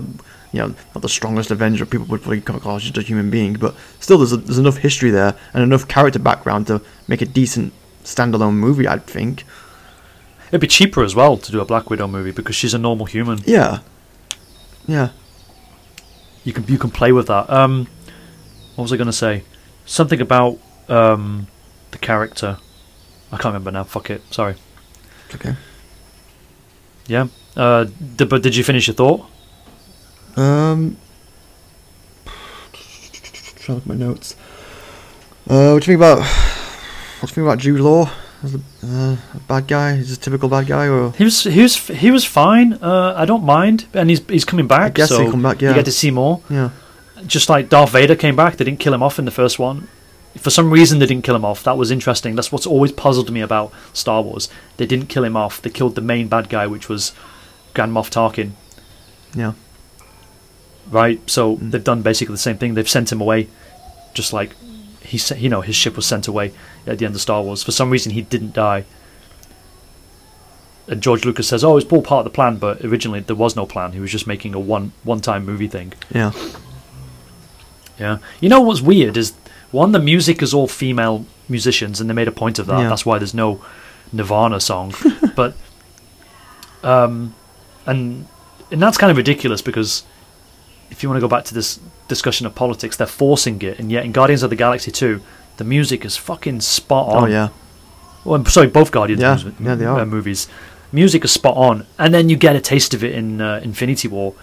you 0.50 0.60
know, 0.60 0.74
not 0.94 1.02
the 1.02 1.10
strongest 1.10 1.50
Avenger. 1.50 1.84
People 1.84 2.06
would 2.06 2.22
probably 2.22 2.40
call 2.40 2.58
her 2.58 2.80
just 2.80 2.96
a 2.96 3.02
human 3.02 3.28
being, 3.28 3.52
but 3.52 3.74
still, 4.00 4.16
there's 4.16 4.32
a, 4.32 4.38
there's 4.38 4.56
enough 4.56 4.78
history 4.78 5.10
there 5.10 5.36
and 5.52 5.62
enough 5.62 5.86
character 5.88 6.18
background 6.18 6.68
to 6.68 6.80
make 7.06 7.20
a 7.20 7.26
decent 7.26 7.74
standalone 8.02 8.54
movie. 8.54 8.88
I'd 8.88 9.04
think. 9.04 9.44
It'd 10.48 10.62
be 10.62 10.68
cheaper 10.68 11.04
as 11.04 11.14
well 11.14 11.36
to 11.36 11.52
do 11.52 11.60
a 11.60 11.66
Black 11.66 11.90
Widow 11.90 12.06
movie 12.06 12.30
because 12.32 12.56
she's 12.56 12.72
a 12.72 12.78
normal 12.78 13.04
human. 13.04 13.40
Yeah. 13.44 13.80
Yeah. 14.86 15.10
You 16.44 16.54
can 16.54 16.64
you 16.66 16.78
can 16.78 16.90
play 16.90 17.12
with 17.12 17.26
that. 17.26 17.50
Um, 17.50 17.88
what 18.76 18.84
was 18.84 18.92
I 18.94 18.96
going 18.96 19.04
to 19.04 19.12
say? 19.12 19.44
Something 19.84 20.22
about 20.22 20.58
um, 20.88 21.46
the 21.90 21.98
character. 21.98 22.56
I 23.32 23.36
can't 23.38 23.46
remember 23.46 23.70
now. 23.70 23.84
Fuck 23.84 24.10
it. 24.10 24.22
Sorry. 24.32 24.54
It's 25.26 25.34
okay. 25.36 25.54
Yeah. 27.06 27.28
Uh, 27.56 27.84
d- 28.16 28.24
but 28.26 28.42
did 28.42 28.54
you 28.54 28.62
finish 28.64 28.86
your 28.86 28.94
thought? 28.94 29.26
Um, 30.36 30.96
trying 32.24 33.64
to 33.64 33.72
look 33.74 33.82
at 33.82 33.86
my 33.86 33.94
notes. 33.94 34.36
Uh, 35.48 35.72
what 35.72 35.82
do 35.82 35.90
you 35.92 35.98
think 35.98 35.98
about 35.98 36.18
what 36.18 36.26
do 37.20 37.22
you 37.22 37.34
think 37.34 37.46
about 37.46 37.58
Jude 37.58 37.80
Law 37.80 38.10
as 38.42 38.54
a, 38.54 38.60
uh, 38.84 39.16
a 39.34 39.40
bad 39.48 39.66
guy? 39.66 39.96
he's 39.96 40.12
a 40.12 40.16
typical 40.20 40.48
bad 40.48 40.66
guy 40.66 40.88
or? 40.88 41.12
He 41.12 41.24
was 41.24 41.44
he 41.44 41.62
was 41.62 41.76
he 41.88 42.10
was 42.10 42.24
fine. 42.24 42.74
Uh, 42.74 43.14
I 43.16 43.24
don't 43.24 43.44
mind, 43.44 43.86
and 43.94 44.08
he's 44.10 44.20
he's 44.28 44.44
coming 44.44 44.66
back. 44.66 44.82
I 44.82 44.90
guess 44.90 45.08
so 45.08 45.22
he'll 45.22 45.30
come 45.30 45.42
back, 45.42 45.60
yeah. 45.60 45.70
You 45.70 45.74
get 45.74 45.84
to 45.86 45.92
see 45.92 46.10
more. 46.10 46.40
Yeah, 46.48 46.70
Just 47.26 47.48
like 47.48 47.68
Darth 47.68 47.90
Vader 47.90 48.16
came 48.16 48.36
back, 48.36 48.56
they 48.56 48.64
didn't 48.64 48.80
kill 48.80 48.94
him 48.94 49.02
off 49.02 49.18
in 49.18 49.24
the 49.24 49.30
first 49.30 49.58
one. 49.58 49.88
For 50.36 50.50
some 50.50 50.70
reason, 50.70 50.98
they 50.98 51.06
didn't 51.06 51.24
kill 51.24 51.36
him 51.36 51.44
off. 51.44 51.62
That 51.62 51.76
was 51.76 51.90
interesting. 51.90 52.34
That's 52.34 52.50
what's 52.50 52.66
always 52.66 52.90
puzzled 52.92 53.30
me 53.30 53.40
about 53.42 53.70
Star 53.92 54.22
Wars. 54.22 54.48
They 54.78 54.86
didn't 54.86 55.06
kill 55.08 55.24
him 55.24 55.36
off. 55.36 55.60
They 55.60 55.68
killed 55.70 55.94
the 55.94 56.00
main 56.00 56.28
bad 56.28 56.48
guy, 56.48 56.66
which 56.66 56.88
was 56.88 57.12
Grand 57.74 57.92
Moff 57.92 58.10
Tarkin. 58.10 58.52
yeah, 59.34 59.52
Right. 60.90 61.20
So 61.30 61.56
Mm. 61.56 61.70
they've 61.70 61.84
done 61.84 62.02
basically 62.02 62.34
the 62.34 62.38
same 62.38 62.56
thing. 62.58 62.74
They've 62.74 62.88
sent 62.88 63.12
him 63.12 63.20
away, 63.20 63.48
just 64.14 64.32
like 64.32 64.54
he, 65.04 65.20
you 65.36 65.48
know, 65.48 65.60
his 65.60 65.76
ship 65.76 65.96
was 65.96 66.06
sent 66.06 66.26
away 66.28 66.52
at 66.86 66.98
the 66.98 67.04
end 67.06 67.14
of 67.14 67.20
Star 67.20 67.42
Wars. 67.42 67.62
For 67.62 67.72
some 67.72 67.90
reason, 67.90 68.12
he 68.12 68.22
didn't 68.22 68.54
die. 68.54 68.84
And 70.88 71.00
George 71.02 71.24
Lucas 71.24 71.46
says, 71.48 71.62
"Oh, 71.62 71.76
it's 71.76 71.90
all 71.92 72.02
part 72.02 72.26
of 72.26 72.32
the 72.32 72.34
plan," 72.34 72.56
but 72.56 72.84
originally 72.84 73.20
there 73.20 73.36
was 73.36 73.54
no 73.54 73.66
plan. 73.66 73.92
He 73.92 74.00
was 74.00 74.10
just 74.10 74.26
making 74.26 74.54
a 74.54 74.58
one 74.60 74.92
one-time 75.04 75.44
movie 75.46 75.68
thing. 75.68 75.92
yeah, 76.14 76.32
Yeah. 77.98 78.18
You 78.40 78.48
know 78.48 78.60
what's 78.60 78.80
weird 78.80 79.16
is 79.16 79.32
one, 79.72 79.92
the 79.92 79.98
music 79.98 80.40
is 80.42 80.54
all 80.54 80.68
female 80.68 81.26
musicians, 81.48 82.00
and 82.00 82.08
they 82.08 82.14
made 82.14 82.28
a 82.28 82.32
point 82.32 82.58
of 82.58 82.66
that. 82.66 82.78
Yeah. 82.80 82.88
That's 82.88 83.04
why 83.04 83.18
there's 83.18 83.34
no 83.34 83.60
Nirvana 84.12 84.60
song. 84.60 84.94
but 85.36 85.54
um, 86.82 87.34
and 87.86 88.26
and 88.70 88.80
that's 88.82 88.96
kind 88.98 89.10
of 89.10 89.16
ridiculous 89.16 89.62
because 89.62 90.04
if 90.90 91.02
you 91.02 91.08
want 91.08 91.16
to 91.16 91.20
go 91.20 91.28
back 91.28 91.44
to 91.46 91.54
this 91.54 91.78
discussion 92.08 92.46
of 92.46 92.54
politics, 92.54 92.96
they're 92.96 93.06
forcing 93.06 93.60
it, 93.62 93.78
and 93.78 93.90
yet 93.90 94.04
in 94.04 94.12
Guardians 94.12 94.42
of 94.42 94.50
the 94.50 94.56
Galaxy 94.56 94.90
2, 94.90 95.20
the 95.56 95.64
music 95.64 96.04
is 96.04 96.16
fucking 96.16 96.60
spot 96.60 97.08
on. 97.08 97.24
oh 97.24 97.26
yeah, 97.26 97.48
Well, 98.24 98.34
I'm 98.34 98.46
sorry, 98.46 98.66
both 98.68 98.90
Guardians 98.92 99.22
Yeah, 99.22 99.34
mus- 99.34 99.54
yeah, 99.60 99.74
they 99.74 99.84
are. 99.86 100.00
uh, 100.00 100.06
movies. 100.06 100.48
Music 100.92 101.24
is 101.24 101.32
spot 101.32 101.56
on, 101.56 101.86
and 101.98 102.12
then 102.12 102.28
you 102.28 102.36
get 102.36 102.54
a 102.56 102.60
taste 102.60 102.92
of 102.92 103.02
it 103.02 103.14
in 103.14 103.40
uh, 103.40 103.60
Infinity 103.64 104.08
War 104.08 104.34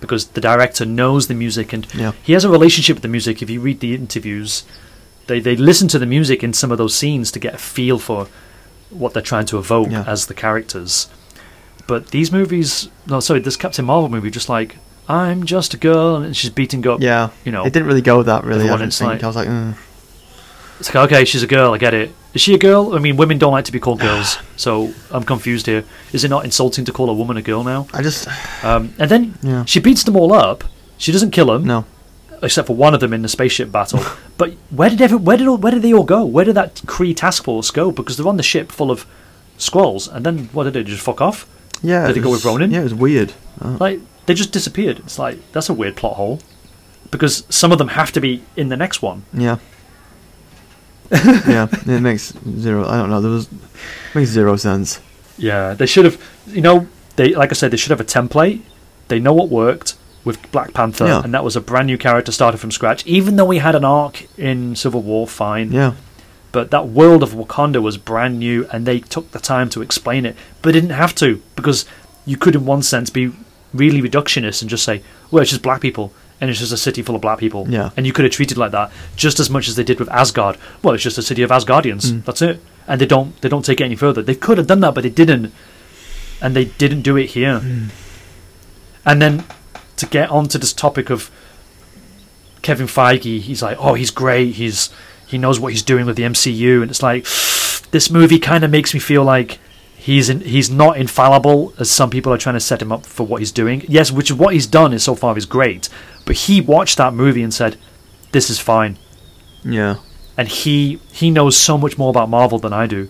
because 0.00 0.26
the 0.28 0.40
director 0.40 0.84
knows 0.86 1.26
the 1.28 1.34
music 1.34 1.72
and 1.72 1.86
Yeah. 1.94 2.12
he 2.22 2.32
has 2.34 2.44
a 2.44 2.50
relationship 2.50 2.96
with 2.96 3.02
the 3.02 3.08
music. 3.08 3.42
If 3.42 3.50
you 3.50 3.60
read 3.60 3.80
the 3.80 3.94
interviews, 3.94 4.64
they 5.26 5.40
they 5.40 5.56
listen 5.56 5.88
to 5.88 5.98
the 5.98 6.06
music 6.06 6.42
in 6.42 6.52
some 6.52 6.70
of 6.72 6.78
those 6.78 6.94
scenes 6.94 7.30
to 7.32 7.38
get 7.38 7.54
a 7.54 7.58
feel 7.58 7.98
for 7.98 8.26
what 8.90 9.12
they're 9.12 9.22
trying 9.22 9.46
to 9.46 9.58
evoke 9.58 9.90
Yeah. 9.90 10.04
as 10.06 10.26
the 10.26 10.34
characters. 10.34 11.08
But 11.86 12.08
these 12.08 12.30
movies, 12.32 12.88
no, 13.06 13.20
sorry, 13.20 13.40
this 13.40 13.56
Captain 13.56 13.84
Marvel 13.84 14.08
movie, 14.08 14.30
just 14.30 14.48
like 14.48 14.76
I'm 15.08 15.44
just 15.44 15.72
a 15.74 15.78
girl 15.78 16.16
and 16.16 16.36
she's 16.36 16.50
beating 16.50 16.86
up. 16.86 17.00
yeah. 17.00 17.30
you 17.44 17.50
know, 17.52 17.64
it 17.64 17.72
didn't 17.72 17.88
really 17.88 18.02
go 18.02 18.22
that 18.22 18.44
really. 18.44 18.68
I 18.68 18.76
don't 18.76 18.92
think. 18.92 19.10
like- 19.10 19.24
I 19.24 19.26
was 19.26 19.36
like, 19.36 19.48
mm. 19.48 19.74
It's 20.80 20.94
like, 20.94 21.10
okay, 21.10 21.24
she's 21.24 21.42
a 21.42 21.46
girl, 21.46 21.72
I 21.74 21.78
get 21.78 21.94
it. 21.94 22.10
Is 22.34 22.40
she 22.42 22.54
a 22.54 22.58
girl? 22.58 22.94
I 22.94 22.98
mean, 22.98 23.16
women 23.16 23.38
don't 23.38 23.52
like 23.52 23.64
to 23.64 23.72
be 23.72 23.80
called 23.80 24.00
girls, 24.00 24.38
so 24.56 24.92
I'm 25.10 25.24
confused 25.24 25.66
here. 25.66 25.84
Is 26.12 26.24
it 26.24 26.28
not 26.28 26.44
insulting 26.44 26.84
to 26.84 26.92
call 26.92 27.10
a 27.10 27.14
woman 27.14 27.36
a 27.36 27.42
girl 27.42 27.64
now? 27.64 27.86
I 27.92 28.02
just 28.02 28.28
Um, 28.64 28.94
and 28.98 29.10
then 29.10 29.34
Yeah. 29.42 29.64
she 29.64 29.80
beats 29.80 30.04
them 30.04 30.16
all 30.16 30.32
up. 30.32 30.64
She 30.98 31.10
doesn't 31.12 31.30
kill 31.32 31.46
them, 31.46 31.64
no. 31.64 31.84
except 32.42 32.66
for 32.68 32.76
one 32.76 32.94
of 32.94 33.00
them 33.00 33.12
in 33.12 33.22
the 33.22 33.28
spaceship 33.28 33.70
battle. 33.72 34.00
but 34.38 34.54
where 34.70 34.90
did 34.90 35.00
every, 35.00 35.18
where 35.18 35.36
did 35.36 35.48
all, 35.48 35.56
where 35.56 35.72
did 35.72 35.82
they 35.82 35.92
all 35.92 36.04
go? 36.04 36.24
Where 36.24 36.44
did 36.44 36.54
that 36.54 36.76
Kree 36.86 37.14
task 37.16 37.44
force 37.44 37.70
go? 37.70 37.90
Because 37.90 38.16
they're 38.16 38.28
on 38.28 38.36
the 38.36 38.42
ship 38.42 38.70
full 38.70 38.90
of 38.90 39.06
Skrulls, 39.58 40.12
and 40.12 40.24
then 40.24 40.48
what 40.52 40.64
did 40.64 40.74
they 40.74 40.82
do? 40.84 40.90
Just 40.90 41.02
fuck 41.04 41.20
off? 41.20 41.46
Yeah, 41.82 42.06
Did 42.08 42.16
it 42.18 42.20
go 42.20 42.30
with 42.30 42.44
Ronan? 42.44 42.70
Yeah, 42.70 42.80
it 42.80 42.84
was 42.84 42.94
weird. 42.94 43.32
Oh. 43.60 43.76
Like 43.80 44.00
they 44.26 44.34
just 44.34 44.52
disappeared. 44.52 44.98
It's 45.00 45.18
like 45.18 45.38
that's 45.52 45.68
a 45.68 45.74
weird 45.74 45.96
plot 45.96 46.14
hole. 46.14 46.40
Because 47.10 47.44
some 47.48 47.72
of 47.72 47.78
them 47.78 47.88
have 47.88 48.12
to 48.12 48.20
be 48.20 48.42
in 48.56 48.68
the 48.68 48.76
next 48.76 49.00
one. 49.00 49.24
Yeah. 49.32 49.58
yeah, 51.46 51.68
it 51.86 52.00
makes 52.02 52.32
zero. 52.58 52.86
I 52.86 52.98
don't 52.98 53.10
know. 53.10 53.20
There 53.20 53.30
was 53.30 53.48
makes 54.14 54.30
zero 54.30 54.56
sense. 54.56 55.00
Yeah, 55.38 55.74
they 55.74 55.86
should 55.86 56.04
have. 56.04 56.22
You 56.46 56.60
know, 56.60 56.86
they 57.16 57.34
like 57.34 57.50
I 57.50 57.54
said, 57.54 57.70
they 57.70 57.76
should 57.76 57.90
have 57.90 58.00
a 58.00 58.04
template. 58.04 58.60
They 59.08 59.18
know 59.18 59.32
what 59.32 59.48
worked 59.48 59.94
with 60.24 60.50
Black 60.52 60.74
Panther, 60.74 61.06
Yeah. 61.06 61.22
and 61.24 61.32
that 61.32 61.44
was 61.44 61.56
a 61.56 61.60
brand 61.60 61.86
new 61.86 61.96
character 61.96 62.30
started 62.32 62.58
from 62.58 62.70
scratch. 62.70 63.06
Even 63.06 63.36
though 63.36 63.46
we 63.46 63.58
had 63.58 63.74
an 63.74 63.84
arc 63.84 64.26
in 64.38 64.76
Civil 64.76 65.00
War, 65.00 65.26
fine. 65.26 65.72
Yeah, 65.72 65.94
But 66.52 66.70
that 66.72 66.88
world 66.88 67.22
of 67.22 67.30
Wakanda 67.32 67.80
was 67.80 67.96
brand 67.96 68.38
new, 68.38 68.66
and 68.70 68.84
they 68.84 68.98
took 69.00 69.30
the 69.30 69.38
time 69.38 69.70
to 69.70 69.80
explain 69.80 70.26
it, 70.26 70.36
but 70.60 70.72
didn't 70.72 70.90
have 70.90 71.14
to 71.16 71.40
because 71.56 71.86
you 72.26 72.36
could, 72.36 72.54
in 72.54 72.66
one 72.66 72.82
sense, 72.82 73.08
be 73.08 73.32
really 73.72 74.02
reductionist 74.02 74.60
and 74.60 74.68
just 74.68 74.84
say, 74.84 75.02
"Well, 75.30 75.40
it's 75.40 75.50
just 75.50 75.62
black 75.62 75.80
people." 75.80 76.12
And 76.40 76.48
it's 76.48 76.60
just 76.60 76.72
a 76.72 76.76
city 76.76 77.02
full 77.02 77.16
of 77.16 77.20
black 77.20 77.38
people. 77.38 77.66
Yeah. 77.68 77.90
And 77.96 78.06
you 78.06 78.12
could 78.12 78.24
have 78.24 78.32
treated 78.32 78.56
it 78.56 78.60
like 78.60 78.70
that 78.72 78.92
just 79.16 79.40
as 79.40 79.50
much 79.50 79.68
as 79.68 79.76
they 79.76 79.82
did 79.82 79.98
with 79.98 80.08
Asgard. 80.10 80.56
Well, 80.82 80.94
it's 80.94 81.02
just 81.02 81.18
a 81.18 81.22
city 81.22 81.42
of 81.42 81.50
Asgardians. 81.50 82.12
Mm. 82.12 82.24
That's 82.24 82.42
it. 82.42 82.60
And 82.86 83.00
they 83.00 83.06
don't 83.06 83.38
they 83.40 83.48
don't 83.48 83.64
take 83.64 83.80
it 83.80 83.84
any 83.84 83.96
further. 83.96 84.22
They 84.22 84.34
could 84.34 84.58
have 84.58 84.66
done 84.66 84.80
that, 84.80 84.94
but 84.94 85.02
they 85.02 85.10
didn't. 85.10 85.52
And 86.40 86.54
they 86.54 86.66
didn't 86.66 87.02
do 87.02 87.16
it 87.16 87.30
here. 87.30 87.60
Mm. 87.60 87.88
And 89.04 89.20
then 89.20 89.44
to 89.96 90.06
get 90.06 90.30
onto 90.30 90.58
this 90.58 90.72
topic 90.72 91.10
of 91.10 91.30
Kevin 92.62 92.86
Feige, 92.86 93.40
he's 93.40 93.62
like, 93.62 93.76
oh, 93.80 93.94
he's 93.94 94.10
great. 94.10 94.54
He's 94.54 94.90
he 95.26 95.38
knows 95.38 95.60
what 95.60 95.72
he's 95.72 95.82
doing 95.82 96.06
with 96.06 96.16
the 96.16 96.22
MCU, 96.22 96.82
and 96.82 96.90
it's 96.90 97.02
like 97.02 97.24
this 97.90 98.10
movie 98.10 98.38
kind 98.38 98.64
of 98.64 98.70
makes 98.70 98.94
me 98.94 99.00
feel 99.00 99.24
like 99.24 99.58
he's 100.08 100.30
in, 100.30 100.40
he's 100.40 100.70
not 100.70 100.96
infallible 100.96 101.74
as 101.78 101.90
some 101.90 102.08
people 102.08 102.32
are 102.32 102.38
trying 102.38 102.54
to 102.54 102.60
set 102.60 102.80
him 102.80 102.90
up 102.90 103.04
for 103.04 103.26
what 103.26 103.42
he's 103.42 103.52
doing. 103.52 103.84
Yes, 103.88 104.10
which 104.10 104.30
is 104.30 104.36
what 104.36 104.54
he's 104.54 104.66
done 104.66 104.94
is 104.94 105.02
so 105.02 105.14
far 105.14 105.36
is 105.36 105.44
great, 105.44 105.90
but 106.24 106.34
he 106.34 106.62
watched 106.62 106.96
that 106.96 107.12
movie 107.12 107.42
and 107.42 107.52
said, 107.52 107.76
"This 108.32 108.48
is 108.48 108.58
fine," 108.58 108.96
yeah, 109.62 109.96
and 110.34 110.48
he 110.48 110.98
he 111.12 111.30
knows 111.30 111.58
so 111.58 111.76
much 111.76 111.98
more 111.98 112.08
about 112.08 112.30
Marvel 112.30 112.58
than 112.58 112.72
I 112.72 112.86
do. 112.86 113.08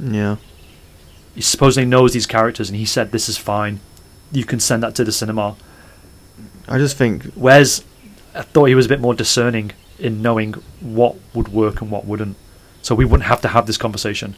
yeah. 0.00 0.36
He 1.34 1.42
supposedly 1.42 1.84
knows 1.84 2.12
these 2.12 2.26
characters, 2.26 2.70
and 2.70 2.78
he 2.78 2.86
said, 2.86 3.10
"This 3.10 3.28
is 3.28 3.36
fine. 3.36 3.80
You 4.30 4.44
can 4.44 4.60
send 4.60 4.82
that 4.84 4.94
to 4.94 5.04
the 5.04 5.12
cinema." 5.12 5.56
I 6.68 6.78
just 6.78 6.96
think 6.96 7.24
Whereas 7.34 7.84
I 8.34 8.42
thought 8.42 8.66
he 8.66 8.74
was 8.74 8.86
a 8.86 8.88
bit 8.88 9.00
more 9.00 9.14
discerning 9.14 9.72
in 9.98 10.22
knowing 10.22 10.54
what 10.80 11.16
would 11.34 11.48
work 11.48 11.80
and 11.80 11.90
what 11.90 12.06
wouldn't. 12.06 12.36
So 12.82 12.94
we 12.94 13.04
wouldn't 13.04 13.28
have 13.28 13.40
to 13.42 13.48
have 13.48 13.66
this 13.66 13.78
conversation. 13.78 14.36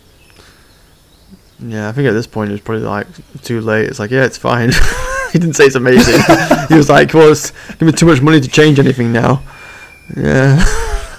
Yeah, 1.60 1.88
I 1.88 1.92
think 1.92 2.08
at 2.08 2.12
this 2.12 2.26
point 2.26 2.52
it's 2.52 2.62
probably 2.62 2.84
like 2.84 3.06
too 3.42 3.60
late. 3.60 3.88
It's 3.88 3.98
like, 3.98 4.10
yeah, 4.10 4.24
it's 4.24 4.38
fine. 4.38 4.70
he 5.32 5.38
didn't 5.38 5.54
say 5.54 5.64
it's 5.64 5.74
amazing. 5.74 6.20
he 6.68 6.74
was 6.74 6.88
like, 6.88 7.12
well, 7.14 7.32
it's 7.32 7.52
giving 7.76 7.94
too 7.94 8.06
much 8.06 8.20
money 8.20 8.40
to 8.40 8.48
change 8.48 8.78
anything 8.78 9.12
now. 9.12 9.42
Yeah. 10.16 10.64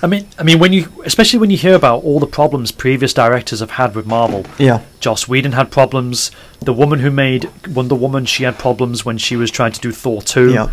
I 0.01 0.07
mean, 0.07 0.27
I 0.37 0.43
mean, 0.43 0.59
when 0.59 0.71
you, 0.71 0.87
especially 1.03 1.39
when 1.39 1.49
you 1.49 1.57
hear 1.57 1.75
about 1.75 2.03
all 2.03 2.19
the 2.19 2.27
problems 2.27 2.71
previous 2.71 3.13
directors 3.13 3.59
have 3.59 3.71
had 3.71 3.95
with 3.95 4.05
Marvel. 4.05 4.45
Yeah. 4.57 4.81
Joss 5.01 5.27
Whedon 5.27 5.51
had 5.51 5.71
problems. 5.71 6.31
The 6.61 6.73
woman 6.73 6.99
who 6.99 7.11
made 7.11 7.49
Wonder 7.67 7.95
Woman, 7.95 8.25
she 8.25 8.43
had 8.43 8.57
problems 8.57 9.03
when 9.03 9.17
she 9.17 9.35
was 9.35 9.51
trying 9.51 9.73
to 9.73 9.81
do 9.81 9.91
Thor 9.91 10.21
two. 10.21 10.53
Yeah. 10.53 10.69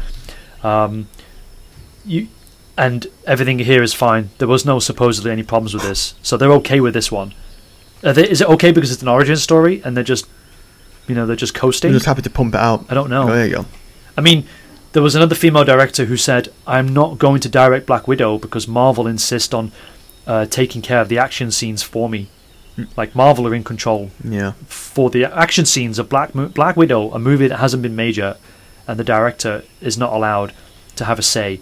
Um, 0.62 1.08
you, 2.04 2.28
and 2.78 3.06
everything 3.26 3.58
here 3.58 3.82
is 3.82 3.94
fine. 3.94 4.30
There 4.38 4.48
was 4.48 4.64
no 4.64 4.78
supposedly 4.78 5.30
any 5.32 5.42
problems 5.42 5.74
with 5.74 5.82
this, 5.82 6.14
so 6.22 6.36
they're 6.36 6.52
okay 6.52 6.78
with 6.78 6.94
this 6.94 7.10
one. 7.10 7.34
Are 8.04 8.12
they, 8.12 8.28
is 8.28 8.40
it 8.40 8.48
okay 8.48 8.72
because 8.72 8.92
it's 8.92 9.02
an 9.02 9.08
origin 9.08 9.36
story 9.36 9.82
and 9.84 9.96
they're 9.96 10.04
just, 10.04 10.26
you 11.08 11.14
know, 11.14 11.26
they're 11.26 11.36
just 11.36 11.54
coasting? 11.54 11.88
I'm 11.90 11.94
just 11.94 12.06
happy 12.06 12.22
to 12.22 12.30
pump 12.30 12.54
it 12.54 12.60
out. 12.60 12.84
I 12.88 12.94
don't 12.94 13.10
know. 13.10 13.24
Oh, 13.28 13.32
there 13.32 13.46
you 13.46 13.54
go. 13.56 13.66
I 14.16 14.20
mean, 14.20 14.46
there 14.92 15.02
was 15.02 15.14
another 15.14 15.34
female 15.34 15.64
director 15.64 16.06
who 16.06 16.16
said, 16.16 16.48
"I'm 16.66 16.88
not 16.88 17.18
going 17.18 17.40
to 17.40 17.48
direct 17.48 17.86
Black 17.86 18.06
Widow 18.08 18.38
because 18.38 18.66
Marvel 18.66 19.06
insist 19.06 19.52
on 19.54 19.72
uh, 20.26 20.46
taking 20.46 20.82
care 20.82 21.00
of 21.00 21.08
the 21.08 21.18
action 21.18 21.50
scenes 21.50 21.82
for 21.82 22.08
me. 22.08 22.28
Hmm. 22.76 22.84
Like 22.96 23.14
Marvel 23.14 23.46
are 23.46 23.54
in 23.54 23.62
control 23.64 24.10
Yeah. 24.24 24.52
for 24.66 25.10
the 25.10 25.24
action 25.24 25.64
scenes 25.66 25.98
of 25.98 26.08
Black 26.08 26.34
Mo- 26.34 26.48
Black 26.48 26.76
Widow, 26.76 27.10
a 27.12 27.18
movie 27.18 27.46
that 27.48 27.58
hasn't 27.58 27.82
been 27.82 27.94
major, 27.96 28.36
and 28.88 28.98
the 28.98 29.04
director 29.04 29.64
is 29.80 29.96
not 29.98 30.12
allowed 30.12 30.52
to 30.96 31.04
have 31.04 31.18
a 31.18 31.22
say 31.22 31.60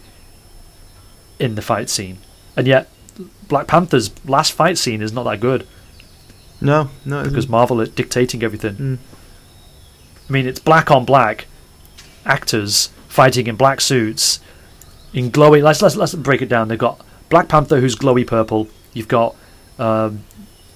in 1.39 1.55
the 1.57 1.63
fight 1.63 1.91
scene. 1.91 2.19
And 2.57 2.67
yet, 2.67 2.89
Black 3.49 3.67
Panther's 3.67 4.11
last 4.27 4.53
fight 4.53 4.79
scene 4.79 5.03
is 5.03 5.13
not 5.13 5.25
that 5.25 5.41
good 5.41 5.67
No, 6.65 6.91
no. 7.05 7.23
because. 7.25 7.49
Marvel 7.49 7.81
are 7.81 7.87
dictating 7.87 8.43
everything. 8.43 8.75
Mm. 8.75 8.99
I 10.29 10.33
mean, 10.33 10.47
it's 10.47 10.59
black 10.61 10.91
on 10.91 11.05
black 11.05 11.47
actors 12.25 12.89
fighting 13.09 13.47
in 13.47 13.57
black 13.57 13.81
suits 13.81 14.41
in 15.13 15.31
glowy. 15.31 15.63
Let's 15.63 15.83
let's 15.83 15.97
let's 15.97 16.15
break 16.15 16.43
it 16.43 16.49
down. 16.49 16.69
They've 16.69 16.79
got 16.79 17.01
Black 17.29 17.49
Panther 17.49 17.81
who's 17.81 17.95
glowy 17.97 18.27
purple. 18.27 18.69
You've 18.95 19.09
got 19.09 19.37
um, 19.79 20.25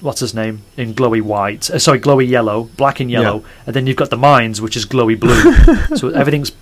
what's 0.01 0.21
his 0.21 0.35
name 0.35 0.63
in 0.77 0.95
glowy 0.95 1.23
white. 1.23 1.71
Uh, 1.71 1.79
sorry, 1.79 2.01
glowy 2.01 2.29
yellow, 2.29 2.65
black 2.77 3.01
and 3.01 3.11
yellow, 3.11 3.45
and 3.67 3.75
then 3.75 3.87
you've 3.87 3.97
got 3.97 4.11
the 4.11 4.17
mines 4.17 4.61
which 4.61 4.77
is 4.77 4.85
glowy 4.87 5.19
blue. 5.19 5.97
so 5.97 6.11
everything's 6.11 6.53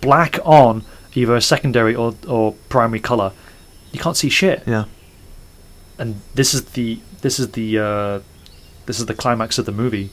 black 0.00 0.38
on 0.44 0.84
either 1.14 1.34
a 1.34 1.40
secondary 1.40 1.94
or 1.94 2.14
or 2.28 2.52
primary 2.68 3.00
color. 3.00 3.32
You 3.92 3.98
can't 3.98 4.16
see 4.16 4.28
shit 4.28 4.62
Yeah. 4.66 4.84
and 5.98 6.20
this 6.34 6.52
is 6.54 6.64
the 6.66 7.00
this 7.22 7.38
is 7.38 7.52
the 7.52 7.78
uh, 7.78 8.20
this 8.86 8.98
is 8.98 9.06
the 9.06 9.14
climax 9.14 9.58
of 9.58 9.66
the 9.66 9.72
movie. 9.72 10.10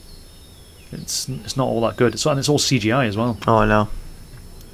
It's 0.92 1.28
it's 1.28 1.56
not 1.56 1.66
all 1.66 1.80
that 1.82 1.96
good. 1.96 2.14
It's 2.14 2.26
and 2.26 2.38
it's 2.38 2.48
all 2.48 2.58
CGI 2.58 3.08
as 3.08 3.16
well. 3.16 3.38
Oh, 3.46 3.56
I 3.58 3.66
know. 3.66 3.88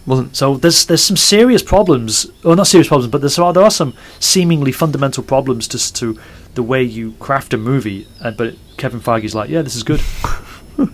Wasn't. 0.06 0.34
So 0.36 0.56
there's 0.56 0.86
there's 0.86 1.02
some 1.02 1.16
serious 1.16 1.62
problems, 1.62 2.26
or 2.44 2.56
not 2.56 2.66
serious 2.66 2.88
problems, 2.88 3.10
but 3.10 3.20
there's 3.20 3.36
there 3.36 3.44
are 3.44 3.70
some 3.70 3.94
seemingly 4.18 4.72
fundamental 4.72 5.22
problems 5.22 5.68
just 5.68 5.94
to 5.96 6.18
the 6.54 6.62
way 6.62 6.82
you 6.82 7.12
craft 7.12 7.54
a 7.54 7.56
movie. 7.56 8.06
Uh, 8.20 8.30
but 8.30 8.56
Kevin 8.76 9.00
Feige's 9.00 9.34
like, 9.34 9.50
yeah, 9.50 9.62
this 9.62 9.76
is 9.76 9.82
good. 9.82 10.00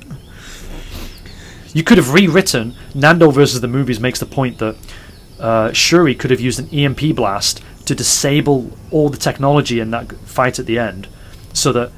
you 1.73 1.83
could 1.83 1.99
have 1.99 2.13
rewritten 2.13 2.75
Nando 2.95 3.31
versus 3.31 3.61
the 3.61 3.69
movies 3.69 4.01
makes 4.01 4.21
the 4.21 4.27
point 4.27 4.59
that 4.59 4.77
uh, 5.39 5.73
Shuri 5.73 6.15
could 6.15 6.31
have 6.31 6.41
used 6.41 6.59
an 6.59 6.69
EMP 6.69 7.15
blast 7.15 7.63
to 7.87 7.95
disable 7.95 8.77
all 8.91 9.09
the 9.09 9.17
technology 9.17 9.79
in 9.79 9.91
that 9.93 10.11
fight 10.21 10.59
at 10.59 10.67
the 10.67 10.79
end, 10.79 11.07
so 11.53 11.73
that 11.73 11.93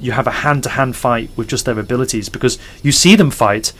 you 0.00 0.12
have 0.12 0.26
a 0.26 0.30
hand-to-hand 0.30 0.96
fight 0.96 1.30
with 1.36 1.48
just 1.48 1.64
their 1.66 1.78
abilities. 1.78 2.28
Because 2.28 2.58
you 2.82 2.90
see 2.92 3.14
them 3.16 3.30
fight 3.30 3.72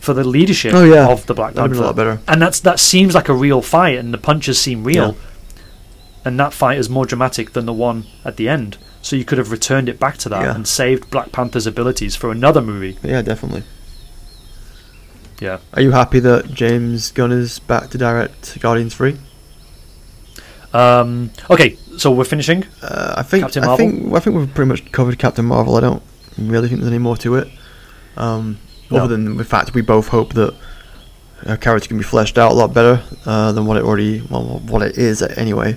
for 0.00 0.12
the 0.14 0.24
leadership 0.24 0.72
Oh, 0.74 0.84
yeah. 0.84 1.08
of 1.08 1.26
the 1.26 1.34
Black 1.34 1.54
That'd 1.54 1.70
Panther, 1.72 1.82
a 1.84 1.86
lot 1.86 1.96
better. 1.96 2.20
and 2.28 2.40
that's 2.40 2.60
that 2.60 2.78
seems 2.78 3.14
like 3.14 3.28
a 3.28 3.34
real 3.34 3.62
fight, 3.62 3.98
and 3.98 4.12
the 4.12 4.18
punches 4.18 4.58
seem 4.58 4.84
real, 4.84 5.08
Yeah. 5.16 5.60
and 6.26 6.38
that 6.38 6.52
fight 6.52 6.76
is 6.78 6.88
more 6.90 7.06
dramatic 7.06 7.52
than 7.54 7.64
the 7.66 7.72
one 7.72 8.04
at 8.24 8.36
the 8.36 8.48
end. 8.48 8.76
So 9.00 9.16
you 9.16 9.24
could 9.24 9.38
have 9.38 9.50
returned 9.50 9.88
it 9.88 9.98
back 9.98 10.16
to 10.18 10.28
that 10.30 10.42
Yeah. 10.42 10.54
and 10.54 10.66
saved 10.66 11.10
Black 11.10 11.32
Panther's 11.32 11.66
abilities 11.66 12.16
for 12.16 12.30
another 12.30 12.60
movie. 12.62 12.98
Yeah, 13.02 13.22
definitely. 13.22 13.62
Yeah. 15.40 15.58
Are 15.74 15.82
you 15.82 15.90
happy 15.90 16.20
that 16.20 16.54
James 16.54 17.10
Gunn 17.10 17.32
is 17.32 17.58
back 17.58 17.90
to 17.90 17.98
direct 17.98 18.58
Guardians 18.60 18.94
3? 18.94 19.16
Um, 20.72 21.30
okay, 21.50 21.76
so 21.98 22.10
we're 22.10 22.24
finishing. 22.24 22.64
Uh, 22.82 23.14
I 23.18 23.22
think 23.22 23.44
Captain 23.44 23.64
I 23.64 23.76
think 23.76 24.12
I 24.12 24.20
think 24.20 24.36
we've 24.36 24.52
pretty 24.54 24.68
much 24.68 24.92
covered 24.92 25.18
Captain 25.18 25.44
Marvel. 25.44 25.76
I 25.76 25.80
don't 25.80 26.02
really 26.38 26.68
think 26.68 26.80
there's 26.80 26.92
any 26.92 26.98
more 26.98 27.16
to 27.18 27.36
it, 27.36 27.48
um, 28.16 28.58
No. 28.90 29.04
other 29.04 29.16
than 29.16 29.36
the 29.36 29.44
fact 29.44 29.74
we 29.74 29.82
both 29.82 30.08
hope 30.08 30.34
that 30.34 30.54
her 31.46 31.56
character 31.56 31.88
can 31.88 31.98
be 31.98 32.04
fleshed 32.04 32.38
out 32.38 32.52
a 32.52 32.54
lot 32.54 32.72
better 32.72 33.02
uh, 33.26 33.52
than 33.52 33.66
what 33.66 33.76
it 33.76 33.84
already 33.84 34.20
well, 34.30 34.60
what 34.66 34.82
it 34.82 34.96
is 34.98 35.22
anyway. 35.22 35.76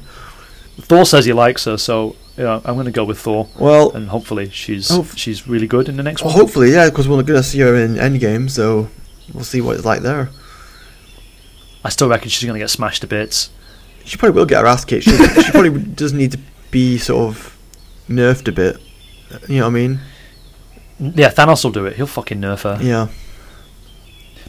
Thor 0.80 1.05
says 1.05 1.26
he 1.26 1.34
likes 1.34 1.65
her, 1.65 1.78
so 1.78 2.15
yeah, 2.38 2.61
I'm 2.63 2.76
going 2.76 2.86
to 2.86 2.91
go 2.91 3.03
with 3.03 3.20
Thor, 3.20 3.49
Well, 3.59 3.91
and 3.93 4.09
hopefully 4.09 4.49
she's 4.51 4.91
she's 5.15 5.47
really 5.47 5.65
good 5.68 5.89
in 5.89 5.97
the 5.97 6.03
next 6.03 6.22
well, 6.24 6.32
one. 6.34 6.39
hopefully, 6.39 6.72
yeah, 6.72 6.89
because 6.89 7.07
we're 7.07 7.15
going 7.24 7.41
to 7.41 7.43
see 7.43 7.59
her 7.61 7.76
in 7.76 7.95
Endgame, 7.95 8.49
so 8.49 8.89
we'll 9.34 9.43
see 9.43 9.59
what 9.59 9.76
it's 9.76 9.86
like 9.86 10.01
there. 10.03 10.30
I 11.84 11.89
still 11.89 12.09
reckon 12.09 12.30
she's 12.30 12.43
going 12.47 12.53
to 12.59 12.63
get 12.63 12.70
smashed 12.70 13.01
to 13.01 13.07
bits. 13.07 13.49
She 14.08 14.16
probably 14.16 14.39
will 14.39 14.45
get 14.45 14.62
her 14.62 14.68
ass 14.68 14.86
kicked. 14.86 15.03
She, 15.03 15.12
she 15.43 15.51
probably 15.51 15.82
does 15.82 16.14
need 16.14 16.32
to 16.32 16.39
be 16.72 16.97
sort 16.97 17.28
of 17.28 17.58
nerfed 18.08 18.47
a 18.47 18.53
bit. 18.53 18.78
You 19.49 19.58
know 19.58 19.64
what 19.64 19.68
I 19.68 19.74
mean? 19.74 19.99
Yeah, 20.99 21.30
Thanos 21.30 21.64
will 21.64 21.72
do 21.72 21.86
it. 21.86 21.97
He'll 21.97 22.08
fucking 22.08 22.39
nerf 22.39 22.62
her. 22.62 22.82
Yeah. 22.82 23.10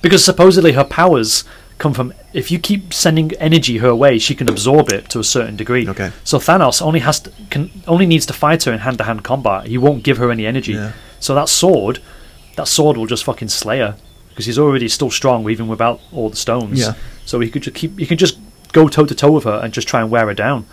Because 0.01 0.25
supposedly 0.25 0.73
her 0.73 0.85
powers 0.85 1.43
come 1.79 1.93
from 1.93 2.13
if 2.33 2.51
you 2.53 2.59
keep 2.59 2.95
sending 2.95 3.33
energy 3.35 3.79
her 3.79 3.95
way, 3.95 4.19
she 4.19 4.37
can 4.37 4.49
absorb 4.49 4.91
it 4.91 5.09
to 5.11 5.19
a 5.19 5.25
certain 5.25 5.57
degree. 5.57 5.89
Okay. 5.89 6.13
So 6.23 6.39
Thanos 6.39 6.81
only 6.81 7.01
has 7.01 7.19
to, 7.21 7.33
can 7.51 7.71
only 7.89 8.07
needs 8.07 8.27
to 8.27 8.33
fight 8.33 8.63
her 8.63 8.73
in 8.73 8.79
hand 8.79 8.99
to 8.99 9.05
hand 9.05 9.25
combat. 9.25 9.67
He 9.67 9.77
won't 9.77 10.05
give 10.05 10.19
her 10.19 10.31
any 10.31 10.47
energy. 10.47 10.75
Yeah. 10.75 10.93
So 11.19 11.35
that 11.35 11.49
sword, 11.49 12.01
that 12.55 12.69
sword 12.69 12.97
will 12.97 13.07
just 13.07 13.25
fucking 13.25 13.49
slay 13.49 13.79
her 13.81 13.97
because 14.31 14.47
he's 14.47 14.59
already 14.59 14.89
still 14.89 15.11
strong 15.11 15.51
even 15.51 15.67
without 15.67 16.01
all 16.13 16.31
the 16.31 16.37
stones. 16.37 16.79
Yeah. 16.79 16.95
So 17.27 17.41
he 17.41 17.51
could 17.51 17.63
just 17.63 17.77
keep. 17.77 17.99
He 17.99 18.07
can 18.07 18.19
just 18.19 18.39
go 18.73 18.89
toe 18.89 19.07
to 19.07 19.15
toe 19.15 19.31
with 19.33 19.45
her 19.45 19.61
and 19.63 19.73
just 19.73 19.89
try 19.89 20.01
and 20.01 20.11
wear 20.11 20.27
her 20.27 20.35
down. 20.35 20.67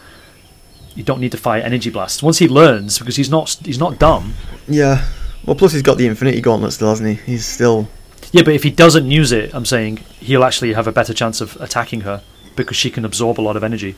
You 0.95 1.03
don't 1.03 1.19
need 1.19 1.31
to 1.33 1.37
fire 1.37 1.61
energy 1.61 1.89
blasts. 1.89 2.23
Once 2.23 2.37
he 2.37 2.47
learns, 2.47 2.99
because 2.99 3.15
he's 3.17 3.29
not 3.29 3.57
he's 3.65 3.79
not 3.79 3.99
dumb. 3.99 4.33
Yeah. 4.67 5.05
Well, 5.45 5.55
plus 5.55 5.73
he's 5.73 5.81
got 5.81 5.97
the 5.97 6.07
Infinity 6.07 6.41
Gauntlet 6.41 6.73
still, 6.73 6.89
hasn't 6.89 7.07
he? 7.09 7.15
He's 7.31 7.45
still. 7.45 7.87
Yeah, 8.31 8.41
but 8.43 8.53
if 8.53 8.63
he 8.63 8.71
doesn't 8.71 9.11
use 9.11 9.31
it, 9.31 9.53
I'm 9.53 9.65
saying 9.65 9.97
he'll 10.19 10.43
actually 10.43 10.73
have 10.73 10.87
a 10.87 10.91
better 10.91 11.13
chance 11.13 11.39
of 11.41 11.55
attacking 11.61 12.01
her 12.01 12.23
because 12.55 12.75
she 12.77 12.89
can 12.89 13.05
absorb 13.05 13.39
a 13.39 13.43
lot 13.43 13.55
of 13.57 13.63
energy. 13.63 13.95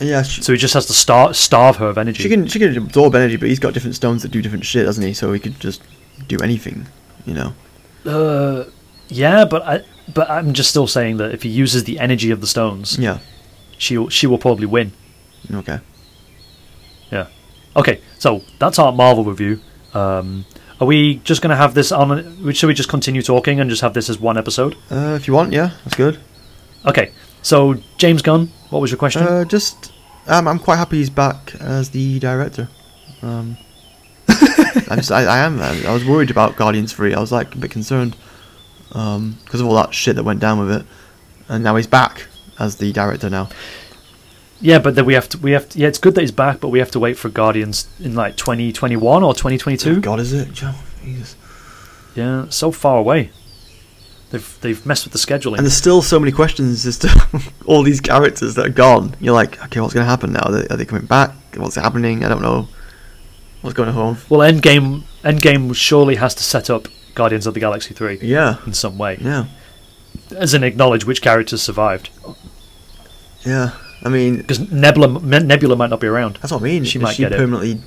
Yeah. 0.00 0.22
She, 0.22 0.42
So 0.42 0.52
he 0.52 0.58
just 0.58 0.74
has 0.74 0.86
to 0.86 0.92
star- 0.92 1.32
starve 1.34 1.76
her 1.76 1.86
of 1.86 1.96
energy. 1.98 2.22
she 2.24 2.28
can 2.28 2.46
she 2.48 2.58
can 2.58 2.76
absorb 2.76 3.14
energy, 3.14 3.36
but 3.36 3.48
he's 3.48 3.60
got 3.60 3.72
different 3.72 3.94
stones 3.94 4.22
that 4.22 4.30
do 4.32 4.42
different 4.42 4.64
shit, 4.64 4.86
doesn't 4.86 5.02
he? 5.04 5.14
So 5.14 5.32
he 5.32 5.38
could 5.40 5.58
just 5.60 5.82
do 6.28 6.36
anything, 6.40 6.86
you 7.24 7.34
know. 7.34 7.54
Uh, 8.04 8.64
yeah, 9.08 9.44
but 9.44 9.62
I 9.62 9.84
but 10.12 10.28
I'm 10.30 10.52
just 10.52 10.70
still 10.70 10.86
saying 10.86 11.16
that 11.18 11.32
if 11.32 11.42
he 11.42 11.48
uses 11.48 11.84
the 11.84 11.98
energy 11.98 12.30
of 12.30 12.40
the 12.40 12.46
stones, 12.46 12.98
Yeah. 12.98 13.18
she 13.78 13.96
will- 13.98 14.08
she 14.10 14.26
will 14.26 14.38
probably 14.38 14.66
win. 14.66 14.92
Okay. 15.52 15.78
Yeah. 17.10 17.26
Okay, 17.76 18.00
so 18.18 18.42
that's 18.58 18.78
our 18.78 18.92
Marvel 18.92 19.24
review. 19.24 19.60
Um, 19.94 20.44
are 20.80 20.86
we 20.86 21.16
just 21.24 21.40
going 21.42 21.50
to 21.50 21.56
have 21.56 21.74
this 21.74 21.92
on? 21.92 22.52
Should 22.52 22.66
we 22.66 22.74
just 22.74 22.88
continue 22.88 23.22
talking 23.22 23.60
and 23.60 23.70
just 23.70 23.82
have 23.82 23.94
this 23.94 24.08
as 24.10 24.18
one 24.18 24.36
episode? 24.38 24.74
Uh, 24.90 25.14
if 25.16 25.26
you 25.28 25.34
want, 25.34 25.52
yeah, 25.52 25.70
that's 25.84 25.96
good. 25.96 26.18
Okay. 26.86 27.10
So 27.42 27.74
James 27.98 28.22
Gunn, 28.22 28.50
what 28.70 28.80
was 28.80 28.90
your 28.90 28.98
question? 28.98 29.22
Uh, 29.22 29.44
just 29.44 29.92
um, 30.26 30.48
I'm 30.48 30.58
quite 30.58 30.76
happy 30.76 30.98
he's 30.98 31.10
back 31.10 31.54
as 31.60 31.90
the 31.90 32.18
director. 32.18 32.68
Um, 33.22 33.56
I'm 34.28 34.96
just, 34.98 35.12
I, 35.12 35.24
I 35.24 35.38
am. 35.40 35.60
I, 35.60 35.84
I 35.86 35.92
was 35.92 36.04
worried 36.04 36.30
about 36.30 36.56
Guardians 36.56 36.92
Three. 36.92 37.14
I 37.14 37.20
was 37.20 37.30
like 37.32 37.54
a 37.54 37.58
bit 37.58 37.70
concerned 37.70 38.16
Um, 38.94 39.38
because 39.44 39.60
of 39.60 39.66
all 39.66 39.74
that 39.74 39.92
shit 39.92 40.16
that 40.16 40.22
went 40.22 40.40
down 40.40 40.58
with 40.60 40.70
it, 40.70 40.86
and 41.48 41.64
now 41.64 41.74
he's 41.76 41.86
back 41.88 42.26
as 42.58 42.76
the 42.76 42.92
director 42.92 43.28
now. 43.28 43.48
yeah, 44.60 44.78
but 44.78 44.94
then 44.94 45.04
we 45.04 45.14
have 45.14 45.28
to. 45.30 45.38
We 45.38 45.50
have 45.52 45.68
to, 45.70 45.78
Yeah, 45.78 45.88
it's 45.88 45.98
good 45.98 46.14
that 46.14 46.20
he's 46.20 46.30
back, 46.32 46.60
but 46.60 46.68
we 46.68 46.78
have 46.78 46.90
to 46.92 47.00
wait 47.00 47.18
for 47.18 47.28
Guardians 47.28 47.88
in 48.00 48.14
like 48.14 48.36
2021 48.36 49.22
or 49.22 49.34
2022. 49.34 50.00
God, 50.00 50.20
is 50.20 50.32
it? 50.32 50.52
Joe, 50.52 50.72
Jesus. 51.02 51.36
Yeah, 52.14 52.48
so 52.50 52.70
far 52.70 52.98
away. 52.98 53.30
They've 54.30 54.58
they've 54.60 54.86
messed 54.86 55.04
with 55.04 55.12
the 55.12 55.18
scheduling. 55.18 55.56
And 55.58 55.66
there's 55.66 55.76
still 55.76 56.00
so 56.02 56.18
many 56.20 56.30
questions 56.32 56.86
as 56.86 56.98
to 57.00 57.42
all 57.66 57.82
these 57.82 58.00
characters 58.00 58.54
that 58.54 58.66
are 58.66 58.70
gone. 58.70 59.14
You're 59.20 59.34
like, 59.34 59.62
okay, 59.64 59.80
what's 59.80 59.94
going 59.94 60.04
to 60.04 60.10
happen 60.10 60.32
now? 60.32 60.42
Are 60.44 60.52
they, 60.52 60.66
are 60.68 60.76
they 60.76 60.84
coming 60.84 61.06
back? 61.06 61.32
What's 61.56 61.74
happening? 61.76 62.24
I 62.24 62.28
don't 62.28 62.42
know. 62.42 62.68
What's 63.60 63.74
going 63.74 63.88
on? 63.88 64.18
well, 64.28 64.40
Endgame 64.40 65.02
Endgame 65.22 65.74
surely 65.74 66.16
has 66.16 66.34
to 66.36 66.42
set 66.42 66.68
up 66.70 66.86
Guardians 67.14 67.46
of 67.46 67.54
the 67.54 67.60
Galaxy 67.60 67.94
3 67.94 68.18
Yeah, 68.22 68.56
in 68.66 68.72
some 68.74 68.98
way, 68.98 69.18
yeah, 69.20 69.46
as 70.36 70.54
in 70.54 70.62
acknowledge 70.64 71.04
which 71.04 71.22
characters 71.22 71.62
survived. 71.62 72.10
yeah. 73.44 73.70
I 74.02 74.08
mean, 74.10 74.36
Because 74.38 74.60
Nebula 74.70 75.08
Nebula 75.40 75.76
might 75.76 75.88
not 75.90 76.00
be 76.00 76.06
around. 76.06 76.36
that's 76.42 76.52
what 76.52 76.60
I 76.60 76.64
mean. 76.64 76.84
She 76.84 76.98
might 76.98 77.14
she 77.14 77.22
get 77.22 77.32
permanently. 77.32 77.80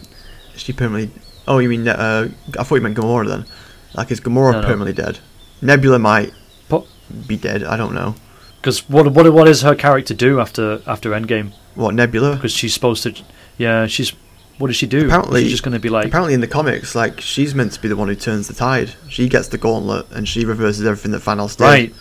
She 0.56 0.74
permanently? 0.74 1.22
Oh, 1.48 1.60
you 1.60 1.70
mean? 1.70 1.88
Uh, 1.88 2.30
I 2.60 2.64
thought 2.64 2.76
you 2.76 2.82
meant 2.82 2.98
Gamora 2.98 3.28
then. 3.28 3.46
Like, 3.94 4.10
is 4.12 4.20
Gamora 4.20 4.54
No, 4.54 4.62
no. 4.62 4.68
permanently 4.68 4.94
dead? 4.94 5.20
Nebula 5.62 6.00
might 6.00 6.34
Po- 6.70 6.88
be 7.28 7.38
dead. 7.38 7.64
I 7.64 7.78
don't 7.78 7.94
know. 7.94 8.16
Because 8.60 8.90
what 8.90 9.08
what 9.14 9.32
what 9.32 9.48
is 9.48 9.62
her 9.62 9.76
character 9.76 10.16
do 10.16 10.40
after 10.40 10.82
after 10.88 11.12
Endgame? 11.12 11.54
What 11.76 11.94
Nebula? 11.94 12.36
Because 12.36 12.52
she's 12.52 12.74
supposed 12.74 13.04
to, 13.04 13.14
yeah, 13.60 13.86
she's. 13.86 14.12
What 14.58 14.68
does 14.68 14.76
she 14.76 14.88
do? 14.88 15.06
Apparently- 15.06 15.44
she's 15.44 15.52
just 15.52 15.64
going 15.64 15.74
to 15.74 15.80
be 15.80 15.90
like, 15.90 16.06
Apparently, 16.08 16.34
in 16.34 16.42
the 16.42 16.48
comics, 16.48 16.96
like 16.96 17.22
she's 17.22 17.54
meant 17.54 17.74
to 17.74 17.82
be 17.82 17.88
the 17.88 17.96
one 17.96 18.08
who 18.08 18.16
turns 18.16 18.48
the 18.48 18.54
tide. 18.54 18.94
She 19.08 19.30
gets 19.30 19.48
the 19.50 19.58
gauntlet 19.58 20.08
and 20.12 20.28
she 20.28 20.46
reverses 20.46 20.86
everything 20.86 21.12
that 21.12 21.22
Thanos 21.22 21.56
did. 21.58 21.64
right. 21.64 21.94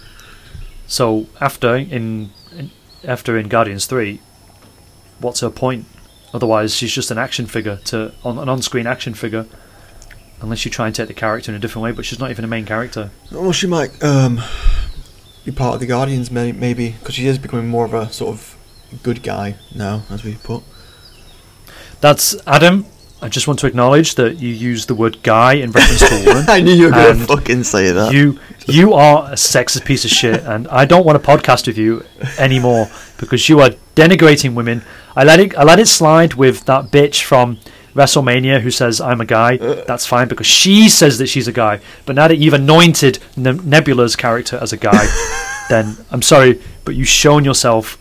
So 0.86 1.26
after 1.40 1.74
in, 1.76 2.30
in 2.56 2.70
after 3.04 3.36
in 3.36 3.48
Guardians 3.48 3.86
three, 3.86 4.20
what's 5.20 5.40
her 5.40 5.50
point? 5.50 5.84
Otherwise, 6.32 6.74
she's 6.74 6.92
just 6.92 7.10
an 7.10 7.18
action 7.18 7.46
figure 7.46 7.76
to 7.86 8.12
on 8.24 8.38
an 8.38 8.48
on-screen 8.48 8.86
action 8.86 9.14
figure. 9.14 9.46
Unless 10.42 10.64
you 10.66 10.70
try 10.70 10.86
and 10.86 10.94
take 10.94 11.08
the 11.08 11.14
character 11.14 11.50
in 11.50 11.56
a 11.56 11.58
different 11.58 11.82
way, 11.84 11.92
but 11.92 12.04
she's 12.04 12.18
not 12.20 12.30
even 12.30 12.44
a 12.44 12.48
main 12.48 12.66
character. 12.66 13.10
Well, 13.32 13.52
she 13.52 13.66
might 13.66 14.02
um, 14.04 14.38
be 15.46 15.50
part 15.50 15.74
of 15.74 15.80
the 15.80 15.86
Guardians, 15.86 16.30
may- 16.30 16.52
maybe, 16.52 16.90
because 16.90 17.14
she 17.14 17.26
is 17.26 17.38
becoming 17.38 17.68
more 17.68 17.86
of 17.86 17.94
a 17.94 18.12
sort 18.12 18.34
of 18.34 18.54
good 19.02 19.22
guy 19.22 19.56
now, 19.74 20.02
as 20.10 20.24
we 20.24 20.34
put. 20.34 20.62
That's 22.00 22.36
Adam. 22.46 22.86
I 23.22 23.28
just 23.28 23.48
want 23.48 23.58
to 23.60 23.66
acknowledge 23.66 24.14
that 24.16 24.40
you 24.40 24.50
used 24.50 24.88
the 24.88 24.94
word 24.94 25.22
guy 25.22 25.54
in 25.54 25.70
reference 25.70 26.00
to 26.00 26.14
a 26.14 26.24
woman. 26.26 26.44
I 26.48 26.60
knew 26.60 26.72
you 26.72 26.84
were 26.86 26.90
going 26.90 27.18
to 27.18 27.26
fucking 27.26 27.64
say 27.64 27.90
that. 27.90 28.12
You 28.12 28.38
you 28.66 28.92
are 28.92 29.30
a 29.30 29.34
sexist 29.36 29.84
piece 29.84 30.04
of 30.04 30.10
shit, 30.10 30.42
and 30.42 30.68
I 30.68 30.84
don't 30.84 31.06
want 31.06 31.20
to 31.20 31.26
podcast 31.26 31.66
with 31.66 31.78
you 31.78 32.04
anymore 32.38 32.90
because 33.18 33.48
you 33.48 33.60
are 33.60 33.70
denigrating 33.94 34.54
women. 34.54 34.82
I 35.16 35.24
let 35.24 35.40
it 35.40 35.56
I 35.56 35.64
let 35.64 35.78
it 35.78 35.86
slide 35.88 36.34
with 36.34 36.66
that 36.66 36.90
bitch 36.90 37.22
from 37.22 37.58
WrestleMania 37.94 38.60
who 38.60 38.70
says 38.70 39.00
I'm 39.00 39.22
a 39.22 39.24
guy. 39.24 39.56
Uh. 39.56 39.84
That's 39.86 40.04
fine 40.04 40.28
because 40.28 40.46
she 40.46 40.88
says 40.90 41.16
that 41.18 41.28
she's 41.28 41.48
a 41.48 41.52
guy. 41.52 41.80
But 42.04 42.16
now 42.16 42.28
that 42.28 42.36
you've 42.36 42.54
anointed 42.54 43.18
ne- 43.36 43.52
Nebula's 43.52 44.14
character 44.14 44.58
as 44.60 44.74
a 44.74 44.76
guy, 44.76 45.06
then 45.70 45.96
I'm 46.10 46.22
sorry, 46.22 46.62
but 46.84 46.94
you've 46.94 47.08
shown 47.08 47.44
yourself. 47.44 47.98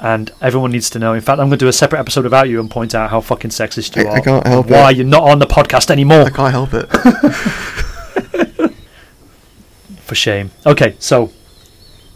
And 0.00 0.30
everyone 0.40 0.70
needs 0.70 0.88
to 0.90 0.98
know. 1.00 1.12
In 1.14 1.20
fact, 1.20 1.40
I'm 1.40 1.48
going 1.48 1.58
to 1.58 1.64
do 1.64 1.68
a 1.68 1.72
separate 1.72 1.98
episode 1.98 2.24
about 2.24 2.48
you 2.48 2.60
and 2.60 2.70
point 2.70 2.94
out 2.94 3.10
how 3.10 3.20
fucking 3.20 3.50
sexist 3.50 3.96
you 3.96 4.02
I- 4.08 4.12
are. 4.12 4.16
I 4.18 4.20
can't 4.20 4.46
help 4.46 4.70
why 4.70 4.90
it. 4.92 4.96
you're 4.96 5.06
not 5.06 5.24
on 5.24 5.40
the 5.40 5.46
podcast 5.46 5.90
anymore. 5.90 6.20
I 6.22 6.30
can't 6.30 6.52
help 6.52 6.70
it. 6.72 6.88
For 10.02 10.14
shame. 10.14 10.50
Okay, 10.64 10.96
so 10.98 11.32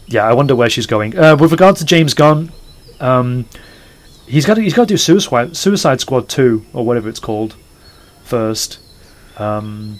yeah, 0.07 0.23
I 0.23 0.33
wonder 0.33 0.55
where 0.55 0.69
she's 0.69 0.87
going. 0.87 1.17
Uh, 1.17 1.35
with 1.35 1.51
regard 1.51 1.75
to 1.77 1.85
James 1.85 2.13
Gunn, 2.13 2.51
um, 2.99 3.45
he's 4.27 4.45
got 4.45 4.55
to, 4.55 4.61
he's 4.61 4.73
got 4.73 4.83
to 4.87 4.93
do 4.93 4.97
Suicide 4.97 5.55
Suicide 5.55 5.99
Squad 6.01 6.27
two 6.29 6.65
or 6.73 6.85
whatever 6.85 7.07
it's 7.09 7.19
called 7.19 7.55
first. 8.23 8.79
Um, 9.37 9.99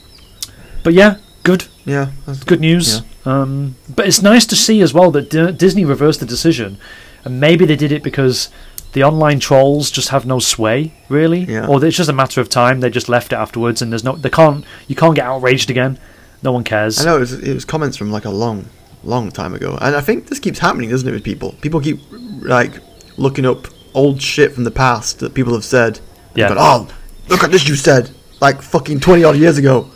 but 0.83 0.93
yeah, 0.93 1.17
good 1.43 1.67
yeah. 1.85 2.11
good 2.45 2.61
news. 2.61 3.01
Um, 3.25 3.75
but 3.93 4.07
it's 4.07 4.21
nice 4.21 4.45
to 4.47 4.55
see 4.55 4.81
as 4.81 4.93
well 4.93 5.11
that 5.11 5.29
D- 5.29 5.51
Disney 5.51 5.85
reversed 5.85 6.19
the 6.19 6.25
decision, 6.25 6.77
and 7.23 7.39
maybe 7.39 7.65
they 7.65 7.75
did 7.75 7.91
it 7.91 8.03
because 8.03 8.49
the 8.93 9.03
online 9.03 9.39
trolls 9.39 9.89
just 9.89 10.09
have 10.09 10.25
no 10.25 10.39
sway, 10.39 10.93
really, 11.09 11.41
Yeah. 11.45 11.67
or 11.67 11.83
it's 11.83 11.97
just 11.97 12.09
a 12.09 12.13
matter 12.13 12.39
of 12.41 12.47
time. 12.49 12.79
They 12.79 12.89
just 12.89 13.09
left 13.09 13.33
it 13.33 13.35
afterwards, 13.37 13.81
and 13.81 13.91
there's 13.91 14.03
no 14.03 14.15
they 14.15 14.29
can't 14.29 14.63
you 14.87 14.95
can't 14.95 15.15
get 15.15 15.25
outraged 15.25 15.69
again. 15.69 15.97
No 16.43 16.51
one 16.51 16.63
cares. 16.63 16.99
I 17.01 17.05
know 17.05 17.17
it 17.17 17.21
was, 17.21 17.33
it 17.33 17.53
was 17.53 17.65
comments 17.65 17.97
from 17.97 18.11
like 18.11 18.25
a 18.25 18.29
long, 18.29 18.65
long 19.03 19.31
time 19.31 19.53
ago, 19.53 19.77
and 19.81 19.95
I 19.95 20.01
think 20.01 20.27
this 20.27 20.39
keeps 20.39 20.59
happening, 20.59 20.89
doesn't 20.89 21.07
it, 21.07 21.11
with 21.11 21.23
people? 21.23 21.55
People 21.61 21.79
keep 21.79 21.99
like 22.41 22.73
looking 23.17 23.45
up 23.45 23.67
old 23.93 24.21
shit 24.21 24.51
from 24.51 24.63
the 24.63 24.71
past 24.71 25.19
that 25.19 25.33
people 25.33 25.53
have 25.53 25.63
said. 25.65 25.99
Yeah. 26.35 26.49
But 26.49 26.57
oh, 26.59 26.87
look 27.29 27.43
at 27.43 27.51
this 27.51 27.67
you 27.67 27.75
said 27.75 28.09
like 28.41 28.61
fucking 28.61 28.99
twenty 28.99 29.23
odd 29.23 29.37
years 29.37 29.57
ago. 29.57 29.89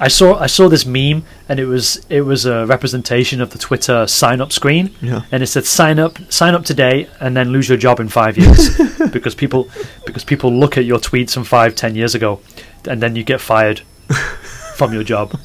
I 0.00 0.08
saw 0.08 0.36
I 0.38 0.46
saw 0.48 0.68
this 0.68 0.84
meme 0.84 1.24
and 1.48 1.60
it 1.60 1.66
was 1.66 2.04
it 2.08 2.22
was 2.22 2.46
a 2.46 2.66
representation 2.66 3.40
of 3.40 3.50
the 3.50 3.58
Twitter 3.58 4.06
sign 4.08 4.40
up 4.40 4.50
screen 4.52 4.90
Yeah. 5.00 5.22
and 5.30 5.42
it 5.42 5.46
said 5.46 5.66
sign 5.66 5.98
up 6.00 6.18
sign 6.32 6.54
up 6.54 6.64
today 6.64 7.08
and 7.20 7.36
then 7.36 7.50
lose 7.50 7.68
your 7.68 7.78
job 7.78 8.00
in 8.00 8.08
five 8.08 8.36
years 8.36 8.76
because 9.12 9.34
people 9.36 9.68
because 10.04 10.24
people 10.24 10.52
look 10.52 10.76
at 10.76 10.84
your 10.84 10.98
tweets 10.98 11.32
from 11.34 11.44
five 11.44 11.74
ten 11.76 11.94
years 11.94 12.14
ago 12.14 12.40
and 12.88 13.00
then 13.02 13.14
you 13.14 13.22
get 13.24 13.40
fired 13.40 13.80
from 14.76 14.92
your 14.92 15.04
job. 15.04 15.38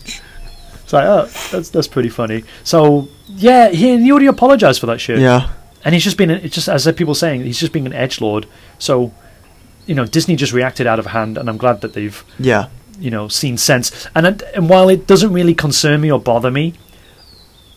It's 0.84 0.93
like 0.93 1.05
oh 1.05 1.30
that's 1.51 1.69
that's 1.69 1.88
pretty 1.88 2.09
funny. 2.09 2.43
So 2.63 3.07
yeah, 3.27 3.69
he, 3.69 3.97
he 3.99 4.11
already 4.11 4.26
apologized 4.27 4.80
for 4.80 4.88
that 4.88 4.99
shit. 4.99 5.19
Yeah. 5.19 5.51
and 5.85 5.93
he's 5.93 6.03
just 6.03 6.17
been 6.17 6.31
it's 6.31 6.55
just 6.55 6.67
as 6.67 6.91
people 6.93 7.13
saying 7.13 7.41
he's 7.43 7.59
just 7.59 7.71
being 7.71 7.85
an 7.85 7.93
edge 7.93 8.19
lord. 8.19 8.47
So 8.80 9.13
you 9.85 9.93
know 9.93 10.05
Disney 10.05 10.35
just 10.35 10.53
reacted 10.53 10.88
out 10.88 10.97
of 10.97 11.05
hand 11.05 11.38
and 11.38 11.47
I'm 11.49 11.57
glad 11.57 11.81
that 11.81 11.93
they've 11.93 12.23
Yeah. 12.39 12.69
You 12.99 13.09
know 13.11 13.27
seen 13.27 13.57
sense 13.57 14.07
and 14.15 14.26
it- 14.27 14.43
and 14.55 14.69
while 14.69 14.89
it 14.89 15.07
doesn't 15.07 15.34
really 15.34 15.53
concern 15.55 16.01
me 16.01 16.11
or 16.11 16.19
bother 16.19 16.51
me 16.51 16.73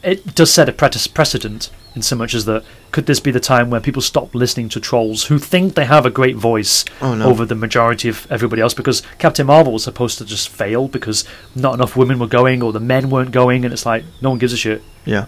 it 0.02 0.34
does 0.34 0.52
set 0.52 0.68
a 0.68 0.72
precedent 0.72 1.70
in 1.94 2.02
so 2.02 2.16
much 2.16 2.34
as 2.34 2.44
that 2.46 2.64
could 2.90 3.06
this 3.06 3.20
be 3.20 3.30
the 3.30 3.38
time 3.38 3.70
where 3.70 3.80
people 3.80 4.02
stop 4.02 4.34
listening 4.34 4.68
to 4.68 4.80
trolls 4.80 5.24
who 5.24 5.38
think 5.38 5.74
they 5.74 5.84
have 5.84 6.04
a 6.06 6.10
great 6.10 6.34
voice 6.36 6.84
Oh, 7.00 7.14
no. 7.14 7.26
over 7.26 7.44
the 7.44 7.54
majority 7.54 8.08
of 8.08 8.26
everybody 8.30 8.60
else 8.62 8.74
because 8.74 9.02
Captain 9.18 9.46
Marvel 9.46 9.72
was 9.74 9.84
supposed 9.84 10.18
to 10.18 10.24
just 10.24 10.48
fail 10.48 10.88
because 10.88 11.24
not 11.54 11.74
enough 11.74 11.96
women 11.96 12.18
were 12.18 12.26
going 12.26 12.62
or 12.62 12.72
the 12.72 12.80
men 12.80 13.10
weren't 13.10 13.30
going 13.30 13.64
and 13.64 13.72
it's 13.72 13.86
like 13.86 14.04
no 14.20 14.30
one 14.30 14.38
gives 14.38 14.52
a 14.52 14.56
shit 14.56 14.82
Yeah. 15.04 15.26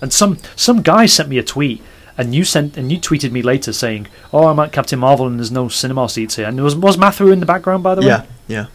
and 0.00 0.12
some 0.12 0.38
some 0.54 0.82
guy 0.82 1.06
sent 1.06 1.28
me 1.28 1.38
a 1.38 1.42
tweet 1.42 1.82
and 2.16 2.34
you 2.34 2.44
sent 2.44 2.76
and 2.76 2.92
you 2.92 2.98
tweeted 2.98 3.32
me 3.32 3.42
later 3.42 3.72
saying 3.72 4.06
oh 4.32 4.46
I'm 4.46 4.58
at 4.60 4.70
Captain 4.72 4.98
Marvel 4.98 5.26
and 5.26 5.38
there's 5.40 5.50
no 5.50 5.68
cinema 5.68 6.08
seats 6.08 6.36
here 6.36 6.46
and 6.46 6.60
was 6.62 6.76
was 6.76 6.96
Matthew 6.98 7.28
in 7.32 7.40
the 7.40 7.46
background 7.46 7.82
by 7.82 7.94
the 7.96 8.02
way 8.02 8.08
Yeah. 8.08 8.26
Yeah. 8.46 8.66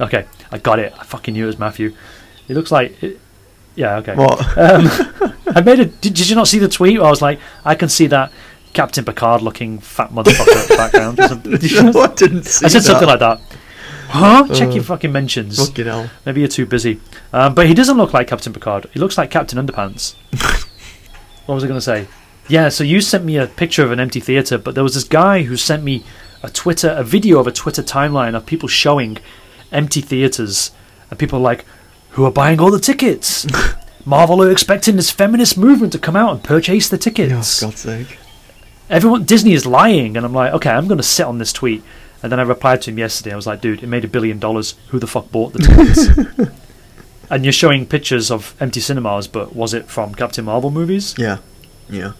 Okay, 0.00 0.24
I 0.50 0.58
got 0.58 0.78
it. 0.78 0.92
I 0.98 1.04
fucking 1.04 1.34
knew 1.34 1.44
it 1.44 1.48
was 1.48 1.58
Matthew. 1.58 1.94
It 2.48 2.54
looks 2.54 2.70
like. 2.72 3.02
It, 3.02 3.20
yeah, 3.76 3.96
okay. 3.98 4.14
What? 4.14 4.40
Um, 4.58 4.88
I 5.54 5.60
made 5.64 5.80
a. 5.80 5.84
Did, 5.86 6.14
did 6.14 6.28
you 6.28 6.34
not 6.36 6.48
see 6.48 6.58
the 6.58 6.68
tweet? 6.68 6.98
I 6.98 7.08
was 7.10 7.22
like, 7.22 7.38
I 7.64 7.74
can 7.74 7.88
see 7.88 8.06
that 8.08 8.32
Captain 8.72 9.04
Picard 9.04 9.42
looking 9.42 9.78
fat 9.78 10.10
motherfucker 10.10 10.62
in 10.62 10.68
the 10.68 10.74
background. 10.76 11.20
or. 11.20 11.58
Did 11.58 11.70
you 11.70 11.82
not- 11.84 11.94
no, 11.94 12.00
I 12.02 12.14
didn't 12.14 12.44
see 12.44 12.66
I 12.66 12.68
said 12.68 12.80
that. 12.80 12.84
something 12.86 13.08
like 13.08 13.20
that. 13.20 13.40
Huh? 14.08 14.48
Check 14.52 14.68
Uh, 14.70 14.72
your 14.72 14.82
fucking 14.82 15.12
mentions. 15.12 15.64
Fucking 15.64 15.86
hell. 15.86 16.10
Maybe 16.26 16.40
you're 16.40 16.48
too 16.48 16.66
busy. 16.66 17.00
Um, 17.32 17.54
but 17.54 17.66
he 17.68 17.74
doesn't 17.74 17.96
look 17.96 18.12
like 18.12 18.26
Captain 18.26 18.52
Picard. 18.52 18.86
He 18.92 18.98
looks 18.98 19.16
like 19.16 19.30
Captain 19.30 19.64
Underpants. 19.64 20.14
what 21.46 21.54
was 21.54 21.62
I 21.62 21.68
going 21.68 21.78
to 21.78 21.80
say? 21.80 22.08
Yeah, 22.48 22.68
so 22.70 22.82
you 22.82 23.00
sent 23.00 23.24
me 23.24 23.36
a 23.36 23.46
picture 23.46 23.84
of 23.84 23.92
an 23.92 24.00
empty 24.00 24.18
theatre, 24.18 24.58
but 24.58 24.74
there 24.74 24.82
was 24.82 24.94
this 24.94 25.04
guy 25.04 25.42
who 25.44 25.56
sent 25.56 25.84
me 25.84 26.02
a 26.42 26.50
Twitter, 26.50 26.88
a 26.90 27.04
video 27.04 27.38
of 27.38 27.46
a 27.46 27.52
Twitter 27.52 27.82
timeline 27.84 28.34
of 28.34 28.46
people 28.46 28.68
showing 28.68 29.18
empty 29.72 30.00
theatres, 30.00 30.70
and 31.10 31.18
people 31.18 31.38
are 31.38 31.42
like, 31.42 31.64
who 32.10 32.24
are 32.24 32.30
buying 32.32 32.60
all 32.60 32.70
the 32.70 32.80
tickets? 32.80 33.46
Marvel 34.04 34.42
are 34.42 34.50
expecting 34.50 34.96
this 34.96 35.10
feminist 35.10 35.56
movement 35.58 35.92
to 35.92 35.98
come 35.98 36.16
out 36.16 36.32
and 36.32 36.42
purchase 36.42 36.88
the 36.88 36.96
Oh, 36.96 37.00
tickets. 37.00 37.60
God's 37.60 37.80
sake. 37.80 38.18
Everyone, 38.88 39.24
Disney 39.24 39.52
is 39.52 39.66
lying, 39.66 40.16
and 40.16 40.26
I'm 40.26 40.32
like, 40.32 40.52
okay, 40.54 40.70
I'm 40.70 40.88
going 40.88 40.98
to 40.98 41.04
sit 41.04 41.26
on 41.26 41.38
this 41.38 41.52
tweet. 41.52 41.82
And 42.22 42.30
then 42.32 42.40
I 42.40 42.42
replied 42.42 42.82
to 42.82 42.90
him 42.90 42.98
yesterday. 42.98 43.32
I 43.32 43.36
was 43.36 43.46
like, 43.46 43.60
dude, 43.60 43.82
it 43.82 43.86
made 43.86 44.04
a 44.04 44.08
billion 44.08 44.38
dollars. 44.38 44.74
Who 44.88 44.98
the 44.98 45.06
fuck 45.06 45.30
bought 45.30 45.52
the 45.52 45.60
tickets? 45.60 46.50
and 47.30 47.44
you're 47.44 47.52
showing 47.52 47.86
pictures 47.86 48.30
of 48.30 48.54
empty 48.60 48.80
cinemas, 48.80 49.28
but 49.28 49.54
was 49.54 49.72
it 49.74 49.86
from 49.86 50.14
Captain 50.14 50.44
Marvel 50.44 50.70
movies? 50.70 51.14
Yeah. 51.16 51.38
Yeah. 51.88 52.12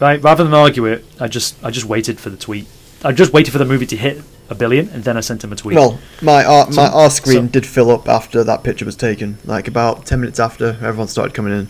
Right. 0.00 0.22
Rather 0.22 0.42
than 0.44 0.54
argue 0.54 0.86
it, 0.86 1.04
I 1.20 1.28
just 1.28 1.62
I 1.64 1.70
just 1.70 1.86
waited 1.86 2.18
for 2.18 2.28
the 2.30 2.36
tweet. 2.36 2.66
I 3.04 3.12
just 3.12 3.32
waited 3.32 3.52
for 3.52 3.58
the 3.58 3.64
movie 3.64 3.86
to 3.86 3.96
hit 3.96 4.22
a 4.48 4.54
billion, 4.54 4.88
and 4.90 5.02
then 5.04 5.16
I 5.16 5.20
sent 5.20 5.42
him 5.44 5.52
a 5.52 5.56
tweet. 5.56 5.76
Well, 5.76 5.98
my 6.22 6.44
uh, 6.44 6.52
R, 6.52 6.66
my 6.66 6.72
So- 6.72 6.82
R 6.82 7.10
screen 7.10 7.46
so- 7.46 7.52
did 7.52 7.66
fill 7.66 7.90
up 7.90 8.08
after 8.08 8.44
that 8.44 8.62
picture 8.62 8.84
was 8.84 8.96
taken. 8.96 9.38
Like 9.44 9.66
about 9.68 10.06
ten 10.06 10.20
minutes 10.20 10.38
after, 10.40 10.76
everyone 10.82 11.08
started 11.08 11.34
coming 11.34 11.52
in. 11.52 11.68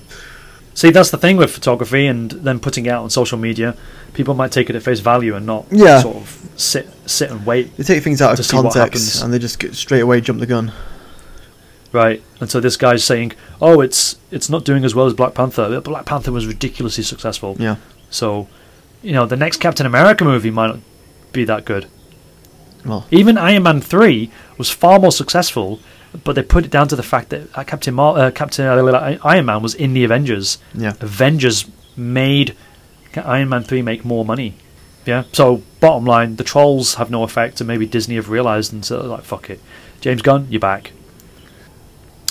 See, 0.74 0.90
that's 0.90 1.10
the 1.10 1.16
thing 1.16 1.38
with 1.38 1.50
photography, 1.50 2.06
and 2.06 2.30
then 2.30 2.60
putting 2.60 2.84
it 2.84 2.90
out 2.90 3.02
on 3.02 3.08
social 3.10 3.38
media. 3.38 3.74
People 4.12 4.34
might 4.34 4.52
take 4.52 4.68
it 4.68 4.76
at 4.76 4.82
face 4.82 5.00
value 5.00 5.34
and 5.34 5.46
not 5.46 5.64
Yeah. 5.70 6.00
sort 6.02 6.16
of 6.16 6.38
sit 6.56 6.88
sit 7.06 7.30
and 7.30 7.46
wait. 7.46 7.74
They 7.78 7.84
take 7.84 8.02
things 8.02 8.20
out 8.20 8.36
To 8.36 8.42
of 8.42 8.48
context 8.48 9.22
and 9.22 9.32
they 9.32 9.38
just 9.38 9.58
get 9.58 9.74
straight 9.74 10.00
away 10.00 10.20
jump 10.20 10.38
the 10.40 10.46
gun. 10.46 10.72
Right. 11.92 12.22
And 12.40 12.50
so 12.50 12.60
this 12.60 12.76
guy's 12.76 13.04
saying, 13.04 13.32
"Oh, 13.60 13.80
it's 13.80 14.16
it's 14.30 14.50
not 14.50 14.64
doing 14.64 14.84
as 14.84 14.94
well 14.94 15.06
as 15.06 15.14
Black 15.14 15.34
Panther. 15.34 15.80
Black 15.80 16.04
Panther 16.04 16.32
was 16.32 16.46
ridiculously 16.46 17.04
successful." 17.04 17.56
Yeah. 17.58 17.76
So, 18.10 18.48
you 19.02 19.12
know, 19.12 19.24
the 19.26 19.36
next 19.36 19.58
Captain 19.58 19.86
America 19.86 20.24
movie 20.24 20.50
might 20.50 20.66
not 20.68 20.80
be 21.32 21.44
that 21.44 21.64
good. 21.64 21.86
Well, 22.86 23.06
Even 23.10 23.36
Iron 23.36 23.64
Man 23.64 23.80
three 23.80 24.30
was 24.58 24.70
far 24.70 24.98
more 24.98 25.12
successful, 25.12 25.80
but 26.24 26.34
they 26.34 26.42
put 26.42 26.64
it 26.64 26.70
down 26.70 26.88
to 26.88 26.96
the 26.96 27.02
fact 27.02 27.28
that 27.30 27.48
uh, 27.58 27.64
Captain 27.64 27.94
Mar- 27.94 28.16
uh, 28.18 28.30
Captain 28.30 28.66
uh, 28.66 29.18
Iron 29.24 29.44
Man 29.46 29.62
was 29.62 29.74
in 29.74 29.92
the 29.92 30.04
Avengers. 30.04 30.58
yeah. 30.74 30.94
Avengers 31.00 31.66
made 31.96 32.54
Iron 33.16 33.48
Man 33.48 33.62
three 33.64 33.82
make 33.82 34.04
more 34.04 34.24
money. 34.24 34.54
Yeah. 35.04 35.24
So 35.32 35.62
bottom 35.80 36.04
line, 36.04 36.36
the 36.36 36.44
trolls 36.44 36.94
have 36.94 37.10
no 37.10 37.22
effect, 37.22 37.60
and 37.60 37.68
maybe 37.68 37.86
Disney 37.86 38.16
have 38.16 38.28
realised 38.28 38.72
and 38.72 38.84
so 38.84 39.00
like, 39.06 39.22
"Fuck 39.24 39.50
it." 39.50 39.60
James 40.00 40.22
Gunn, 40.22 40.46
you're 40.50 40.60
back. 40.60 40.92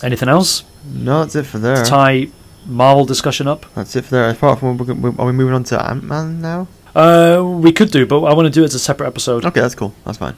Anything 0.03 0.29
else? 0.29 0.63
No, 0.85 1.19
that's 1.21 1.35
it 1.35 1.45
for 1.45 1.57
there. 1.57 1.83
To 1.83 1.89
tie 1.89 2.27
Marvel 2.65 3.05
discussion 3.05 3.47
up? 3.47 3.65
That's 3.75 3.95
it 3.95 4.03
for 4.05 4.11
there. 4.11 4.29
Apart 4.29 4.59
from, 4.59 4.79
are 5.19 5.25
we 5.25 5.31
moving 5.31 5.53
on 5.53 5.63
to 5.65 5.83
Ant 5.89 6.03
Man 6.03 6.41
now? 6.41 6.67
Uh, 6.95 7.43
we 7.43 7.73
could 7.73 7.91
do, 7.91 8.05
but 8.05 8.23
I 8.23 8.33
want 8.33 8.45
to 8.45 8.49
do 8.49 8.61
it 8.61 8.67
as 8.67 8.73
a 8.73 8.79
separate 8.79 9.07
episode. 9.07 9.45
Okay, 9.45 9.59
that's 9.59 9.75
cool. 9.75 9.93
That's 10.05 10.17
fine. 10.17 10.35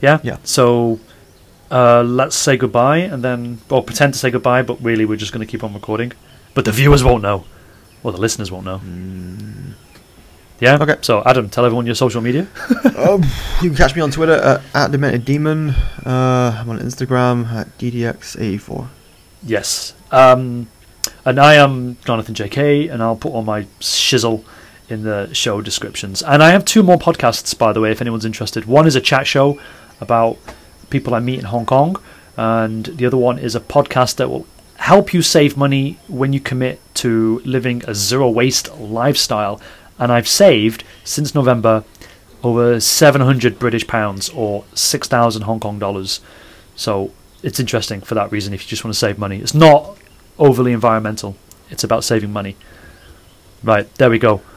Yeah. 0.00 0.20
Yeah. 0.22 0.38
So 0.44 1.00
uh, 1.70 2.02
let's 2.02 2.34
say 2.34 2.56
goodbye, 2.56 2.98
and 2.98 3.22
then 3.22 3.58
or 3.68 3.84
pretend 3.84 4.14
to 4.14 4.18
say 4.18 4.30
goodbye, 4.30 4.62
but 4.62 4.82
really 4.82 5.04
we're 5.04 5.18
just 5.18 5.32
going 5.32 5.46
to 5.46 5.50
keep 5.50 5.62
on 5.62 5.74
recording. 5.74 6.12
But 6.54 6.64
the 6.64 6.72
viewers 6.72 7.04
won't 7.04 7.22
know, 7.22 7.44
or 8.02 8.12
the 8.12 8.18
listeners 8.18 8.50
won't 8.50 8.64
know. 8.64 8.80
Yeah. 10.60 10.78
Okay. 10.80 10.96
So 11.02 11.22
Adam, 11.26 11.50
tell 11.50 11.66
everyone 11.66 11.84
your 11.84 11.94
social 11.94 12.22
media. 12.22 12.46
um, 12.96 13.22
you 13.62 13.68
can 13.68 13.76
catch 13.76 13.94
me 13.94 14.00
on 14.00 14.10
Twitter 14.10 14.32
at, 14.32 14.62
at 14.74 14.90
Demented 14.92 15.26
Demon. 15.26 15.70
Uh, 15.70 16.56
I'm 16.58 16.70
on 16.70 16.78
Instagram 16.78 17.46
at 17.52 17.76
DDX84. 17.78 18.88
Yes. 19.42 19.94
Um, 20.10 20.68
and 21.24 21.38
I 21.38 21.54
am 21.54 21.98
Jonathan 22.04 22.34
JK, 22.34 22.90
and 22.90 23.02
I'll 23.02 23.16
put 23.16 23.32
all 23.32 23.42
my 23.42 23.64
shizzle 23.78 24.42
in 24.88 25.02
the 25.02 25.32
show 25.34 25.60
descriptions. 25.60 26.22
And 26.22 26.42
I 26.42 26.50
have 26.50 26.64
two 26.64 26.82
more 26.82 26.98
podcasts, 26.98 27.56
by 27.56 27.72
the 27.72 27.80
way, 27.80 27.90
if 27.90 28.00
anyone's 28.00 28.24
interested. 28.24 28.64
One 28.64 28.86
is 28.86 28.96
a 28.96 29.00
chat 29.00 29.26
show 29.26 29.60
about 30.00 30.38
people 30.90 31.14
I 31.14 31.20
meet 31.20 31.38
in 31.38 31.46
Hong 31.46 31.66
Kong, 31.66 32.00
and 32.36 32.86
the 32.86 33.06
other 33.06 33.16
one 33.16 33.38
is 33.38 33.54
a 33.54 33.60
podcast 33.60 34.16
that 34.16 34.28
will 34.28 34.46
help 34.76 35.12
you 35.12 35.22
save 35.22 35.56
money 35.56 35.98
when 36.06 36.32
you 36.32 36.40
commit 36.40 36.80
to 36.94 37.42
living 37.44 37.82
a 37.86 37.94
zero 37.94 38.30
waste 38.30 38.74
lifestyle. 38.78 39.60
And 39.98 40.12
I've 40.12 40.28
saved 40.28 40.84
since 41.04 41.34
November 41.34 41.84
over 42.42 42.78
700 42.78 43.58
British 43.58 43.86
pounds 43.86 44.28
or 44.30 44.64
6,000 44.74 45.42
Hong 45.42 45.58
Kong 45.58 45.78
dollars. 45.78 46.20
So 46.76 47.12
it's 47.42 47.58
interesting 47.58 48.00
for 48.00 48.14
that 48.14 48.30
reason 48.30 48.54
if 48.54 48.62
you 48.62 48.68
just 48.68 48.84
want 48.84 48.94
to 48.94 48.98
save 48.98 49.18
money. 49.18 49.38
It's 49.40 49.54
not 49.54 49.98
overly 50.38 50.72
environmental, 50.72 51.36
it's 51.70 51.82
about 51.82 52.04
saving 52.04 52.32
money. 52.32 52.56
Right, 53.62 53.92
there 53.96 54.10
we 54.10 54.20
go. 54.20 54.40